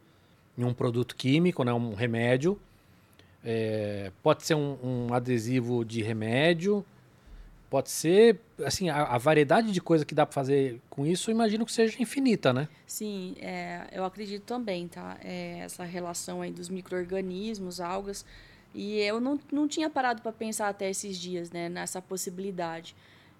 em 0.57 0.65
um 0.65 0.73
produto 0.73 1.15
químico, 1.15 1.63
né, 1.63 1.71
um 1.71 1.93
remédio 1.93 2.59
é, 3.45 4.11
pode 4.21 4.43
ser 4.43 4.55
um, 4.55 4.77
um, 4.83 5.13
adesivo 5.13 5.85
de 5.85 6.01
remédio, 6.01 6.83
pode 7.69 7.89
ser, 7.89 8.39
assim, 8.63 8.89
a, 8.89 9.03
a 9.03 9.17
variedade 9.17 9.71
de 9.71 9.81
coisa 9.81 10.05
que 10.05 10.15
dá 10.15 10.25
para 10.25 10.33
fazer 10.33 10.79
com 10.89 11.05
isso, 11.05 11.31
imagino 11.31 11.65
que 11.65 11.71
seja 11.71 12.01
infinita, 12.01 12.53
né? 12.53 12.67
Sim, 12.85 13.35
é, 13.39 13.87
eu 13.91 14.05
acredito 14.05 14.43
também, 14.43 14.87
tá? 14.87 15.17
É, 15.23 15.59
essa 15.59 15.83
relação 15.83 16.41
aí 16.41 16.51
dos 16.51 16.69
micro-organismos, 16.69 17.79
algas, 17.79 18.25
e 18.73 18.99
eu 18.99 19.19
não, 19.19 19.39
não 19.51 19.67
tinha 19.67 19.89
parado 19.89 20.21
para 20.21 20.31
pensar 20.31 20.67
até 20.67 20.89
esses 20.89 21.17
dias, 21.17 21.51
né, 21.51 21.69
nessa 21.69 22.01
possibilidade. 22.01 22.95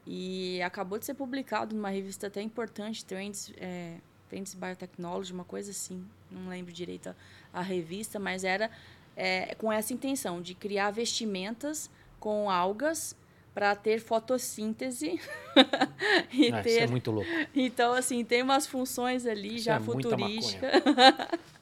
E 0.08 0.62
acabou 0.62 1.00
de 1.00 1.06
ser 1.06 1.14
publicado 1.14 1.76
numa 1.76 1.90
revista 1.90 2.28
até 2.28 2.42
importante, 2.42 3.04
Trends, 3.04 3.52
é, 3.58 3.96
Trends 4.30 4.54
Biotechnology, 4.54 5.34
uma 5.34 5.44
coisa 5.44 5.72
assim, 5.72 6.06
não 6.32 6.50
lembro 6.50 6.72
direito 6.72 7.10
a, 7.10 7.16
a 7.54 7.62
revista, 7.62 8.20
mas 8.20 8.44
era 8.44 8.70
é, 9.16 9.56
com 9.56 9.72
essa 9.72 9.94
intenção 9.94 10.42
de 10.42 10.54
criar 10.54 10.92
vestimentas 10.92 11.90
com 12.20 12.50
algas 12.50 13.16
para 13.56 13.74
ter 13.74 14.00
fotossíntese 14.00 15.18
e 16.32 16.52
ah, 16.52 16.62
ter... 16.62 16.70
Isso 16.70 16.80
é 16.82 16.88
muito 16.88 17.10
louco. 17.10 17.30
Então 17.56 17.94
assim 17.94 18.24
tem 18.26 18.44
umas 18.44 18.68
funções 18.68 19.26
ali 19.26 19.56
isso 19.56 19.66
já 19.66 19.78
é 19.78 19.80
futurísticas. 19.80 20.84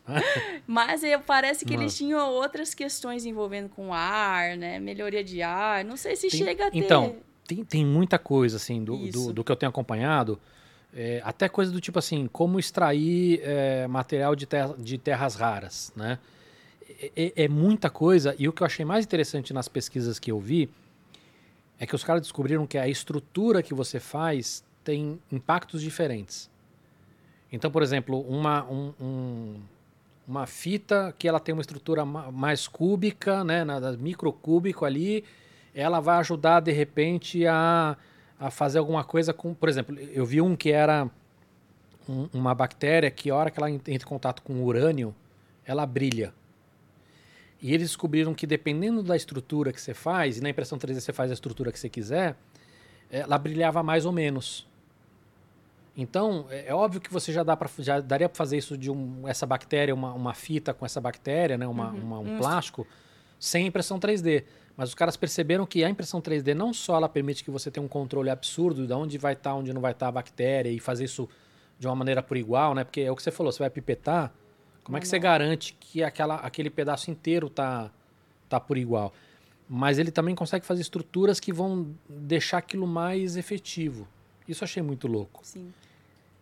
Mas 0.67 1.01
parece 1.25 1.63
que 1.63 1.73
eles 1.73 1.95
tinham 1.95 2.29
outras 2.31 2.73
questões 2.73 3.25
envolvendo 3.25 3.69
com 3.69 3.93
ar, 3.93 4.57
né? 4.57 4.79
Melhoria 4.79 5.23
de 5.23 5.41
ar. 5.41 5.85
Não 5.85 5.95
sei 5.95 6.15
se 6.15 6.27
tem, 6.27 6.39
chega 6.39 6.67
a 6.67 6.71
ter. 6.71 6.77
Então, 6.77 7.15
tem, 7.47 7.63
tem 7.63 7.85
muita 7.85 8.19
coisa, 8.19 8.57
assim, 8.57 8.83
do, 8.83 8.97
do, 9.09 9.31
do, 9.31 9.43
que 9.45 9.51
eu 9.51 9.55
tenho 9.55 9.69
acompanhado. 9.69 10.37
É, 10.93 11.21
até 11.23 11.47
coisa 11.47 11.71
do 11.71 11.79
tipo 11.79 11.99
assim, 11.99 12.27
como 12.27 12.59
extrair 12.59 13.39
é, 13.43 13.87
material 13.87 14.35
de, 14.35 14.45
terra, 14.45 14.75
de 14.77 14.97
terras 14.97 15.35
raras, 15.35 15.93
né? 15.95 16.19
é, 17.15 17.33
é, 17.43 17.47
muita 17.47 17.89
coisa. 17.89 18.35
E 18.37 18.47
o 18.47 18.53
que 18.53 18.61
eu 18.61 18.67
achei 18.67 18.85
mais 18.85 19.05
interessante 19.05 19.53
nas 19.53 19.67
pesquisas 19.67 20.19
que 20.19 20.31
eu 20.31 20.39
vi 20.39 20.69
é 21.79 21.85
que 21.85 21.95
os 21.95 22.03
caras 22.03 22.21
descobriram 22.21 22.65
que 22.65 22.77
a 22.77 22.87
estrutura 22.87 23.61
que 23.63 23.73
você 23.73 23.99
faz 23.99 24.63
tem 24.83 25.19
impactos 25.31 25.81
diferentes. 25.81 26.49
Então, 27.51 27.69
por 27.69 27.83
exemplo, 27.83 28.19
uma, 28.21 28.63
um, 28.65 28.93
um, 28.99 29.55
uma 30.27 30.45
fita 30.47 31.13
que 31.17 31.27
ela 31.27 31.39
tem 31.39 31.53
uma 31.53 31.61
estrutura 31.61 32.03
mais 32.05 32.67
cúbica, 32.67 33.43
né, 33.43 33.63
microcúbico 33.99 34.85
ali, 34.85 35.23
ela 35.73 35.99
vai 35.99 36.17
ajudar 36.17 36.59
de 36.61 36.71
repente 36.71 37.45
a, 37.45 37.97
a 38.39 38.49
fazer 38.49 38.79
alguma 38.79 39.03
coisa 39.03 39.33
com, 39.33 39.53
por 39.53 39.69
exemplo, 39.69 39.97
eu 39.99 40.25
vi 40.25 40.41
um 40.41 40.55
que 40.55 40.71
era 40.71 41.09
um, 42.07 42.27
uma 42.33 42.53
bactéria 42.53 43.09
que 43.09 43.29
a 43.29 43.35
hora 43.35 43.51
que 43.51 43.59
ela 43.59 43.69
entra 43.69 43.93
em 43.93 43.99
contato 43.99 44.41
com 44.41 44.63
urânio, 44.63 45.13
ela 45.65 45.85
brilha. 45.85 46.33
E 47.63 47.73
eles 47.73 47.87
descobriram 47.87 48.33
que 48.33 48.45
dependendo 48.45 49.01
da 49.01 49.15
estrutura 49.15 49.71
que 49.71 49.79
você 49.81 49.93
faz, 49.93 50.37
e 50.37 50.41
na 50.41 50.49
impressão 50.49 50.77
3D 50.77 50.99
você 50.99 51.13
faz 51.13 51.31
a 51.31 51.33
estrutura 51.33 51.71
que 51.71 51.79
você 51.79 51.87
quiser, 51.87 52.35
ela 53.09 53.37
brilhava 53.37 53.81
mais 53.81 54.05
ou 54.05 54.11
menos. 54.11 54.67
Então, 55.95 56.45
é, 56.49 56.67
é 56.67 56.73
óbvio 56.75 56.99
que 56.99 57.11
você 57.13 57.31
já, 57.31 57.41
dá 57.43 57.55
pra, 57.55 57.69
já 57.79 57.99
daria 58.01 58.27
para 58.27 58.35
fazer 58.35 58.57
isso 58.57 58.77
de 58.77 58.89
um, 58.91 59.27
essa 59.27 59.45
bactéria, 59.45 59.93
uma, 59.93 60.11
uma 60.13 60.33
fita 60.33 60.73
com 60.73 60.85
essa 60.85 60.99
bactéria, 60.99 61.57
né? 61.57 61.65
uma, 61.67 61.91
Uhum. 61.91 61.99
uma- 62.01 62.19
um 62.19 62.37
plástico, 62.37 62.85
sem 63.39 63.67
impressão 63.67 63.99
3D. 63.99 64.43
Mas 64.75 64.89
os 64.89 64.95
caras 64.95 65.15
perceberam 65.15 65.65
que 65.67 65.83
a 65.83 65.89
impressão 65.89 66.19
3D 66.19 66.55
não 66.55 66.73
só 66.73 66.95
ela 66.97 67.07
permite 67.07 67.43
que 67.43 67.51
você 67.51 67.69
tenha 67.69 67.85
um 67.85 67.87
controle 67.87 68.29
absurdo 68.29 68.87
de 68.87 68.93
onde 68.93 69.17
vai 69.19 69.33
estar, 69.33 69.53
onde 69.53 69.71
não 69.71 69.79
vai 69.81 69.91
estar 69.91 70.07
a 70.07 70.11
bactéria 70.11 70.69
e 70.69 70.79
fazer 70.79 71.03
isso 71.05 71.29
de 71.77 71.85
uma 71.87 71.95
maneira 71.95 72.23
por 72.23 72.35
igual, 72.37 72.73
né? 72.73 72.83
Porque 72.83 73.01
é 73.01 73.11
o 73.11 73.15
que 73.15 73.21
você 73.21 73.29
falou, 73.31 73.51
você 73.51 73.59
vai 73.59 73.69
pipetar, 73.69 74.33
como 74.83 74.97
é 74.97 74.99
que 74.99 75.07
você 75.07 75.17
Manual. 75.17 75.39
garante 75.39 75.73
que 75.79 76.03
aquela, 76.03 76.35
aquele 76.35 76.69
pedaço 76.69 77.09
inteiro 77.09 77.49
tá, 77.49 77.91
tá 78.49 78.59
por 78.59 78.77
igual? 78.77 79.13
Mas 79.67 79.97
ele 79.97 80.11
também 80.11 80.35
consegue 80.35 80.65
fazer 80.65 80.81
estruturas 80.81 81.39
que 81.39 81.53
vão 81.53 81.95
deixar 82.07 82.57
aquilo 82.57 82.85
mais 82.85 83.37
efetivo. 83.37 84.07
Isso 84.47 84.63
eu 84.63 84.65
achei 84.65 84.83
muito 84.83 85.07
louco. 85.07 85.39
Sim. 85.43 85.73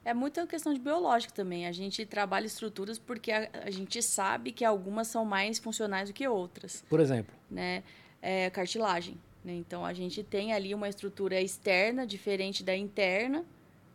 É 0.04 0.14
muita 0.14 0.48
questão 0.48 0.74
de 0.74 0.80
biológica 0.80 1.32
também. 1.34 1.68
A 1.68 1.72
gente 1.72 2.06
trabalha 2.06 2.48
estruturas 2.48 2.98
porque 2.98 3.32
a, 3.32 3.50
a 3.66 3.70
gente 3.70 4.02
sabe 4.02 4.52
que 4.52 4.66
algumas 4.66 5.08
são 5.08 5.24
mais 5.24 5.60
funcionais 5.60 6.10
do 6.10 6.14
que 6.14 6.28
outras, 6.28 6.84
Por 6.90 7.00
exemplo, 7.00 7.34
né? 7.50 7.84
É, 8.22 8.50
cartilagem. 8.50 9.18
Né? 9.44 9.54
Então, 9.54 9.86
a 9.86 9.94
gente 9.94 10.24
tem 10.24 10.54
ali 10.54 10.74
uma 10.74 10.90
estrutura 10.90 11.40
externa 11.40 12.06
diferente 12.06 12.64
da 12.64 12.76
interna, 12.76 13.46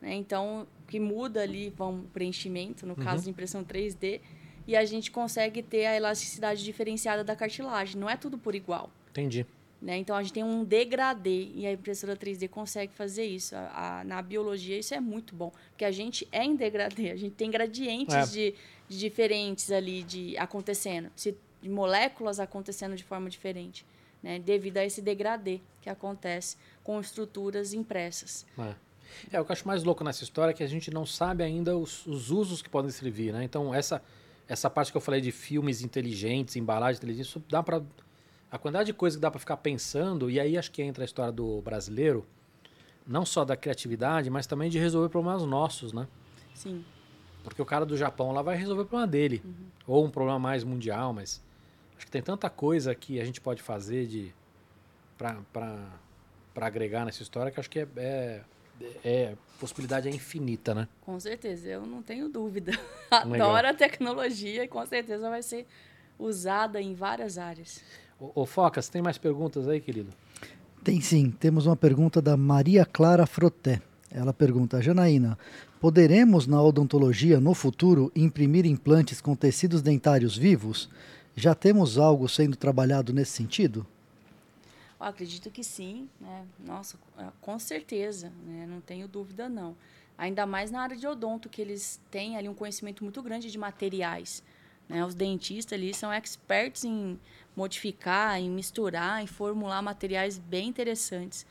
né? 0.01 0.14
Então, 0.14 0.66
que 0.86 1.01
muda 1.01 1.43
ali, 1.43 1.70
vão 1.70 2.05
preenchimento, 2.12 2.86
no 2.86 2.94
caso 2.94 3.24
de 3.24 3.31
impressão 3.31 3.64
3D, 3.64 4.20
e 4.66 4.76
a 4.76 4.84
gente 4.84 5.10
consegue 5.10 5.62
ter 5.62 5.86
a 5.86 5.97
elasticidade 5.97 6.64
diferenciada 6.64 7.22
da 7.24 7.34
cartilagem. 7.36 8.01
Não 8.01 8.09
é 8.10 8.16
tudo 8.16 8.36
por 8.38 8.55
igual. 8.55 8.90
entendi. 9.10 9.47
Né? 9.80 9.98
Então 9.98 10.16
a 10.16 10.22
gente 10.22 10.32
tem 10.32 10.43
um 10.43 10.64
degradê 10.64 11.51
e 11.55 11.66
a 11.66 11.72
impressora 11.72 12.16
3D 12.16 12.48
consegue 12.48 12.93
fazer 12.94 13.24
isso. 13.26 13.55
A- 13.55 14.01
a- 14.01 14.05
na 14.05 14.22
biologia 14.22 14.78
isso 14.78 14.94
é 14.94 15.01
muito 15.01 15.34
bom, 15.34 15.52
porque 15.70 15.84
a 15.84 15.90
gente 15.90 16.26
é 16.32 16.43
em 16.43 16.56
degradê, 16.56 17.10
a 17.10 17.16
gente 17.16 17.34
tem 17.34 17.51
gradientes 17.51 18.14
É. 18.14 18.22
de, 18.24 18.55
de 18.88 18.98
diferentes 18.98 19.70
ali 19.70 20.02
de 20.02 20.36
acontecendo, 20.38 21.10
se- 21.14 21.36
de 21.62 21.68
moléculas 21.68 22.40
acontecendo 22.40 22.97
de 22.97 23.05
forma 23.05 23.28
diferente, 23.28 23.84
né? 24.22 24.38
devido 24.38 24.78
a 24.78 24.84
esse 24.84 25.02
degradê 25.02 25.60
que 25.82 25.90
acontece 25.90 26.56
com 26.82 26.98
estruturas 26.98 27.72
impressas. 27.74 28.47
É. 28.59 28.74
É, 29.30 29.40
o 29.40 29.44
que 29.44 29.51
eu 29.51 29.52
acho 29.52 29.66
mais 29.68 29.84
louco 29.84 30.02
nessa 30.02 30.24
história 30.24 30.51
é 30.51 30.55
que 30.55 30.62
a 30.64 30.66
gente 30.66 30.90
não 30.90 31.05
sabe 31.06 31.44
ainda 31.44 31.76
os, 31.76 32.06
os 32.06 32.30
usos 32.30 32.60
que 32.62 32.68
podem 32.68 32.90
servir, 32.90 33.32
né? 33.32 33.44
Então, 33.44 33.72
essa, 33.74 34.02
essa 34.48 34.70
parte 34.70 34.90
que 34.90 34.97
eu 34.97 35.01
falei 35.01 35.20
de 35.20 35.32
filmes 35.32 35.82
inteligentes, 35.82 36.56
embalagem 36.56 36.98
inteligente, 36.98 37.27
isso 37.27 37.43
dá 37.48 37.62
pra... 37.62 37.82
A 38.51 38.59
quantidade 38.59 38.86
de 38.86 38.93
coisa 38.93 39.16
que 39.16 39.20
dá 39.20 39.31
pra 39.31 39.40
ficar 39.40 39.56
pensando, 39.56 40.31
e 40.31 40.39
aí 40.39 40.56
acho 40.56 40.70
que 40.70 40.81
entra 40.82 41.02
a 41.02 41.06
história 41.06 41.32
do 41.32 41.60
brasileiro, 41.62 42.24
não 43.06 43.27
só 43.27 43.44
da 43.44 43.56
criatividade, 43.56 44.31
mas 44.31 44.47
também 44.47 44.70
de 44.70 44.78
resolver 44.78 45.09
problemas 45.09 45.43
nossos, 45.44 45.93
né? 45.93 46.06
Sim, 46.55 46.85
Porque 47.43 47.60
o 47.60 47.64
cara 47.64 47.85
do 47.85 47.97
Japão 47.97 48.32
lá 48.32 48.43
vai 48.43 48.56
resolver 48.56 48.82
o 48.82 48.86
problema 48.86 49.06
dele. 49.06 49.43
Ou 49.86 50.05
um 50.05 50.10
problema 50.10 50.39
mais 50.39 50.64
mundial, 50.64 51.12
mas 51.12 51.43
acho 51.97 52.06
que 52.06 52.10
tem 52.10 52.23
tanta 52.23 52.48
coisa 52.48 52.94
que 52.94 53.20
a 53.20 53.24
gente 53.24 53.40
pode 53.40 53.62
fazer 53.62 54.06
de 54.06 54.32
pra 55.16 55.90
agregar 56.56 57.05
nessa 57.05 57.23
história 57.23 57.51
que 57.51 57.59
acho 57.59 57.70
que 57.70 57.81
é, 57.81 57.89
é, 57.97 58.43
é- 59.05 59.35
possibilidade 59.59 60.09
é 60.09 60.11
infinita, 60.11 60.74
né? 60.74 60.86
com 61.01 61.19
certeza, 61.19 61.69
eu 61.69 61.86
não 61.86 62.03
tenho 62.03 62.28
dúvida. 62.28 62.73
Legal. 63.27 63.51
Adoro 63.51 63.69
a 63.69 63.74
tecnologia 63.74 64.65
e 64.65 64.69
com 64.69 64.85
certeza 64.85 65.31
vai 65.31 65.43
ser 65.43 65.66
usada 66.19 66.81
em 66.81 66.94
várias 66.94 67.39
áreas. 67.39 67.82
Ô, 68.20 68.43
ô 68.43 68.47
Focas, 68.47 68.89
tem 68.89 69.01
mais 69.01 69.19
perguntas 69.19 69.69
aí, 69.69 69.81
querido? 69.81 70.11
Tem 70.85 71.01
sim. 71.01 71.31
Temos 71.31 71.66
uma 71.66 71.77
pergunta 71.77 72.23
da 72.23 72.36
Maria 72.36 72.85
Clara 72.85 73.27
Froté. 73.27 73.81
Ela 74.11 74.32
pergunta: 74.32 74.81
Janaína, 74.81 75.39
poderemos 75.81 76.47
na 76.47 76.62
odontologia 76.62 77.40
no 77.40 77.55
futuro 77.55 78.11
imprimir 78.15 78.65
implantes 78.66 79.20
com 79.20 79.35
tecidos 79.35 79.82
dentários 79.82 80.36
vivos? 80.36 80.89
Já 81.35 81.55
temos 81.55 81.98
algo 81.98 82.28
sendo 82.28 82.57
trabalhado 82.57 83.12
nesse 83.12 83.32
sentido? 83.32 83.86
Eu 84.98 85.06
acredito 85.06 85.51
que 85.51 85.62
sim, 85.62 86.09
né? 86.20 86.47
Nossa, 86.59 86.98
é, 87.18 87.27
com 87.40 87.59
certeza, 87.59 88.32
né? 88.44 88.66
Não 88.66 88.81
tenho 88.81 89.06
dúvida 89.06 89.48
não. 89.48 89.77
Ainda 90.18 90.47
mais 90.47 90.70
na 90.70 90.81
área 90.81 90.97
de 90.97 91.06
odonto, 91.06 91.48
que 91.48 91.60
eles 91.60 92.01
têm 92.10 92.36
ali 92.36 92.48
um 92.48 92.55
conhecimento 92.55 93.05
muito 93.05 93.23
grande 93.23 93.51
de 93.51 93.59
materiais. 93.59 94.43
Né? 94.89 95.05
Os 95.05 95.14
dentistas 95.14 95.78
ali 95.78 95.93
são 95.93 96.12
experts 96.12 96.85
em 96.85 97.18
modificar, 97.55 98.39
em 98.40 98.51
misturar, 98.51 99.23
em 99.23 99.27
formular 99.27 99.82
materiais 99.82 100.39
bem 100.39 100.68
interessantes. 100.68 101.44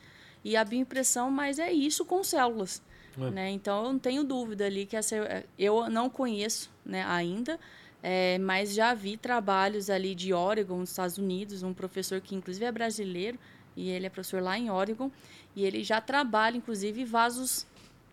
E 0.44 0.56
a 0.56 0.64
bioimpressão, 0.64 1.30
mas 1.30 1.58
é 1.58 1.72
isso 1.72 2.04
com 2.04 2.24
células. 2.24 2.82
É. 3.18 3.30
Né? 3.30 3.50
Então, 3.50 3.84
eu 3.84 3.92
não 3.92 3.98
tenho 3.98 4.24
dúvida 4.24 4.66
ali 4.66 4.86
que 4.86 4.96
essa, 4.96 5.44
eu 5.58 5.88
não 5.88 6.10
conheço 6.10 6.70
né, 6.84 7.04
ainda, 7.04 7.58
é, 8.02 8.38
mas 8.38 8.74
já 8.74 8.94
vi 8.94 9.16
trabalhos 9.16 9.90
ali 9.90 10.14
de 10.14 10.32
Oregon, 10.32 10.78
nos 10.78 10.90
Estados 10.90 11.18
Unidos, 11.18 11.62
um 11.62 11.74
professor 11.74 12.20
que 12.20 12.34
inclusive 12.34 12.64
é 12.64 12.72
brasileiro, 12.72 13.38
e 13.76 13.90
ele 13.90 14.06
é 14.06 14.10
professor 14.10 14.42
lá 14.42 14.58
em 14.58 14.70
Oregon, 14.70 15.10
e 15.54 15.64
ele 15.64 15.82
já 15.82 16.00
trabalha, 16.00 16.56
inclusive, 16.56 17.04
vasos, 17.04 17.66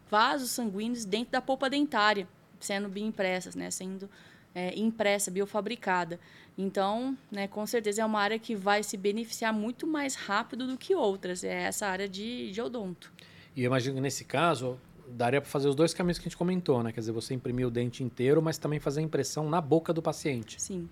vasos 0.10 0.52
sanguíneos 0.52 1.06
dentro 1.06 1.32
da 1.32 1.42
polpa 1.42 1.70
dentária, 1.70 2.28
sendo 2.60 2.88
bioimpressas, 2.90 3.56
né, 3.56 3.70
sendo 3.70 4.10
é, 4.56 4.78
impressa, 4.78 5.30
biofabricada. 5.30 6.20
Então, 6.58 7.18
né, 7.32 7.48
com 7.48 7.66
certeza 7.66 8.02
é 8.02 8.06
uma 8.06 8.20
área 8.20 8.38
que 8.40 8.56
vai 8.56 8.84
se 8.84 8.96
beneficiar 8.96 9.54
muito 9.54 9.88
mais 9.88 10.16
rápido 10.16 10.68
do 10.68 10.78
que 10.78 10.96
outras, 10.96 11.44
é 11.44 11.64
essa 11.64 11.88
área 11.88 12.08
de, 12.08 12.52
de 12.52 12.62
odonto. 12.62 13.12
E 13.56 13.62
eu 13.62 13.68
imagino 13.68 13.96
que 13.96 14.02
nesse 14.02 14.26
caso 14.26 14.80
daria 15.14 15.40
para 15.40 15.50
fazer 15.50 15.68
os 15.68 15.76
dois 15.76 15.94
caminhos 15.94 16.18
que 16.18 16.24
a 16.24 16.30
gente 16.30 16.38
comentou, 16.38 16.84
né? 16.84 16.92
Quer 16.92 17.00
dizer, 17.00 17.12
você 17.12 17.34
imprimir 17.34 17.68
o 17.68 17.72
dente 17.72 18.04
inteiro, 18.04 18.42
mas 18.42 18.58
também 18.58 18.80
fazer 18.80 19.00
a 19.00 19.04
impressão 19.04 19.50
na 19.50 19.62
boca 19.62 19.94
do 19.94 20.02
paciente. 20.02 20.62
Sim. 20.62 20.90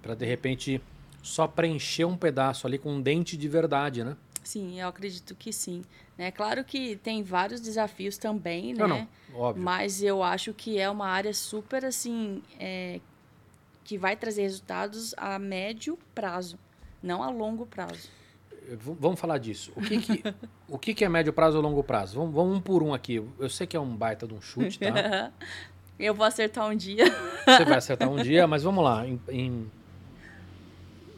Para 0.00 0.14
de 0.14 0.26
repente 0.26 0.80
só 1.22 1.46
preencher 1.46 2.04
um 2.04 2.16
pedaço 2.16 2.66
ali 2.66 2.78
com 2.78 2.92
um 2.92 3.00
dente 3.00 3.36
de 3.36 3.48
verdade, 3.48 4.02
né? 4.02 4.16
Sim, 4.42 4.80
eu 4.80 4.88
acredito 4.88 5.34
que 5.36 5.52
sim. 5.52 5.82
É 6.18 6.30
claro 6.30 6.64
que 6.64 6.96
tem 6.96 7.22
vários 7.22 7.60
desafios 7.60 8.18
também, 8.18 8.74
né? 8.74 8.80
Não, 8.80 8.88
não, 8.88 9.08
óbvio. 9.34 9.62
Mas 9.62 10.02
eu 10.02 10.22
acho 10.22 10.52
que 10.52 10.78
é 10.78 10.90
uma 10.90 11.06
área 11.06 11.32
super 11.32 11.84
assim 11.84 12.42
é, 12.58 13.00
que 13.84 13.96
vai 13.96 14.16
trazer 14.16 14.42
resultados 14.42 15.14
a 15.16 15.38
médio 15.38 15.96
prazo, 16.14 16.58
não 17.02 17.22
a 17.22 17.30
longo 17.30 17.66
prazo. 17.66 18.08
Vamos 18.76 19.18
falar 19.20 19.38
disso. 19.38 19.72
O 19.76 19.80
que, 19.82 19.98
que, 20.00 20.34
o 20.68 20.78
que, 20.78 20.94
que 20.94 21.04
é 21.04 21.08
médio 21.08 21.32
prazo 21.32 21.56
ou 21.58 21.62
longo 21.62 21.82
prazo? 21.82 22.18
Vamos, 22.18 22.34
vamos 22.34 22.56
um 22.56 22.60
por 22.60 22.82
um 22.82 22.94
aqui. 22.94 23.22
Eu 23.38 23.48
sei 23.50 23.66
que 23.66 23.76
é 23.76 23.80
um 23.80 23.94
baita 23.94 24.26
de 24.26 24.34
um 24.34 24.40
chute, 24.40 24.78
tá? 24.78 25.30
eu 25.98 26.14
vou 26.14 26.24
acertar 26.26 26.68
um 26.68 26.74
dia. 26.76 27.04
Você 27.44 27.64
vai 27.64 27.78
acertar 27.78 28.08
um 28.10 28.22
dia, 28.22 28.46
mas 28.46 28.62
vamos 28.62 28.82
lá. 28.84 29.06
Em, 29.06 29.20
em- 29.28 29.70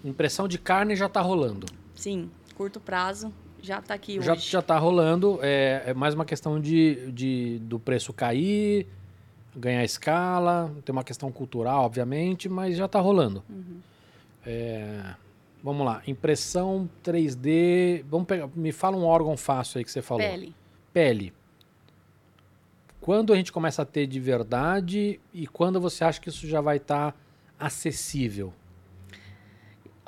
Impressão 0.04 0.46
de 0.46 0.58
carne 0.58 0.94
já 0.94 1.06
está 1.06 1.20
rolando. 1.22 1.66
Sim, 1.94 2.30
curto 2.56 2.78
prazo 2.78 3.32
já 3.62 3.78
está 3.78 3.94
aqui 3.94 4.20
Já, 4.20 4.32
hoje. 4.34 4.50
já 4.50 4.60
tá 4.60 4.76
rolando. 4.78 5.38
É, 5.40 5.84
é 5.86 5.94
mais 5.94 6.12
uma 6.14 6.26
questão 6.26 6.60
de, 6.60 7.10
de, 7.10 7.58
do 7.60 7.78
preço 7.78 8.12
cair, 8.12 8.86
ganhar 9.56 9.82
escala. 9.82 10.70
Tem 10.84 10.92
uma 10.92 11.02
questão 11.04 11.32
cultural, 11.32 11.84
obviamente, 11.84 12.48
mas 12.50 12.76
já 12.76 12.84
está 12.84 13.00
rolando. 13.00 13.42
Uhum. 13.48 13.78
É, 14.44 15.14
vamos 15.64 15.84
lá. 15.86 16.00
Impressão 16.06 16.88
3D. 17.02 18.04
Vamos 18.08 18.26
pegar, 18.28 18.46
me 18.54 18.70
fala 18.70 18.96
um 18.96 19.04
órgão 19.04 19.36
fácil 19.36 19.78
aí 19.78 19.84
que 19.84 19.90
você 19.90 20.02
falou. 20.02 20.22
Pele. 20.22 20.54
Pele. 20.92 21.32
Quando 23.00 23.32
a 23.32 23.36
gente 23.36 23.50
começa 23.50 23.82
a 23.82 23.84
ter 23.84 24.06
de 24.06 24.20
verdade 24.20 25.20
e 25.32 25.46
quando 25.46 25.80
você 25.80 26.04
acha 26.04 26.20
que 26.20 26.28
isso 26.28 26.46
já 26.46 26.60
vai 26.60 26.76
estar 26.76 27.14
acessível? 27.58 28.52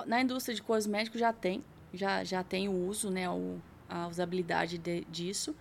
Na 0.07 0.21
indústria 0.21 0.55
de 0.55 0.63
cosméticos 0.63 1.19
já 1.21 1.33
tem, 1.33 1.65
já, 1.93 2.23
já 2.23 2.43
tem 2.45 2.69
o 2.69 2.73
uso, 2.87 3.11
né, 3.11 3.29
o, 3.29 3.57
a 3.89 4.07
usabilidade 4.07 4.79
de- 4.79 5.05
disso. 5.11 5.55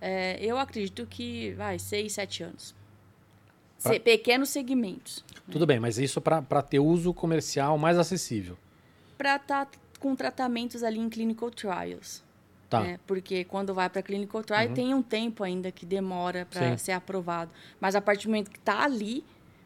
É, 0.00 0.42
eu 0.42 0.56
acredito 0.58 1.06
que 1.06 1.52
vai 1.52 1.78
seis, 1.78 2.14
sete 2.14 2.42
anos. 2.42 2.74
Pra- 3.82 3.92
Se- 3.92 4.00
pequenos 4.00 4.48
segmentos. 4.48 5.24
Tudo 5.50 5.66
bem, 5.66 5.78
mas 5.78 5.98
isso 5.98 6.20
para 6.20 6.62
ter 6.62 6.78
uso 6.80 7.12
comercial 7.12 7.76
mais 7.78 7.98
acessível. 7.98 8.56
Para 9.20 9.36
estar 9.36 9.68
com 9.98 10.16
tratamentos 10.16 10.82
ali 10.82 10.98
em 10.98 11.10
clinical 11.10 11.50
trials. 11.50 12.24
Tá. 12.70 12.80
né? 12.80 13.00
Porque 13.06 13.44
quando 13.44 13.74
vai 13.74 13.90
para 13.90 14.00
clinical 14.00 14.42
trial 14.42 14.68
Uhum. 14.68 14.74
tem 14.74 14.94
um 14.94 15.02
tempo 15.02 15.44
ainda 15.44 15.70
que 15.70 15.84
demora 15.84 16.46
para 16.48 16.78
ser 16.78 16.92
aprovado. 16.92 17.50
Mas 17.78 17.94
a 17.94 18.00
partir 18.00 18.28
do 18.28 18.30
momento 18.30 18.48
que 18.50 18.56
está 18.58 18.82
ali, 18.82 19.22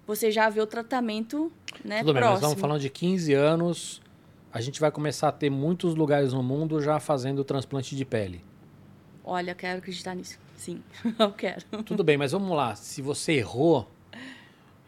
você 0.07 0.33
já 0.33 0.49
vê 0.49 0.61
o 0.61 0.67
tratamento 0.67 1.53
né, 1.85 1.99
Tudo 2.01 2.15
bem, 2.15 2.23
próximo. 2.23 2.33
mas 2.33 2.41
vamos 2.41 2.61
falando 2.61 2.81
de 2.81 2.91
15 2.91 3.33
anos, 3.33 4.03
a 4.53 4.61
gente 4.61 4.81
vai 4.81 4.91
começar 4.91 5.29
a 5.29 5.33
ter 5.33 5.51
muitos 5.51 5.95
lugares 5.95 6.33
no 6.33 6.43
mundo 6.43 6.81
já 6.81 6.99
fazendo 6.99 7.45
transplante 7.45 7.95
de 7.95 8.05
pele. 8.05 8.43
Olha, 9.23 9.53
eu 9.53 9.57
quero 9.57 9.79
acreditar 9.79 10.15
nisso. 10.17 10.39
Sim, 10.57 10.83
eu 11.17 11.31
quero. 11.31 11.63
Tudo 11.85 12.03
bem, 12.03 12.17
mas 12.17 12.33
vamos 12.33 12.57
lá. 12.57 12.75
Se 12.75 13.01
você 13.03 13.35
errou, 13.35 13.89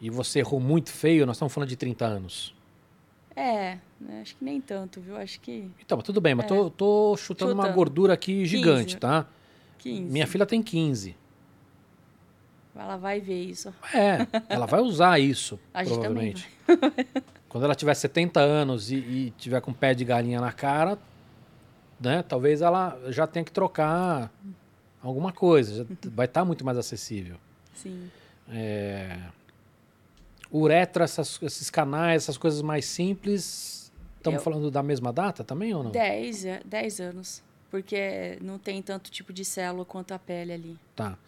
e 0.00 0.08
você 0.10 0.38
errou 0.40 0.58
muito 0.58 0.90
feio, 0.90 1.24
nós 1.26 1.36
estamos 1.36 1.52
falando 1.52 1.68
de 1.68 1.76
30 1.76 2.04
anos. 2.06 2.55
É, 3.36 3.76
né, 4.00 4.22
acho 4.22 4.34
que 4.36 4.44
nem 4.44 4.60
tanto, 4.62 4.98
viu? 5.00 5.14
Acho 5.16 5.38
que 5.40 5.70
Então, 5.80 5.96
mas 5.98 6.04
tudo 6.06 6.20
bem, 6.22 6.34
mas 6.34 6.46
É. 6.46 6.48
tô, 6.48 6.70
tô 6.70 7.16
chutando 7.18 7.52
uma 7.52 7.64
Chutando. 7.64 7.76
gordura 7.76 8.14
aqui 8.14 8.46
gigante, 8.46 8.94
15. 8.94 8.98
tá? 8.98 9.26
15. 9.78 10.10
Minha 10.10 10.26
filha 10.26 10.46
tem 10.46 10.62
15. 10.62 11.14
Ela 12.74 12.96
vai 12.96 13.20
ver 13.20 13.42
isso. 13.42 13.72
É, 13.94 14.26
ela 14.48 14.66
vai 14.66 14.80
usar 14.80 15.18
isso, 15.18 15.58
A 15.72 15.82
provavelmente. 15.84 16.48
Quando 17.48 17.64
ela 17.64 17.74
tiver 17.74 17.94
70 17.94 18.40
anos 18.40 18.90
e, 18.90 18.96
e 18.96 19.34
tiver 19.38 19.60
com 19.60 19.72
pé 19.72 19.94
de 19.94 20.04
galinha 20.04 20.40
na 20.40 20.52
cara, 20.52 20.98
né? 22.00 22.22
Talvez 22.22 22.60
ela 22.60 22.98
já 23.08 23.26
tenha 23.26 23.44
que 23.44 23.52
trocar 23.52 24.30
alguma 25.02 25.32
coisa. 25.32 25.86
Vai 26.14 26.26
estar 26.26 26.44
muito 26.44 26.64
mais 26.66 26.76
acessível. 26.76 27.36
Sim. 27.74 28.10
É... 28.50 29.18
Uretra, 30.52 31.04
essas- 31.04 31.38
esses 31.42 31.70
canais, 31.70 32.24
essas 32.24 32.38
coisas 32.38 32.62
mais 32.62 32.84
simples. 32.86 33.92
Estamos 34.18 34.38
Eu- 34.38 34.44
falando 34.44 34.70
da 34.70 34.82
mesma 34.82 35.12
data 35.12 35.44
também 35.44 35.74
ou 35.74 35.84
não? 35.84 35.90
10, 35.90 36.44
é, 36.44 36.60
10 36.64 37.00
anos. 37.00 37.42
Porque 37.70 38.38
não 38.40 38.58
tem 38.58 38.80
tanto 38.80 39.10
tipo 39.10 39.32
de 39.32 39.44
célula 39.44 39.84
quanto 39.84 40.12
a 40.12 40.18
pele 40.18 40.52
ali. 40.52 40.78
Tá. 40.94 41.18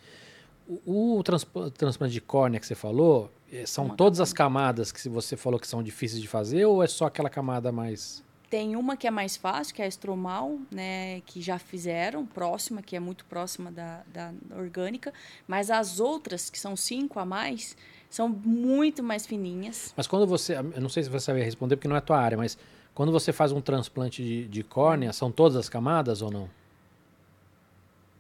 O, 0.87 1.19
o 1.19 1.23
transp- 1.23 1.71
transplante 1.77 2.13
de 2.13 2.21
córnea 2.21 2.61
que 2.61 2.67
você 2.67 2.75
falou, 2.75 3.31
eh, 3.53 3.67
são 3.67 3.87
Uma 3.87 3.97
todas 3.97 4.21
as 4.21 4.33
camadas 4.33 4.93
que 4.93 5.09
você 5.09 5.37
falou 5.37 5.59
que 5.59 5.67
são 5.67 5.83
difíceis 5.83 6.21
de 6.21 6.29
fazer 6.29 6.65
ou 6.67 6.83
é 6.83 6.87
só 6.87 7.07
aquela 7.07 7.29
camada 7.31 7.73
mais. 7.73 8.23
Tem 8.51 8.77
uma 8.77 8.97
que 8.97 9.07
é 9.07 9.11
mais 9.11 9.37
fácil, 9.37 9.75
que 9.75 9.83
é 9.83 9.85
a 9.85 9.89
estromal, 9.89 10.59
né, 10.71 11.21
que 11.27 11.41
já 11.43 11.59
fizeram, 11.59 12.25
próxima, 12.25 12.81
que 12.81 12.97
é 12.97 13.01
muito 13.01 13.25
próxima 13.27 13.71
da, 13.71 14.03
da 14.13 14.33
orgânica, 14.57 15.13
mas 15.47 15.71
as 15.71 16.01
outras, 16.01 16.49
que 16.49 16.59
são 16.59 16.75
cinco 16.75 17.19
a 17.19 17.27
mais, 17.27 17.77
são 18.09 18.29
muito 18.29 19.03
mais 19.03 19.27
fininhas. 19.27 19.93
Mas 19.97 20.07
quando 20.07 20.27
você. 20.27 20.55
Eu 20.57 20.81
não 20.81 20.89
sei 20.89 21.03
se 21.03 21.11
você 21.11 21.33
vai 21.33 21.43
responder 21.43 21.77
porque 21.77 21.89
não 21.89 21.97
é 21.97 21.99
a 21.99 22.03
tua 22.03 22.19
área, 22.19 22.37
mas 22.37 22.59
quando 22.95 23.13
você 23.13 23.33
faz 23.33 23.53
um 23.53 23.61
transplante 23.61 24.23
de, 24.23 24.49
de 24.49 24.63
córnea, 24.63 25.13
são 25.13 25.31
todas 25.31 25.57
as 25.57 25.69
camadas 25.69 26.23
ou 26.23 26.31
não? 26.31 26.49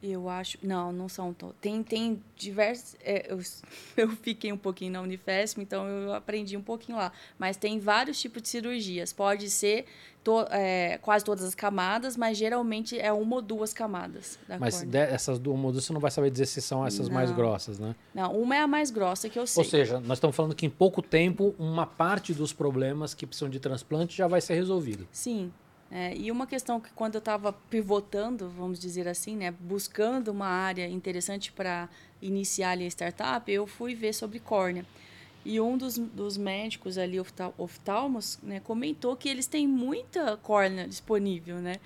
Eu 0.02 0.28
acho. 0.28 0.58
Não, 0.62 0.92
não 0.92 1.08
são 1.08 1.32
todas. 1.34 1.56
Tem, 1.60 1.82
tem 1.82 2.22
diversos. 2.36 2.94
é, 3.00 3.26
eu, 3.32 3.40
eu 3.96 4.08
fiquei 4.16 4.52
um 4.52 4.56
pouquinho 4.56 4.92
na 4.92 5.00
Unifesp, 5.02 5.60
então 5.60 5.86
eu 5.88 6.14
aprendi 6.14 6.56
um 6.56 6.62
pouquinho 6.62 6.98
lá. 6.98 7.10
Mas 7.38 7.56
tem 7.56 7.80
vários 7.80 8.20
tipos 8.20 8.42
de 8.42 8.48
cirurgias. 8.48 9.12
Pode 9.12 9.50
ser 9.50 9.86
to- 10.22 10.46
é, 10.50 10.98
quase 10.98 11.24
todas 11.24 11.42
as 11.44 11.54
camadas, 11.54 12.16
mas 12.16 12.38
geralmente 12.38 12.96
é 12.98 13.12
uma 13.12 13.36
ou 13.36 13.42
duas 13.42 13.72
camadas 13.72 14.38
da 14.46 14.56
Mas 14.58 14.82
de- 14.82 14.96
essas 14.96 15.38
duas 15.38 15.58
mudas 15.58 15.84
você 15.84 15.92
não 15.92 16.00
vai 16.00 16.10
saber 16.12 16.30
dizer 16.30 16.46
se 16.46 16.62
são 16.62 16.86
essas 16.86 17.08
mais 17.08 17.30
Não. 17.30 17.36
grossas, 17.36 17.78
né? 17.80 17.96
Não, 18.14 18.32
uma 18.40 18.54
é 18.54 18.60
a 18.60 18.66
mais 18.68 18.90
grossa 18.92 19.28
que 19.28 19.38
eu 19.38 19.46
sei. 19.48 19.64
Ou 19.64 19.68
seja, 19.68 19.98
nós 20.00 20.18
estamos 20.18 20.36
falando 20.36 20.54
que 20.54 20.64
em 20.66 20.70
pouco 20.70 21.02
tempo, 21.02 21.56
uma 21.58 21.86
parte 21.86 22.32
dos 22.32 22.52
problemas 22.52 23.14
que 23.14 23.26
precisam 23.26 23.50
de 23.50 23.58
transplante 23.58 24.16
já 24.16 24.28
vai 24.28 24.40
ser 24.40 24.54
resolvido. 24.54 25.08
Sim. 25.10 25.52
É, 25.90 26.14
e 26.14 26.30
uma 26.30 26.46
questão 26.46 26.78
que 26.80 26.90
quando 26.90 27.14
eu 27.14 27.18
estava 27.20 27.50
pivotando, 27.52 28.50
vamos 28.50 28.78
dizer 28.78 29.08
assim, 29.08 29.34
né, 29.36 29.50
buscando 29.58 30.28
uma 30.28 30.46
área 30.46 30.86
interessante 30.86 31.50
para 31.50 31.88
iniciar 32.20 32.72
ali 32.72 32.84
a 32.84 32.88
startup, 32.88 33.50
eu 33.50 33.66
fui 33.66 33.94
ver 33.94 34.12
sobre 34.12 34.38
córnea. 34.38 34.84
E 35.44 35.58
um 35.58 35.78
dos, 35.78 35.96
dos 35.96 36.36
médicos 36.36 36.98
ali, 36.98 37.18
oftal- 37.18 37.54
oftalmos, 37.56 38.38
né, 38.42 38.60
comentou 38.60 39.16
que 39.16 39.30
eles 39.30 39.46
têm 39.46 39.66
muita 39.66 40.36
córnea 40.36 40.86
disponível, 40.86 41.56
né? 41.56 41.76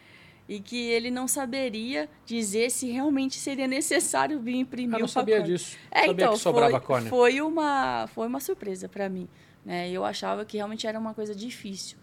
E 0.49 0.59
que 0.59 0.77
ele 0.91 1.09
não 1.09 1.29
saberia 1.29 2.09
dizer 2.27 2.71
se 2.71 2.91
realmente 2.91 3.39
seria 3.39 3.69
necessário 3.69 4.41
vir 4.41 4.57
imprimir 4.57 4.97
Eu 4.97 5.01
não 5.03 5.07
sabia 5.09 5.37
córnea. 5.37 5.57
disso. 5.57 5.77
É, 5.91 6.07
sabia 6.07 6.13
então, 6.13 6.33
que 6.33 6.39
sobrava 6.41 6.73
foi, 6.73 6.81
córnea. 6.81 7.09
foi 7.11 7.41
uma 7.41 8.09
foi 8.09 8.27
uma 8.27 8.41
surpresa 8.41 8.89
para 8.89 9.09
mim, 9.09 9.29
né? 9.65 9.89
Eu 9.89 10.05
achava 10.05 10.45
que 10.45 10.57
realmente 10.57 10.85
era 10.89 10.99
uma 10.99 11.15
coisa 11.15 11.33
difícil. 11.35 11.97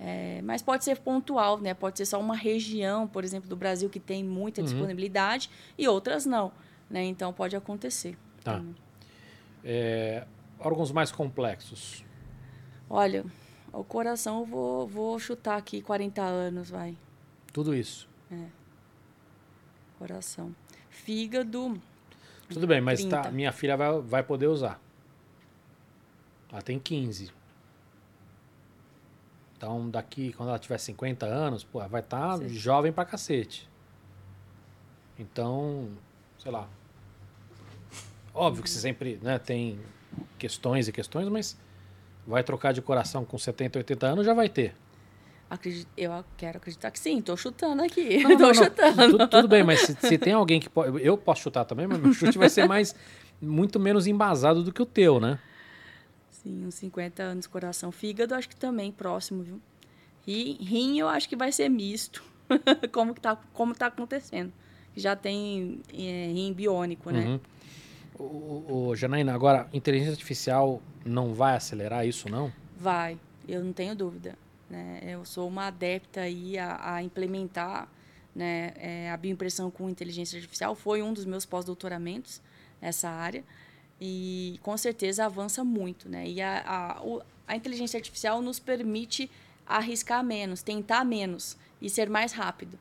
É, 0.00 0.40
mas 0.42 0.62
pode 0.62 0.84
ser 0.84 0.98
pontual, 0.98 1.58
né? 1.58 1.74
Pode 1.74 1.98
ser 1.98 2.06
só 2.06 2.20
uma 2.20 2.36
região, 2.36 3.06
por 3.08 3.24
exemplo, 3.24 3.48
do 3.48 3.56
Brasil 3.56 3.90
que 3.90 3.98
tem 3.98 4.22
muita 4.22 4.60
Uhum. 4.60 4.64
disponibilidade 4.66 5.50
e 5.76 5.88
outras 5.88 6.24
não, 6.24 6.52
né? 6.88 7.02
Então 7.04 7.32
pode 7.32 7.56
acontecer. 7.56 8.16
Tá. 8.44 8.62
É, 9.64 10.24
órgãos 10.60 10.92
mais 10.92 11.10
complexos. 11.10 12.04
Olha, 12.88 13.24
o 13.72 13.82
coração 13.82 14.38
eu 14.40 14.44
vou, 14.46 14.86
vou 14.86 15.18
chutar 15.18 15.56
aqui 15.56 15.82
40 15.82 16.22
anos, 16.22 16.70
vai. 16.70 16.96
Tudo 17.52 17.74
isso. 17.74 18.08
Coração. 19.98 20.54
Fígado, 20.88 21.80
Tudo 22.48 22.66
bem, 22.68 22.80
mas 22.80 23.04
tá, 23.04 23.22
30. 23.22 23.34
minha 23.34 23.50
filha 23.52 23.76
vai, 23.76 24.00
vai 24.00 24.22
poder 24.22 24.46
usar. 24.46 24.80
Ela 26.50 26.62
tem 26.62 26.78
15. 26.78 27.32
Então, 29.58 29.90
daqui, 29.90 30.32
quando 30.34 30.50
ela 30.50 30.58
tiver 30.58 30.78
50 30.78 31.26
anos, 31.26 31.64
pô, 31.64 31.80
vai 31.88 32.00
estar 32.00 32.38
Sim. 32.38 32.48
jovem 32.48 32.92
pra 32.92 33.04
cacete. 33.04 33.68
Então, 35.18 35.88
sei 36.38 36.52
lá. 36.52 36.68
Óbvio 38.32 38.62
que 38.62 38.70
você 38.70 38.78
sempre 38.78 39.18
né, 39.20 39.36
tem 39.36 39.80
questões 40.38 40.86
e 40.86 40.92
questões, 40.92 41.28
mas 41.28 41.58
vai 42.24 42.44
trocar 42.44 42.72
de 42.72 42.80
coração 42.80 43.24
com 43.24 43.36
70, 43.36 43.80
80 43.80 44.06
anos, 44.06 44.24
já 44.26 44.32
vai 44.32 44.48
ter. 44.48 44.76
acredito, 45.50 45.88
eu 45.96 46.24
quero 46.36 46.58
acreditar 46.58 46.92
que 46.92 47.00
sim, 47.00 47.20
tô 47.20 47.36
chutando 47.36 47.82
aqui. 47.82 48.22
Não, 48.22 48.30
tô 48.38 48.38
não, 48.38 48.46
não. 48.48 48.54
chutando. 48.54 49.10
Tudo, 49.10 49.28
tudo 49.28 49.48
bem, 49.48 49.64
mas 49.64 49.80
se, 49.80 49.96
se 49.96 50.16
tem 50.18 50.34
alguém 50.34 50.60
que 50.60 50.70
pode. 50.70 51.04
Eu 51.04 51.18
posso 51.18 51.42
chutar 51.42 51.64
também, 51.64 51.88
mas 51.88 51.98
meu 51.98 52.12
chute 52.12 52.38
vai 52.38 52.48
ser 52.48 52.68
mais. 52.68 52.94
Muito 53.42 53.80
menos 53.80 54.06
embasado 54.06 54.62
do 54.62 54.72
que 54.72 54.82
o 54.82 54.86
teu, 54.86 55.18
né? 55.18 55.40
Sim, 56.42 56.66
uns 56.66 56.74
50 56.76 57.22
anos 57.22 57.46
coração. 57.46 57.90
Fígado, 57.90 58.34
acho 58.34 58.48
que 58.48 58.56
também 58.56 58.92
próximo, 58.92 59.42
viu? 59.42 59.60
E 60.26 60.52
rim, 60.62 60.98
eu 60.98 61.08
acho 61.08 61.28
que 61.28 61.36
vai 61.36 61.50
ser 61.50 61.68
misto. 61.68 62.22
como, 62.92 63.14
que 63.14 63.20
tá, 63.20 63.36
como 63.52 63.74
tá 63.74 63.86
acontecendo. 63.86 64.52
Já 64.96 65.14
tem 65.16 65.80
é, 65.92 66.30
rim 66.32 66.52
biônico, 66.52 67.10
né? 67.10 67.26
Uhum. 67.26 67.40
O, 68.18 68.88
o, 68.88 68.96
Janaína, 68.96 69.32
agora, 69.32 69.68
inteligência 69.72 70.12
artificial 70.12 70.82
não 71.04 71.34
vai 71.34 71.56
acelerar 71.56 72.06
isso, 72.06 72.28
não? 72.28 72.52
Vai, 72.76 73.18
eu 73.46 73.62
não 73.64 73.72
tenho 73.72 73.94
dúvida. 73.94 74.36
Né? 74.68 75.00
Eu 75.02 75.24
sou 75.24 75.46
uma 75.48 75.66
adepta 75.66 76.22
aí 76.22 76.58
a, 76.58 76.94
a 76.94 77.02
implementar 77.02 77.88
né, 78.34 78.72
é, 78.76 79.10
a 79.10 79.16
bioimpressão 79.16 79.70
com 79.70 79.88
inteligência 79.88 80.36
artificial. 80.36 80.74
Foi 80.74 81.00
um 81.02 81.12
dos 81.12 81.24
meus 81.24 81.46
pós-doutoramentos 81.46 82.42
nessa 82.80 83.08
área. 83.08 83.44
E 84.00 84.58
com 84.62 84.76
certeza 84.76 85.24
avança 85.24 85.64
muito. 85.64 86.08
Né? 86.08 86.28
E 86.28 86.40
a, 86.40 86.62
a, 86.66 87.02
a 87.46 87.56
inteligência 87.56 87.98
artificial 87.98 88.40
nos 88.40 88.58
permite 88.58 89.30
arriscar 89.66 90.24
menos, 90.24 90.62
tentar 90.62 91.04
menos 91.04 91.56
e 91.80 91.90
ser 91.90 92.08
mais 92.08 92.32
rápido. 92.32 92.78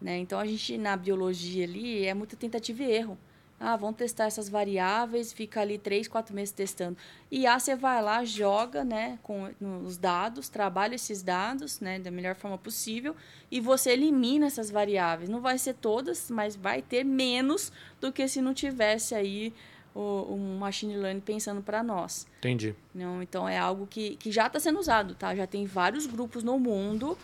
Né? 0.00 0.18
Então, 0.18 0.38
a 0.38 0.46
gente, 0.46 0.76
na 0.76 0.96
biologia 0.96 1.64
ali, 1.64 2.04
é 2.04 2.12
muita 2.12 2.36
tentativa 2.36 2.82
e 2.82 2.90
erro. 2.90 3.18
Ah, 3.58 3.76
vamos 3.76 3.96
testar 3.96 4.26
essas 4.26 4.48
variáveis, 4.48 5.32
fica 5.32 5.60
ali 5.60 5.78
três, 5.78 6.08
quatro 6.08 6.34
meses 6.34 6.52
testando. 6.52 6.98
E 7.30 7.46
aí 7.46 7.60
você 7.60 7.74
vai 7.76 8.02
lá, 8.02 8.24
joga 8.24 8.84
né, 8.84 9.18
com 9.22 9.48
os 9.86 9.96
dados, 9.96 10.48
trabalha 10.48 10.96
esses 10.96 11.22
dados 11.22 11.80
né, 11.80 11.98
da 11.98 12.10
melhor 12.10 12.34
forma 12.34 12.58
possível 12.58 13.14
e 13.50 13.60
você 13.60 13.92
elimina 13.92 14.46
essas 14.46 14.70
variáveis. 14.70 15.30
Não 15.30 15.40
vai 15.40 15.56
ser 15.56 15.74
todas, 15.74 16.30
mas 16.30 16.56
vai 16.56 16.82
ter 16.82 17.04
menos 17.04 17.72
do 18.00 18.12
que 18.12 18.26
se 18.26 18.42
não 18.42 18.52
tivesse 18.52 19.14
aí 19.14 19.52
o, 19.94 20.34
um 20.34 20.58
machine 20.58 20.96
learning 20.96 21.20
pensando 21.20 21.62
para 21.62 21.82
nós. 21.82 22.26
Entendi. 22.38 22.74
Não, 22.94 23.22
então 23.22 23.48
é 23.48 23.56
algo 23.56 23.86
que, 23.86 24.16
que 24.16 24.32
já 24.32 24.46
está 24.48 24.58
sendo 24.58 24.78
usado, 24.80 25.14
tá? 25.14 25.34
Já 25.34 25.46
tem 25.46 25.64
vários 25.66 26.06
grupos 26.06 26.42
no 26.42 26.58
mundo 26.58 27.16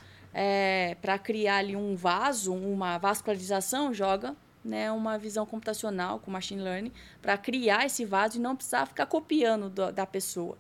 para 1.00 1.18
criar 1.18 1.56
ali 1.56 1.74
um 1.76 1.96
vaso, 1.96 2.54
uma 2.54 2.98
vascularização, 2.98 3.92
joga 3.92 4.34
né, 4.64 4.92
uma 4.92 5.18
visão 5.18 5.44
computacional 5.46 6.18
com 6.18 6.30
machine 6.30 6.60
learning 6.62 6.92
para 7.20 7.36
criar 7.38 7.86
esse 7.86 8.04
vaso 8.04 8.36
e 8.36 8.40
não 8.40 8.54
precisar 8.54 8.86
ficar 8.86 9.06
copiando 9.06 9.68
do- 9.70 9.90
da 9.90 10.06
pessoa. 10.06 10.56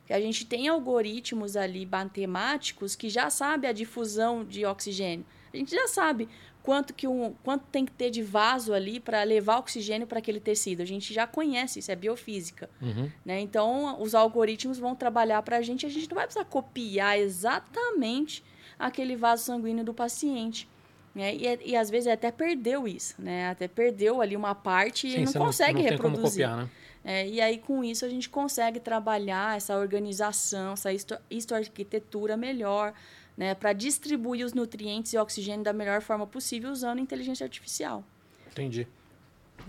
Porque 0.00 0.12
a 0.12 0.20
gente 0.20 0.44
tem 0.46 0.66
algoritmos 0.68 1.54
ali 1.56 1.86
matemáticos 1.86 2.96
que 2.96 3.08
já 3.08 3.30
sabe 3.30 3.66
a 3.66 3.72
difusão 3.72 4.44
de 4.44 4.64
oxigênio. 4.64 5.24
A 5.52 5.56
gente 5.56 5.70
já 5.70 5.86
sabe 5.86 6.28
quanto 6.62 6.94
que 6.94 7.08
um, 7.08 7.32
quanto 7.42 7.64
tem 7.72 7.84
que 7.84 7.92
ter 7.92 8.08
de 8.10 8.22
vaso 8.22 8.72
ali 8.72 9.00
para 9.00 9.22
levar 9.24 9.58
oxigênio 9.58 10.06
para 10.06 10.18
aquele 10.20 10.38
tecido. 10.40 10.80
A 10.80 10.84
gente 10.84 11.12
já 11.12 11.26
conhece, 11.26 11.80
isso 11.80 11.90
é 11.90 11.96
biofísica. 11.96 12.70
Uhum. 12.80 13.10
Né? 13.24 13.40
Então, 13.40 14.00
os 14.00 14.14
algoritmos 14.14 14.78
vão 14.78 14.94
trabalhar 14.94 15.42
para 15.42 15.56
a 15.56 15.62
gente, 15.62 15.84
a 15.84 15.88
gente 15.88 16.08
não 16.08 16.14
vai 16.14 16.24
precisar 16.26 16.44
copiar 16.44 17.18
exatamente 17.18 18.44
aquele 18.78 19.16
vaso 19.16 19.44
sanguíneo 19.44 19.84
do 19.84 19.94
paciente. 19.94 20.68
Né? 21.14 21.34
E, 21.34 21.46
é- 21.46 21.58
e 21.64 21.76
às 21.76 21.90
vezes 21.90 22.06
até 22.08 22.30
perdeu 22.30 22.88
isso, 22.88 23.14
né? 23.18 23.48
Até 23.50 23.68
perdeu 23.68 24.22
ali 24.22 24.34
uma 24.34 24.54
parte 24.54 25.06
e 25.06 25.10
Sim, 25.10 25.18
não 25.24 25.32
você 25.32 25.38
consegue 25.38 25.72
não 25.74 25.82
tem 25.82 25.90
reproduzir. 25.90 26.46
como 26.46 26.56
copiar, 26.56 26.56
né? 26.56 26.70
É, 27.04 27.26
e 27.28 27.40
aí, 27.40 27.58
com 27.58 27.82
isso, 27.82 28.04
a 28.04 28.08
gente 28.08 28.30
consegue 28.30 28.78
trabalhar 28.78 29.56
essa 29.56 29.76
organização, 29.76 30.74
essa 30.74 30.92
histo- 30.92 31.18
histoarquitetura 31.28 32.36
melhor, 32.36 32.94
né? 33.36 33.54
Para 33.54 33.72
distribuir 33.72 34.44
os 34.44 34.52
nutrientes 34.52 35.12
e 35.12 35.18
oxigênio 35.18 35.64
da 35.64 35.72
melhor 35.72 36.00
forma 36.02 36.26
possível 36.26 36.70
usando 36.70 36.98
inteligência 36.98 37.44
artificial. 37.44 38.04
Entendi. 38.50 38.86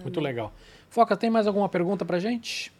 Muito 0.01 0.19
legal. 0.19 0.53
Foca, 0.89 1.15
tem 1.15 1.29
mais 1.29 1.47
alguma 1.47 1.69
pergunta 1.69 2.03
pra 2.03 2.19
gente? 2.19 2.71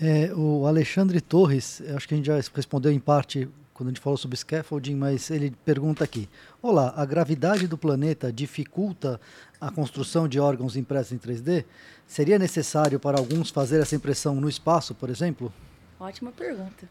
É, 0.00 0.32
o 0.34 0.66
Alexandre 0.66 1.20
Torres, 1.20 1.82
acho 1.96 2.06
que 2.06 2.14
a 2.14 2.16
gente 2.16 2.26
já 2.26 2.36
respondeu 2.54 2.92
em 2.92 3.00
parte 3.00 3.48
quando 3.78 3.88
a 3.88 3.92
gente 3.92 4.00
falou 4.00 4.16
sobre 4.16 4.36
scaffolding, 4.36 4.96
mas 4.96 5.30
ele 5.30 5.52
pergunta 5.64 6.02
aqui: 6.02 6.28
Olá, 6.60 6.92
a 6.96 7.04
gravidade 7.04 7.66
do 7.66 7.78
planeta 7.78 8.32
dificulta 8.32 9.20
a 9.60 9.70
construção 9.70 10.28
de 10.28 10.38
órgãos 10.38 10.76
impressos 10.76 11.12
em 11.12 11.18
3D? 11.18 11.64
Seria 12.06 12.38
necessário 12.38 12.98
para 12.98 13.18
alguns 13.18 13.50
fazer 13.50 13.80
essa 13.80 13.94
impressão 13.94 14.34
no 14.34 14.48
espaço, 14.48 14.94
por 14.94 15.10
exemplo? 15.10 15.52
Ótima 16.00 16.32
pergunta. 16.32 16.88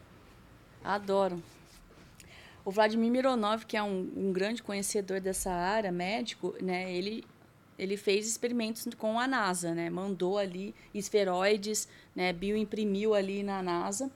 Adoro. 0.82 1.42
O 2.68 2.70
Vladimir 2.70 3.10
Mironov, 3.10 3.64
que 3.64 3.78
é 3.78 3.82
um, 3.82 4.12
um 4.14 4.30
grande 4.30 4.62
conhecedor 4.62 5.20
dessa 5.20 5.50
área, 5.50 5.90
médico, 5.90 6.54
né, 6.60 6.94
ele 6.94 7.24
ele 7.78 7.96
fez 7.96 8.28
experimentos 8.28 8.86
com 8.98 9.18
a 9.18 9.26
NASA, 9.26 9.74
né? 9.74 9.88
Mandou 9.88 10.36
ali 10.36 10.74
esferoides, 10.92 11.88
né? 12.14 12.30
Bioimprimiu 12.30 13.14
ali 13.14 13.42
na 13.42 13.62
NASA, 13.62 14.10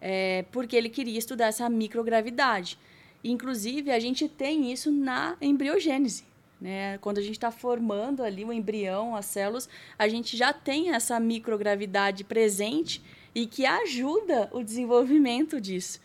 é, 0.00 0.44
porque 0.52 0.76
ele 0.76 0.88
queria 0.88 1.18
estudar 1.18 1.46
essa 1.46 1.68
microgravidade. 1.68 2.78
Inclusive, 3.24 3.90
a 3.90 3.98
gente 3.98 4.28
tem 4.28 4.70
isso 4.70 4.92
na 4.92 5.36
embriogênese. 5.40 6.22
Né? 6.60 6.98
Quando 6.98 7.18
a 7.18 7.22
gente 7.22 7.32
está 7.32 7.50
formando 7.50 8.22
ali 8.22 8.44
o 8.44 8.52
embrião, 8.52 9.16
as 9.16 9.26
células, 9.26 9.68
a 9.98 10.06
gente 10.06 10.36
já 10.36 10.52
tem 10.52 10.94
essa 10.94 11.18
microgravidade 11.18 12.22
presente 12.22 13.02
e 13.34 13.44
que 13.44 13.66
ajuda 13.66 14.48
o 14.52 14.62
desenvolvimento 14.62 15.60
disso. 15.60 15.98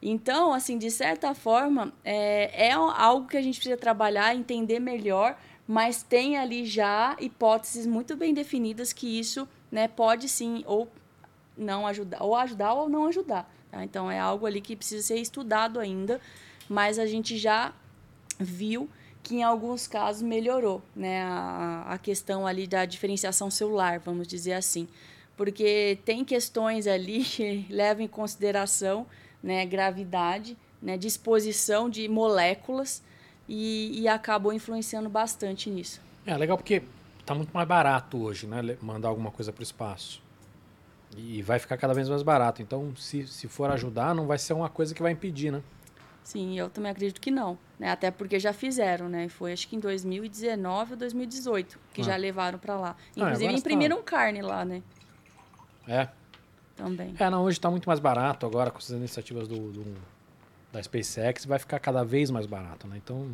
Então, 0.00 0.52
assim, 0.52 0.78
de 0.78 0.90
certa 0.90 1.34
forma, 1.34 1.92
é, 2.04 2.68
é 2.68 2.72
algo 2.72 3.26
que 3.26 3.36
a 3.36 3.42
gente 3.42 3.56
precisa 3.56 3.76
trabalhar, 3.76 4.34
entender 4.34 4.78
melhor, 4.78 5.36
mas 5.66 6.02
tem 6.02 6.36
ali 6.36 6.64
já 6.64 7.16
hipóteses 7.20 7.84
muito 7.84 8.16
bem 8.16 8.32
definidas 8.32 8.92
que 8.92 9.18
isso 9.18 9.46
né, 9.70 9.88
pode 9.88 10.28
sim 10.28 10.62
ou 10.66 10.88
não 11.56 11.86
ajudar, 11.86 12.22
ou 12.22 12.36
ajudar 12.36 12.72
ou 12.74 12.88
não 12.88 13.06
ajudar. 13.06 13.52
Tá? 13.70 13.84
Então 13.84 14.10
é 14.10 14.18
algo 14.18 14.46
ali 14.46 14.60
que 14.60 14.76
precisa 14.76 15.06
ser 15.06 15.18
estudado 15.18 15.80
ainda, 15.80 16.20
mas 16.68 16.98
a 16.98 17.06
gente 17.06 17.36
já 17.36 17.72
viu 18.38 18.88
que 19.22 19.36
em 19.36 19.42
alguns 19.42 19.86
casos 19.86 20.22
melhorou 20.22 20.80
né, 20.94 21.22
a, 21.22 21.84
a 21.88 21.98
questão 21.98 22.46
ali 22.46 22.66
da 22.66 22.84
diferenciação 22.84 23.50
celular, 23.50 23.98
vamos 23.98 24.26
dizer 24.26 24.54
assim. 24.54 24.88
Porque 25.36 25.98
tem 26.04 26.24
questões 26.24 26.86
ali 26.86 27.22
que 27.24 27.66
levam 27.70 28.04
em 28.04 28.08
consideração 28.08 29.06
né, 29.42 29.64
gravidade, 29.66 30.56
né, 30.80 30.96
disposição 30.96 31.88
de 31.88 32.08
moléculas 32.08 33.02
e, 33.48 34.00
e 34.00 34.08
acabou 34.08 34.52
influenciando 34.52 35.08
bastante 35.08 35.70
nisso. 35.70 36.00
É 36.26 36.36
legal 36.36 36.56
porque 36.56 36.82
está 37.20 37.34
muito 37.34 37.50
mais 37.52 37.66
barato 37.66 38.22
hoje, 38.22 38.46
né? 38.46 38.76
Mandar 38.80 39.08
alguma 39.08 39.30
coisa 39.30 39.52
para 39.52 39.60
o 39.60 39.62
espaço. 39.62 40.22
E 41.16 41.42
vai 41.42 41.58
ficar 41.58 41.76
cada 41.76 41.94
vez 41.94 42.08
mais 42.08 42.22
barato. 42.22 42.60
Então, 42.60 42.94
se, 42.96 43.26
se 43.26 43.48
for 43.48 43.70
ajudar, 43.70 44.14
não 44.14 44.26
vai 44.26 44.38
ser 44.38 44.52
uma 44.52 44.68
coisa 44.68 44.94
que 44.94 45.02
vai 45.02 45.12
impedir, 45.12 45.50
né? 45.50 45.62
Sim, 46.22 46.58
eu 46.58 46.68
também 46.68 46.90
acredito 46.90 47.20
que 47.20 47.30
não. 47.30 47.58
Né? 47.78 47.90
Até 47.90 48.10
porque 48.10 48.38
já 48.38 48.52
fizeram, 48.52 49.08
né? 49.08 49.28
Foi 49.28 49.52
acho 49.52 49.66
que 49.66 49.76
em 49.76 49.80
2019 49.80 50.92
ou 50.92 50.98
2018 50.98 51.78
que 51.94 52.02
ah. 52.02 52.04
já 52.04 52.16
levaram 52.16 52.58
para 52.58 52.76
lá. 52.76 52.96
Ah, 52.98 53.10
Inclusive, 53.16 53.54
imprimiram 53.54 53.96
tá... 53.98 54.02
carne 54.02 54.42
lá, 54.42 54.64
né? 54.64 54.82
É. 55.86 56.08
Também. 56.78 57.14
É, 57.18 57.28
não, 57.28 57.42
hoje 57.42 57.58
está 57.58 57.70
muito 57.70 57.86
mais 57.86 58.00
barato 58.00 58.46
agora 58.46 58.70
com 58.70 58.78
essas 58.78 58.96
iniciativas 58.96 59.46
do, 59.46 59.72
do 59.72 59.94
da 60.72 60.82
SpaceX 60.82 61.44
vai 61.44 61.58
ficar 61.58 61.78
cada 61.78 62.04
vez 62.04 62.30
mais 62.30 62.46
barato, 62.46 62.86
né? 62.86 62.96
Então, 63.02 63.30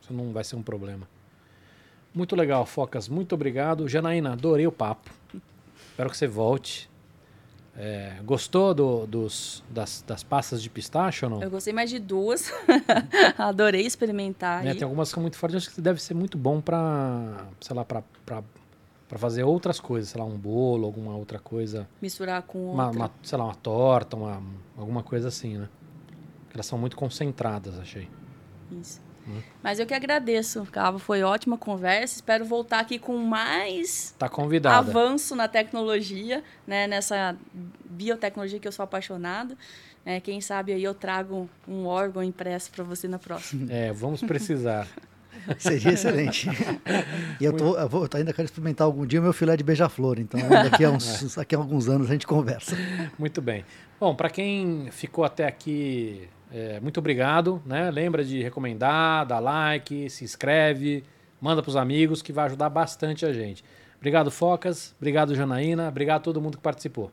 isso 0.00 0.12
não 0.12 0.32
vai 0.32 0.44
ser 0.44 0.56
um 0.56 0.62
problema. 0.62 1.08
Muito 2.14 2.34
legal, 2.34 2.64
Focas. 2.64 3.08
Muito 3.08 3.34
obrigado. 3.34 3.88
Janaína, 3.88 4.32
adorei 4.32 4.66
o 4.66 4.72
papo. 4.72 5.10
Espero 5.90 6.08
que 6.08 6.16
você 6.16 6.26
volte. 6.26 6.88
É, 7.78 8.14
gostou 8.24 8.72
do, 8.72 9.06
dos, 9.06 9.62
das, 9.68 10.02
das 10.06 10.22
pastas 10.22 10.62
de 10.62 10.70
pistache 10.70 11.26
ou 11.26 11.30
não? 11.30 11.42
Eu 11.42 11.50
gostei 11.50 11.74
mais 11.74 11.90
de 11.90 11.98
duas. 11.98 12.50
Adorei 13.36 13.84
experimentar. 13.84 14.66
É, 14.66 14.72
tem 14.72 14.84
algumas 14.84 15.08
que 15.10 15.14
são 15.14 15.20
muito 15.20 15.36
fortes. 15.36 15.56
Acho 15.56 15.74
que 15.74 15.80
deve 15.82 16.00
ser 16.00 16.14
muito 16.14 16.38
bom 16.38 16.60
para, 16.60 17.46
sei 17.60 17.76
lá, 17.76 17.84
para 17.84 18.02
fazer 19.08 19.44
outras 19.44 19.78
coisas. 19.78 20.10
Sei 20.10 20.20
lá, 20.20 20.26
um 20.26 20.36
bolo, 20.36 20.86
alguma 20.86 21.16
outra 21.16 21.38
coisa. 21.38 21.88
Misturar 22.02 22.42
com 22.42 22.72
uma, 22.72 22.90
uma 22.90 23.10
sei 23.22 23.38
lá, 23.38 23.44
uma 23.44 23.54
torta, 23.54 24.16
uma, 24.16 24.42
alguma 24.76 25.02
coisa 25.02 25.28
assim, 25.28 25.58
né? 25.58 25.68
Elas 26.52 26.66
são 26.66 26.78
muito 26.78 26.96
concentradas, 26.96 27.78
achei. 27.78 28.08
Isso. 28.72 29.00
Hum. 29.28 29.40
Mas 29.62 29.78
eu 29.78 29.86
que 29.86 29.94
agradeço, 29.94 30.66
Cabo. 30.72 30.98
Foi 30.98 31.22
ótima 31.22 31.58
conversa. 31.58 32.16
Espero 32.16 32.44
voltar 32.44 32.80
aqui 32.80 32.98
com 32.98 33.16
mais 33.18 34.14
tá 34.18 34.28
convidada. 34.28 34.76
avanço 34.76 35.34
na 35.34 35.48
tecnologia, 35.48 36.42
né? 36.66 36.86
nessa 36.86 37.36
biotecnologia 37.84 38.58
que 38.58 38.68
eu 38.68 38.72
sou 38.72 38.84
apaixonado. 38.84 39.56
É, 40.04 40.20
quem 40.20 40.40
sabe 40.40 40.72
aí 40.72 40.84
eu 40.84 40.94
trago 40.94 41.50
um 41.66 41.86
órgão 41.86 42.22
impresso 42.22 42.70
para 42.70 42.84
você 42.84 43.08
na 43.08 43.18
próxima. 43.18 43.70
É, 43.72 43.92
vamos 43.92 44.22
precisar. 44.22 44.86
Seria 45.58 45.92
excelente. 45.92 46.48
e 47.40 47.44
eu, 47.44 47.52
tô, 47.52 47.76
eu, 47.76 47.88
vou, 47.88 48.08
ainda 48.14 48.32
quero 48.32 48.46
experimentar 48.46 48.86
algum 48.86 49.06
dia 49.06 49.20
o 49.20 49.22
meu 49.22 49.32
filé 49.32 49.56
de 49.56 49.64
beija-flor. 49.64 50.18
Então, 50.18 50.40
daqui 50.48 50.84
a, 50.84 50.90
uns, 50.90 51.34
daqui 51.36 51.54
a 51.54 51.58
alguns 51.58 51.88
anos 51.88 52.08
a 52.08 52.12
gente 52.12 52.26
conversa. 52.26 52.76
Muito 53.18 53.40
bem. 53.40 53.64
Bom, 53.98 54.14
para 54.14 54.28
quem 54.28 54.88
ficou 54.90 55.24
até 55.24 55.46
aqui 55.46 56.28
é, 56.52 56.78
muito 56.80 56.98
obrigado, 56.98 57.60
né? 57.66 57.90
Lembra 57.90 58.24
de 58.24 58.42
recomendar, 58.42 59.26
dar 59.26 59.40
like, 59.40 60.08
se 60.08 60.24
inscreve, 60.24 61.04
manda 61.40 61.62
para 61.62 61.70
os 61.70 61.76
amigos 61.76 62.22
que 62.22 62.32
vai 62.32 62.46
ajudar 62.46 62.68
bastante 62.68 63.26
a 63.26 63.32
gente. 63.32 63.64
Obrigado, 63.96 64.30
Focas. 64.30 64.94
Obrigado, 64.98 65.34
Janaína. 65.34 65.88
Obrigado 65.88 66.20
a 66.20 66.24
todo 66.24 66.40
mundo 66.40 66.56
que 66.56 66.62
participou. 66.62 67.10